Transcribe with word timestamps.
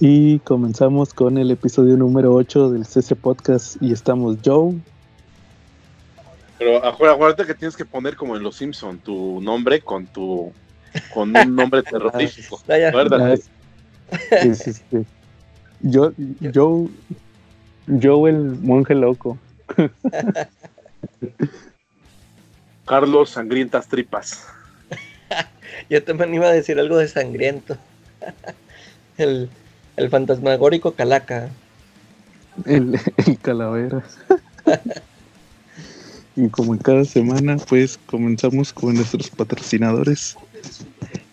Y 0.00 0.38
comenzamos 0.40 1.12
con 1.12 1.38
el 1.38 1.50
episodio 1.50 1.96
número 1.96 2.32
8 2.32 2.70
del 2.70 2.86
CC 2.86 3.16
Podcast 3.16 3.82
y 3.82 3.92
estamos 3.92 4.36
Joe. 4.44 4.76
Pero 6.56 6.84
acuérdate 6.84 7.44
que 7.44 7.54
tienes 7.54 7.76
que 7.76 7.84
poner 7.84 8.14
como 8.14 8.36
en 8.36 8.44
Los 8.44 8.54
Simpson 8.54 8.98
tu 8.98 9.40
nombre 9.40 9.80
con 9.80 10.06
tu 10.06 10.52
con 11.12 11.36
un 11.36 11.56
nombre 11.56 11.82
terrorífico. 11.90 12.62
Ah, 12.68 13.34
sí, 14.42 14.54
sí, 14.54 14.72
sí. 14.72 15.06
Yo, 15.80 16.12
Joe, 16.54 16.88
Joe 18.00 18.30
el 18.30 18.38
monje 18.60 18.94
loco. 18.94 19.36
Carlos 22.86 23.30
Sangrientas 23.30 23.88
Tripas. 23.88 24.46
Yo 25.90 26.04
también 26.04 26.34
iba 26.34 26.46
a 26.46 26.52
decir 26.52 26.78
algo 26.78 26.98
de 26.98 27.08
sangriento. 27.08 27.76
el, 29.16 29.50
el 29.98 30.10
fantasmagórico 30.10 30.92
Calaca. 30.92 31.50
El, 32.64 32.98
el 33.26 33.38
calavera. 33.38 34.02
y 36.36 36.48
como 36.48 36.74
en 36.74 36.80
cada 36.80 37.04
semana, 37.04 37.56
pues 37.68 37.98
comenzamos 38.06 38.72
con 38.72 38.94
nuestros 38.94 39.28
patrocinadores. 39.30 40.36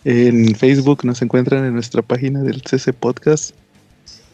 En 0.03 0.55
Facebook 0.55 1.05
nos 1.05 1.21
encuentran 1.21 1.65
en 1.65 1.73
nuestra 1.73 2.01
página 2.01 2.41
del 2.41 2.61
CC 2.61 2.91
Podcast. 2.91 3.55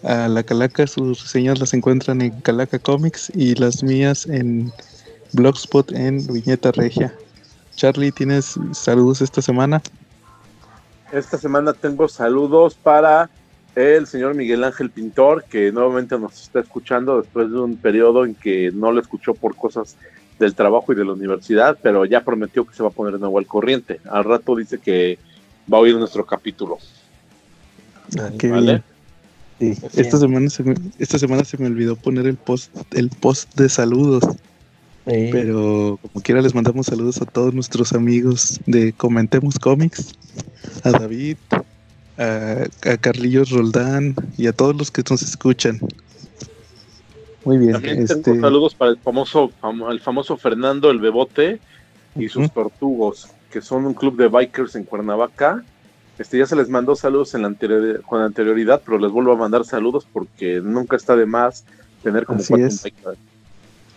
A 0.04 0.28
la 0.28 0.44
Calaca, 0.44 0.88
sus 0.88 1.22
reseñas 1.22 1.59
las 1.59 1.74
encuentran 1.74 2.22
en 2.22 2.32
Calaca 2.42 2.80
Comics 2.80 3.32
y 3.36 3.54
las 3.56 3.84
mías 3.84 4.26
en 4.26 4.72
Blogspot 5.34 5.92
en 5.92 6.26
Viñeta 6.26 6.72
Regia. 6.72 7.14
Charlie, 7.76 8.12
¿tienes 8.12 8.56
saludos 8.72 9.22
esta 9.22 9.42
semana? 9.42 9.82
Esta 11.12 11.38
semana 11.38 11.74
tengo 11.74 12.08
saludos 12.08 12.74
para 12.74 13.30
el 13.75 14.08
señor 14.08 14.36
Miguel 14.36 14.64
Ángel 14.64 14.89
Pintor, 14.89 15.45
que 15.50 15.72
nuevamente 15.72 16.17
nos 16.17 16.44
está 16.44 16.59
escuchando 16.59 17.22
después 17.22 17.50
de 17.50 17.59
un 17.59 17.78
periodo 17.78 18.25
en 18.25 18.36
que 18.36 18.72
no 18.73 18.91
lo 18.91 19.00
escuchó 19.00 19.33
por 19.33 19.55
cosas 19.55 19.95
del 20.39 20.55
trabajo 20.55 20.91
y 20.91 20.95
de 20.95 21.05
la 21.05 21.13
universidad, 21.13 21.78
pero 21.81 22.05
ya 22.05 22.23
prometió 22.23 22.66
que 22.66 22.75
se 22.75 22.83
va 22.83 22.89
a 22.89 22.91
poner 22.94 23.13
de 23.13 23.19
nuevo 23.19 23.38
al 23.39 23.45
corriente. 23.45 24.00
Al 24.09 24.23
rato 24.23 24.55
dice 24.55 24.80
que 24.80 25.17
va 25.72 25.78
a 25.78 25.81
oír 25.81 25.95
nuestro 25.95 26.25
capítulo. 26.25 26.80
Ah, 28.19 28.29
¿Vale? 28.44 28.84
Esta 29.59 30.17
semana, 30.17 30.50
se 30.50 30.63
me, 30.63 30.73
esta 30.97 31.19
semana 31.19 31.44
se 31.44 31.57
me 31.57 31.67
olvidó 31.67 31.96
poner 31.96 32.25
el 32.25 32.35
post, 32.35 32.75
el 32.91 33.09
post 33.09 33.53
de 33.56 33.69
saludos. 33.69 34.23
Pero 35.06 36.00
como 36.01 36.23
quiera 36.23 36.41
les 36.41 36.53
mandamos 36.53 36.85
saludos 36.85 37.22
a 37.22 37.25
todos 37.25 37.53
nuestros 37.53 37.94
amigos 37.94 38.59
de 38.66 38.94
Comentemos 38.94 39.57
Comics, 39.57 40.16
a 40.84 40.91
David, 40.91 41.38
a, 42.22 42.98
Carlillos 42.98 43.50
Roldán 43.50 44.16
y 44.38 44.48
a 44.48 44.54
todos 44.54 44.76
los 44.76 44.92
que 44.92 45.04
nos 45.09 45.22
escuchan. 45.22 45.80
Muy 47.44 47.58
bien. 47.58 47.74
También 47.74 48.06
tengo 48.06 48.20
este, 48.20 48.40
saludos 48.40 48.76
para 48.76 48.92
el 48.92 48.98
famoso, 48.98 49.52
el 49.90 50.00
famoso 50.00 50.38
Fernando 50.38 50.92
el 50.92 51.00
Bebote 51.00 51.59
y 52.16 52.30
sus 52.30 52.52
tortugos, 52.52 53.30
que 53.50 53.62
son 53.62 53.86
un 53.86 53.94
club 53.94 54.16
de 54.18 54.28
bikers 54.28 54.76
en 54.76 54.84
Cuernavaca. 54.84 55.64
Este 56.20 56.38
ya 56.38 56.46
se 56.46 56.56
les 56.56 56.70
mandó 56.70 56.96
saludos 56.96 57.34
en 57.34 57.42
la 57.42 57.56
con 58.06 58.22
anterioridad, 58.22 58.82
pero 58.86 59.00
les 59.00 59.12
vuelvo 59.12 59.32
a 59.32 59.38
mandar 59.38 59.66
saludos 59.66 60.06
porque 60.12 60.62
nunca 60.62 60.96
está 60.96 61.16
de 61.16 61.26
más 61.26 61.66
tener 62.03 62.26
como 62.26 62.40
Así 62.40 62.53
es. 62.53 62.84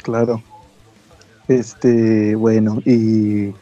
Claro. 0.02 0.42
Este, 1.48 2.34
bueno, 2.34 2.80
y 2.86 3.52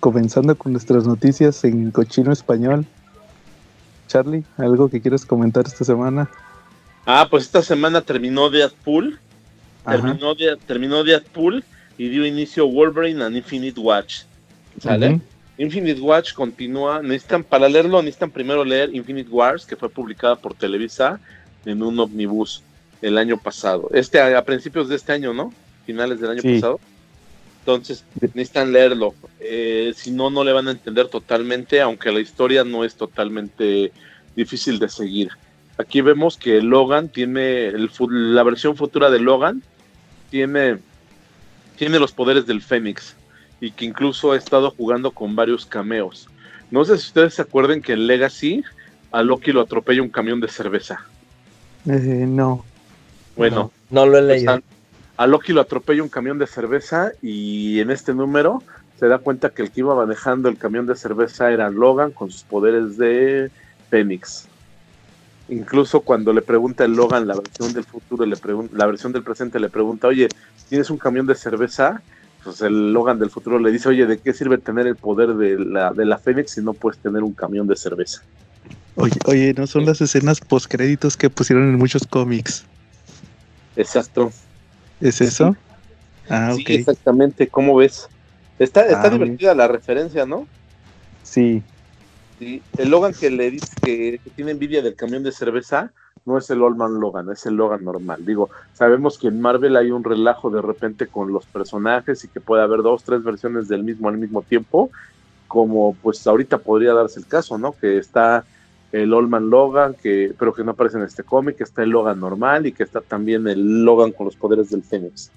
comenzando 0.00 0.56
con 0.56 0.72
nuestras 0.72 1.06
noticias 1.06 1.62
en 1.62 1.92
cochino 1.92 2.32
español. 2.32 2.84
Charlie, 4.12 4.44
¿algo 4.58 4.90
que 4.90 5.00
quieras 5.00 5.24
comentar 5.24 5.64
esta 5.66 5.86
semana? 5.86 6.28
Ah, 7.06 7.26
pues 7.30 7.44
esta 7.44 7.62
semana 7.62 8.02
terminó 8.02 8.50
Deadpool. 8.50 9.18
Terminó, 9.86 10.34
terminó 10.66 11.02
Deadpool 11.02 11.64
y 11.96 12.08
dio 12.08 12.26
inicio 12.26 12.68
Wolverine 12.68 13.24
and 13.24 13.36
Infinite 13.38 13.80
Watch. 13.80 14.24
¿Sale? 14.78 15.18
Infinite 15.56 15.98
Watch 15.98 16.34
continúa. 16.34 17.00
Necesitan, 17.00 17.42
para 17.42 17.70
leerlo, 17.70 18.02
necesitan 18.02 18.30
primero 18.30 18.66
leer 18.66 18.94
Infinite 18.94 19.30
Wars, 19.30 19.64
que 19.64 19.76
fue 19.76 19.88
publicada 19.88 20.36
por 20.36 20.52
Televisa 20.52 21.18
en 21.64 21.82
un 21.82 21.98
omnibus 21.98 22.62
el 23.00 23.16
año 23.16 23.38
pasado. 23.38 23.88
Este, 23.94 24.20
a 24.20 24.44
principios 24.44 24.90
de 24.90 24.96
este 24.96 25.12
año, 25.12 25.32
¿no? 25.32 25.54
Finales 25.86 26.20
del 26.20 26.32
año 26.32 26.42
pasado. 26.42 26.80
Entonces 27.62 28.04
necesitan 28.20 28.72
leerlo. 28.72 29.14
Eh, 29.38 29.92
si 29.96 30.10
no, 30.10 30.30
no 30.30 30.42
le 30.42 30.52
van 30.52 30.66
a 30.66 30.72
entender 30.72 31.06
totalmente, 31.06 31.80
aunque 31.80 32.10
la 32.10 32.18
historia 32.18 32.64
no 32.64 32.84
es 32.84 32.96
totalmente 32.96 33.92
difícil 34.34 34.80
de 34.80 34.88
seguir. 34.88 35.30
Aquí 35.78 36.00
vemos 36.00 36.36
que 36.36 36.60
Logan 36.60 37.08
tiene 37.08 37.66
el, 37.68 37.88
la 38.08 38.42
versión 38.42 38.76
futura 38.76 39.10
de 39.10 39.20
Logan 39.20 39.62
tiene 40.30 40.78
tiene 41.76 41.98
los 41.98 42.12
poderes 42.12 42.46
del 42.46 42.62
Fénix 42.62 43.14
y 43.60 43.70
que 43.70 43.84
incluso 43.84 44.32
ha 44.32 44.36
estado 44.36 44.72
jugando 44.72 45.12
con 45.12 45.36
varios 45.36 45.64
cameos. 45.64 46.28
No 46.70 46.84
sé 46.84 46.98
si 46.98 47.06
ustedes 47.06 47.34
se 47.34 47.42
acuerdan 47.42 47.80
que 47.80 47.92
en 47.92 48.06
Legacy 48.06 48.64
a 49.12 49.22
Loki 49.22 49.52
lo 49.52 49.60
atropella 49.60 50.02
un 50.02 50.08
camión 50.08 50.40
de 50.40 50.48
cerveza. 50.48 51.04
Eh, 51.86 52.26
no. 52.28 52.64
Bueno, 53.36 53.70
no, 53.90 54.06
lo 54.06 54.18
he 54.18 54.22
leído 54.22 54.60
a 55.22 55.26
Loki 55.28 55.52
lo 55.52 55.60
atropella 55.60 56.02
un 56.02 56.08
camión 56.08 56.40
de 56.40 56.48
cerveza 56.48 57.12
y 57.22 57.78
en 57.78 57.92
este 57.92 58.12
número 58.12 58.60
se 58.98 59.06
da 59.06 59.18
cuenta 59.18 59.50
que 59.50 59.62
el 59.62 59.70
que 59.70 59.78
iba 59.78 59.94
manejando 59.94 60.48
el 60.48 60.58
camión 60.58 60.84
de 60.84 60.96
cerveza 60.96 61.52
era 61.52 61.70
Logan 61.70 62.10
con 62.10 62.32
sus 62.32 62.42
poderes 62.42 62.96
de 62.96 63.48
Fénix. 63.88 64.48
Incluso 65.48 66.00
cuando 66.00 66.32
le 66.32 66.42
pregunta 66.42 66.84
el 66.84 66.96
Logan 66.96 67.28
la 67.28 67.36
versión 67.36 67.72
del 67.72 67.84
futuro, 67.84 68.26
le 68.26 68.36
la 68.72 68.86
versión 68.86 69.12
del 69.12 69.22
presente 69.22 69.60
le 69.60 69.68
pregunta, 69.68 70.08
oye, 70.08 70.26
¿tienes 70.68 70.90
un 70.90 70.98
camión 70.98 71.24
de 71.24 71.36
cerveza? 71.36 72.02
Pues 72.42 72.60
el 72.60 72.92
Logan 72.92 73.20
del 73.20 73.30
futuro 73.30 73.60
le 73.60 73.70
dice, 73.70 73.90
oye, 73.90 74.06
¿de 74.06 74.18
qué 74.18 74.34
sirve 74.34 74.58
tener 74.58 74.88
el 74.88 74.96
poder 74.96 75.34
de 75.34 75.56
la, 75.56 75.92
de 75.92 76.04
la 76.04 76.18
Fénix 76.18 76.50
si 76.50 76.62
no 76.62 76.72
puedes 76.72 76.98
tener 76.98 77.22
un 77.22 77.32
camión 77.32 77.68
de 77.68 77.76
cerveza? 77.76 78.22
Oye, 78.96 79.20
oye, 79.26 79.54
no 79.56 79.68
son 79.68 79.86
las 79.86 80.00
escenas 80.00 80.40
postcréditos 80.40 81.16
que 81.16 81.30
pusieron 81.30 81.68
en 81.68 81.78
muchos 81.78 82.08
cómics. 82.08 82.64
Exacto. 83.76 84.32
¿Es 85.02 85.20
eso? 85.20 85.56
Ah, 86.30 86.54
sí, 86.54 86.64
exactamente. 86.68 87.48
¿Cómo 87.48 87.74
ves? 87.74 88.08
Está, 88.58 88.82
está 88.86 89.08
ah, 89.08 89.10
divertida 89.10 89.54
la 89.54 89.66
referencia, 89.66 90.24
¿no? 90.24 90.46
Sí. 91.24 91.62
sí. 92.38 92.62
El 92.78 92.90
Logan 92.90 93.12
que 93.12 93.28
le 93.30 93.50
dice 93.50 93.66
que, 93.82 94.20
tiene 94.36 94.52
envidia 94.52 94.80
del 94.80 94.94
camión 94.94 95.24
de 95.24 95.32
cerveza 95.32 95.90
no 96.24 96.38
es 96.38 96.48
el 96.50 96.62
Old 96.62 96.76
Man 96.76 97.00
Logan, 97.00 97.28
es 97.30 97.44
el 97.46 97.54
Logan 97.54 97.84
normal. 97.84 98.24
Digo, 98.24 98.48
sabemos 98.74 99.18
que 99.18 99.26
en 99.26 99.40
Marvel 99.40 99.76
hay 99.76 99.90
un 99.90 100.04
relajo 100.04 100.50
de 100.50 100.62
repente 100.62 101.08
con 101.08 101.32
los 101.32 101.46
personajes 101.46 102.22
y 102.22 102.28
que 102.28 102.40
puede 102.40 102.62
haber 102.62 102.82
dos, 102.82 103.02
tres 103.02 103.24
versiones 103.24 103.66
del 103.66 103.82
mismo 103.82 104.08
al 104.08 104.18
mismo 104.18 104.42
tiempo, 104.42 104.90
como 105.48 105.96
pues 106.00 106.24
ahorita 106.24 106.58
podría 106.58 106.94
darse 106.94 107.18
el 107.18 107.26
caso, 107.26 107.58
¿no? 107.58 107.72
Que 107.72 107.98
está 107.98 108.44
el 108.92 109.12
Old 109.14 109.32
Logan, 109.50 109.94
que, 109.94 110.32
pero 110.38 110.52
que 110.52 110.62
no 110.62 110.72
aparece 110.72 110.98
en 110.98 111.04
este 111.04 111.22
cómic, 111.24 111.60
está 111.60 111.82
el 111.82 111.90
Logan 111.90 112.20
normal 112.20 112.66
y 112.66 112.72
que 112.72 112.82
está 112.82 113.00
también 113.00 113.48
el 113.48 113.84
Logan 113.84 114.12
con 114.12 114.26
los 114.26 114.36
poderes 114.36 114.70
del 114.70 114.82
Fénix. 114.82 115.30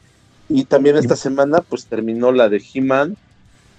Y 0.49 0.65
también 0.65 0.97
esta 0.97 1.15
semana 1.15 1.61
pues 1.61 1.85
terminó 1.85 2.31
la 2.31 2.49
de 2.49 2.61
He-Man. 2.73 3.15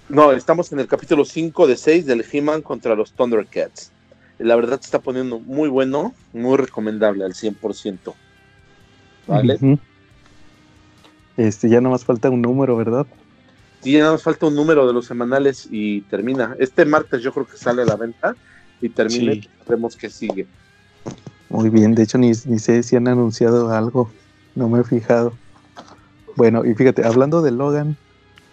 No, 0.09 0.31
estamos 0.31 0.71
en 0.71 0.79
el 0.79 0.87
capítulo 0.87 1.23
5 1.23 1.67
de 1.67 1.77
6 1.77 2.05
del 2.05 2.25
He-Man 2.29 2.61
contra 2.63 2.95
los 2.95 3.11
Thundercats. 3.13 3.91
La 4.39 4.55
verdad 4.55 4.79
se 4.79 4.85
está 4.85 4.99
poniendo 4.99 5.39
muy 5.39 5.69
bueno, 5.69 6.13
muy 6.33 6.57
recomendable 6.57 7.23
al 7.23 7.33
100%. 7.33 8.13
¿Vale? 9.27 9.79
Este, 11.37 11.69
ya 11.69 11.81
no 11.81 11.91
más 11.91 12.03
falta 12.03 12.29
un 12.29 12.41
número, 12.41 12.75
¿verdad? 12.75 13.05
Sí, 13.81 13.91
ya 13.91 14.05
nos 14.05 14.23
falta 14.23 14.47
un 14.47 14.55
número 14.55 14.87
de 14.87 14.93
los 14.93 15.05
semanales 15.05 15.67
y 15.69 16.01
termina. 16.01 16.55
Este 16.59 16.83
martes 16.85 17.21
yo 17.21 17.31
creo 17.31 17.45
que 17.45 17.57
sale 17.57 17.83
a 17.83 17.85
la 17.85 17.95
venta 17.95 18.35
y 18.81 18.89
termine, 18.89 19.33
sí. 19.33 19.49
vemos 19.67 19.95
que 19.95 20.09
sigue. 20.09 20.47
Muy 21.49 21.69
bien, 21.69 21.95
de 21.95 22.03
hecho 22.03 22.17
ni, 22.17 22.31
ni, 22.45 22.59
sé 22.59 22.83
si 22.83 22.95
han 22.95 23.07
anunciado 23.07 23.71
algo, 23.71 24.11
no 24.55 24.67
me 24.69 24.81
he 24.81 24.83
fijado. 24.83 25.33
Bueno, 26.35 26.65
y 26.65 26.73
fíjate, 26.75 27.05
hablando 27.05 27.41
de 27.41 27.51
Logan, 27.51 27.97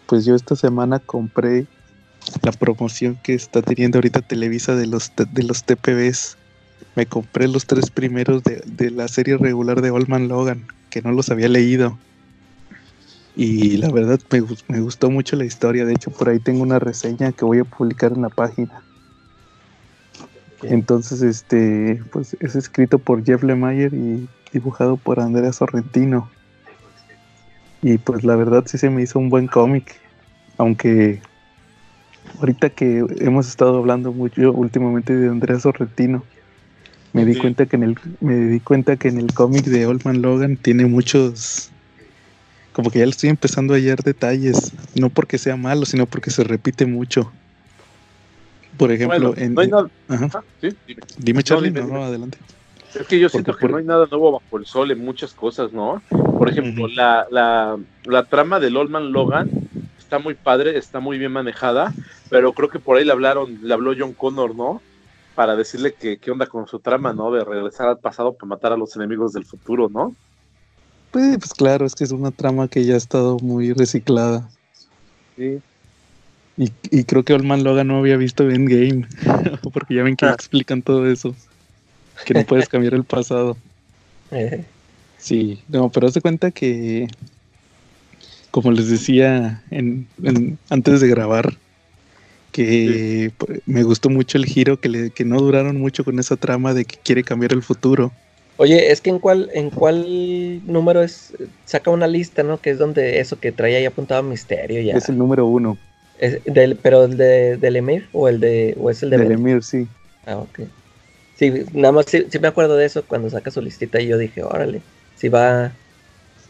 pues 0.07 0.25
yo 0.25 0.35
esta 0.35 0.57
semana 0.57 1.01
compré 1.01 1.67
la 2.43 2.53
promoción 2.53 3.19
que 3.23 3.35
está 3.35 3.63
teniendo 3.63 3.99
ahorita 3.99 4.23
Televisa 4.23 4.75
de 4.75 4.87
los, 4.87 5.13
de 5.17 5.43
los 5.43 5.65
TPBs. 5.65 6.37
Me 6.95 7.07
compré 7.07 7.49
los 7.49 7.67
tres 7.67 7.91
primeros 7.91 8.43
de, 8.45 8.63
de 8.65 8.91
la 8.91 9.09
serie 9.09 9.37
regular 9.37 9.83
de 9.83 9.89
Allman 9.89 10.29
Logan, 10.29 10.67
que 10.91 11.03
no 11.03 11.13
los 11.13 11.31
había 11.31 11.49
leído. 11.49 11.99
Y 13.37 13.79
la 13.79 13.91
verdad 13.91 14.21
me, 14.31 14.45
me 14.69 14.81
gustó 14.81 15.11
mucho 15.11 15.35
la 15.35 15.45
historia, 15.45 15.85
de 15.85 15.95
hecho 15.95 16.13
por 16.13 16.29
ahí 16.29 16.39
tengo 16.39 16.63
una 16.63 16.79
reseña 16.79 17.33
que 17.33 17.45
voy 17.45 17.59
a 17.59 17.65
publicar 17.65 18.13
en 18.13 18.23
la 18.23 18.29
página. 18.29 18.83
Entonces, 20.69 21.23
este, 21.23 22.03
pues 22.11 22.37
es 22.41 22.57
escrito 22.57 22.99
por 22.99 23.25
Jeff 23.25 23.43
Lemire 23.43 23.97
y 23.97 24.29
dibujado 24.53 24.97
por 24.97 25.21
Andrea 25.21 25.53
Sorrentino. 25.53 26.31
Y 27.83 27.99
pues 27.99 28.25
la 28.25 28.35
verdad 28.37 28.65
sí 28.67 28.79
se 28.79 28.91
me 28.91 29.03
hizo 29.03 29.19
un 29.19 29.29
buen 29.29 29.47
cómic. 29.47 30.01
Aunque 30.57 31.21
ahorita 32.41 32.71
que 32.71 33.05
hemos 33.19 33.49
estado 33.49 33.79
hablando 33.79 34.13
mucho 34.13 34.53
últimamente 34.53 35.15
de 35.15 35.29
Andrea 35.29 35.59
Sorrentino, 35.61 36.25
Me 37.13 37.25
di 37.25 37.37
cuenta 37.37 37.67
que 37.67 37.77
en 37.77 37.85
el 37.85 37.99
me 38.21 38.35
di 38.35 38.59
cuenta 38.59 38.97
que 38.97 39.07
en 39.07 39.19
el 39.19 39.33
cómic 39.33 39.67
de 39.67 39.87
Old 39.87 40.05
Man 40.05 40.21
Logan 40.21 40.57
tiene 40.57 40.87
muchos 40.87 41.71
como 42.73 42.91
que 42.91 42.99
ya 42.99 43.05
le 43.05 43.13
estoy 43.13 43.31
empezando 43.31 43.73
a 43.73 43.77
hallar 43.77 44.03
detalles, 44.03 44.73
no 44.97 45.09
porque 45.11 45.39
sea 45.39 45.57
malo, 45.57 45.87
sino 45.87 46.07
porque 46.07 46.33
se 46.33 46.43
repite 46.43 46.87
mucho. 46.87 47.31
Por 48.77 48.91
ejemplo, 48.91 49.35
en, 49.37 49.55
no 49.55 49.61
hay 49.61 49.69
nada. 49.69 49.89
Ajá. 50.09 50.43
Dime, 51.19 51.43
Charlie, 51.43 51.71
no, 51.71 52.05
adelante. 52.05 52.39
Es 52.95 53.07
que 53.07 53.19
yo 53.19 53.29
siento 53.29 53.57
que 53.57 53.69
no 53.69 53.79
hay 53.79 53.85
nada 53.85 54.07
nuevo 54.11 54.33
bajo 54.33 54.59
el 54.59 54.67
sol 54.67 54.91
en 54.91 55.05
muchas 55.05 55.33
cosas, 55.33 55.73
¿no? 55.73 56.01
Por 56.11 56.49
ejemplo, 56.49 56.87
la, 56.89 57.27
la, 57.31 57.77
la 58.05 58.25
trama 58.25 58.61
del 58.61 58.77
Old 58.77 58.91
Man 58.91 59.13
Logan 59.13 59.51
está 59.99 60.19
muy 60.19 60.35
padre, 60.35 60.79
está 60.79 61.01
muy 61.01 61.19
bien 61.19 61.33
manejada, 61.33 61.93
pero 62.31 62.53
creo 62.53 62.69
que 62.69 62.79
por 62.79 62.97
ahí 62.97 63.05
le 63.05 63.13
hablaron, 63.13 63.59
le 63.63 63.75
habló 63.75 63.95
John 63.99 64.13
Connor, 64.13 64.55
¿no? 64.55 64.81
Para 65.35 65.57
decirle 65.57 65.95
que 65.95 66.19
qué 66.19 66.31
onda 66.31 66.47
con 66.47 66.69
su 66.69 66.79
trama, 66.79 67.13
¿no? 67.13 67.33
De 67.33 67.45
regresar 67.45 67.89
al 67.89 67.99
pasado 67.99 68.35
para 68.35 68.47
matar 68.47 68.73
a 68.73 68.77
los 68.77 68.95
enemigos 68.95 69.33
del 69.33 69.45
futuro, 69.45 69.89
¿no? 69.93 70.15
Pues, 71.11 71.39
pues 71.39 71.53
claro, 71.53 71.87
es 71.87 71.95
que 71.95 72.05
es 72.05 72.13
una 72.13 72.31
trama 72.31 72.69
que 72.69 72.85
ya 72.85 72.95
ha 72.95 72.99
estado 72.99 73.39
muy 73.39 73.73
reciclada. 73.73 74.49
Sí. 75.37 75.61
Y, 76.57 76.71
y 76.91 77.05
creo 77.05 77.25
que 77.25 77.35
Olman 77.35 77.65
Logan 77.65 77.89
no 77.89 77.99
había 77.99 78.17
visto 78.17 78.49
Endgame, 78.49 79.07
porque 79.73 79.95
ya 79.95 80.03
ven 80.05 80.17
que 80.17 80.27
Ah. 80.27 80.33
explican 80.33 80.83
todo 80.83 81.11
eso. 81.11 81.35
Que 82.27 82.35
no 82.35 82.45
puedes 82.45 82.69
cambiar 82.69 82.95
el 82.95 83.05
pasado. 83.05 83.57
Eh, 84.31 84.65
Sí, 85.19 85.63
no, 85.69 85.91
pero 85.91 86.07
haz 86.07 86.15
de 86.15 86.21
cuenta 86.21 86.51
que, 86.51 87.07
como 88.51 88.73
les 88.73 88.89
decía 88.89 89.63
en, 89.71 90.07
en- 90.23 90.59
antes 90.71 91.01
de 91.01 91.09
grabar, 91.09 91.55
que 92.53 93.31
p- 93.39 93.61
me 93.67 93.83
gustó 93.85 94.11
mucho 94.11 94.39
el 94.39 94.45
giro, 94.45 94.79
que, 94.81 94.89
le, 94.89 95.11
que 95.11 95.25
no 95.25 95.39
duraron 95.41 95.79
mucho 95.81 96.05
con 96.05 96.19
esa 96.19 96.37
trama 96.37 96.75
de 96.75 96.85
que 96.85 96.97
quiere 97.03 97.23
cambiar 97.25 97.53
el 97.53 97.63
futuro. 97.63 98.13
Oye, 98.57 98.93
es 98.93 99.01
que 99.01 99.11
en 99.11 99.19
cuál, 99.19 99.51
en 99.55 99.71
cuál 99.71 100.61
número 100.67 101.03
es, 101.03 101.33
saca 101.65 101.91
una 101.91 102.07
lista, 102.07 102.43
¿no? 102.43 102.61
Que 102.61 102.71
es 102.71 102.79
donde 102.79 103.19
eso 103.21 103.39
que 103.41 103.51
traía 103.51 103.79
ahí 103.79 103.87
apuntado 103.87 104.23
misterio 104.23 104.81
ya. 104.83 104.97
Es 104.97 105.09
el 105.09 105.19
número 105.19 105.47
uno 105.47 105.77
Es 106.25 106.43
del, 106.45 106.77
pero 106.77 107.05
el 107.05 107.17
de, 107.19 107.59
del 107.59 107.77
Emir 107.77 108.09
o 108.13 108.29
el 108.29 108.41
de, 108.41 108.75
o 108.79 108.89
es 108.89 109.03
el 109.03 109.11
de 109.11 109.17
del? 109.19 109.33
Emir, 109.33 109.63
sí. 109.63 109.87
Ah, 110.27 110.39
ok. 110.39 110.61
Sí, 111.37 111.53
nada 111.75 111.93
más 111.93 112.07
sí, 112.07 112.25
sí 112.31 112.39
me 112.39 112.49
acuerdo 112.49 112.77
de 112.77 112.87
eso 112.87 113.05
cuando 113.07 113.29
saca 113.29 113.51
su 113.51 113.61
listita 113.61 114.01
y 114.01 114.07
yo 114.07 114.17
dije, 114.17 114.43
órale, 114.43 114.81
si 115.17 115.29
va, 115.29 115.73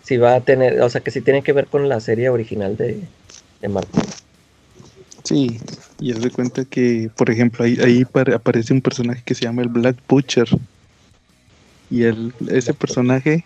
si 0.03 0.17
va 0.19 0.37
a 0.37 0.41
tener, 0.45 0.81
o 0.81 0.89
sea 0.89 1.01
que 1.01 1.11
si 1.11 1.23
tiene 1.23 1.43
que 1.43 1.53
ver 1.53 1.67
con 1.67 1.89
la 1.89 2.01
serie 2.01 2.29
original 2.29 2.77
de, 2.77 3.01
de 3.63 3.69
Marvel. 3.69 3.91
Sí, 5.25 5.59
y 5.99 6.13
haz 6.13 6.23
de 6.23 6.31
cuenta 6.31 6.65
que, 6.65 7.11
por 7.17 7.31
ejemplo, 7.31 7.65
ahí, 7.65 7.77
ahí 7.83 8.05
pare- 8.05 8.35
aparece 8.35 8.73
un 8.75 8.83
personaje 8.83 9.23
que 9.25 9.35
se 9.35 9.45
llama 9.45 9.63
el 9.63 9.69
Black 9.69 9.97
Butcher. 10.09 10.49
Y 11.91 12.03
el, 12.05 12.35
ese 12.51 12.75
personaje 12.75 13.45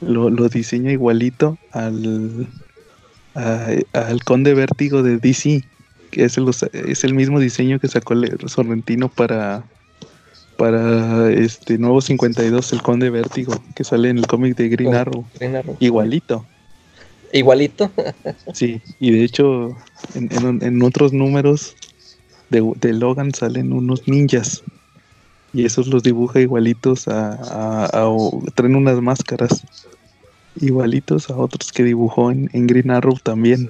lo, 0.00 0.30
lo 0.30 0.48
diseña 0.48 0.92
igualito 0.92 1.58
al, 1.72 2.48
al 3.92 4.24
Conde 4.24 4.54
Vértigo 4.54 5.02
de 5.02 5.18
DC, 5.18 5.62
que 6.10 6.24
es 6.24 6.36
el, 6.38 6.48
es 6.72 7.04
el 7.04 7.14
mismo 7.14 7.38
diseño 7.40 7.78
que 7.78 7.88
sacó 7.88 8.14
el 8.14 8.36
Sorrentino 8.48 9.08
para, 9.08 9.64
para 10.56 11.30
este 11.30 11.78
nuevo 11.78 12.00
52, 12.00 12.72
el 12.72 12.82
Conde 12.82 13.10
Vértigo, 13.10 13.52
que 13.74 13.84
sale 13.84 14.08
en 14.08 14.18
el 14.18 14.26
cómic 14.26 14.56
de 14.56 14.68
Green 14.68 14.90
Con 14.90 14.98
Arrow. 14.98 15.24
Green 15.34 15.56
Arrow. 15.56 15.76
Igualito. 15.80 16.46
Igualito. 17.32 17.90
Sí, 18.54 18.80
y 19.00 19.10
de 19.10 19.24
hecho 19.24 19.76
en, 20.14 20.28
en- 20.32 20.62
en 20.62 20.82
otros 20.82 21.12
números 21.12 21.74
de, 22.50 22.62
de 22.80 22.92
Logan 22.92 23.34
salen 23.34 23.72
unos 23.72 24.06
ninjas 24.06 24.62
y 25.52 25.64
esos 25.64 25.88
los 25.88 26.02
dibuja 26.02 26.40
igualitos 26.40 27.08
a, 27.08 27.32
a- 27.32 27.86
a- 27.86 28.08
o 28.08 28.42
traen 28.54 28.76
unas 28.76 29.00
máscaras 29.02 29.62
igualitos 30.60 31.30
a 31.30 31.36
otros 31.36 31.72
que 31.72 31.82
dibujó 31.84 32.30
en, 32.30 32.48
en 32.52 32.66
Green 32.66 32.90
Arrow 32.90 33.18
también. 33.22 33.68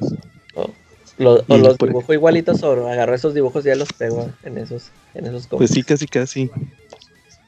Lo- 1.18 1.42
o 1.48 1.56
los 1.56 1.78
por- 1.78 1.88
dibujó 1.88 2.12
igualitos 2.12 2.62
o 2.62 2.88
agarró 2.88 3.14
esos 3.14 3.32
dibujos 3.32 3.64
y 3.64 3.68
ya 3.68 3.74
los 3.74 3.90
pegó 3.92 4.30
en 4.42 4.58
esos, 4.58 4.90
en 5.14 5.24
esos 5.26 5.46
Pues 5.46 5.70
cómics. 5.70 5.72
sí, 5.74 5.82
casi 5.82 6.06
casi. 6.06 6.50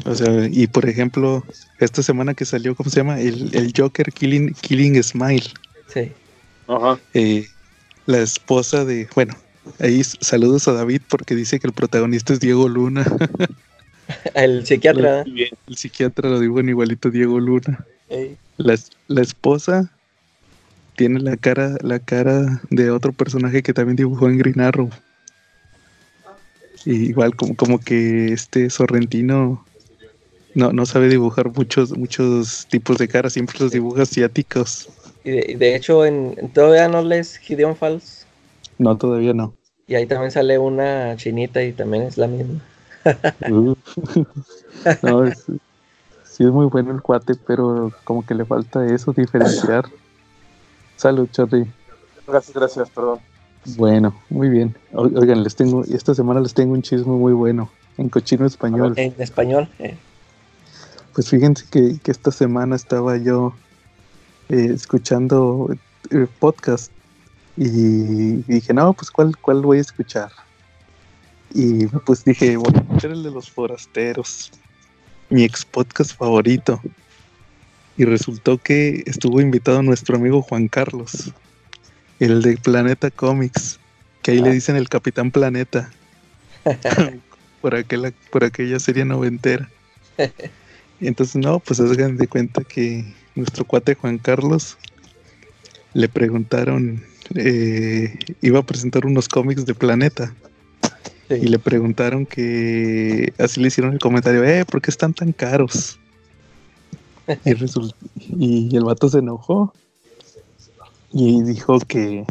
O 0.06 0.14
sea, 0.14 0.46
y 0.50 0.66
por 0.68 0.88
ejemplo, 0.88 1.44
esta 1.78 2.02
semana 2.02 2.32
que 2.32 2.46
salió, 2.46 2.74
¿cómo 2.74 2.88
se 2.88 2.96
llama? 3.00 3.20
El, 3.20 3.54
el 3.54 3.72
Joker 3.76 4.10
Killing, 4.12 4.54
Killing 4.54 5.02
Smile. 5.02 5.44
Sí. 5.92 6.12
Ajá. 6.66 6.98
eh, 7.14 7.46
la 8.06 8.18
esposa 8.20 8.86
de, 8.86 9.06
bueno, 9.14 9.34
ahí 9.80 10.02
saludos 10.02 10.66
a 10.68 10.72
David 10.72 11.02
porque 11.08 11.34
dice 11.34 11.60
que 11.60 11.66
el 11.66 11.72
protagonista 11.74 12.32
es 12.32 12.40
Diego 12.40 12.68
Luna. 12.68 13.04
El 14.34 14.64
psiquiatra. 14.66 15.22
El 15.22 15.76
psiquiatra 15.76 16.30
lo 16.30 16.40
dibujan 16.40 16.70
igualito 16.70 17.10
Diego 17.10 17.38
Luna. 17.38 17.84
Ey. 18.08 18.38
La, 18.58 18.76
la 19.06 19.22
esposa 19.22 19.90
tiene 20.96 21.20
la 21.20 21.36
cara, 21.36 21.76
la 21.82 21.98
cara 22.00 22.60
de 22.70 22.90
otro 22.90 23.12
personaje 23.12 23.62
que 23.62 23.72
también 23.72 23.96
dibujó 23.96 24.28
en 24.28 24.38
Green 24.38 24.60
Arrow. 24.60 24.90
Y 26.84 27.08
igual 27.08 27.34
como, 27.36 27.54
como 27.56 27.78
que 27.78 28.32
este 28.32 28.68
Sorrentino 28.70 29.64
no, 30.54 30.72
no 30.72 30.86
sabe 30.86 31.08
dibujar 31.08 31.50
muchos, 31.52 31.96
muchos 31.96 32.66
tipos 32.68 32.98
de 32.98 33.08
caras, 33.08 33.32
siempre 33.34 33.56
los 33.60 33.70
dibuja 33.72 34.02
asiáticos. 34.02 34.88
Y 35.24 35.30
de, 35.30 35.56
de 35.56 35.76
hecho, 35.76 36.04
en, 36.04 36.34
en- 36.36 36.48
todavía 36.52 36.88
no 36.88 37.02
lees 37.02 37.36
Gideon 37.38 37.76
Falls. 37.76 38.26
No, 38.78 38.96
todavía 38.96 39.34
no. 39.34 39.54
Y 39.86 39.94
ahí 39.94 40.06
también 40.06 40.30
sale 40.30 40.58
una 40.58 41.16
chinita 41.16 41.62
y 41.62 41.72
también 41.72 42.04
es 42.04 42.16
la 42.18 42.26
misma. 42.26 42.60
Uh. 43.50 43.74
no, 45.02 45.24
es- 45.24 45.44
sí 46.38 46.44
es 46.44 46.50
muy 46.50 46.66
bueno 46.66 46.92
el 46.92 47.02
cuate, 47.02 47.34
pero 47.34 47.92
como 48.04 48.24
que 48.24 48.34
le 48.34 48.44
falta 48.46 48.86
eso, 48.86 49.12
diferenciar. 49.12 49.84
Salud, 50.96 51.28
Charlie. 51.32 51.66
Gracias, 52.26 52.54
gracias, 52.56 52.90
perdón. 52.90 53.18
Bueno, 53.76 54.14
muy 54.30 54.48
bien. 54.48 54.74
O- 54.92 55.02
Oigan, 55.02 55.42
les 55.42 55.54
tengo, 55.56 55.82
esta 55.84 56.14
semana 56.14 56.40
les 56.40 56.54
tengo 56.54 56.72
un 56.72 56.82
chisme 56.82 57.12
muy 57.12 57.32
bueno 57.32 57.70
en 57.98 58.08
cochino 58.08 58.46
español. 58.46 58.94
En 58.96 59.14
español. 59.18 59.68
eh. 59.80 59.96
Pues 61.12 61.28
fíjense 61.28 61.64
que, 61.70 61.98
que 61.98 62.10
esta 62.12 62.30
semana 62.30 62.76
estaba 62.76 63.16
yo 63.16 63.52
eh, 64.48 64.70
escuchando 64.72 65.68
eh, 66.10 66.26
podcast 66.38 66.92
y 67.56 68.36
dije, 68.46 68.72
no, 68.72 68.92
pues 68.92 69.10
¿cuál, 69.10 69.36
cuál 69.36 69.62
voy 69.62 69.78
a 69.78 69.80
escuchar? 69.80 70.30
Y 71.52 71.86
pues 71.86 72.24
dije, 72.24 72.56
voy 72.56 72.72
a 72.72 72.78
escuchar 72.78 73.10
el 73.10 73.22
de 73.24 73.30
los 73.32 73.50
forasteros, 73.50 74.52
mi 75.30 75.44
ex 75.44 75.64
podcast 75.64 76.16
favorito. 76.16 76.80
Y 77.96 78.04
resultó 78.04 78.58
que 78.58 79.02
estuvo 79.06 79.40
invitado 79.40 79.82
nuestro 79.82 80.16
amigo 80.16 80.42
Juan 80.42 80.68
Carlos, 80.68 81.32
el 82.20 82.42
de 82.42 82.56
Planeta 82.56 83.10
Comics, 83.10 83.80
que 84.22 84.32
ahí 84.32 84.40
le 84.40 84.52
dicen 84.52 84.76
el 84.76 84.88
Capitán 84.88 85.30
Planeta, 85.30 85.90
por, 87.60 87.74
aquella, 87.74 88.12
por 88.30 88.44
aquella 88.44 88.78
serie 88.78 89.04
noventera. 89.04 89.68
Y 91.00 91.08
entonces, 91.08 91.36
no, 91.36 91.58
pues 91.58 91.80
hagan 91.80 92.16
de 92.16 92.28
cuenta 92.28 92.62
que 92.62 93.04
nuestro 93.34 93.64
cuate 93.64 93.94
Juan 93.94 94.18
Carlos 94.18 94.78
le 95.92 96.08
preguntaron, 96.08 97.02
eh, 97.34 98.16
iba 98.40 98.60
a 98.60 98.66
presentar 98.66 99.06
unos 99.06 99.28
cómics 99.28 99.66
de 99.66 99.74
Planeta 99.74 100.32
Y 101.30 101.46
le 101.46 101.58
preguntaron 101.58 102.24
que, 102.24 103.32
así 103.38 103.60
le 103.60 103.68
hicieron 103.68 103.92
el 103.92 103.98
comentario, 103.98 104.44
eh, 104.44 104.64
¿por 104.64 104.80
qué 104.80 104.90
están 104.90 105.12
tan 105.12 105.32
caros? 105.32 105.98
Y, 107.44 107.50
result- 107.52 107.94
y 108.16 108.74
el 108.74 108.84
vato 108.84 109.08
se 109.10 109.18
enojó 109.18 109.74
y 111.12 111.42
dijo 111.42 111.78
que, 111.80 112.24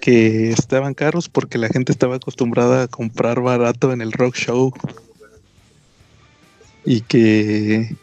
que 0.00 0.50
estaban 0.50 0.94
caros 0.94 1.28
porque 1.28 1.58
la 1.58 1.68
gente 1.68 1.92
estaba 1.92 2.16
acostumbrada 2.16 2.82
a 2.84 2.88
comprar 2.88 3.40
barato 3.40 3.92
en 3.92 4.00
el 4.00 4.10
rock 4.12 4.34
show 4.34 4.72
y 6.84 7.00
que 7.02 7.96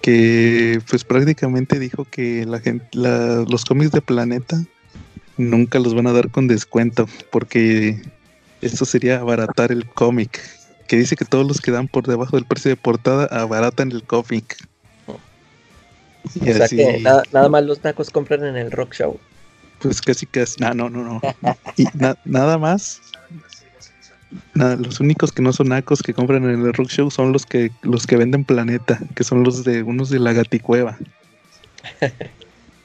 que 0.00 0.80
pues 0.88 1.02
prácticamente 1.02 1.78
dijo 1.78 2.04
que 2.04 2.44
la 2.44 2.60
gente 2.60 2.86
la- 2.92 3.44
los 3.48 3.64
cómics 3.64 3.90
de 3.90 4.02
Planeta 4.02 4.62
nunca 5.38 5.78
los 5.78 5.94
van 5.94 6.06
a 6.06 6.12
dar 6.12 6.30
con 6.30 6.46
descuento 6.46 7.06
porque 7.32 8.00
esto 8.66 8.84
sería 8.84 9.20
abaratar 9.20 9.70
el 9.72 9.86
cómic 9.86 10.40
que 10.88 10.96
dice 10.96 11.16
que 11.16 11.24
todos 11.24 11.46
los 11.46 11.60
que 11.60 11.70
dan 11.70 11.88
por 11.88 12.06
debajo 12.06 12.36
del 12.36 12.44
precio 12.46 12.70
de 12.70 12.76
portada 12.76 13.24
abaratan 13.26 13.90
el 13.92 14.02
cómic. 14.02 14.56
Y 16.34 16.50
O 16.50 16.54
sea 16.54 16.64
así 16.64 16.76
que 16.76 16.98
nada, 17.00 17.22
nada 17.32 17.48
más 17.48 17.64
los 17.64 17.80
tacos 17.80 18.10
compran 18.10 18.44
en 18.44 18.56
el 18.56 18.70
rock 18.70 18.94
show. 18.94 19.18
pues 19.80 20.00
casi 20.00 20.26
casi. 20.26 20.60
No 20.60 20.72
no 20.74 20.88
no 20.90 21.02
no. 21.04 21.20
Y 21.76 21.84
na- 21.94 22.16
nada 22.24 22.58
más. 22.58 23.00
Nada, 24.54 24.76
los 24.76 24.98
únicos 25.00 25.30
que 25.30 25.42
no 25.42 25.52
son 25.52 25.68
nacos 25.68 26.02
que 26.02 26.12
compran 26.12 26.44
en 26.44 26.50
el 26.66 26.72
rock 26.72 26.88
show 26.88 27.10
son 27.10 27.32
los 27.32 27.46
que 27.46 27.70
los 27.82 28.06
que 28.06 28.16
venden 28.16 28.44
planeta 28.44 28.98
que 29.14 29.22
son 29.24 29.44
los 29.44 29.64
de 29.64 29.82
unos 29.82 30.10
de 30.10 30.18
la 30.18 30.32
gaticueva. 30.32 30.98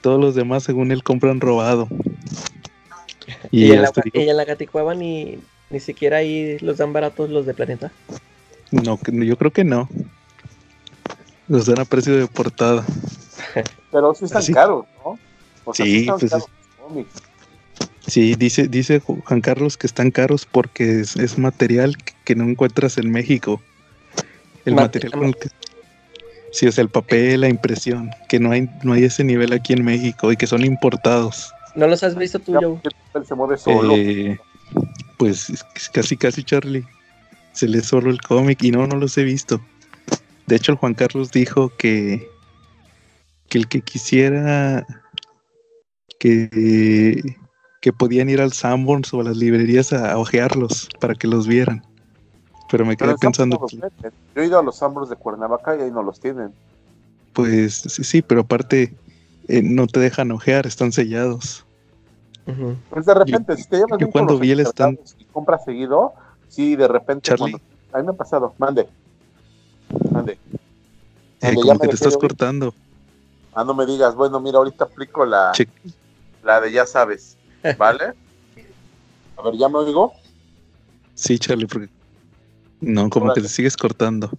Todos 0.01 0.19
los 0.19 0.36
demás 0.36 0.63
según 0.63 0.91
él 0.91 1.03
compran 1.03 1.41
robado. 1.41 1.88
Y, 3.51 3.65
y, 3.65 3.71
en, 3.71 3.81
la, 3.81 3.91
y 4.13 4.21
en 4.21 4.38
la 4.38 4.45
Gaticueva 4.45 4.95
ni, 4.95 5.39
ni 5.69 5.79
siquiera 5.79 6.17
ahí 6.17 6.57
los 6.59 6.77
dan 6.77 6.93
baratos 6.93 7.29
los 7.29 7.45
de 7.45 7.53
Planeta. 7.53 7.91
no 8.71 8.97
que- 8.97 9.25
yo 9.25 9.38
creo 9.38 9.51
que 9.51 9.63
no 9.63 9.89
Los 11.47 11.65
dan 11.65 11.79
a 11.79 11.85
precio 11.85 12.15
de 12.15 12.27
portada. 12.27 12.85
Pero 13.91 14.13
sí 14.13 14.25
están 14.25 14.45
caros, 14.53 14.85
¿no? 15.03 15.17
O 15.65 15.73
sea, 15.73 15.85
sí, 15.85 16.07
pues 16.07 16.31
Sí, 18.07 18.35
dice, 18.35 18.67
dice 18.67 18.99
Juan 18.99 19.41
Carlos 19.41 19.77
que 19.77 19.85
están 19.88 20.11
caros 20.11 20.45
porque 20.45 21.01
es, 21.01 21.38
material 21.38 21.95
que, 22.23 22.35
no 22.35 22.43
encuentras 22.43 22.97
en 22.97 23.11
México. 23.11 23.61
El 24.65 24.75
material 24.75 25.11
con 25.11 25.25
el 25.25 25.35
que. 25.35 25.49
Sí, 26.51 26.65
es 26.65 26.79
el 26.79 26.89
papel, 26.89 27.41
la 27.41 27.49
impresión, 27.49 28.09
que 28.27 28.39
no 28.39 28.51
hay, 28.51 28.67
no 28.83 28.93
hay 28.93 29.03
ese 29.03 29.23
nivel 29.23 29.53
aquí 29.53 29.73
en 29.73 29.85
México 29.85 30.31
y 30.31 30.38
que 30.38 30.47
son 30.47 30.65
importados. 30.65 31.53
¿No 31.75 31.85
los 31.85 32.01
has 32.03 32.15
visto 32.15 32.39
tú, 32.39 32.53
Joe? 32.59 32.79
Se 33.23 33.35
mueve 33.35 33.57
solo. 33.57 33.93
Eh, 33.95 34.39
pues 35.19 35.63
casi, 35.93 36.17
casi, 36.17 36.43
Charlie. 36.43 36.83
Se 37.51 37.67
lee 37.67 37.81
solo 37.81 38.09
el 38.09 38.19
cómic 38.21 38.63
y 38.63 38.71
no, 38.71 38.88
no 38.88 38.95
los 38.95 39.15
he 39.19 39.23
visto. 39.23 39.61
De 40.47 40.55
hecho, 40.55 40.71
el 40.71 40.77
Juan 40.79 40.95
Carlos 40.95 41.29
dijo 41.31 41.71
que, 41.77 42.27
que 43.49 43.57
el 43.59 43.67
que 43.67 43.81
quisiera 43.81 44.88
que 46.19 47.38
que 47.81 47.93
podían 47.93 48.29
ir 48.29 48.41
al 48.41 48.53
Sanborns 48.53 49.13
o 49.13 49.21
a 49.21 49.23
las 49.23 49.38
librerías 49.38 49.93
a, 49.93 50.17
ojearlos 50.17 50.89
para 50.99 51.15
que 51.15 51.27
los 51.27 51.47
vieran. 51.47 51.83
Pero 52.71 52.85
me 52.85 52.95
quedé 52.95 53.15
pensando. 53.15 53.65
Yo 54.35 54.41
he 54.41 54.45
ido 54.45 54.59
a 54.59 54.63
los 54.63 54.77
Sanborns 54.77 55.09
de 55.09 55.15
Cuernavaca 55.15 55.75
y 55.75 55.81
ahí 55.81 55.91
no 55.91 56.03
los 56.03 56.19
tienen. 56.19 56.53
Pues 57.33 57.75
sí, 57.88 58.03
sí, 58.03 58.21
pero 58.21 58.41
aparte 58.41 58.93
eh, 59.47 59.61
no 59.63 59.88
te 59.88 59.99
dejan 59.99 60.31
ojear, 60.31 60.67
están 60.67 60.91
sellados. 60.91 61.65
Pues 62.89 63.06
de 63.06 63.13
repente, 63.13 63.56
si 63.58 63.68
te 63.68 63.77
llevas 63.77 64.00
yo 64.00 64.10
cuando 64.10 64.38
vi 64.38 64.51
el 64.51 64.62
stand... 64.62 65.00
y 65.18 65.25
compras 65.25 65.63
seguido, 65.63 66.13
sí, 66.48 66.75
de 66.75 66.88
repente. 66.88 67.22
Charlie. 67.29 67.56
A 67.91 67.98
mí 67.98 68.03
me 68.03 68.12
ha 68.12 68.13
pasado, 68.13 68.53
mande. 68.58 68.88
Mande. 70.12 70.38
Eh, 71.41 71.56
como 71.56 71.79
que 71.79 71.88
te 71.88 71.96
estás 71.96 72.18
cortando. 72.18 72.74
Ah, 73.53 73.63
no 73.63 73.74
me 73.74 73.86
digas, 73.86 74.15
bueno, 74.15 74.39
mira, 74.39 74.58
ahorita 74.58 74.86
aplico 74.86 75.25
la, 75.25 75.51
la 76.44 76.62
de 76.62 76.72
ya 76.72 76.86
sabes. 76.86 77.38
¿Vale? 77.77 78.13
A 79.38 79.41
ver, 79.41 79.56
¿ya 79.56 79.70
me 79.70 79.77
oigo? 79.77 80.13
Sí, 81.15 81.39
Charlie, 81.39 81.65
porque. 81.65 81.89
No, 82.82 83.10
como 83.10 83.34
que 83.34 83.41
te 83.41 83.48
sigues 83.48 83.75
cortando. 83.75 84.29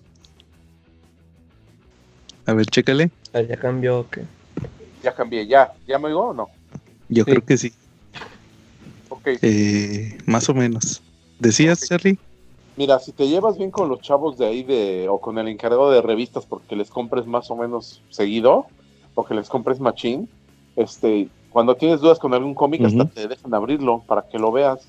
A 2.46 2.52
ver, 2.52 2.66
chécale. 2.66 3.10
Ah, 3.32 3.40
ya 3.40 3.56
cambió, 3.56 4.06
¿qué? 4.10 4.24
Ya 5.02 5.14
cambié, 5.14 5.46
ya. 5.46 5.72
¿Ya 5.86 5.98
me 5.98 6.08
oigo 6.08 6.28
o 6.28 6.34
no? 6.34 6.48
Yo 7.08 7.24
creo 7.24 7.44
que 7.44 7.56
sí. 7.56 7.72
Ok. 9.10 9.28
Eh, 9.42 10.16
más 10.24 10.48
o 10.48 10.54
menos. 10.54 11.02
¿Decías, 11.38 11.86
Charlie? 11.86 12.18
Mira, 12.76 12.98
si 12.98 13.12
te 13.12 13.28
llevas 13.28 13.58
bien 13.58 13.70
con 13.70 13.88
los 13.88 14.00
chavos 14.00 14.38
de 14.38 14.46
ahí 14.46 14.62
de, 14.62 15.06
o 15.08 15.20
con 15.20 15.36
el 15.38 15.48
encargado 15.48 15.90
de 15.90 16.00
revistas 16.00 16.46
porque 16.46 16.76
les 16.76 16.88
compres 16.88 17.26
más 17.26 17.50
o 17.50 17.56
menos 17.56 18.02
seguido, 18.08 18.66
o 19.14 19.24
que 19.24 19.34
les 19.34 19.48
compres 19.48 19.80
machín, 19.80 20.28
este, 20.76 21.28
cuando 21.50 21.74
tienes 21.74 22.00
dudas 22.00 22.18
con 22.18 22.32
algún 22.32 22.54
cómic, 22.54 22.82
hasta 22.82 23.04
te 23.06 23.28
dejan 23.28 23.52
abrirlo 23.52 24.02
para 24.06 24.22
que 24.22 24.38
lo 24.38 24.50
veas. 24.52 24.80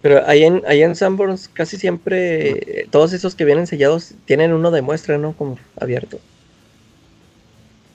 Pero 0.00 0.24
ahí 0.26 0.44
en, 0.44 0.62
ahí 0.68 0.82
en 0.82 0.94
Sanborns 0.94 1.48
casi 1.48 1.76
siempre 1.76 2.86
todos 2.90 3.12
esos 3.12 3.34
que 3.34 3.44
vienen 3.44 3.66
sellados 3.66 4.14
tienen 4.26 4.52
uno 4.52 4.70
de 4.70 4.82
muestra, 4.82 5.18
¿no? 5.18 5.32
Como 5.32 5.58
abierto. 5.80 6.18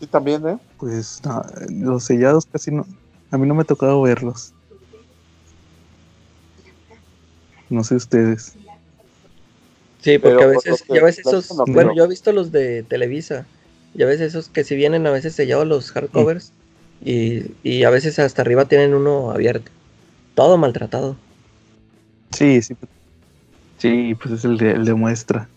Sí, 0.02 0.08
también, 0.08 0.46
¿eh? 0.48 0.58
Pues 0.78 1.22
los 1.70 2.04
sellados 2.04 2.46
casi 2.46 2.72
no. 2.72 2.86
A 3.32 3.38
mí 3.38 3.48
no 3.48 3.54
me 3.54 3.62
ha 3.62 3.66
tocado 3.66 4.02
verlos. 4.02 4.54
No 7.74 7.84
sé 7.84 7.96
ustedes. 7.96 8.53
Sí, 10.01 10.20
porque 10.20 10.44
a 10.44 10.48
veces, 10.48 10.84
ya 10.88 11.03
ves 11.03 11.18
esos, 11.18 11.48
bueno, 11.68 11.96
yo 11.96 12.03
he 12.03 12.08
visto 12.08 12.32
los 12.32 12.51
de 12.51 12.84
Televisa, 12.84 13.48
ya 13.96 14.06
ves 14.06 14.22
esos 14.22 14.50
que 14.50 14.63
si 14.63 14.75
vienen 14.75 15.08
a 15.08 15.12
veces 15.12 15.34
sellados 15.34 15.65
los 15.65 15.92
hardcovers, 15.92 16.51
y, 17.03 17.84
a 17.84 17.89
veces 17.89 18.20
hasta 18.20 18.44
arriba 18.44 18.65
tienen 18.65 18.94
uno 18.94 19.32
abierto. 19.32 19.72
Todo 20.36 20.58
maltratado. 20.58 21.15
Sí, 22.32 22.62
sí. 22.62 22.75
Sí, 23.80 24.15
pues 24.22 24.36
es 24.36 24.46
el 24.46 24.58
de, 24.58 24.72
el 24.74 24.86
de 24.86 24.94
muestra. 24.94 25.50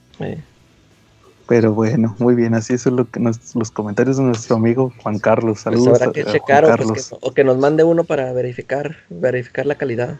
Pero 1.46 1.74
bueno, 1.74 2.16
muy 2.18 2.34
bien, 2.34 2.54
así 2.54 2.72
es 2.72 2.86
lo 2.86 3.10
que 3.10 3.20
los 3.20 3.70
comentarios 3.70 4.16
de 4.16 4.22
nuestro 4.22 4.56
amigo 4.56 4.92
Juan 5.02 5.18
Carlos. 5.18 5.60
Pues 5.64 5.82
Saludos. 5.84 6.12
que 6.14 6.24
checar 6.24 6.64
o, 7.20 7.34
que, 7.34 7.44
nos 7.44 7.58
mande 7.58 7.84
uno 7.84 8.04
para 8.04 8.32
verificar, 8.32 8.96
verificar 9.10 9.66
la 9.66 9.74
calidad. 9.74 10.18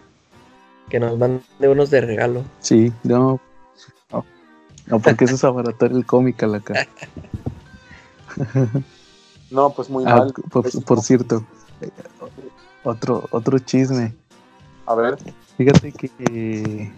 Que 0.88 1.00
nos 1.00 1.18
mande 1.18 1.42
unos 1.60 1.90
de 1.90 2.00
regalo. 2.00 2.44
Sí, 2.60 2.92
no. 3.02 3.40
No, 4.86 5.00
porque 5.00 5.24
eso 5.24 5.34
es 5.34 5.42
abaratar 5.42 5.90
el 5.90 6.06
cómic 6.06 6.42
a 6.44 6.46
la 6.46 6.60
cara. 6.60 6.86
No, 9.50 9.70
pues 9.70 9.88
muy 9.88 10.04
ah, 10.06 10.16
mal. 10.16 10.34
Por, 10.50 11.00
cierto, 11.00 11.44
otro, 12.82 13.28
otro 13.30 13.58
chisme. 13.58 14.12
A 14.86 14.94
ver. 14.94 15.16
Fíjate 15.56 15.92
que 15.92 16.92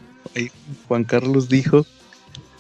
Juan 0.87 1.05
Carlos 1.05 1.49
dijo 1.49 1.85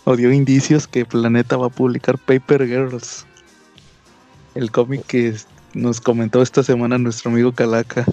o 0.04 0.16
dio 0.16 0.32
indicios 0.32 0.86
que 0.86 1.04
Planeta 1.04 1.56
va 1.56 1.66
a 1.66 1.70
publicar 1.70 2.18
Paper 2.18 2.66
Girls. 2.66 3.26
El 4.54 4.70
cómic 4.70 5.04
que 5.06 5.36
nos 5.74 6.00
comentó 6.00 6.42
esta 6.42 6.62
semana 6.62 6.98
nuestro 6.98 7.30
amigo 7.30 7.52
Calaca. 7.52 8.04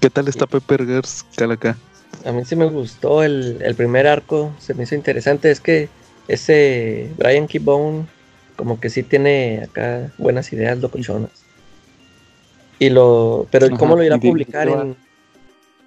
¿Qué 0.00 0.10
tal 0.10 0.28
está 0.28 0.46
Paper 0.46 0.86
Girls, 0.86 1.24
Calaca? 1.36 1.76
A 2.24 2.32
mí 2.32 2.44
sí 2.44 2.56
me 2.56 2.66
gustó 2.66 3.22
el, 3.22 3.62
el 3.62 3.74
primer 3.74 4.06
arco, 4.06 4.52
se 4.58 4.74
me 4.74 4.82
hizo 4.82 4.94
interesante. 4.94 5.50
Es 5.50 5.60
que 5.60 5.88
ese 6.28 7.10
Brian 7.16 7.46
Keybone 7.46 8.06
como 8.60 8.78
que 8.78 8.90
sí 8.90 9.02
tiene 9.02 9.62
acá 9.64 10.12
buenas 10.18 10.52
ideas 10.52 10.78
locochonas. 10.78 11.30
Y 12.78 12.90
lo, 12.90 13.46
pero 13.50 13.70
¿cómo 13.76 13.96
lo 13.96 14.02
irá 14.02 14.16
a 14.16 14.20
publicar 14.20 14.68
en, 14.68 14.96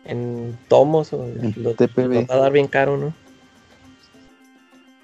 en 0.05 0.57
tomos 0.67 1.13
o 1.13 1.27
lo, 1.55 1.75
va 1.75 2.35
a 2.35 2.37
dar 2.39 2.51
bien 2.51 2.67
caro, 2.67 2.97
no? 2.97 3.13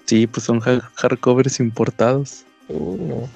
Sí, 0.04 0.26
pues 0.26 0.44
son 0.44 0.58
hardcovers 0.58 1.60
importados. 1.60 2.44
Uh, 2.68 2.96
no. 2.96 3.28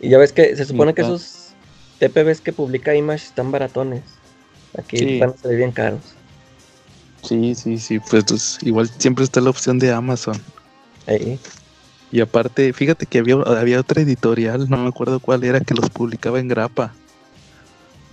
Y 0.00 0.08
ya 0.08 0.16
ves 0.16 0.32
que 0.32 0.56
se 0.56 0.64
supone 0.64 0.94
que 0.94 1.02
esos 1.02 1.52
TPBs 1.98 2.40
que 2.40 2.54
publica 2.54 2.94
Image 2.94 3.26
están 3.26 3.52
baratones. 3.52 4.02
Aquí 4.78 5.18
van 5.18 5.30
a 5.30 5.36
salir 5.36 5.58
bien 5.58 5.72
caros. 5.72 6.14
Sí, 7.22 7.54
sí, 7.54 7.78
sí, 7.78 7.98
pues, 8.00 8.24
pues, 8.24 8.58
igual 8.62 8.90
siempre 8.98 9.24
está 9.24 9.40
la 9.40 9.50
opción 9.50 9.78
de 9.78 9.92
Amazon. 9.92 10.40
Y 12.10 12.20
aparte, 12.20 12.72
fíjate 12.72 13.06
que 13.06 13.18
había, 13.18 13.36
había 13.36 13.80
otra 13.80 14.02
editorial, 14.02 14.68
no 14.68 14.76
me 14.76 14.88
acuerdo 14.88 15.20
cuál 15.20 15.44
era, 15.44 15.60
que 15.60 15.74
los 15.74 15.88
publicaba 15.88 16.40
en 16.40 16.48
grapa. 16.48 16.92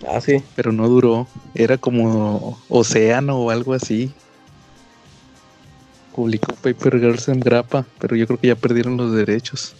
Ah, 0.07 0.21
sí. 0.21 0.41
Pero 0.55 0.71
no 0.71 0.87
duró. 0.87 1.27
Era 1.53 1.77
como 1.77 2.57
Océano 2.69 3.37
o 3.37 3.49
algo 3.49 3.73
así. 3.73 4.13
Publicó 6.15 6.53
Paper 6.55 6.99
Girls 6.99 7.27
en 7.27 7.39
grapa, 7.39 7.85
pero 7.99 8.15
yo 8.15 8.27
creo 8.27 8.39
que 8.39 8.47
ya 8.47 8.55
perdieron 8.55 8.97
los 8.97 9.13
derechos. 9.13 9.73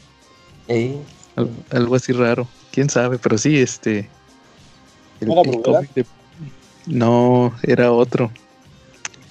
algo 1.70 1.96
así 1.96 2.12
raro. 2.12 2.48
Quién 2.72 2.90
sabe, 2.90 3.18
pero 3.18 3.38
sí, 3.38 3.58
este. 3.58 4.10
No, 6.86 7.54
era 7.64 7.92
otro. 7.92 8.32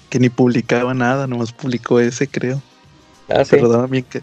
Que 0.08 0.18
ni 0.18 0.28
publicaba 0.28 0.94
nada, 0.94 1.26
nomás 1.26 1.52
publicó 1.52 2.00
ese, 2.00 2.28
creo. 2.28 2.62
Ah, 3.28 3.44
pero 3.48 3.68
daban 3.68 3.90
bien 3.90 4.04
que 4.04 4.22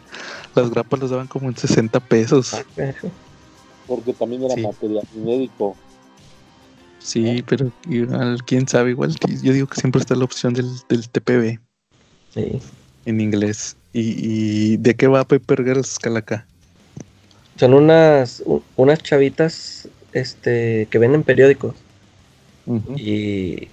las 0.56 0.72
grapas 0.72 1.00
los 1.00 1.12
daban 1.12 1.28
como 1.28 1.48
en 1.48 1.56
60 1.56 2.00
pesos. 2.00 2.54
Ah, 2.54 2.64
Porque 3.86 4.14
también 4.14 4.44
era 4.44 4.56
material 4.56 5.04
inédito. 5.16 5.76
Sí, 7.00 7.44
pero 7.48 7.72
quién 8.48 8.68
sabe, 8.68 8.90
igual 8.90 9.16
yo 9.44 9.54
digo 9.54 9.68
que 9.68 9.80
siempre 9.80 10.02
está 10.02 10.16
la 10.16 10.26
opción 10.26 10.56
del, 10.56 10.68
del 10.90 11.08
TPB. 11.08 11.60
Sí. 12.34 12.60
En 13.06 13.22
inglés. 13.22 13.78
¿Y, 13.94 14.78
de 14.78 14.96
qué 14.96 15.08
va 15.08 15.24
Paper 15.24 15.64
Girls, 15.64 16.00
Calaca? 16.00 16.46
Son 17.58 17.74
unas, 17.74 18.44
unas 18.76 19.00
chavitas 19.04 19.88
este, 20.12 20.88
que 20.90 20.98
venden 20.98 21.24
periódicos. 21.24 21.76
y, 22.98 23.70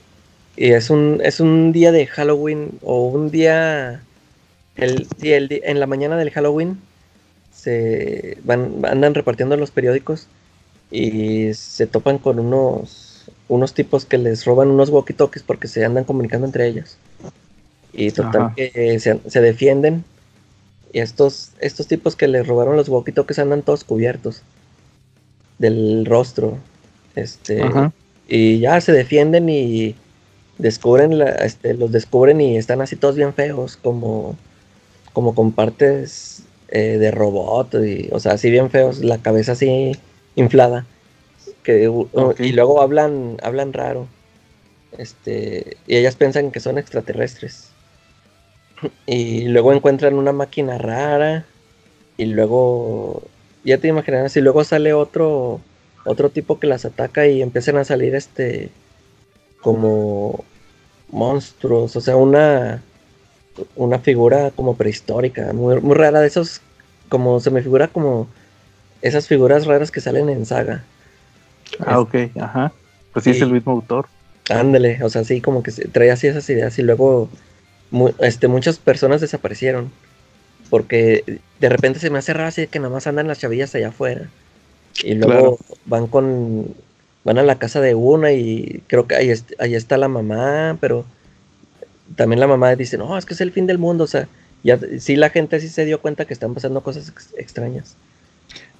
y 0.57 0.73
es, 0.73 0.91
un, 0.91 1.21
es 1.25 1.41
un 1.41 1.73
día 1.73 1.93
de 1.93 2.07
Halloween 2.07 2.79
o 2.83 3.07
un 3.07 3.31
día 3.31 4.03
el, 4.77 5.07
en 5.21 5.81
la 5.81 5.87
mañana 5.87 6.17
del 6.17 6.31
Halloween 6.31 6.79
se 7.53 8.39
van, 8.45 8.85
andan 8.85 9.15
repartiendo 9.15 9.57
los 9.57 9.71
periódicos 9.71 10.27
y 10.91 11.55
se 11.55 11.87
topan 11.87 12.19
con 12.19 12.39
unos, 12.39 13.31
unos 13.49 13.73
tipos 13.73 14.05
que 14.05 14.19
les 14.19 14.45
roban 14.45 14.69
unos 14.69 14.91
walkie-talkies 14.91 15.43
porque 15.47 15.69
se 15.69 15.85
andan 15.85 16.05
comunicando 16.05 16.47
entre 16.47 16.67
ellos. 16.67 16.97
Y 17.93 18.11
total 18.11 18.55
que 18.55 18.99
se, 18.99 19.41
defienden. 19.41 20.05
Y 20.93 21.01
estos, 21.01 21.53
estos 21.61 21.87
tipos 21.87 22.17
que 22.17 22.29
les 22.29 22.47
robaron 22.47 22.77
los 22.77 22.89
walkie-talkies 22.89 23.39
andan 23.39 23.63
todos 23.63 23.85
cubiertos 23.85 24.43
del 25.59 26.05
rostro. 26.05 26.59
Este, 27.15 27.63
y 28.29 28.59
ya 28.59 28.81
se 28.81 28.93
defienden 28.93 29.49
y 29.49 29.95
descubren 30.63 31.21
este, 31.21 31.75
los 31.75 31.93
descubren 31.93 32.41
y 32.41 32.57
están 32.57 32.81
así 32.81 32.97
todos 32.97 33.17
bien 33.17 33.35
feos, 33.35 33.77
como 33.77 34.37
como 35.13 35.35
con 35.35 35.53
partes 35.53 36.45
eh, 36.69 36.99
de 36.99 37.11
robot, 37.11 37.75
y, 37.85 38.09
o 38.13 38.21
sea, 38.21 38.33
así 38.33 38.51
bien 38.51 38.71
feos, 38.71 39.01
la 39.01 39.19
cabeza 39.19 39.53
así 39.53 39.93
inflada. 40.37 40.87
Que, 41.63 41.91
Y 42.39 42.53
luego 42.53 42.81
hablan, 42.81 43.37
hablan 43.43 43.73
raro. 43.73 44.07
Este, 44.99 45.77
y 45.87 45.97
ellas 45.97 46.17
piensan 46.17 46.51
que 46.51 46.61
son 46.61 46.79
extraterrestres. 46.79 47.69
Y 49.07 49.49
luego 49.49 49.73
encuentran 49.73 50.15
una 50.15 50.33
máquina 50.33 50.79
rara. 50.79 51.45
Y 52.17 52.27
luego, 52.27 53.23
ya 53.65 53.79
te 53.79 53.89
imaginas, 53.89 54.37
y 54.37 54.41
luego 54.41 54.65
sale 54.65 54.93
otro, 54.93 55.61
otro 56.05 56.31
tipo 56.31 56.59
que 56.59 56.67
las 56.67 56.85
ataca 56.85 57.27
y 57.27 57.43
empiezan 57.43 57.77
a 57.77 57.85
salir 57.85 58.15
este, 58.15 58.71
como 59.61 60.45
monstruos, 61.13 61.95
o 61.95 62.01
sea, 62.01 62.17
una, 62.17 62.83
una 63.77 63.99
figura 64.01 64.51
como 64.51 64.77
prehistórica, 64.77 65.53
muy, 65.53 65.81
muy 65.81 65.95
rara, 65.95 66.21
de 66.21 66.27
esos, 66.27 66.61
como 67.09 67.39
se 67.39 67.51
me 67.51 67.63
figura 67.63 67.89
como 67.89 68.27
esas 69.03 69.29
figuras 69.29 69.67
raras 69.67 69.91
que 69.91 70.01
salen 70.01 70.29
en 70.29 70.47
saga. 70.47 70.83
Ah, 71.79 72.01
ok, 72.01 72.15
ajá. 72.41 72.73
Pues 73.13 73.25
sí 73.25 73.31
es 73.31 73.43
el 73.43 73.53
mismo 73.53 73.73
autor. 73.73 74.07
Ándale, 74.51 74.99
o 75.05 75.09
sea, 75.09 75.23
sí, 75.25 75.41
como 75.41 75.63
que 75.63 75.71
traía 75.71 76.15
así 76.15 76.27
esas 76.27 76.49
ideas 76.51 76.79
y 76.79 76.83
luego 76.83 77.29
este, 78.19 78.49
muchas 78.49 78.79
personas 78.79 79.21
desaparecieron. 79.21 79.93
Porque 80.71 81.41
de 81.61 81.69
repente 81.69 82.01
se 82.01 82.09
me 82.09 82.19
hace 82.19 82.33
raro 82.33 82.49
así 82.49 82.67
que 82.67 82.79
nada 82.79 82.95
más 82.95 83.07
andan 83.07 83.29
las 83.29 83.39
chavillas 83.39 83.75
allá 83.75 83.89
afuera. 83.89 84.31
Y 85.03 85.15
luego 85.15 85.59
van 85.85 86.07
con. 86.07 86.75
Van 87.25 87.39
a 87.39 87.43
la 87.43 87.59
casa 87.59 87.81
de 87.81 87.95
una 87.95 88.33
y 88.33 88.83
creo 88.89 89.07
que 89.07 89.15
ahí, 89.15 89.33
ahí 89.59 89.75
está 89.75 89.97
la 89.97 90.09
mamá, 90.09 90.77
pero 90.81 91.05
también 92.17 92.41
la 92.41 92.47
mamá 92.47 92.75
dice: 92.75 92.99
No, 92.99 93.17
es 93.17 93.27
que 93.27 93.35
es 93.35 93.41
el 93.41 93.53
fin 93.53 93.67
del 93.67 93.79
mundo. 93.79 94.05
O 94.05 94.09
sea, 94.09 94.29
ya 94.65 94.79
sí 94.99 95.17
la 95.17 95.31
gente 95.31 95.61
sí 95.61 95.69
se 95.69 95.85
dio 95.85 96.01
cuenta 96.01 96.25
que 96.25 96.35
están 96.35 96.55
pasando 96.55 96.83
cosas 96.83 97.13
extrañas. 97.37 97.97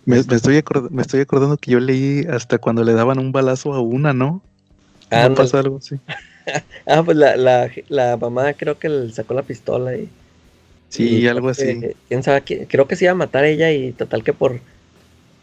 Me, 0.05 0.19
estoy 0.19 0.63
me 0.91 1.03
estoy 1.03 1.21
acordando 1.21 1.57
que 1.57 1.71
yo 1.71 1.81
leí 1.81 2.27
hasta 2.29 2.59
cuando 2.59 2.83
le 2.83 2.93
daban 2.93 3.19
un 3.19 3.31
balazo 3.31 3.73
a 3.73 3.81
una, 3.81 4.13
¿no? 4.13 4.43
Ah, 5.11 5.29
no 5.29 5.35
pasa 5.37 5.61
algo 5.61 5.77
así. 5.77 5.97
ah, 6.87 7.03
pues 7.05 7.17
la, 7.17 7.37
la, 7.37 7.71
la, 7.89 8.17
mamá 8.17 8.55
creo 8.55 8.79
que 8.79 8.89
le 8.89 9.13
sacó 9.13 9.35
la 9.35 9.43
pistola 9.43 9.97
y. 9.97 10.09
Sí, 10.89 11.27
algo 11.27 11.49
así. 11.49 11.81
quién 12.09 12.23
sabe, 12.23 12.43
creo 12.43 12.87
que 12.87 12.97
se 12.97 13.05
iba 13.05 13.13
a 13.13 13.17
matar 13.17 13.45
ella 13.45 13.71
y 13.71 13.93
total 13.93 14.25
que 14.25 14.33
por. 14.33 14.61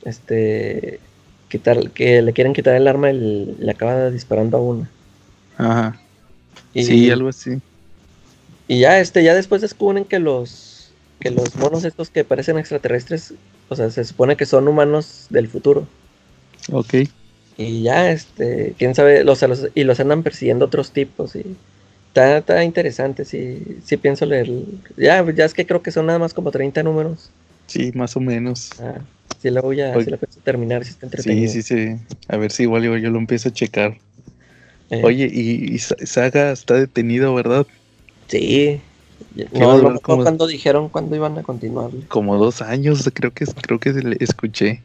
Este. 0.03 0.99
Quitar, 1.49 1.89
que 1.91 2.21
le 2.21 2.33
quieren 2.33 2.53
quitar 2.53 2.75
el 2.75 2.87
arma 2.87 3.11
y 3.11 3.55
le 3.59 3.71
acaba 3.71 4.09
disparando 4.09 4.57
a 4.57 4.61
una. 4.61 4.89
Ajá. 5.57 5.99
sí, 6.73 7.09
algo 7.09 7.29
así. 7.29 7.59
Y 8.67 8.79
ya, 8.79 8.99
este, 8.99 9.23
ya 9.23 9.33
después 9.33 9.61
descubren 9.61 10.05
que 10.05 10.19
los. 10.19 10.91
Que 11.19 11.31
los 11.31 11.55
monos 11.55 11.83
estos 11.83 12.09
que 12.09 12.23
parecen 12.23 12.57
extraterrestres. 12.57 13.33
O 13.67 13.75
sea, 13.75 13.89
se 13.89 14.05
supone 14.05 14.37
que 14.37 14.45
son 14.45 14.67
humanos 14.67 15.27
del 15.29 15.47
futuro. 15.47 15.87
Ok. 16.71 16.93
Y 17.57 17.83
ya, 17.83 18.09
este, 18.11 18.73
quién 18.77 18.95
sabe, 18.95 19.25
los, 19.25 19.43
y 19.75 19.83
los 19.83 19.99
andan 19.99 20.23
persiguiendo 20.23 20.65
otros 20.65 20.91
tipos 20.91 21.35
y 21.35 21.57
está, 22.07 22.37
está 22.37 22.63
interesante, 22.63 23.25
sí, 23.25 23.79
sí 23.83 23.97
pienso 23.97 24.25
leer. 24.25 24.49
Ya, 24.95 25.25
ya 25.33 25.43
es 25.43 25.53
que 25.53 25.65
creo 25.65 25.81
que 25.81 25.91
son 25.91 26.05
nada 26.05 26.19
más 26.19 26.33
como 26.33 26.51
30 26.51 26.83
números. 26.83 27.31
Sí, 27.67 27.91
más 27.93 28.15
o 28.15 28.19
menos. 28.21 28.71
Ah, 28.79 29.01
sí 29.41 29.49
la 29.49 29.61
voy 29.61 29.81
a, 29.81 29.93
sí 30.01 30.09
la 30.09 30.17
pienso 30.17 30.39
terminar, 30.41 30.83
si 30.83 30.91
está 30.91 31.05
entretenido. 31.05 31.51
Sí, 31.51 31.61
sí, 31.61 31.75
sí, 31.75 31.95
a 32.27 32.37
ver 32.37 32.51
si 32.51 32.63
igual 32.63 32.83
yo, 32.83 32.97
yo 32.97 33.09
lo 33.09 33.19
empiezo 33.19 33.49
a 33.49 33.53
checar. 33.53 33.97
Eh. 34.89 35.01
Oye, 35.03 35.29
y, 35.31 35.77
Saga 35.79 36.51
está 36.51 36.75
detenido, 36.75 37.33
¿verdad? 37.35 37.65
Sí. 38.27 38.81
No, 39.53 39.81
no, 39.81 39.99
cuando 39.99 40.47
dijeron 40.47 40.89
cuándo 40.89 41.15
iban 41.15 41.37
a 41.37 41.43
continuar. 41.43 41.91
Como 42.07 42.37
dos 42.37 42.61
años, 42.61 43.09
creo 43.13 43.31
que 43.31 43.45
creo 43.45 43.79
que 43.79 44.17
escuché. 44.19 44.81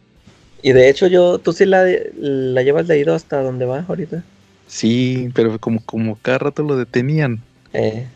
Y 0.63 0.73
de 0.73 0.89
hecho 0.89 1.07
yo, 1.07 1.39
tú 1.39 1.53
sí 1.53 1.65
la, 1.65 1.85
la 2.17 2.63
llevas 2.63 2.89
leído 2.89 3.15
hasta 3.15 3.43
donde 3.43 3.65
va 3.65 3.85
ahorita. 3.87 4.25
Sí, 4.67 5.31
pero 5.35 5.59
como, 5.59 5.85
como 5.85 6.19
cada 6.21 6.39
rato 6.39 6.63
lo 6.63 6.77
detenían. 6.77 7.41
Eh, 7.73 8.07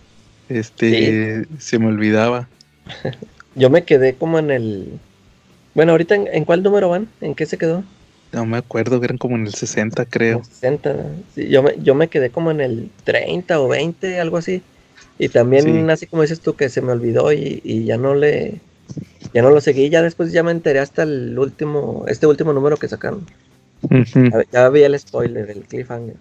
este, 0.49 1.47
se 1.59 1.79
me 1.79 1.87
olvidaba. 1.87 2.49
yo 3.55 3.71
me 3.71 3.85
quedé 3.85 4.15
como 4.15 4.39
en 4.39 4.51
el... 4.51 4.99
Bueno, 5.79 5.93
ahorita 5.93 6.17
en, 6.17 6.45
cuál 6.45 6.65
número 6.65 6.89
van? 6.89 7.07
¿En 7.21 7.37
qué 7.37 7.47
se 7.47 7.57
quedó? 7.57 7.85
No 8.33 8.45
me 8.45 8.57
acuerdo, 8.57 9.01
eran 9.01 9.17
como 9.17 9.37
en 9.37 9.47
el 9.47 9.55
60 9.55 10.07
creo. 10.07 10.43
60, 10.43 10.97
sí, 11.37 11.49
yo, 11.51 11.63
me, 11.63 11.77
yo 11.81 11.95
me 11.95 12.09
quedé 12.09 12.31
como 12.31 12.51
en 12.51 12.61
el 12.61 12.91
30 13.05 13.61
o 13.61 13.69
20, 13.69 14.19
algo 14.19 14.39
así. 14.39 14.61
Y 15.21 15.29
también 15.29 15.89
así 15.89 16.07
como 16.07 16.23
dices 16.23 16.41
tú 16.41 16.57
que 16.57 16.69
se 16.69 16.83
me 16.83 16.91
olvidó 16.91 17.33
y, 17.33 17.61
y 17.63 17.85
ya 17.85 17.97
no 17.97 18.17
le 18.17 18.61
ya 19.33 19.41
no 19.41 19.51
lo 19.51 19.61
seguí, 19.61 19.89
ya 19.89 20.03
después 20.03 20.33
ya 20.33 20.43
me 20.43 20.51
enteré 20.51 20.81
hasta 20.81 21.05
el 21.05 21.39
último, 21.39 22.07
este 22.09 22.27
último 22.27 22.53
número 22.53 22.77
que 22.77 22.89
sacaron. 22.89 23.25
Ya 24.51 24.67
había 24.67 24.87
el 24.87 24.99
spoiler, 24.99 25.47
del 25.47 25.63
cliffhanger. 25.63 26.17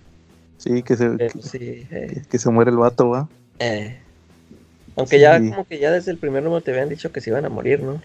Sí, 0.60 0.84
que 0.84 0.96
se, 0.96 1.16
eh. 1.18 2.22
que, 2.30 2.38
se 2.38 2.52
muere 2.52 2.70
el 2.70 2.78
vato, 2.78 3.10
¿va? 3.10 3.28
Eh. 3.58 3.98
Aunque 4.98 5.20
ya 5.20 5.40
como 5.40 5.66
que 5.66 5.78
ya 5.78 5.92
desde 5.92 6.12
el 6.12 6.18
primer 6.18 6.42
número 6.42 6.62
te 6.62 6.72
habían 6.72 6.90
dicho 6.90 7.12
que 7.12 7.22
se 7.22 7.30
iban 7.30 7.46
a 7.46 7.50
morir, 7.50 7.82
¿no? 7.84 8.02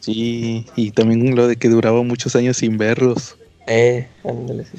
Sí, 0.00 0.66
y 0.74 0.90
también 0.90 1.36
lo 1.36 1.46
de 1.46 1.56
que 1.56 1.68
duraba 1.68 2.02
muchos 2.02 2.34
años 2.34 2.56
sin 2.56 2.78
verlos. 2.78 3.36
Eh, 3.66 4.08
ándale, 4.24 4.64
sí. 4.64 4.78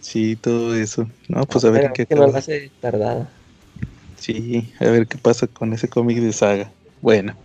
Sí, 0.00 0.36
todo 0.36 0.74
eso. 0.74 1.06
No, 1.28 1.44
pues 1.44 1.66
a 1.66 1.70
ver 1.70 1.92
qué... 1.92 2.06
Que 2.06 2.14
no 2.14 2.24
hace 2.24 2.70
tardada. 2.80 3.28
Sí, 4.16 4.72
a 4.80 4.86
ver 4.86 5.06
qué 5.06 5.18
pasa 5.18 5.46
con 5.46 5.74
ese 5.74 5.86
cómic 5.86 6.18
de 6.18 6.32
saga. 6.32 6.72
Bueno. 7.02 7.36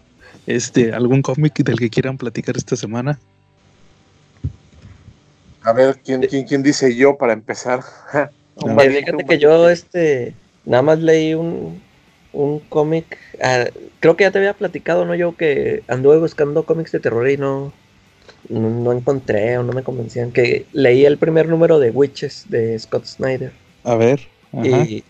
Este, 0.47 0.93
¿algún 0.93 1.21
cómic 1.21 1.55
del 1.57 1.77
que 1.77 1.89
quieran 1.89 2.17
platicar 2.17 2.55
esta 2.55 2.77
semana? 2.77 3.19
A 5.61 5.73
ver, 5.73 5.99
¿quién, 6.05 6.21
quién, 6.21 6.45
quién 6.45 6.63
dice 6.63 6.95
yo 6.95 7.17
para 7.17 7.33
empezar? 7.33 7.81
fíjate 8.55 9.25
que 9.25 9.37
yo 9.37 9.69
este 9.69 10.33
nada 10.63 10.83
más 10.83 10.99
leí 10.99 11.33
un, 11.33 11.81
un 12.35 12.59
cómic, 12.59 13.17
ah, 13.41 13.65
creo 13.99 14.15
que 14.15 14.25
ya 14.25 14.31
te 14.31 14.37
había 14.37 14.53
platicado, 14.53 15.05
¿no? 15.05 15.15
Yo 15.15 15.35
que 15.35 15.83
anduve 15.87 16.17
buscando 16.17 16.65
cómics 16.65 16.91
de 16.91 16.99
terror 16.99 17.29
y 17.29 17.37
no, 17.37 17.73
no, 18.49 18.91
encontré 18.91 19.57
o 19.57 19.63
no 19.63 19.73
me 19.73 19.83
convencían. 19.83 20.31
Que 20.31 20.65
leí 20.73 21.05
el 21.05 21.17
primer 21.17 21.47
número 21.47 21.79
de 21.79 21.91
Witches 21.91 22.45
de 22.49 22.77
Scott 22.77 23.05
Snyder. 23.05 23.51
A 23.83 23.95
ver. 23.95 24.21
Y, 24.63 25.03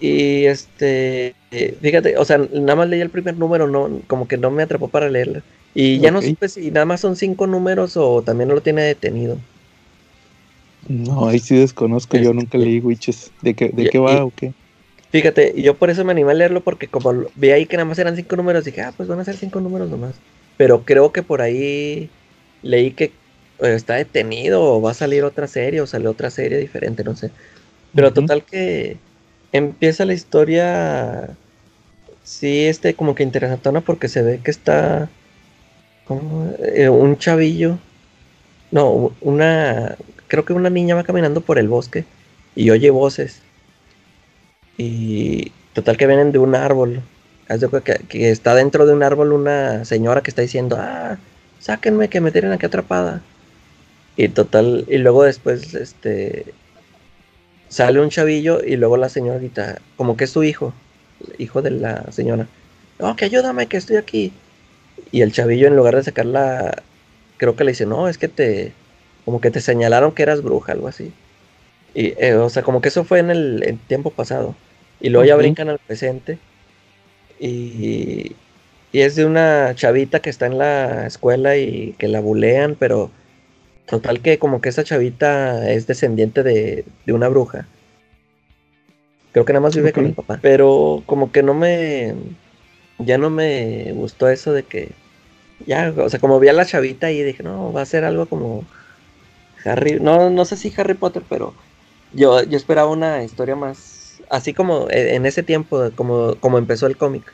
y 0.00 0.46
este, 0.46 1.34
fíjate, 1.80 2.16
o 2.16 2.24
sea, 2.24 2.38
nada 2.38 2.76
más 2.76 2.88
leí 2.88 3.00
el 3.00 3.10
primer 3.10 3.36
número, 3.36 3.68
no, 3.68 4.00
como 4.06 4.26
que 4.26 4.36
no 4.36 4.50
me 4.50 4.62
atrapó 4.62 4.88
para 4.88 5.10
leerlo. 5.10 5.42
Y 5.74 6.00
ya 6.00 6.10
no 6.10 6.20
supe 6.20 6.48
si 6.48 6.70
nada 6.70 6.86
más 6.86 7.00
son 7.00 7.16
cinco 7.16 7.46
números 7.46 7.96
o 7.96 8.22
también 8.22 8.48
no 8.48 8.54
lo 8.54 8.60
tiene 8.60 8.82
detenido. 8.82 9.38
No, 10.88 11.28
ahí 11.28 11.38
sí 11.38 11.56
desconozco, 11.56 12.16
yo 12.16 12.34
nunca 12.34 12.58
leí 12.58 12.80
Witches. 12.80 13.30
¿De 13.40 13.54
qué, 13.54 13.70
de 13.70 13.88
qué 13.88 13.98
va 13.98 14.24
o 14.24 14.32
qué? 14.34 14.52
Fíjate, 15.12 15.60
yo 15.60 15.76
por 15.76 15.90
eso 15.90 16.04
me 16.04 16.12
animé 16.12 16.32
a 16.32 16.34
leerlo 16.34 16.64
porque 16.64 16.88
como 16.88 17.26
vi 17.34 17.50
ahí 17.50 17.66
que 17.66 17.76
nada 17.76 17.84
más 17.86 17.98
eran 17.98 18.16
cinco 18.16 18.34
números, 18.36 18.64
dije, 18.64 18.80
ah, 18.80 18.94
pues 18.96 19.08
van 19.08 19.20
a 19.20 19.24
ser 19.24 19.36
cinco 19.36 19.60
números 19.60 19.90
nomás. 19.90 20.22
Pero 20.56 20.84
creo 20.86 21.12
que 21.12 21.22
por 21.22 21.42
ahí 21.42 22.10
leí 22.62 22.92
que 22.92 23.04
eh, 23.60 23.74
está 23.74 23.94
detenido 23.94 24.62
o 24.62 24.80
va 24.80 24.92
a 24.92 24.94
salir 24.94 25.24
otra 25.24 25.46
serie 25.48 25.82
o 25.82 25.86
sale 25.86 26.08
otra 26.08 26.30
serie 26.30 26.56
diferente, 26.58 27.04
no 27.04 27.14
sé. 27.14 27.30
Pero 27.94 28.12
total 28.14 28.44
que 28.44 28.98
empieza 29.52 30.06
la 30.06 30.14
historia, 30.14 31.36
sí, 32.22 32.66
este, 32.66 32.94
como 32.94 33.14
que 33.14 33.22
interesantona 33.22 33.82
porque 33.82 34.08
se 34.08 34.22
ve 34.22 34.40
que 34.42 34.50
está 34.50 35.10
como, 36.04 36.54
eh, 36.60 36.88
un 36.88 37.18
chavillo, 37.18 37.78
no, 38.70 39.14
una, 39.20 39.96
creo 40.28 40.44
que 40.44 40.52
una 40.54 40.70
niña 40.70 40.94
va 40.94 41.04
caminando 41.04 41.40
por 41.42 41.58
el 41.58 41.68
bosque 41.68 42.06
y 42.54 42.70
oye 42.70 42.90
voces. 42.90 43.42
Y 44.76 45.52
total 45.74 45.96
que 45.96 46.06
vienen 46.06 46.32
de 46.32 46.38
un 46.38 46.54
árbol. 46.54 47.02
Que, 47.84 48.00
que 48.08 48.30
está 48.30 48.54
dentro 48.54 48.86
de 48.86 48.94
un 48.94 49.02
árbol 49.02 49.32
una 49.32 49.84
señora 49.84 50.22
que 50.22 50.30
está 50.30 50.42
diciendo, 50.42 50.76
ah, 50.80 51.18
sáquenme 51.60 52.08
que 52.08 52.20
me 52.20 52.32
tienen 52.32 52.52
aquí 52.52 52.66
atrapada. 52.66 53.22
Y 54.16 54.28
total, 54.28 54.84
y 54.88 54.98
luego 54.98 55.24
después, 55.24 55.74
este, 55.74 56.46
sale 57.68 58.00
un 58.00 58.10
chavillo 58.10 58.62
y 58.62 58.76
luego 58.76 58.96
la 58.96 59.08
señora 59.08 59.38
grita, 59.38 59.80
como 59.96 60.16
que 60.16 60.24
es 60.24 60.30
su 60.30 60.44
hijo, 60.44 60.74
hijo 61.38 61.62
de 61.62 61.70
la 61.70 62.10
señora. 62.12 62.46
No, 62.98 63.16
que 63.16 63.24
ayúdame, 63.24 63.66
que 63.66 63.78
estoy 63.78 63.96
aquí. 63.96 64.32
Y 65.10 65.22
el 65.22 65.32
chavillo 65.32 65.66
en 65.68 65.76
lugar 65.76 65.96
de 65.96 66.04
sacarla, 66.04 66.82
creo 67.38 67.56
que 67.56 67.64
le 67.64 67.72
dice, 67.72 67.86
no, 67.86 68.08
es 68.08 68.18
que 68.18 68.28
te, 68.28 68.72
como 69.24 69.40
que 69.40 69.50
te 69.50 69.60
señalaron 69.60 70.12
que 70.12 70.22
eras 70.22 70.42
bruja, 70.42 70.72
algo 70.72 70.88
así. 70.88 71.12
Y, 71.94 72.14
eh, 72.18 72.34
o 72.34 72.48
sea, 72.48 72.62
como 72.62 72.80
que 72.80 72.88
eso 72.88 73.04
fue 73.04 73.18
en 73.18 73.30
el, 73.30 73.78
tiempo 73.86 74.10
pasado. 74.10 74.54
Y 75.00 75.10
luego 75.10 75.26
ya 75.26 75.36
brincan 75.36 75.68
al 75.68 75.78
presente. 75.78 76.38
Y, 77.38 78.36
y 78.92 79.00
es 79.00 79.16
de 79.16 79.24
una 79.24 79.74
chavita 79.74 80.20
que 80.20 80.30
está 80.30 80.46
en 80.46 80.58
la 80.58 81.06
escuela 81.06 81.56
y 81.56 81.94
que 81.98 82.08
la 82.08 82.20
bulean, 82.20 82.76
pero 82.78 83.10
Total 83.86 84.20
que 84.20 84.38
como 84.38 84.60
que 84.60 84.68
esa 84.68 84.84
chavita 84.84 85.70
es 85.70 85.86
descendiente 85.86 86.42
de, 86.42 86.84
una 87.08 87.28
bruja. 87.28 87.66
Creo 89.32 89.44
que 89.44 89.52
nada 89.52 89.62
más 89.62 89.76
vive 89.76 89.92
con 89.92 90.06
el 90.06 90.14
papá. 90.14 90.38
Pero 90.40 91.02
como 91.04 91.32
que 91.32 91.42
no 91.42 91.52
me... 91.52 92.14
Ya 92.98 93.18
no 93.18 93.28
me 93.28 93.92
gustó 93.92 94.28
eso 94.28 94.52
de 94.52 94.62
que 94.62 94.90
ya, 95.66 95.92
o 95.96 96.08
sea, 96.08 96.20
como 96.20 96.40
vi 96.40 96.48
a 96.48 96.52
la 96.52 96.64
chavita 96.64 97.10
y 97.10 97.22
dije, 97.22 97.42
no, 97.42 97.72
va 97.72 97.82
a 97.82 97.86
ser 97.86 98.04
algo 98.04 98.26
como 98.26 98.64
Harry, 99.64 100.00
no, 100.00 100.30
no 100.30 100.44
sé 100.44 100.56
si 100.56 100.72
Harry 100.76 100.94
Potter, 100.94 101.22
pero 101.28 101.54
yo, 102.14 102.42
yo 102.42 102.56
esperaba 102.56 102.90
una 102.90 103.22
historia 103.24 103.56
más, 103.56 104.20
así 104.30 104.54
como 104.54 104.88
e, 104.90 105.14
en 105.14 105.26
ese 105.26 105.42
tiempo, 105.42 105.90
como, 105.94 106.36
como 106.36 106.58
empezó 106.58 106.86
el 106.86 106.96
cómic, 106.96 107.24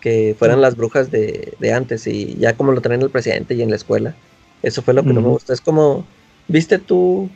que 0.00 0.36
fueran 0.38 0.60
las 0.60 0.76
brujas 0.76 1.10
de, 1.10 1.54
de, 1.58 1.72
antes 1.72 2.06
y 2.06 2.36
ya 2.36 2.54
como 2.54 2.72
lo 2.72 2.80
traen 2.80 3.02
el 3.02 3.10
presidente 3.10 3.54
y 3.54 3.62
en 3.62 3.70
la 3.70 3.76
escuela. 3.76 4.14
Eso 4.62 4.82
fue 4.82 4.94
lo 4.94 5.02
que 5.02 5.12
no 5.12 5.20
me 5.20 5.28
gustó. 5.28 5.52
Es 5.52 5.60
como, 5.60 6.04
¿viste 6.48 6.78
tú 6.78 7.30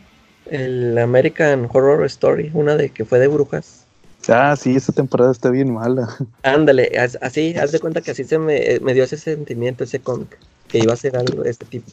el 0.51 0.97
American 0.99 1.69
Horror 1.73 2.05
Story? 2.07 2.51
Una 2.55 2.77
de 2.77 2.91
que 2.91 3.05
fue 3.05 3.19
de 3.19 3.29
brujas. 3.29 3.87
Ah, 4.29 4.55
sí, 4.57 4.77
esta 4.77 4.93
temporada 4.93 5.33
está 5.33 5.51
bien 5.51 5.73
mala. 5.73 6.09
Ándale, 6.43 6.91
así, 7.21 7.55
haz 7.57 7.73
de 7.73 7.81
cuenta 7.81 8.01
que 8.01 8.11
así 8.11 8.25
se 8.25 8.39
me, 8.39 8.79
me 8.83 8.93
dio 8.93 9.05
ese 9.05 9.17
sentimiento, 9.17 9.85
ese 9.85 10.01
cómic, 10.01 10.39
que 10.69 10.79
iba 10.79 10.93
a 10.93 10.97
ser 10.97 11.17
algo 11.17 11.43
de 11.43 11.51
este 11.51 11.65
tipo. 11.65 11.93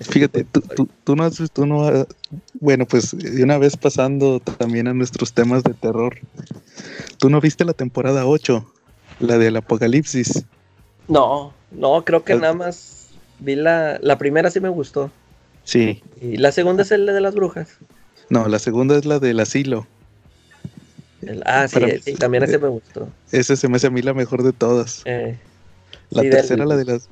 Fíjate, 0.00 0.44
tú, 0.44 0.60
tú, 0.60 0.88
tú, 1.04 1.16
no, 1.16 1.28
tú 1.30 1.66
no, 1.66 2.06
bueno, 2.60 2.86
pues 2.86 3.16
de 3.16 3.42
una 3.42 3.58
vez 3.58 3.76
pasando 3.76 4.38
también 4.38 4.86
a 4.86 4.94
nuestros 4.94 5.32
temas 5.32 5.64
de 5.64 5.74
terror, 5.74 6.18
¿tú 7.18 7.30
no 7.30 7.40
viste 7.40 7.64
la 7.64 7.72
temporada 7.72 8.24
8, 8.26 8.64
la 9.18 9.38
del 9.38 9.56
apocalipsis? 9.56 10.44
No, 11.08 11.52
no, 11.72 12.04
creo 12.04 12.22
que 12.22 12.36
nada 12.36 12.54
más 12.54 13.08
vi 13.40 13.56
la, 13.56 13.98
la 14.00 14.18
primera 14.18 14.50
sí 14.50 14.60
me 14.60 14.68
gustó. 14.68 15.10
Sí. 15.64 16.02
¿Y 16.20 16.36
la 16.36 16.52
segunda 16.52 16.82
es 16.82 16.90
la 16.92 17.12
de 17.12 17.20
las 17.20 17.34
brujas? 17.34 17.68
No, 18.30 18.46
la 18.46 18.58
segunda 18.58 18.96
es 18.96 19.04
la 19.04 19.18
del 19.18 19.40
asilo. 19.40 19.86
ah, 21.44 21.66
sí, 21.66 21.80
sí, 22.04 22.14
también 22.14 22.44
ese 22.44 22.58
me 22.58 22.68
gustó. 22.68 23.08
Esa 23.32 23.56
se 23.56 23.68
me 23.68 23.76
hace 23.76 23.88
a 23.88 23.90
mí 23.90 24.00
la 24.00 24.14
mejor 24.14 24.44
de 24.44 24.52
todas. 24.52 25.02
Eh, 25.06 25.36
la 26.10 26.22
tercera, 26.22 26.64
la 26.64 26.76
de 26.76 26.84
las 26.84 27.08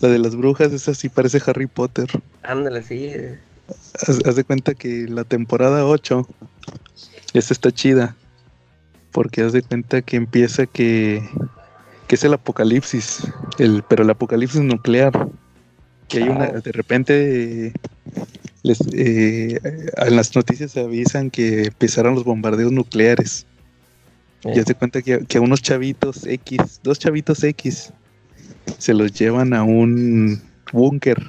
la 0.00 0.08
de 0.08 0.18
las 0.18 0.36
brujas, 0.36 0.72
esa 0.72 0.94
sí 0.94 1.08
parece 1.08 1.40
Harry 1.46 1.66
Potter. 1.66 2.08
Ándale, 2.42 2.82
sí. 2.82 3.10
Haz, 4.06 4.36
de 4.36 4.44
cuenta 4.44 4.74
que 4.74 5.06
la 5.08 5.24
temporada 5.24 5.86
8, 5.86 6.26
esta 7.32 7.54
está 7.54 7.70
chida. 7.72 8.16
Porque 9.12 9.42
haz 9.42 9.52
de 9.52 9.62
cuenta 9.62 10.02
que 10.02 10.16
empieza 10.16 10.66
que, 10.66 11.22
que 12.08 12.16
es 12.16 12.24
el 12.24 12.34
apocalipsis, 12.34 13.22
el, 13.58 13.84
pero 13.88 14.02
el 14.02 14.10
apocalipsis 14.10 14.60
nuclear. 14.60 15.28
Que 16.08 16.18
hay 16.18 16.28
una, 16.28 16.46
de 16.48 16.72
repente 16.72 17.72
les, 18.62 18.80
eh, 18.92 19.60
en 19.96 20.16
las 20.16 20.34
noticias 20.34 20.72
se 20.72 20.80
avisan 20.80 21.30
que 21.30 21.66
empezaron 21.66 22.14
los 22.14 22.24
bombardeos 22.24 22.72
nucleares. 22.72 23.46
Y 24.44 24.58
haz 24.58 24.66
de 24.66 24.74
cuenta 24.74 25.00
que, 25.00 25.24
que 25.26 25.38
a 25.38 25.40
unos 25.40 25.62
chavitos 25.62 26.26
X, 26.26 26.80
dos 26.82 26.98
chavitos 26.98 27.42
X, 27.42 27.92
se 28.78 28.94
los 28.94 29.12
llevan 29.12 29.54
a 29.54 29.62
un 29.62 30.40
búnker. 30.72 31.22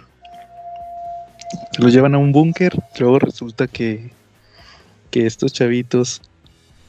Se 1.73 1.81
los 1.81 1.93
llevan 1.93 2.15
a 2.15 2.17
un 2.17 2.31
búnker, 2.31 2.73
luego 2.99 3.19
resulta 3.19 3.67
que, 3.67 4.11
que 5.11 5.25
estos 5.25 5.53
chavitos 5.53 6.21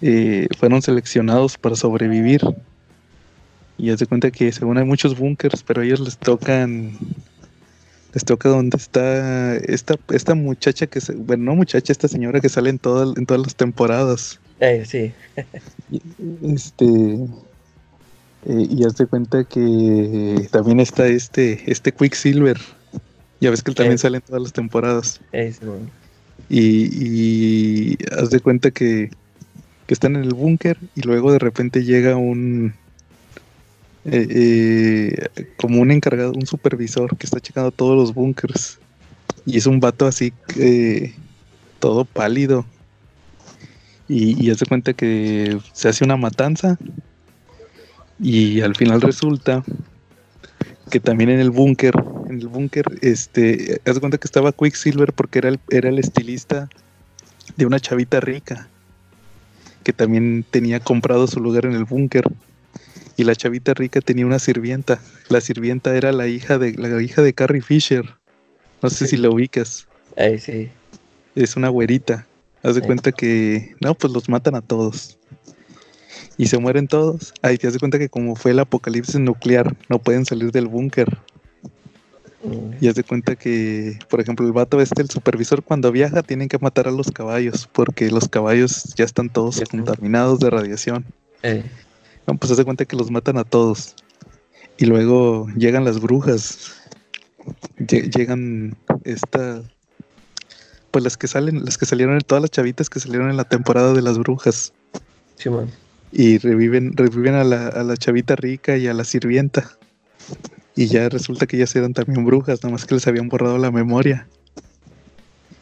eh, 0.00 0.48
fueron 0.58 0.82
seleccionados 0.82 1.58
para 1.58 1.76
sobrevivir. 1.76 2.40
Y 3.78 3.90
haz 3.90 3.98
de 3.98 4.06
cuenta 4.06 4.30
que 4.30 4.50
según 4.52 4.78
hay 4.78 4.84
muchos 4.84 5.18
búnkers, 5.18 5.62
pero 5.62 5.82
a 5.82 5.84
ellos 5.84 6.00
les 6.00 6.16
tocan 6.16 6.92
les 8.14 8.24
toca 8.24 8.48
donde 8.48 8.78
está 8.78 9.56
esta, 9.56 9.96
esta 10.08 10.34
muchacha 10.34 10.86
que 10.86 11.02
se, 11.02 11.14
bueno 11.14 11.44
no 11.44 11.54
muchacha, 11.54 11.92
esta 11.92 12.08
señora 12.08 12.40
que 12.40 12.48
sale 12.48 12.70
en 12.70 12.78
todas, 12.78 13.14
en 13.18 13.26
todas 13.26 13.42
las 13.42 13.54
temporadas. 13.56 14.40
Eh, 14.60 14.84
sí. 14.86 15.12
este 16.42 17.26
eh, 18.48 18.66
y 18.70 18.84
haz 18.84 18.96
de 18.96 19.06
cuenta 19.06 19.42
que 19.42 20.48
también 20.52 20.78
está 20.78 21.06
este, 21.08 21.64
este 21.66 21.92
Quicksilver. 21.92 22.56
Ya 23.40 23.50
ves 23.50 23.62
que 23.62 23.72
él 23.72 23.74
también 23.74 23.98
sale 23.98 24.18
en 24.18 24.22
todas 24.22 24.40
las 24.40 24.52
temporadas. 24.52 25.20
y, 26.48 26.60
y, 26.60 27.98
haz 28.16 28.30
de 28.30 28.38
cuenta 28.38 28.70
que, 28.70 29.10
que 29.86 29.94
están 29.94 30.14
en 30.14 30.22
el 30.22 30.32
búnker 30.32 30.78
y 30.94 31.02
luego 31.02 31.32
de 31.32 31.40
repente 31.40 31.84
llega 31.84 32.16
un... 32.16 32.74
Eh, 34.04 35.28
eh, 35.34 35.46
como 35.56 35.80
un 35.80 35.90
encargado, 35.90 36.32
un 36.32 36.46
supervisor 36.46 37.16
que 37.16 37.26
está 37.26 37.40
checando 37.40 37.72
todos 37.72 37.96
los 37.96 38.14
búnkers. 38.14 38.78
Y 39.44 39.56
es 39.56 39.66
un 39.66 39.80
vato 39.80 40.06
así, 40.06 40.32
todo 41.80 42.04
pálido. 42.04 42.64
Y, 44.08 44.40
y 44.40 44.50
haz 44.52 44.60
de 44.60 44.66
cuenta 44.66 44.92
que 44.92 45.58
se 45.72 45.88
hace 45.88 46.04
una 46.04 46.16
matanza 46.16 46.78
y 48.18 48.60
al 48.60 48.74
final 48.74 49.00
resulta 49.00 49.62
que 50.90 51.00
también 51.00 51.30
en 51.30 51.40
el 51.40 51.50
búnker, 51.50 51.94
en 52.28 52.40
el 52.40 52.48
búnker, 52.48 52.84
este, 53.02 53.80
haz 53.84 53.98
cuenta 53.98 54.18
que 54.18 54.26
estaba 54.26 54.52
Quicksilver 54.52 55.12
porque 55.12 55.40
era 55.40 55.48
el, 55.48 55.60
era 55.70 55.88
el 55.88 55.98
estilista 55.98 56.68
de 57.56 57.66
una 57.66 57.80
chavita 57.80 58.20
rica 58.20 58.68
que 59.82 59.92
también 59.92 60.44
tenía 60.50 60.80
comprado 60.80 61.26
su 61.26 61.40
lugar 61.40 61.66
en 61.66 61.72
el 61.72 61.84
búnker. 61.84 62.24
Y 63.16 63.24
la 63.24 63.34
chavita 63.34 63.72
rica 63.72 64.00
tenía 64.00 64.26
una 64.26 64.38
sirvienta. 64.38 65.00
La 65.28 65.40
sirvienta 65.40 65.96
era 65.96 66.12
la 66.12 66.26
hija 66.26 66.58
de 66.58 66.74
la 66.74 67.00
hija 67.00 67.22
de 67.22 67.32
Carrie 67.32 67.62
Fisher. 67.62 68.04
No 68.82 68.90
sé 68.90 69.06
si 69.06 69.16
la 69.16 69.30
ubicas. 69.30 69.86
sí. 70.38 70.70
Es 71.34 71.56
una 71.56 71.68
güerita. 71.68 72.26
Haz 72.62 72.74
de 72.74 72.82
cuenta 72.82 73.12
que 73.12 73.76
no, 73.80 73.94
pues 73.94 74.12
los 74.12 74.28
matan 74.28 74.56
a 74.56 74.60
todos 74.60 75.18
y 76.36 76.46
se 76.46 76.58
mueren 76.58 76.88
todos. 76.88 77.32
Ahí 77.42 77.58
te 77.58 77.66
das 77.66 77.78
cuenta 77.78 77.98
que 77.98 78.08
como 78.08 78.36
fue 78.36 78.50
el 78.50 78.58
apocalipsis 78.58 79.18
nuclear, 79.18 79.74
no 79.88 79.98
pueden 79.98 80.24
salir 80.24 80.52
del 80.52 80.66
búnker. 80.66 81.18
Mm. 82.44 82.84
Y 82.84 82.88
haz 82.88 82.94
de 82.94 83.04
cuenta 83.04 83.36
que, 83.36 83.98
por 84.08 84.20
ejemplo, 84.20 84.46
el 84.46 84.52
vato 84.52 84.80
este, 84.80 85.02
el 85.02 85.10
supervisor, 85.10 85.62
cuando 85.62 85.90
viaja, 85.92 86.22
tienen 86.22 86.48
que 86.48 86.58
matar 86.58 86.88
a 86.88 86.90
los 86.90 87.10
caballos, 87.10 87.68
porque 87.72 88.10
los 88.10 88.28
caballos 88.28 88.94
ya 88.94 89.04
están 89.04 89.30
todos 89.30 89.62
contaminados 89.70 90.40
de 90.40 90.50
radiación. 90.50 91.04
Eh. 91.42 91.64
No, 92.26 92.36
pues 92.36 92.50
haz 92.52 92.58
de 92.58 92.64
cuenta 92.64 92.84
que 92.84 92.96
los 92.96 93.10
matan 93.10 93.38
a 93.38 93.44
todos. 93.44 93.94
Y 94.78 94.86
luego 94.86 95.48
llegan 95.56 95.84
las 95.84 96.00
brujas. 96.00 96.74
llegan 97.78 98.76
esta. 99.04 99.62
Pues 100.90 101.04
las 101.04 101.16
que 101.16 101.28
salen, 101.28 101.64
las 101.64 101.78
que 101.78 101.86
salieron, 101.86 102.18
todas 102.20 102.42
las 102.42 102.50
chavitas 102.50 102.88
que 102.88 103.00
salieron 103.00 103.30
en 103.30 103.36
la 103.36 103.44
temporada 103.44 103.92
de 103.92 104.02
las 104.02 104.18
brujas. 104.18 104.72
Sí, 105.36 105.50
man 105.50 105.70
y 106.12 106.38
reviven, 106.38 106.96
reviven 106.96 107.34
a 107.34 107.44
la, 107.44 107.68
a 107.68 107.82
la 107.82 107.96
chavita 107.96 108.36
rica 108.36 108.76
y 108.76 108.86
a 108.86 108.94
la 108.94 109.04
sirvienta. 109.04 109.78
Y 110.74 110.86
ya 110.86 111.08
resulta 111.08 111.46
que 111.46 111.56
ellas 111.56 111.74
eran 111.74 111.94
también 111.94 112.24
brujas, 112.24 112.62
nada 112.62 112.72
más 112.72 112.84
que 112.84 112.94
les 112.94 113.06
habían 113.06 113.28
borrado 113.28 113.58
la 113.58 113.70
memoria. 113.70 114.28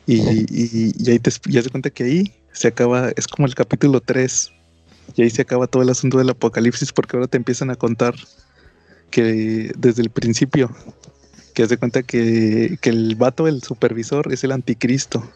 Y, 0.07 0.17
y, 0.51 1.11
ahí 1.11 1.19
te 1.19 1.31
ya 1.49 1.63
se 1.63 1.71
cuenta 1.71 1.91
que 1.91 2.05
ahí 2.05 2.35
se 2.53 2.69
acaba, 2.69 3.11
es 3.17 3.27
como 3.27 3.47
el 3.47 3.55
capítulo 3.55 4.01
3. 4.01 4.53
Y 5.17 5.23
ahí 5.23 5.31
se 5.31 5.43
acaba 5.43 5.67
todo 5.67 5.83
el 5.83 5.91
asunto 5.91 6.19
del 6.19 6.31
apocalipsis 6.31 6.93
porque 6.93 7.17
ahora 7.17 7.29
te 7.29 7.37
empiezan 7.37 7.71
a 7.71 7.77
contar 7.77 8.15
que 9.11 9.73
desde 9.77 10.03
el 10.03 10.11
principio, 10.11 10.75
que 11.55 11.63
hace 11.63 11.77
cuenta 11.77 12.03
que, 12.03 12.79
que 12.81 12.91
el 12.91 13.15
vato, 13.15 13.47
el 13.47 13.63
supervisor, 13.63 14.33
es 14.33 14.43
el 14.43 14.53
anticristo. 14.53 15.31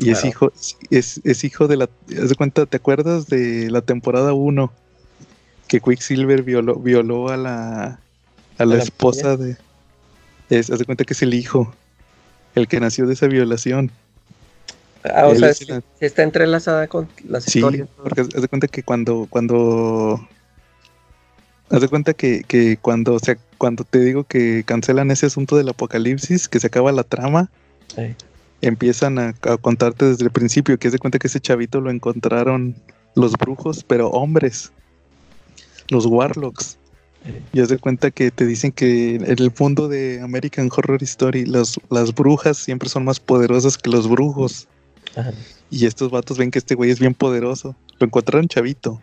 Y 0.00 0.10
es 0.10 0.24
hijo, 0.24 0.50
es, 0.90 1.20
es, 1.24 1.44
hijo 1.44 1.68
de 1.68 1.76
la. 1.76 1.90
Haz 2.18 2.30
de 2.30 2.34
cuenta, 2.34 2.64
¿te 2.64 2.78
acuerdas 2.78 3.26
de 3.26 3.70
la 3.70 3.82
temporada 3.82 4.32
1? 4.32 4.72
Que 5.68 5.80
Quicksilver 5.80 6.42
violó, 6.42 6.76
violó 6.76 7.28
a 7.28 7.36
la, 7.36 8.00
a 8.56 8.64
la, 8.64 8.78
esposa 8.78 9.36
de. 9.36 9.58
Es, 10.48 10.70
haz 10.70 10.78
de 10.78 10.86
cuenta 10.86 11.04
que 11.04 11.12
es 11.12 11.20
el 11.20 11.34
hijo, 11.34 11.74
el 12.54 12.66
que 12.66 12.80
nació 12.80 13.06
de 13.06 13.12
esa 13.12 13.26
violación. 13.26 13.90
Ah, 15.04 15.26
o 15.26 15.34
sea, 15.34 15.52
está 16.00 16.22
entrelazada 16.22 16.88
con 16.88 17.06
las 17.28 17.44
sí, 17.44 17.62
porque 18.02 18.22
haz 18.22 18.28
de 18.28 18.48
cuenta 18.48 18.68
que 18.68 18.82
cuando, 18.82 19.26
cuando 19.28 20.26
Haz 21.70 21.82
de 21.82 21.88
cuenta 21.88 22.14
que, 22.14 22.42
que 22.42 22.78
cuando, 22.78 23.14
o 23.14 23.18
sea, 23.18 23.38
cuando 23.56 23.84
te 23.84 24.00
digo 24.00 24.24
que 24.24 24.64
cancelan 24.64 25.10
ese 25.10 25.26
asunto 25.26 25.56
del 25.56 25.68
apocalipsis, 25.68 26.48
que 26.48 26.58
se 26.58 26.66
acaba 26.66 26.90
la 26.90 27.04
trama, 27.04 27.48
sí 27.94 28.16
empiezan 28.62 29.18
a, 29.18 29.32
contarte 29.60 30.06
desde 30.06 30.24
el 30.24 30.30
principio, 30.30 30.78
que 30.78 30.88
es 30.88 30.92
de 30.92 30.98
cuenta 30.98 31.18
que 31.18 31.26
ese 31.26 31.40
chavito 31.40 31.80
lo 31.80 31.90
encontraron 31.90 32.74
los 33.14 33.32
brujos, 33.32 33.84
pero 33.84 34.08
hombres, 34.10 34.72
los 35.88 36.06
warlocks. 36.06 36.78
Y 37.52 37.60
haz 37.60 37.68
de 37.68 37.78
cuenta 37.78 38.10
que 38.10 38.30
te 38.30 38.46
dicen 38.46 38.72
que 38.72 39.16
en 39.16 39.24
el 39.24 39.52
mundo 39.58 39.88
de 39.88 40.20
American 40.22 40.70
Horror 40.74 41.02
Story 41.02 41.44
las 41.44 41.78
brujas 42.14 42.56
siempre 42.56 42.88
son 42.88 43.04
más 43.04 43.20
poderosas 43.20 43.76
que 43.76 43.90
los 43.90 44.08
brujos. 44.08 44.68
Y 45.70 45.86
estos 45.86 46.10
vatos 46.10 46.38
ven 46.38 46.50
que 46.50 46.58
este 46.58 46.74
güey 46.74 46.90
es 46.90 46.98
bien 46.98 47.14
poderoso. 47.14 47.76
Lo 47.98 48.06
encontraron 48.06 48.48
chavito. 48.48 49.02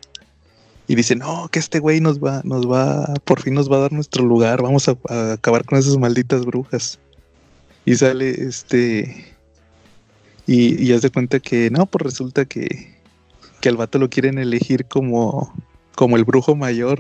Y 0.88 0.96
dicen, 0.96 1.20
no, 1.20 1.50
que 1.50 1.60
este 1.60 1.80
güey 1.80 2.00
nos 2.00 2.20
va, 2.20 2.42
nos 2.44 2.70
va, 2.70 3.14
por 3.26 3.42
fin 3.42 3.54
nos 3.54 3.70
va 3.70 3.78
a 3.78 3.82
dar 3.82 3.94
nuestro 3.94 4.24
lugar. 4.24 4.64
Vamos 4.64 4.88
a, 4.88 4.98
a 5.10 5.34
acabar 5.34 5.66
con 5.66 5.78
esas 5.78 5.98
malditas 5.98 6.46
brujas. 6.46 6.98
Y 7.86 7.96
sale 7.96 8.30
este 8.30 9.37
y, 10.48 10.82
y 10.82 10.94
haz 10.94 11.02
de 11.02 11.10
cuenta 11.10 11.40
que 11.40 11.70
no, 11.70 11.86
pues 11.86 12.04
resulta 12.04 12.46
que, 12.46 12.96
que 13.60 13.70
al 13.70 13.78
vato 13.78 14.00
lo 14.00 14.10
quieren 14.10 14.38
elegir 14.38 14.86
como, 14.86 15.54
como 15.96 16.16
el 16.16 16.24
brujo 16.24 16.56
mayor. 16.56 17.00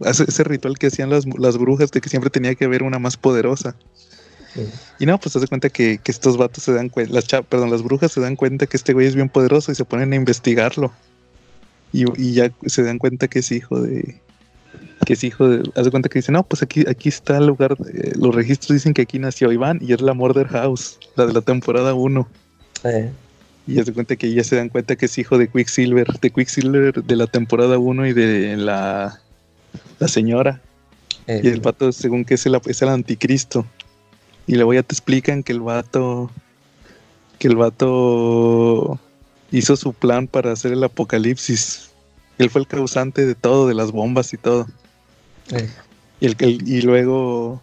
ese 0.00 0.44
ritual 0.44 0.78
que 0.78 0.86
hacían 0.88 1.10
las, 1.10 1.26
las, 1.38 1.58
brujas 1.58 1.90
de 1.90 2.00
que 2.00 2.08
siempre 2.08 2.30
tenía 2.30 2.54
que 2.54 2.64
haber 2.64 2.82
una 2.82 2.98
más 2.98 3.16
poderosa. 3.16 3.76
Y 4.98 5.04
no, 5.04 5.18
pues 5.18 5.32
se 5.32 5.38
hace 5.38 5.48
cuenta 5.48 5.68
que, 5.68 6.00
estos 6.06 6.38
vatos 6.38 6.64
se 6.64 6.72
dan 6.72 6.88
cuenta, 6.88 7.12
las 7.12 7.26
perdón, 7.26 7.70
las 7.70 7.82
brujas 7.82 8.12
se 8.12 8.20
dan 8.20 8.36
cuenta 8.36 8.66
que 8.66 8.78
este 8.78 8.94
güey 8.94 9.06
es 9.06 9.14
bien 9.14 9.28
poderoso 9.28 9.70
y 9.70 9.74
se 9.74 9.84
ponen 9.84 10.12
a 10.12 10.16
investigarlo. 10.16 10.92
Y, 11.92 12.32
ya 12.32 12.50
se 12.64 12.82
dan 12.82 12.98
cuenta 12.98 13.28
que 13.28 13.40
es 13.40 13.52
hijo 13.52 13.80
de. 13.80 14.20
Que 15.04 15.12
es 15.12 15.24
hijo 15.24 15.48
de. 15.48 15.70
Hace 15.74 15.90
cuenta 15.90 16.08
que 16.08 16.20
dicen, 16.20 16.34
no, 16.34 16.42
pues 16.42 16.62
aquí, 16.62 16.84
aquí 16.88 17.08
está 17.08 17.36
el 17.36 17.46
lugar. 17.46 17.76
los 18.16 18.34
registros 18.34 18.74
dicen 18.74 18.94
que 18.94 19.02
aquí 19.02 19.18
nació 19.18 19.52
Iván 19.52 19.80
y 19.82 19.92
es 19.92 20.00
la 20.00 20.14
Murder 20.14 20.48
House, 20.48 20.98
la 21.16 21.26
de 21.26 21.32
la 21.34 21.42
temporada 21.42 21.94
1. 21.94 22.26
Eh. 22.88 23.10
Y 23.66 23.80
hace 23.80 23.92
cuenta 23.92 24.14
que 24.16 24.32
ya 24.32 24.44
se 24.44 24.56
dan 24.56 24.68
cuenta 24.68 24.96
que 24.96 25.06
es 25.06 25.18
hijo 25.18 25.38
de 25.38 25.48
Quicksilver, 25.48 26.06
de 26.06 26.30
Quicksilver 26.30 27.02
de 27.02 27.16
la 27.16 27.26
temporada 27.26 27.78
1 27.78 28.06
y 28.06 28.12
de 28.12 28.56
la, 28.56 29.20
la 29.98 30.08
señora. 30.08 30.60
Eh. 31.26 31.40
y 31.42 31.48
el 31.48 31.60
vato, 31.60 31.90
según 31.90 32.24
que 32.24 32.34
es 32.34 32.46
el, 32.46 32.60
es 32.66 32.82
el 32.82 32.88
anticristo. 32.88 33.66
Y 34.46 34.54
luego 34.54 34.74
ya 34.74 34.82
te 34.82 34.94
explican 34.94 35.42
que 35.42 35.52
el 35.52 35.60
vato. 35.60 36.30
Que 37.38 37.48
el 37.48 37.56
vato 37.56 39.00
hizo 39.50 39.76
su 39.76 39.92
plan 39.92 40.28
para 40.28 40.52
hacer 40.52 40.72
el 40.72 40.84
apocalipsis. 40.84 41.90
Él 42.38 42.50
fue 42.50 42.60
el 42.60 42.66
causante 42.66 43.26
de 43.26 43.34
todo, 43.34 43.66
de 43.66 43.74
las 43.74 43.90
bombas 43.90 44.32
y 44.32 44.36
todo. 44.36 44.66
Y, 46.20 46.26
el, 46.26 46.36
y 46.40 46.82
luego 46.82 47.62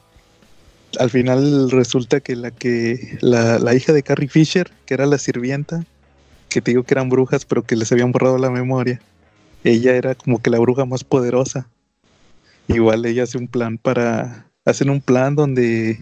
al 1.00 1.10
final 1.10 1.72
resulta 1.72 2.20
que 2.20 2.36
la 2.36 2.52
que 2.52 3.18
la, 3.22 3.60
la, 3.60 3.74
hija 3.74 3.94
de 3.94 4.04
Carrie 4.04 4.30
Fisher, 4.30 4.72
que 4.86 4.94
era 4.94 5.06
la 5.06 5.18
sirvienta, 5.18 5.86
que 6.50 6.62
te 6.62 6.72
digo 6.72 6.84
que 6.84 6.94
eran 6.94 7.10
brujas, 7.10 7.46
pero 7.46 7.64
que 7.64 7.76
les 7.76 7.92
habían 7.92 8.12
borrado 8.12 8.38
la 8.38 8.50
memoria, 8.50 9.02
ella 9.64 9.96
era 9.96 10.16
como 10.16 10.42
que 10.42 10.50
la 10.50 10.60
bruja 10.60 10.86
más 10.86 11.04
poderosa. 11.04 11.68
Igual 12.68 13.06
ella 13.06 13.24
hace 13.24 13.38
un 13.38 13.48
plan 13.48 13.78
para 13.78 14.48
hacen 14.66 14.90
un 14.90 15.02
plan 15.02 15.36
donde 15.36 16.02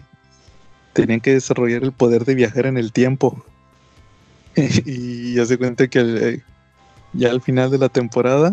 tenían 0.92 1.20
que 1.20 1.34
desarrollar 1.34 1.82
el 1.82 1.92
poder 1.92 2.24
de 2.24 2.34
viajar 2.34 2.66
en 2.66 2.76
el 2.76 2.92
tiempo. 2.92 3.44
y 4.56 5.34
ya 5.34 5.46
se 5.46 5.58
cuenta 5.58 5.88
que 5.88 6.00
eh, 6.00 6.42
ya 7.12 7.30
al 7.30 7.40
final 7.40 7.70
de 7.70 7.78
la 7.78 7.88
temporada, 7.88 8.52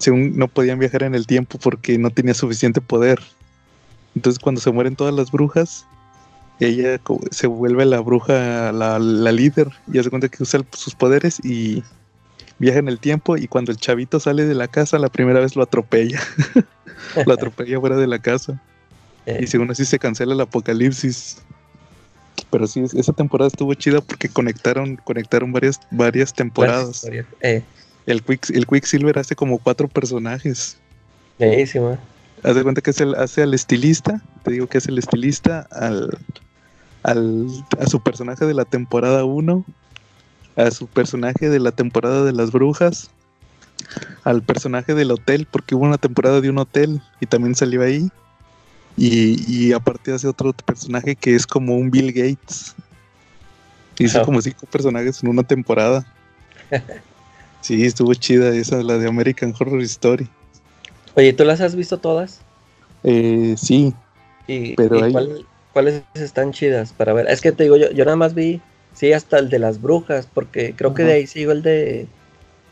según 0.00 0.36
no 0.36 0.48
podían 0.48 0.78
viajar 0.78 1.02
en 1.02 1.14
el 1.14 1.26
tiempo 1.26 1.58
porque 1.58 1.98
no 1.98 2.10
tenía 2.10 2.34
suficiente 2.34 2.80
poder. 2.80 3.20
Entonces 4.16 4.40
cuando 4.40 4.60
se 4.60 4.72
mueren 4.72 4.96
todas 4.96 5.14
las 5.14 5.30
brujas, 5.30 5.86
ella 6.58 6.98
se 7.30 7.46
vuelve 7.46 7.84
la 7.84 8.00
bruja, 8.00 8.72
la, 8.72 8.98
líder, 8.98 9.68
y 9.92 9.98
hace 9.98 10.08
cuenta 10.08 10.28
que 10.28 10.42
usa 10.42 10.64
sus 10.72 10.94
poderes 10.94 11.38
y 11.44 11.84
viaja 12.58 12.78
en 12.78 12.88
el 12.88 12.98
tiempo 12.98 13.36
y 13.36 13.46
cuando 13.46 13.72
el 13.72 13.76
chavito 13.76 14.18
sale 14.18 14.46
de 14.46 14.54
la 14.54 14.66
casa, 14.66 14.98
la 14.98 15.10
primera 15.10 15.40
vez 15.40 15.54
lo 15.54 15.62
atropella. 15.62 16.20
lo 17.26 17.32
atropella 17.34 17.78
fuera 17.78 17.96
de 17.96 18.06
la 18.06 18.18
casa. 18.18 18.60
Eh. 19.28 19.40
Y 19.42 19.48
según 19.48 19.68
así 19.72 19.84
se 19.84 19.98
cancela 19.98 20.34
el 20.34 20.40
apocalipsis. 20.40 21.38
Pero 22.48 22.68
sí, 22.68 22.84
esa 22.94 23.12
temporada 23.12 23.48
estuvo 23.48 23.74
chida 23.74 24.00
porque 24.00 24.28
conectaron, 24.28 24.94
conectaron 25.02 25.50
varias, 25.50 25.80
varias 25.90 26.32
temporadas. 26.32 27.04
Eh. 27.40 27.64
El, 28.06 28.22
Quick, 28.22 28.50
el 28.50 28.68
Quicksilver 28.68 29.18
hace 29.18 29.34
como 29.34 29.58
cuatro 29.58 29.88
personajes. 29.88 30.78
Buenísimo. 31.40 31.98
Haz 32.46 32.54
de 32.54 32.62
cuenta 32.62 32.80
que 32.80 32.90
es 32.90 33.00
el, 33.00 33.16
hace 33.16 33.42
al 33.42 33.54
estilista, 33.54 34.22
te 34.44 34.52
digo 34.52 34.68
que 34.68 34.78
es 34.78 34.86
el 34.86 34.98
estilista, 34.98 35.66
al, 35.72 36.16
al, 37.02 37.48
a 37.80 37.86
su 37.86 38.00
personaje 38.00 38.46
de 38.46 38.54
la 38.54 38.64
temporada 38.64 39.24
1, 39.24 39.64
a 40.54 40.70
su 40.70 40.86
personaje 40.86 41.48
de 41.48 41.58
la 41.58 41.72
temporada 41.72 42.22
de 42.24 42.32
las 42.32 42.52
brujas, 42.52 43.10
al 44.22 44.42
personaje 44.42 44.94
del 44.94 45.10
hotel, 45.10 45.48
porque 45.50 45.74
hubo 45.74 45.86
una 45.86 45.98
temporada 45.98 46.40
de 46.40 46.48
un 46.48 46.58
hotel 46.58 47.02
y 47.20 47.26
también 47.26 47.56
salió 47.56 47.82
ahí. 47.82 48.12
Y, 48.96 49.72
aparte 49.72 50.12
hace 50.12 50.28
otro 50.28 50.52
personaje 50.52 51.16
que 51.16 51.34
es 51.34 51.48
como 51.48 51.74
un 51.74 51.90
Bill 51.90 52.12
Gates. 52.12 52.76
Hizo 53.98 54.22
como 54.22 54.40
cinco 54.40 54.66
personajes 54.66 55.20
en 55.20 55.30
una 55.30 55.42
temporada. 55.42 56.06
sí, 57.60 57.84
estuvo 57.84 58.14
chida 58.14 58.54
esa, 58.54 58.84
la 58.84 58.98
de 58.98 59.08
American 59.08 59.52
Horror 59.58 59.82
Story. 59.82 60.30
Oye, 61.16 61.32
¿tú 61.32 61.44
las 61.44 61.60
has 61.60 61.74
visto 61.74 61.98
todas? 61.98 62.40
Eh, 63.02 63.54
sí. 63.58 63.94
¿Y, 64.46 64.74
pero 64.76 65.00
cuáles 65.72 66.02
están 66.14 66.52
chidas 66.52 66.92
para 66.92 67.12
ver? 67.12 67.28
Es 67.28 67.40
que 67.40 67.52
te 67.52 67.64
digo, 67.64 67.76
yo, 67.76 67.90
yo 67.90 68.04
nada 68.04 68.16
más 68.16 68.34
vi, 68.34 68.60
sí, 68.94 69.12
hasta 69.12 69.38
el 69.38 69.48
de 69.48 69.58
las 69.58 69.80
brujas, 69.80 70.28
porque 70.32 70.74
creo 70.76 70.94
que 70.94 71.04
de 71.04 71.14
ahí 71.14 71.26
sigo 71.26 71.52
el 71.52 71.62
de 71.62 72.06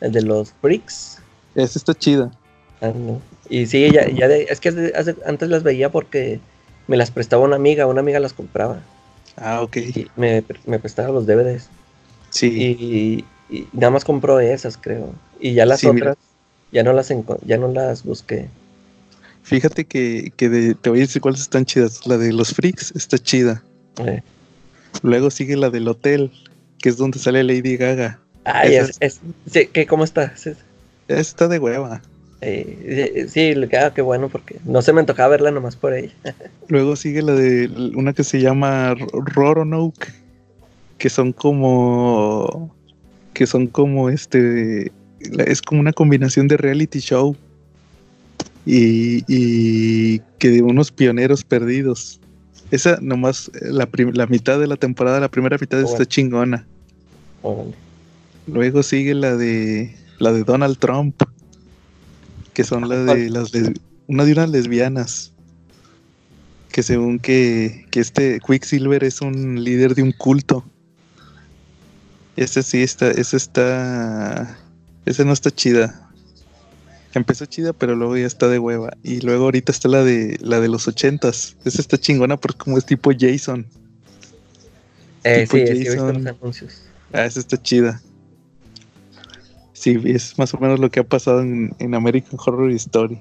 el 0.01 0.13
de 0.13 0.23
los 0.23 0.55
bricks. 0.63 1.19
Esa 1.55 1.79
está 1.79 1.95
chida. 1.95 2.31
Ah, 2.81 2.93
no. 2.95 3.21
Y 3.49 3.67
sí, 3.67 3.91
ya, 3.91 4.09
ya 4.09 4.27
es 4.27 4.61
que 4.61 4.93
antes 5.27 5.49
las 5.49 5.63
veía 5.63 5.91
porque 5.91 6.41
me 6.87 6.97
las 6.97 7.11
prestaba 7.11 7.45
una 7.45 7.57
amiga, 7.57 7.87
una 7.87 8.01
amiga 8.01 8.21
las 8.21 8.33
compraba. 8.33 8.81
Ah, 9.37 9.63
ok. 9.63 9.77
Y 9.77 10.07
me, 10.17 10.43
prestaba 10.43 11.09
los 11.09 11.27
DVDs. 11.27 11.69
Sí. 12.31 13.25
Y, 13.51 13.67
nada 13.73 13.91
más 13.91 14.05
compró 14.05 14.41
esas, 14.41 14.77
creo. 14.77 15.15
Y 15.41 15.55
ya 15.55 15.67
las 15.67 15.85
otras, 15.85 16.17
ya 16.75 16.83
no 16.83 16.93
las 16.93 17.11
ya 17.47 17.57
no 17.57 17.69
las 17.69 18.03
busqué. 18.05 18.49
Fíjate 19.45 19.85
que, 19.85 20.33
te 20.37 20.91
voy 20.91 20.99
a 20.99 21.03
decir 21.03 21.23
cuáles 21.23 21.41
están 21.41 21.65
chidas. 21.65 22.07
La 22.07 22.19
de 22.19 22.33
los 22.33 22.53
freaks 22.53 22.93
está 22.97 23.19
chida. 23.19 23.63
Eh. 23.99 24.23
Luego 25.03 25.31
sigue 25.31 25.57
la 25.57 25.71
del 25.71 25.87
hotel, 25.87 26.33
que 26.81 26.89
es 26.89 26.97
donde 26.97 27.19
sale 27.19 27.45
Lady 27.45 27.77
Gaga. 27.77 28.19
Ay, 28.45 28.75
es, 28.75 28.99
es, 29.01 29.21
¿cómo 29.89 30.05
está? 30.05 30.35
Está 31.09 31.49
de 31.49 31.59
hueva. 31.59 32.03
Eh, 32.41 33.27
sí, 33.29 33.55
ah, 33.79 33.93
qué 33.95 34.03
bueno, 34.03 34.29
porque 34.29 34.57
no 34.65 34.83
se 34.83 34.93
me 34.93 35.01
antojaba 35.01 35.29
verla 35.29 35.51
nomás 35.51 35.77
por 35.77 35.95
ella. 35.95 36.13
Luego 36.69 36.97
sigue 36.97 37.23
la 37.23 37.33
de 37.35 37.71
una 37.95 38.13
que 38.13 38.25
se 38.25 38.41
llama 38.41 38.95
Roronoke, 39.13 40.13
que 40.99 41.09
son 41.09 41.33
como. 41.33 42.75
que 43.33 43.47
son 43.47 43.67
como 43.69 44.11
este. 44.11 44.91
Es 45.47 45.63
como 45.63 45.81
una 45.81 45.93
combinación 45.93 46.49
de 46.49 46.57
reality 46.57 46.99
show 47.01 47.37
y, 48.67 49.25
y 49.29 50.21
que 50.39 50.51
de 50.51 50.63
unos 50.63 50.91
pioneros 50.91 51.45
perdidos. 51.45 52.21
Esa 52.71 52.99
nomás, 53.01 53.51
la, 53.61 53.89
la 54.13 54.27
mitad 54.27 54.59
de 54.59 54.67
la 54.67 54.77
temporada, 54.77 55.21
la 55.21 55.31
primera 55.31 55.59
mitad 55.59 55.83
oh, 55.83 55.87
está 55.87 56.07
chingona. 56.07 56.67
Luego 58.47 58.83
sigue 58.83 59.15
la 59.15 59.37
de 59.37 59.95
la 60.19 60.33
de 60.33 60.45
Donald 60.45 60.79
Trump 60.79 61.23
que 62.55 62.65
son 62.65 62.89
las 62.89 63.05
de 63.05 63.29
las 63.29 63.51
una 64.07 64.25
de 64.25 64.33
unas 64.33 64.49
lesbianas 64.49 65.33
que 66.71 66.83
según 66.83 67.19
que, 67.19 67.87
que 67.91 68.01
este 68.01 68.41
Quicksilver 68.41 69.05
es 69.05 69.21
un 69.21 69.63
líder 69.63 69.95
de 69.95 70.03
un 70.03 70.11
culto. 70.11 70.65
Ese 72.35 72.65
sí 72.65 72.83
está, 72.83 73.13
ese 73.13 73.37
está, 73.37 74.59
ese 75.07 75.25
no 75.25 75.33
está 75.33 75.51
chida. 75.51 76.09
Empezó 77.15 77.47
chida, 77.47 77.73
pero 77.73 77.95
luego 77.95 78.17
ya 78.17 78.27
está 78.27 78.49
de 78.49 78.59
hueva. 78.59 78.97
Y 79.03 79.21
luego 79.21 79.45
ahorita 79.45 79.71
está 79.71 79.89
la 79.89 80.03
de 80.03 80.37
la 80.41 80.61
de 80.61 80.69
los 80.69 80.89
ochentas. 80.89 81.57
Esa 81.65 81.81
está 81.81 81.97
chingona 81.99 82.37
porque 82.37 82.59
como 82.59 82.77
es 82.77 82.85
tipo 82.85 83.11
Jason. 83.17 83.67
Eh, 85.23 85.47
sí, 85.49 85.85
Jason. 85.85 86.27
anuncios. 86.27 86.83
Ah, 87.13 87.25
esa 87.25 87.41
está 87.41 87.61
chida. 87.61 88.01
Sí, 89.73 90.01
es 90.07 90.39
más 90.39 90.53
o 90.55 90.59
menos 90.59 90.81
lo 90.81 90.91
que 90.91 91.01
ha 91.01 91.05
pasado 91.05 91.43
en, 91.43 91.95
American 91.95 92.39
Horror 92.45 92.71
Story. 92.73 93.21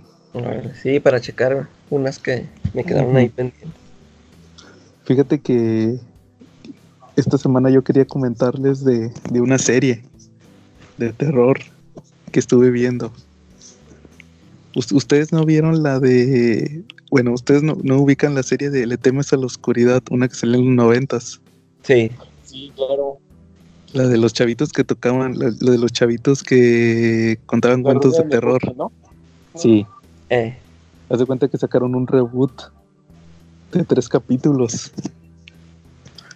Sí, 0.81 0.99
para 0.99 1.21
checar 1.21 1.67
unas 1.89 2.17
que 2.17 2.47
me 2.73 2.83
quedaron 2.83 3.15
ahí 3.15 3.29
pendientes. 3.29 3.69
Fíjate 5.05 5.39
que 5.39 5.99
esta 7.15 7.37
semana 7.37 7.69
yo 7.69 7.83
quería 7.83 8.05
comentarles 8.05 8.83
de, 8.83 9.11
una 9.33 9.57
serie 9.57 10.03
de 10.97 11.11
terror 11.13 11.59
que 12.33 12.39
estuve 12.39 12.71
viendo. 12.71 13.13
ustedes 14.75 15.31
no 15.31 15.45
vieron 15.45 15.83
la 15.83 16.01
de. 16.01 16.83
Bueno, 17.09 17.31
ustedes 17.31 17.63
no, 17.63 17.75
ubican 17.97 18.35
la 18.35 18.43
serie 18.43 18.71
de 18.71 18.87
Le 18.87 18.97
temes 18.97 19.31
a 19.31 19.37
la 19.37 19.45
oscuridad, 19.45 20.03
una 20.09 20.27
que 20.27 20.35
salió 20.35 20.55
en 20.55 20.65
los 20.65 20.75
noventas. 20.75 21.39
Sí. 21.83 22.11
Sí, 22.43 22.73
claro. 22.75 23.19
La 23.93 24.07
de 24.07 24.17
los 24.17 24.33
chavitos 24.33 24.73
que 24.73 24.83
tocaban, 24.83 25.37
la, 25.37 25.51
de 25.51 25.77
los 25.77 25.93
chavitos 25.93 26.41
que 26.41 27.39
contaban 27.45 27.83
cuentos 27.83 28.17
de 28.17 28.23
terror. 28.23 28.59
Sí. 29.55 29.85
Eh. 30.29 30.57
Haz 31.09 31.19
de 31.19 31.25
cuenta 31.27 31.47
que 31.47 31.57
sacaron 31.57 31.93
un 31.93 32.07
reboot 32.07 32.63
de 33.71 33.83
tres 33.83 34.09
capítulos. 34.09 34.91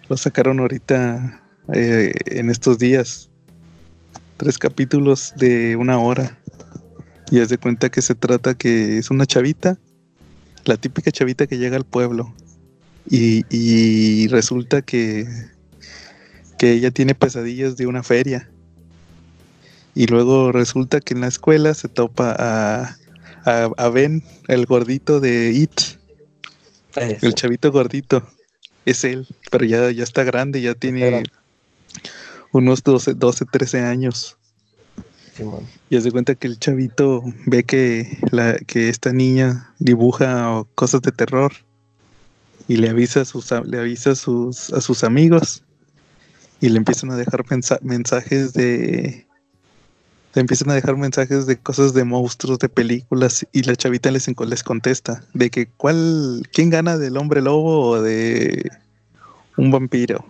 Lo 0.08 0.16
sacaron 0.16 0.60
ahorita 0.60 1.42
eh, 1.74 2.12
en 2.26 2.50
estos 2.50 2.78
días. 2.78 3.27
Tres 4.38 4.56
capítulos 4.56 5.34
de 5.36 5.76
una 5.76 5.98
hora. 5.98 6.38
Y 7.30 7.40
haz 7.40 7.50
de 7.50 7.58
cuenta 7.58 7.90
que 7.90 8.00
se 8.00 8.14
trata 8.14 8.54
que 8.54 8.96
es 8.96 9.10
una 9.10 9.26
chavita, 9.26 9.78
la 10.64 10.78
típica 10.78 11.10
chavita 11.10 11.46
que 11.46 11.58
llega 11.58 11.76
al 11.76 11.84
pueblo. 11.84 12.34
Y, 13.10 13.44
y 13.50 14.28
resulta 14.28 14.80
que 14.80 15.26
que 16.58 16.72
ella 16.72 16.90
tiene 16.90 17.14
pesadillas 17.14 17.76
de 17.76 17.86
una 17.86 18.02
feria. 18.02 18.50
Y 19.94 20.06
luego 20.06 20.52
resulta 20.52 21.00
que 21.00 21.14
en 21.14 21.22
la 21.22 21.28
escuela 21.28 21.72
se 21.72 21.88
topa 21.88 22.34
a, 22.38 22.96
a, 23.44 23.88
Ben, 23.88 24.22
el 24.48 24.66
gordito 24.66 25.20
de 25.20 25.52
It. 25.52 25.80
El 26.96 27.34
chavito 27.34 27.72
gordito. 27.72 28.28
Es 28.84 29.04
él, 29.04 29.26
pero 29.50 29.64
ya, 29.64 29.90
ya 29.90 30.02
está 30.02 30.24
grande, 30.24 30.60
ya 30.60 30.74
tiene 30.74 31.24
unos 32.52 32.82
12, 32.82 33.14
12 33.14 33.44
13 33.44 33.80
años. 33.80 34.36
Y 35.88 35.96
hace 35.96 36.10
cuenta 36.10 36.34
que 36.34 36.48
el 36.48 36.58
chavito 36.58 37.22
ve 37.46 37.62
que, 37.62 38.18
la, 38.32 38.58
que 38.58 38.88
esta 38.88 39.12
niña 39.12 39.72
dibuja 39.78 40.64
cosas 40.74 41.00
de 41.02 41.12
terror 41.12 41.52
y 42.66 42.76
le 42.76 42.90
avisa 42.90 43.20
a 43.20 43.24
sus, 43.24 43.50
le 43.64 43.78
avisa 43.78 44.14
sus, 44.14 44.72
a 44.72 44.80
sus 44.80 45.04
amigos 45.04 45.62
y 46.60 46.68
le 46.70 46.78
empiezan 46.78 47.12
a 47.12 47.16
dejar 47.16 47.44
mensajes 47.82 48.52
de 48.52 49.26
le 50.34 50.40
empiezan 50.42 50.70
a 50.70 50.74
dejar 50.74 50.96
mensajes 50.96 51.46
de 51.46 51.56
cosas 51.56 51.94
de 51.94 52.04
monstruos 52.04 52.58
de 52.58 52.68
películas 52.68 53.46
y 53.52 53.62
la 53.62 53.74
chavita 53.74 54.10
les, 54.10 54.28
les 54.28 54.62
contesta 54.62 55.24
de 55.32 55.50
que 55.50 55.68
cuál 55.68 56.46
quién 56.52 56.68
gana 56.68 56.98
del 56.98 57.16
hombre 57.16 57.40
lobo 57.40 57.88
o 57.88 58.02
de 58.02 58.70
un 59.56 59.70
vampiro 59.70 60.24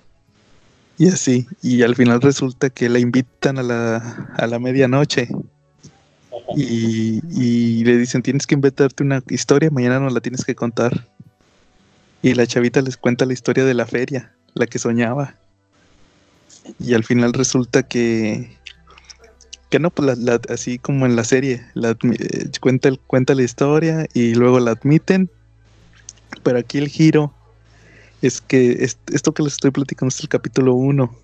y 0.98 1.08
así 1.08 1.46
y 1.62 1.82
al 1.82 1.94
final 1.94 2.20
resulta 2.20 2.70
que 2.70 2.88
la 2.88 2.98
invitan 2.98 3.58
a 3.58 3.62
la, 3.62 3.96
a 4.36 4.46
la 4.46 4.58
medianoche. 4.58 5.28
Y, 6.56 7.20
y 7.30 7.84
le 7.84 7.98
dicen 7.98 8.22
tienes 8.22 8.46
que 8.46 8.54
inventarte 8.54 9.02
una 9.02 9.22
historia 9.28 9.70
mañana 9.70 10.00
no 10.00 10.08
la 10.08 10.20
tienes 10.20 10.44
que 10.46 10.54
contar 10.54 11.06
y 12.22 12.32
la 12.34 12.46
chavita 12.46 12.80
les 12.80 12.96
cuenta 12.96 13.26
la 13.26 13.34
historia 13.34 13.64
de 13.64 13.74
la 13.74 13.86
feria 13.86 14.32
la 14.54 14.66
que 14.66 14.78
soñaba. 14.78 15.34
Y 16.78 16.94
al 16.94 17.04
final 17.04 17.32
resulta 17.32 17.82
que 17.82 18.58
que 19.70 19.78
no, 19.78 19.90
pues 19.90 20.16
así 20.48 20.78
como 20.78 21.04
en 21.04 21.14
la 21.14 21.24
serie, 21.24 21.62
la, 21.74 21.90
eh, 21.90 22.50
cuenta, 22.60 22.90
cuenta 23.06 23.34
la 23.34 23.42
historia 23.42 24.06
y 24.14 24.34
luego 24.34 24.60
la 24.60 24.72
admiten, 24.72 25.30
pero 26.42 26.58
aquí 26.58 26.78
el 26.78 26.88
giro 26.88 27.34
es 28.22 28.40
que 28.40 28.82
esto 28.82 29.32
que 29.32 29.42
les 29.42 29.54
estoy 29.54 29.70
platicando 29.70 30.08
es 30.08 30.20
el 30.20 30.28
capítulo 30.28 30.74
1. 30.74 31.14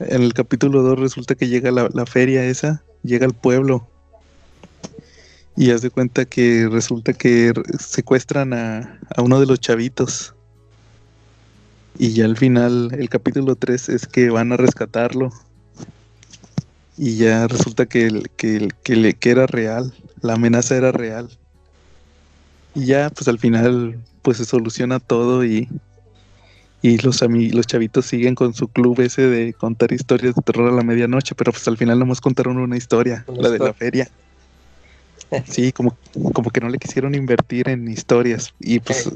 En 0.00 0.22
el 0.22 0.34
capítulo 0.34 0.82
2 0.82 0.98
resulta 0.98 1.34
que 1.34 1.48
llega 1.48 1.70
la, 1.70 1.88
la, 1.92 2.06
feria 2.06 2.44
esa, 2.44 2.82
llega 3.02 3.26
al 3.26 3.34
pueblo 3.34 3.88
y 5.56 5.70
hace 5.70 5.88
cuenta 5.90 6.26
que 6.26 6.68
resulta 6.70 7.14
que 7.14 7.52
secuestran 7.78 8.52
a, 8.52 9.00
a 9.16 9.22
uno 9.22 9.40
de 9.40 9.46
los 9.46 9.58
chavitos. 9.60 10.34
Y 11.98 12.12
ya 12.12 12.26
al 12.26 12.36
final, 12.36 12.90
el 12.92 13.08
capítulo 13.08 13.56
3 13.56 13.88
es 13.88 14.06
que 14.06 14.28
van 14.28 14.52
a 14.52 14.58
rescatarlo. 14.58 15.32
Y 16.98 17.16
ya 17.16 17.46
resulta 17.48 17.86
que, 17.86 18.22
que, 18.36 18.68
que, 18.82 19.14
que 19.14 19.30
era 19.30 19.46
real, 19.46 19.94
la 20.20 20.34
amenaza 20.34 20.76
era 20.76 20.92
real. 20.92 21.30
Y 22.76 22.84
ya, 22.84 23.08
pues 23.08 23.26
al 23.26 23.38
final, 23.38 23.98
pues 24.20 24.36
se 24.36 24.44
soluciona 24.44 25.00
todo 25.00 25.46
y, 25.46 25.66
y 26.82 26.98
los, 26.98 27.22
los 27.22 27.66
chavitos 27.66 28.04
siguen 28.04 28.34
con 28.34 28.52
su 28.52 28.68
club 28.68 29.00
ese 29.00 29.22
de 29.22 29.54
contar 29.54 29.92
historias 29.92 30.34
de 30.34 30.42
terror 30.42 30.70
a 30.70 30.76
la 30.76 30.82
medianoche, 30.82 31.34
pero 31.34 31.52
pues 31.52 31.66
al 31.68 31.78
final 31.78 31.98
nomás 31.98 32.20
contaron 32.20 32.58
una 32.58 32.76
historia, 32.76 33.24
la 33.34 33.48
de 33.48 33.58
la 33.58 33.72
feria. 33.72 34.08
Sí, 35.48 35.72
como, 35.72 35.96
como 36.32 36.50
que 36.50 36.60
no 36.60 36.68
le 36.68 36.78
quisieron 36.78 37.16
invertir 37.16 37.68
en 37.68 37.88
historias 37.88 38.54
y 38.60 38.78
pues 38.78 39.10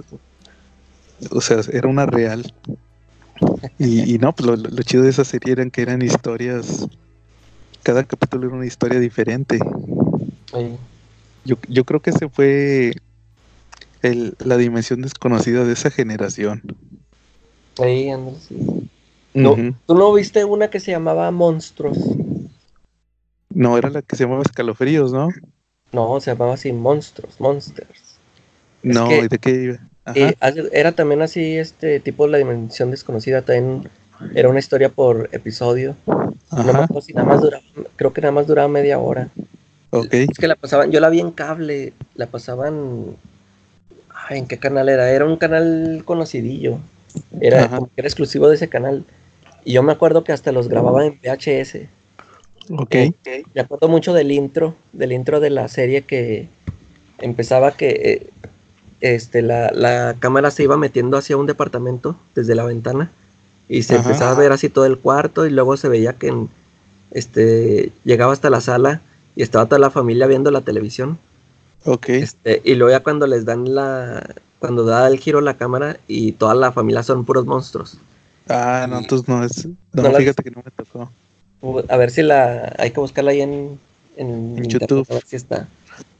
o 1.31 1.40
sea, 1.40 1.61
era 1.73 1.87
una 1.87 2.05
real. 2.05 2.53
Y, 3.79 4.18
no, 4.18 4.35
pues 4.35 4.59
lo, 4.59 4.83
chido 4.83 5.05
de 5.05 5.11
esa 5.11 5.25
serie 5.25 5.53
eran 5.53 5.70
que 5.70 5.83
eran 5.83 6.03
historias, 6.03 6.88
cada 7.85 8.03
capítulo 8.03 8.49
era 8.49 8.57
una 8.57 8.66
historia 8.66 8.99
diferente. 8.99 9.61
Yo, 11.44 11.57
yo 11.68 11.85
creo 11.85 12.01
que 12.01 12.11
ese 12.11 12.29
fue 12.29 12.92
el, 14.03 14.35
la 14.39 14.57
dimensión 14.57 15.03
desconocida 15.03 15.65
de 15.65 15.73
esa 15.73 15.91
generación. 15.91 16.63
Ahí, 17.79 18.11
no, 19.33 19.57
¿Tú 19.87 19.95
no 19.95 20.13
viste 20.13 20.45
una 20.45 20.69
que 20.69 20.81
se 20.81 20.91
llamaba 20.91 21.31
Monstruos? 21.31 21.99
No, 23.51 23.79
era 23.79 23.91
la 23.91 24.03
que 24.03 24.17
se 24.17 24.25
llamaba 24.25 24.43
Escalofríos, 24.43 25.13
¿no? 25.13 25.29
No, 25.93 26.21
se 26.21 26.33
llamaba 26.33 26.55
así 26.55 26.73
Monstruos, 26.73 27.41
Monsters. 27.41 28.19
no, 28.83 29.09
¿de 29.09 29.39
qué 29.39 29.51
iba? 29.51 29.79
era 30.73 30.93
también 30.93 31.23
así, 31.23 31.57
este 31.57 32.01
tipo 32.01 32.27
de 32.27 32.33
la 32.33 32.39
dimensión 32.39 32.91
desconocida, 32.91 33.43
también 33.43 33.89
era 34.35 34.49
una 34.49 34.59
historia 34.59 34.89
por 34.89 35.29
episodio. 35.33 35.97
nada 36.51 36.89
más 37.25 37.41
duraba, 37.41 37.63
creo 37.97 38.13
que 38.13 38.21
nada 38.21 38.33
más 38.33 38.47
duraba 38.47 38.69
media 38.69 38.99
hora. 38.99 39.29
Es 40.11 40.39
que 40.39 40.49
la 40.49 40.57
pasaban, 40.57 40.91
yo 40.91 41.01
la 41.01 41.11
vi 41.11 41.21
en 41.21 41.33
cable, 41.33 41.93
la 42.15 42.27
pasaban, 42.27 43.17
¿en 44.37 44.47
qué 44.47 44.59
canal 44.59 44.88
era? 44.88 45.11
Era 45.11 45.25
un 45.25 45.37
canal 45.37 46.03
conocidillo, 46.05 46.79
era, 47.40 47.81
era 47.97 48.09
exclusivo 48.09 48.49
de 48.49 48.57
ese 48.57 48.69
canal. 48.69 49.05
Y 49.64 49.73
yo 49.73 49.83
me 49.83 49.93
acuerdo 49.93 50.25
que 50.25 50.33
hasta 50.33 50.53
los 50.53 50.69
grababa 50.69 51.05
en 51.05 51.19
VHS. 51.23 51.88
Ok. 52.77 52.95
Me 53.55 53.61
acuerdo 53.61 53.88
mucho 53.88 54.14
del 54.14 54.33
intro, 54.33 54.75
del 54.93 55.12
intro 55.12 55.40
de 55.40 55.51
la 55.51 55.69
serie 55.69 56.03
que 56.03 56.49
empezaba 57.19 57.73
que 57.73 57.88
eh, 57.88 58.31
este, 59.01 59.43
la, 59.43 59.71
la, 59.73 60.16
cámara 60.19 60.51
se 60.51 60.62
iba 60.62 60.77
metiendo 60.77 61.16
hacia 61.16 61.37
un 61.37 61.47
departamento 61.47 62.16
desde 62.35 62.55
la 62.55 62.64
ventana 62.64 63.11
y 63.69 63.83
se 63.83 63.97
empezaba 63.97 64.33
a 64.33 64.38
ver 64.38 64.53
así 64.53 64.69
todo 64.69 64.85
el 64.87 64.99
cuarto 64.99 65.47
y 65.47 65.51
luego 65.51 65.77
se 65.77 65.88
veía 65.88 66.14
que 66.14 66.33
este, 67.12 67.93
llegaba 68.05 68.33
hasta 68.33 68.51
la 68.51 68.61
sala 68.61 69.01
y 69.37 69.43
estaba 69.43 69.66
toda 69.66 69.79
la 69.79 69.90
familia 69.90 70.27
viendo 70.27 70.51
la 70.51 70.61
televisión. 70.61 71.19
Ok. 71.85 72.09
Este, 72.11 72.61
y 72.64 72.75
luego 72.75 72.90
ya 72.90 73.03
cuando 73.03 73.27
les 73.27 73.45
dan 73.45 73.75
la, 73.75 74.35
cuando 74.59 74.85
da 74.85 75.07
el 75.07 75.19
giro 75.19 75.40
la 75.40 75.55
cámara 75.55 75.99
y 76.07 76.33
toda 76.33 76.55
la 76.55 76.73
familia 76.73 77.03
son 77.03 77.25
puros 77.25 77.47
monstruos. 77.47 77.97
Ah, 78.49 78.87
no, 78.88 78.99
entonces 78.99 79.29
no 79.29 79.45
es, 79.45 79.66
no, 79.93 80.12
fíjate 80.12 80.43
que 80.43 80.51
no 80.51 80.62
me 80.64 80.71
tocó. 80.71 81.11
A 81.88 81.97
ver 81.97 82.11
si 82.11 82.23
la, 82.23 82.75
hay 82.79 82.90
que 82.90 83.01
buscarla 83.01 83.31
ahí 83.31 83.43
en, 83.43 83.79
en, 84.16 84.64
YouTube. 84.64 85.07
a 85.11 85.14
ver 85.14 85.25
si 85.27 85.37
está. 85.37 85.69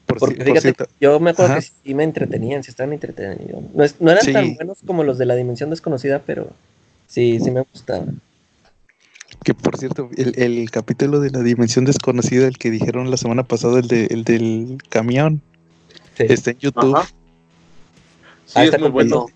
Porque 0.07 0.45
fíjate, 0.45 0.75
yo 1.01 1.21
me 1.21 1.31
acuerdo 1.31 1.57
que 1.57 1.63
sí 1.63 1.95
me 1.95 2.05
entretenían, 2.05 2.63
sí 2.63 2.71
estaban 2.71 2.93
entretenidos. 2.93 3.63
No, 4.01 4.11
eran 4.11 4.33
tan 4.33 4.55
buenos 4.55 4.79
como 4.87 5.05
los 5.05 5.19
de 5.19 5.27
la 5.27 5.35
dimensión 5.35 5.71
desconocida, 5.71 6.21
pero 6.25 6.49
sí, 7.07 7.39
sí 7.41 7.51
me 7.51 7.63
gustaban. 7.63 8.21
Que 9.45 9.55
por 9.55 9.79
cierto, 9.79 10.11
el, 10.17 10.71
capítulo 10.71 11.21
de 11.21 11.31
la 11.31 11.43
dimensión 11.43 11.87
desconocida, 11.87 12.47
el 12.47 12.59
que 12.59 12.71
dijeron 12.71 13.11
la 13.11 13.17
semana 13.17 13.43
pasada, 13.43 13.79
el, 13.79 13.89
de, 13.89 14.07
el 14.07 14.25
del 14.25 14.79
camión, 14.91 15.41
está 16.19 16.51
en 16.51 16.59
YouTube. 16.59 16.99
Sí, 18.45 18.55
ah, 18.57 18.65
está 18.65 18.79
muy 18.79 18.91
bueno. 18.91 19.27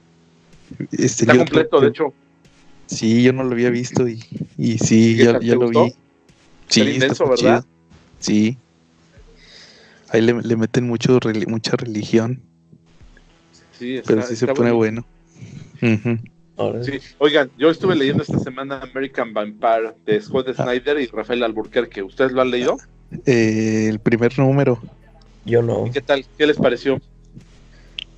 Este, 0.92 1.24
está 1.24 1.36
completo, 1.36 1.80
de 1.80 1.88
hecho. 1.88 2.12
Sí, 2.86 3.22
yo 3.22 3.32
no 3.32 3.44
lo 3.44 3.52
había 3.52 3.70
visto 3.70 4.08
y, 4.08 4.22
y 4.58 4.78
sí, 4.78 5.16
ya, 5.16 5.32
lo 5.32 5.68
vi. 5.68 5.94
Sí, 6.68 6.82
está 6.82 7.24
¿verdad? 7.24 7.64
Sí. 8.18 8.58
Ahí 10.10 10.20
le, 10.20 10.56
meten 10.56 10.86
mucho, 10.86 11.18
mucha 11.48 11.76
religión. 11.76 12.42
Sí, 13.78 14.00
pero 14.06 14.22
sí 14.22 14.36
se 14.36 14.46
pone 14.48 14.70
bueno. 14.70 15.06
Oigan, 16.56 17.50
yo 17.58 17.70
estuve 17.70 17.96
leyendo 17.96 18.22
esta 18.22 18.38
semana 18.38 18.80
American 18.80 19.34
Vampire 19.34 19.94
de 20.06 20.20
Scott 20.20 20.48
ah. 20.50 20.62
Snyder 20.62 21.00
y 21.00 21.06
Rafael 21.06 21.42
Alburquerque. 21.42 22.02
¿Ustedes 22.02 22.32
lo 22.32 22.42
han 22.42 22.50
leído? 22.50 22.76
Eh, 23.26 23.88
el 23.88 23.98
primer 23.98 24.38
número. 24.38 24.80
Yo 25.44 25.62
no. 25.62 25.90
qué 25.92 26.00
tal? 26.00 26.24
¿Qué 26.38 26.46
les 26.46 26.56
pareció? 26.56 27.00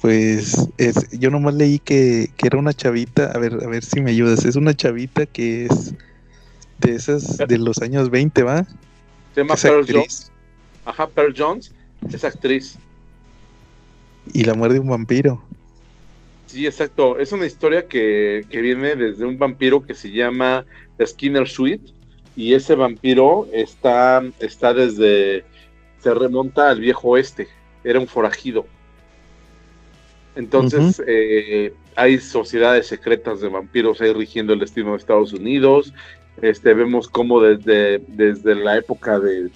Pues 0.01 0.69
es, 0.77 1.11
yo 1.19 1.31
nomás 1.31 1.55
leí 1.55 1.79
que, 1.79 2.31
que, 2.37 2.47
era 2.47 2.59
una 2.59 2.75
chavita, 2.75 3.33
a 3.33 3.39
ver, 3.39 3.55
a 3.65 3.67
ver 3.67 3.83
si 3.83 4.01
me 4.01 4.11
ayudas, 4.11 4.45
es 4.45 4.55
una 4.55 4.75
chavita 4.75 5.27
que 5.27 5.65
es 5.65 5.95
de 6.79 6.95
esas 6.95 7.39
de 7.39 7.59
los 7.59 7.81
años 7.81 8.11
20, 8.11 8.43
¿va? 8.43 8.65
Se 9.35 9.41
llama 9.41 9.57
Pearl 9.57 9.87
Jones. 9.89 10.31
Ajá, 10.85 11.09
Pearl 11.09 11.35
Jones 11.37 11.73
es 12.13 12.25
actriz. 12.25 12.79
Y 14.33 14.45
la 14.45 14.55
muerte 14.55 14.75
de 14.75 14.81
un 14.81 14.89
vampiro. 14.89 15.43
Sí, 16.47 16.67
exacto. 16.67 17.19
Es 17.19 17.33
una 17.33 17.47
historia 17.47 17.87
que, 17.87 18.45
viene 18.51 18.97
desde 18.97 19.25
un 19.25 19.39
vampiro 19.39 19.83
que 19.83 19.95
se 19.95 20.11
llama 20.11 20.65
Skinner 21.05 21.49
Sweet. 21.49 21.81
Y 22.37 22.55
ese 22.55 22.75
vampiro 22.75 23.49
está, 23.53 24.23
está 24.39 24.75
desde. 24.75 25.45
Se 25.99 26.15
remonta 26.15 26.71
al 26.71 26.81
viejo 26.81 27.09
oeste. 27.09 27.49
Era 27.83 27.99
un 27.99 28.07
forajido. 28.07 28.67
Entonces, 30.35 31.03
eh, 31.07 31.73
hay 31.95 32.19
sociedades 32.19 32.87
secretas 32.87 33.41
de 33.41 33.49
vampiros 33.49 34.01
ahí 34.03 34.13
rigiendo 34.13 34.53
el 34.53 34.61
destino 34.61 34.91
de 34.91 34.99
Estados 34.99 35.33
Unidos. 35.33 35.95
Este, 36.43 36.75
vemos 36.75 37.09
cómo 37.09 37.41
desde, 37.41 37.99
desde 38.07 38.55
la 38.55 38.77
época 38.77 39.19
del 39.19 39.51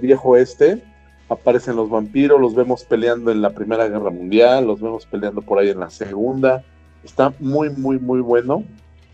viejo 0.00 0.30
oeste 0.30 0.82
aparecen 1.32 1.76
los 1.76 1.90
vampiros, 1.90 2.40
los 2.40 2.54
vemos 2.54 2.84
peleando 2.84 3.30
en 3.30 3.42
la 3.42 3.50
Primera 3.50 3.88
Guerra 3.88 4.10
Mundial, 4.10 4.66
los 4.66 4.80
vemos 4.80 5.06
peleando 5.06 5.42
por 5.42 5.58
ahí 5.58 5.70
en 5.70 5.80
la 5.80 5.90
Segunda. 5.90 6.64
Está 7.04 7.32
muy, 7.38 7.70
muy, 7.70 7.98
muy 7.98 8.20
bueno. 8.20 8.64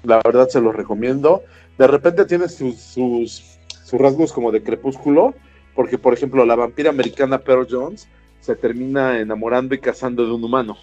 La 0.02 0.20
verdad 0.24 0.48
se 0.48 0.60
los 0.60 0.74
recomiendo. 0.74 1.42
De 1.78 1.86
repente 1.86 2.24
tiene 2.24 2.48
sus, 2.48 2.76
sus, 2.76 3.42
rasgos 3.92 4.32
como 4.32 4.52
de 4.52 4.62
crepúsculo, 4.62 5.34
porque 5.74 5.96
por 5.96 6.12
ejemplo 6.12 6.44
la 6.44 6.56
vampira 6.56 6.90
americana 6.90 7.38
Pearl 7.38 7.66
Jones 7.70 8.08
se 8.40 8.54
termina 8.54 9.18
enamorando 9.18 9.74
y 9.74 9.78
casando 9.78 10.26
de 10.26 10.32
un 10.32 10.44
humano, 10.44 10.76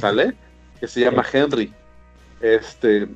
¿sale? 0.00 0.34
que 0.80 0.88
se 0.88 1.00
llama 1.00 1.24
Henry. 1.32 1.72
Este, 2.40 3.08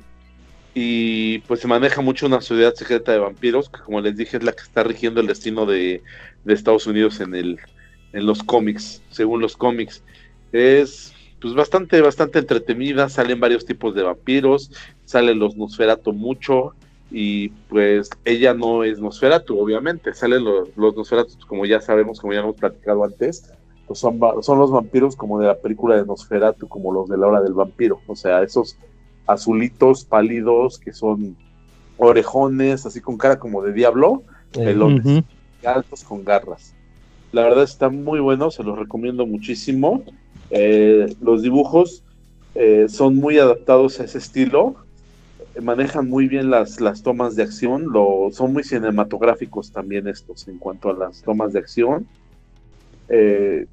y 0.81 1.39
pues 1.39 1.59
se 1.59 1.67
maneja 1.67 1.99
mucho 1.99 2.25
una 2.25 2.39
sociedad 2.39 2.73
secreta 2.73 3.11
de 3.11 3.19
vampiros, 3.19 3.69
que 3.69 3.81
como 3.81 3.99
les 3.99 4.15
dije 4.15 4.37
es 4.37 4.43
la 4.43 4.53
que 4.53 4.63
está 4.63 4.81
rigiendo 4.81 5.19
el 5.19 5.27
destino 5.27 5.65
de, 5.65 6.01
de 6.45 6.53
Estados 6.53 6.87
Unidos 6.87 7.19
en, 7.19 7.35
el, 7.35 7.59
en 8.13 8.25
los 8.25 8.41
cómics, 8.43 9.03
según 9.09 9.41
los 9.41 9.57
cómics. 9.57 10.01
Es 10.53 11.13
pues 11.41 11.53
bastante, 11.53 11.99
bastante 11.99 12.39
entretenida, 12.39 13.09
salen 13.09 13.41
varios 13.41 13.65
tipos 13.65 13.93
de 13.93 14.03
vampiros, 14.03 14.71
salen 15.03 15.39
los 15.39 15.57
Nosferatu 15.57 16.13
mucho, 16.13 16.73
y 17.11 17.49
pues 17.67 18.09
ella 18.23 18.53
no 18.53 18.85
es 18.85 18.99
Nosferatu, 19.01 19.59
obviamente, 19.59 20.13
salen 20.13 20.45
los, 20.45 20.69
los 20.77 20.95
Nosferatu, 20.95 21.33
como 21.45 21.65
ya 21.65 21.81
sabemos, 21.81 22.21
como 22.21 22.31
ya 22.31 22.39
hemos 22.39 22.55
platicado 22.55 23.03
antes, 23.03 23.51
pues 23.85 23.99
son, 23.99 24.17
son 24.43 24.59
los 24.59 24.71
vampiros 24.71 25.17
como 25.17 25.41
de 25.41 25.47
la 25.47 25.57
película 25.57 25.97
de 25.97 26.05
Nosferatu, 26.05 26.69
como 26.69 26.93
los 26.93 27.09
de 27.09 27.17
la 27.17 27.27
hora 27.27 27.41
del 27.41 27.53
vampiro, 27.53 27.99
o 28.07 28.15
sea, 28.15 28.43
esos 28.43 28.77
azulitos 29.29 30.05
pálidos 30.05 30.79
que 30.79 30.91
son 30.91 31.35
orejones, 31.97 32.85
así 32.85 33.01
con 33.01 33.17
cara 33.17 33.39
como 33.39 33.61
de 33.61 33.73
diablo, 33.73 34.23
pelones, 34.53 35.23
altos 35.63 36.03
con 36.03 36.23
garras. 36.23 36.73
La 37.31 37.43
verdad 37.43 37.63
está 37.63 37.89
muy 37.89 38.19
bueno, 38.19 38.49
se 38.49 38.63
los 38.63 38.77
recomiendo 38.77 39.25
muchísimo. 39.27 40.03
Eh, 40.49 41.15
los 41.21 41.43
dibujos 41.43 42.03
eh, 42.55 42.87
son 42.89 43.15
muy 43.15 43.37
adaptados 43.37 43.99
a 43.99 44.05
ese 44.05 44.17
estilo, 44.17 44.75
manejan 45.61 46.09
muy 46.09 46.27
bien 46.27 46.49
las, 46.49 46.81
las 46.81 47.03
tomas 47.03 47.35
de 47.35 47.43
acción, 47.43 47.91
lo, 47.91 48.29
son 48.31 48.53
muy 48.53 48.63
cinematográficos 48.63 49.71
también 49.71 50.07
estos 50.07 50.47
en 50.47 50.57
cuanto 50.57 50.89
a 50.89 50.93
las 50.93 51.21
tomas 51.21 51.53
de 51.53 51.59
acción. 51.59 52.07
Eh, 53.09 53.65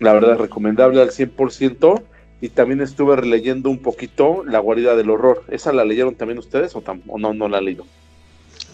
la 0.00 0.12
verdad, 0.12 0.38
recomendable 0.38 1.00
al 1.00 1.10
100%. 1.10 2.02
Y 2.40 2.50
también 2.50 2.80
estuve 2.80 3.16
releyendo 3.16 3.68
un 3.68 3.78
poquito 3.78 4.44
La 4.44 4.60
guarida 4.60 4.94
del 4.94 5.10
horror. 5.10 5.42
¿Esa 5.48 5.72
la 5.72 5.84
leyeron 5.84 6.14
también 6.14 6.38
ustedes 6.38 6.74
o, 6.76 6.82
no, 7.18 7.34
no 7.34 7.48
la 7.48 7.58
han 7.58 7.64
leído? 7.64 7.84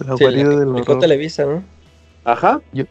La 0.05 0.15
guarida 0.15 0.51
del 0.51 0.69
horror. 0.69 0.99
Televisa, 0.99 1.47
¿no? 1.47 1.65
Ajá. 2.25 2.61
Yo, 2.73 2.85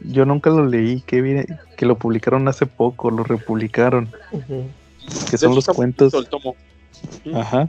yo 0.00 0.24
nunca 0.24 0.50
lo 0.50 0.66
leí, 0.66 1.02
que, 1.02 1.20
vi, 1.20 1.44
que 1.76 1.86
lo 1.86 1.98
publicaron 1.98 2.48
hace 2.48 2.66
poco, 2.66 3.10
lo 3.10 3.24
republicaron. 3.24 4.10
Que 5.30 5.38
son 5.38 5.54
los 5.54 5.66
cuentos. 5.66 6.12
Ajá. 7.34 7.68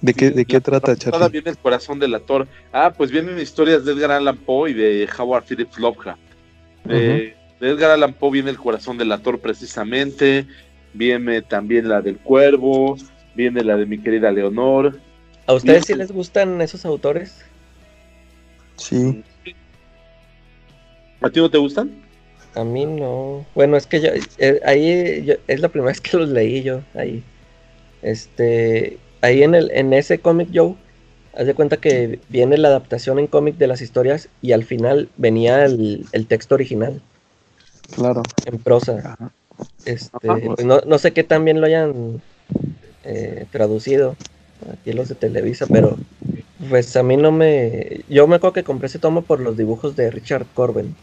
¿De 0.00 0.12
qué, 0.12 0.30
de 0.30 0.44
qué 0.44 0.60
trata, 0.60 0.94
Charlie? 0.96 1.28
viene 1.30 1.50
el 1.50 1.56
corazón 1.56 1.98
del 1.98 2.14
actor. 2.14 2.46
Ah, 2.72 2.92
pues 2.94 3.10
vienen 3.10 3.38
historias 3.38 3.84
de 3.84 3.92
Edgar 3.92 4.10
Allan 4.10 4.36
Poe 4.36 4.70
y 4.70 4.74
de 4.74 5.08
Howard 5.18 5.44
Phillips 5.44 5.78
Lovecraft. 5.78 6.20
De, 7.60 7.70
Edgar 7.70 7.92
Allan 7.92 8.14
Poe 8.14 8.30
viene 8.30 8.50
el 8.50 8.58
corazón 8.58 8.98
del 8.98 9.12
actor 9.12 9.40
precisamente. 9.40 10.46
Viene 10.92 11.42
también 11.42 11.88
la 11.88 12.00
del 12.00 12.18
cuervo. 12.18 12.96
Viene 13.34 13.62
la 13.64 13.76
de 13.76 13.86
mi 13.86 13.98
querida 13.98 14.30
Leonor. 14.30 14.98
¿A 15.46 15.54
ustedes 15.54 15.86
sí 15.86 15.94
les 15.94 16.10
gustan 16.12 16.60
esos 16.60 16.84
autores? 16.84 17.44
Sí. 18.76 19.22
¿A 21.20 21.30
ti 21.30 21.40
no 21.40 21.50
te 21.50 21.58
gustan? 21.58 21.90
A 22.54 22.64
mí 22.64 22.86
no. 22.86 23.44
Bueno, 23.54 23.76
es 23.76 23.86
que 23.86 24.00
yo, 24.00 24.08
eh, 24.38 24.60
ahí 24.64 25.36
es 25.46 25.60
la 25.60 25.68
primera 25.68 25.90
vez 25.90 26.00
que 26.00 26.16
los 26.16 26.28
leí 26.28 26.62
yo. 26.62 26.80
Ahí. 26.94 27.22
Este 28.02 28.98
ahí 29.24 29.42
en, 29.42 29.54
el, 29.54 29.70
en 29.72 29.92
ese 29.92 30.18
cómic 30.18 30.48
Joe, 30.52 30.74
haz 31.36 31.46
de 31.46 31.54
cuenta 31.54 31.78
que 31.78 32.20
viene 32.28 32.58
la 32.58 32.68
adaptación 32.68 33.18
en 33.18 33.26
cómic 33.26 33.56
de 33.56 33.66
las 33.66 33.80
historias 33.80 34.28
y 34.42 34.52
al 34.52 34.64
final 34.64 35.08
venía 35.16 35.64
el, 35.64 36.26
texto 36.28 36.54
original. 36.54 37.00
Claro. 37.92 38.22
En 38.44 38.58
prosa. 38.58 39.16
Este, 39.84 40.18
pues 40.20 40.64
no, 40.64 40.80
no, 40.86 40.98
sé 40.98 41.12
qué 41.12 41.22
tan 41.24 41.44
bien 41.44 41.60
lo 41.60 41.66
hayan 41.66 42.20
eh, 43.04 43.46
traducido 43.50 44.16
aquí 44.72 44.92
los 44.92 45.08
de 45.08 45.14
Televisa, 45.14 45.66
pero 45.66 45.96
pues 46.68 46.96
a 46.96 47.02
mí 47.02 47.16
no 47.16 47.32
me... 47.32 48.00
Yo 48.08 48.26
me 48.26 48.36
acuerdo 48.36 48.54
que 48.54 48.64
compré 48.64 48.86
ese 48.86 48.98
tomo 48.98 49.22
por 49.22 49.40
los 49.40 49.56
dibujos 49.56 49.96
de 49.96 50.10
Richard 50.10 50.46
Corben. 50.54 50.94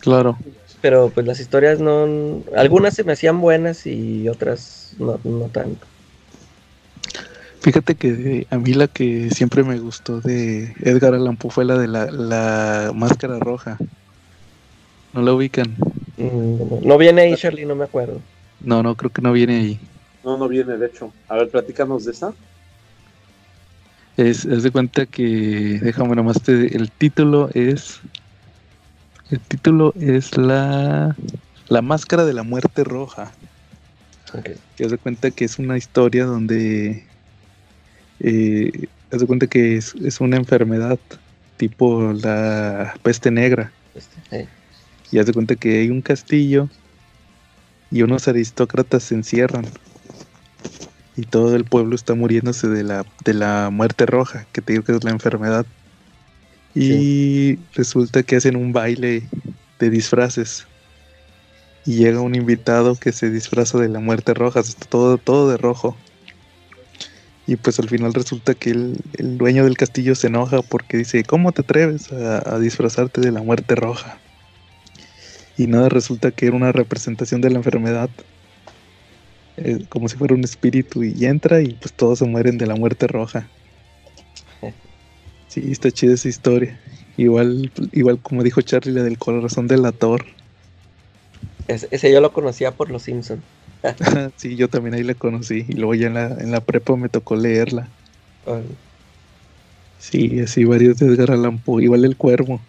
Claro. 0.00 0.38
Pero 0.80 1.10
pues 1.10 1.26
las 1.26 1.40
historias 1.40 1.80
no... 1.80 2.42
Algunas 2.56 2.94
se 2.94 3.04
me 3.04 3.12
hacían 3.12 3.40
buenas 3.40 3.86
y 3.86 4.28
otras 4.28 4.94
no, 4.98 5.20
no 5.24 5.46
tanto. 5.46 5.86
Fíjate 7.60 7.94
que 7.94 8.46
a 8.48 8.56
mí 8.56 8.72
la 8.72 8.88
que 8.88 9.28
siempre 9.30 9.62
me 9.62 9.78
gustó 9.78 10.20
de 10.20 10.74
Edgar 10.80 11.12
Allan 11.12 11.36
Poe 11.36 11.50
fue 11.50 11.66
la 11.66 11.76
de 11.76 11.88
la, 11.88 12.90
máscara 12.94 13.38
roja. 13.38 13.76
¿No 15.12 15.20
la 15.20 15.34
ubican? 15.34 15.76
Mm, 16.20 16.86
no 16.86 16.98
viene 16.98 17.22
ahí, 17.22 17.36
Charlie, 17.36 17.64
no 17.64 17.74
me 17.74 17.84
acuerdo. 17.84 18.20
No, 18.60 18.82
no, 18.82 18.94
creo 18.94 19.10
que 19.10 19.22
no 19.22 19.32
viene 19.32 19.56
ahí. 19.56 19.80
No, 20.22 20.36
no 20.36 20.48
viene, 20.48 20.76
de 20.76 20.86
hecho. 20.86 21.12
A 21.28 21.36
ver, 21.36 21.48
platícanos 21.48 22.04
de 22.04 22.12
esa. 22.12 22.32
Es, 24.16 24.44
es 24.44 24.62
de 24.62 24.70
cuenta 24.70 25.06
que, 25.06 25.80
déjame 25.82 26.14
nomás, 26.14 26.42
te, 26.42 26.76
el 26.76 26.90
título 26.90 27.48
es, 27.54 28.00
el 29.30 29.40
título 29.40 29.94
es 29.98 30.36
la, 30.36 31.16
la 31.68 31.82
máscara 31.82 32.24
de 32.24 32.34
la 32.34 32.42
muerte 32.42 32.84
roja. 32.84 33.32
Okay. 34.32 34.56
Que 34.76 34.86
de 34.86 34.98
cuenta 34.98 35.30
que 35.30 35.44
es 35.44 35.58
una 35.58 35.76
historia 35.76 36.24
donde 36.24 37.04
eh, 38.20 38.88
haz 39.10 39.20
de 39.20 39.26
cuenta 39.26 39.46
que 39.46 39.76
es, 39.76 40.20
una 40.20 40.36
enfermedad 40.36 40.98
tipo 41.56 42.12
la 42.12 42.94
peste 43.02 43.30
negra. 43.30 43.72
Y 45.10 45.18
haz 45.18 45.26
de 45.26 45.32
cuenta 45.32 45.56
que 45.56 45.80
hay 45.80 45.90
un 45.90 46.02
castillo 46.02 46.68
y 47.90 48.02
unos 48.02 48.28
aristócratas 48.28 49.02
se 49.02 49.14
encierran. 49.14 49.66
Y 51.16 51.22
todo 51.22 51.56
el 51.56 51.64
pueblo 51.64 51.96
está 51.96 52.14
muriéndose 52.14 52.68
de 52.68 52.84
la, 52.84 53.04
de 53.24 53.34
la 53.34 53.70
muerte 53.70 54.06
roja, 54.06 54.46
que 54.52 54.62
te 54.62 54.72
digo 54.72 54.84
que 54.84 54.92
es 54.92 55.04
la 55.04 55.10
enfermedad. 55.10 55.66
Y 56.74 57.58
resulta 57.74 58.22
que 58.22 58.36
hacen 58.36 58.56
un 58.56 58.72
baile 58.72 59.24
de 59.78 59.90
disfraces. 59.90 60.66
Y 61.84 61.96
llega 61.96 62.20
un 62.20 62.34
invitado 62.34 62.94
que 62.94 63.12
se 63.12 63.30
disfraza 63.30 63.78
de 63.78 63.88
la 63.88 64.00
muerte 64.00 64.34
roja, 64.34 64.62
todo, 64.88 65.18
todo 65.18 65.50
de 65.50 65.56
rojo. 65.56 65.96
Y 67.46 67.56
pues 67.56 67.80
al 67.80 67.88
final 67.88 68.14
resulta 68.14 68.54
que 68.54 68.70
el, 68.70 68.96
dueño 69.38 69.64
del 69.64 69.76
castillo 69.76 70.14
se 70.14 70.28
enoja 70.28 70.62
porque 70.62 70.96
dice, 70.96 71.24
¿cómo 71.24 71.50
te 71.50 71.62
atreves 71.62 72.12
a, 72.12 72.58
disfrazarte 72.60 73.20
de 73.20 73.32
la 73.32 73.42
muerte 73.42 73.74
roja? 73.74 74.18
Y 75.60 75.66
nada, 75.66 75.90
resulta 75.90 76.30
que 76.30 76.46
era 76.46 76.56
una 76.56 76.72
representación 76.72 77.42
de 77.42 77.50
la 77.50 77.58
enfermedad. 77.58 78.08
Eh, 79.58 79.84
como 79.90 80.08
si 80.08 80.16
fuera 80.16 80.34
un 80.34 80.42
espíritu 80.42 81.04
y 81.04 81.26
entra 81.26 81.60
y 81.60 81.74
pues 81.74 81.92
todos 81.92 82.20
se 82.20 82.24
mueren 82.24 82.56
de 82.56 82.66
la 82.66 82.76
muerte 82.76 83.06
roja. 83.06 83.46
Sí, 85.48 85.70
está 85.70 85.90
chida 85.90 86.14
esa 86.14 86.28
historia. 86.28 86.80
Igual, 87.18 87.70
igual 87.92 88.20
como 88.20 88.42
dijo 88.42 88.62
Charlie, 88.62 88.92
la 88.92 89.02
del 89.02 89.18
corazón 89.18 89.66
del 89.66 89.84
ator. 89.84 90.24
ese 91.66 92.10
yo 92.10 92.20
lo 92.22 92.32
conocía 92.32 92.70
por 92.70 92.88
los 92.88 93.02
Simpsons. 93.02 93.42
sí, 94.36 94.56
yo 94.56 94.68
también 94.68 94.94
ahí 94.94 95.02
la 95.02 95.14
conocí 95.14 95.66
y 95.68 95.72
luego 95.72 95.94
ya 95.94 96.06
en 96.06 96.14
la, 96.14 96.26
en 96.26 96.52
la 96.52 96.60
prepa 96.60 96.96
me 96.96 97.10
tocó 97.10 97.36
leerla. 97.36 97.88
Sí, 99.98 100.40
así 100.40 100.64
varios 100.64 100.98
de 100.98 101.06
Edgar 101.08 101.32
Allan 101.32 101.58
Poe, 101.58 101.82
igual 101.82 102.06
el 102.06 102.16
cuervo. 102.16 102.60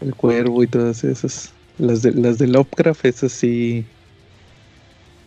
El 0.00 0.14
cuervo 0.14 0.62
y 0.62 0.66
todas 0.66 1.04
esas. 1.04 1.52
Las 1.78 2.02
de, 2.02 2.12
las 2.12 2.38
de 2.38 2.46
Lovecraft, 2.46 3.04
esas 3.04 3.32
sí. 3.32 3.84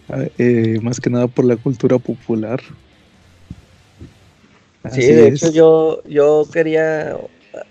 Ah, 0.09 0.25
eh, 0.37 0.79
más 0.81 0.99
que 0.99 1.09
nada 1.09 1.27
por 1.27 1.45
la 1.45 1.55
cultura 1.55 1.97
popular. 1.97 2.61
sí, 4.91 5.01
de 5.01 5.29
hecho 5.29 5.51
yo, 5.51 6.03
yo 6.03 6.45
quería 6.51 7.17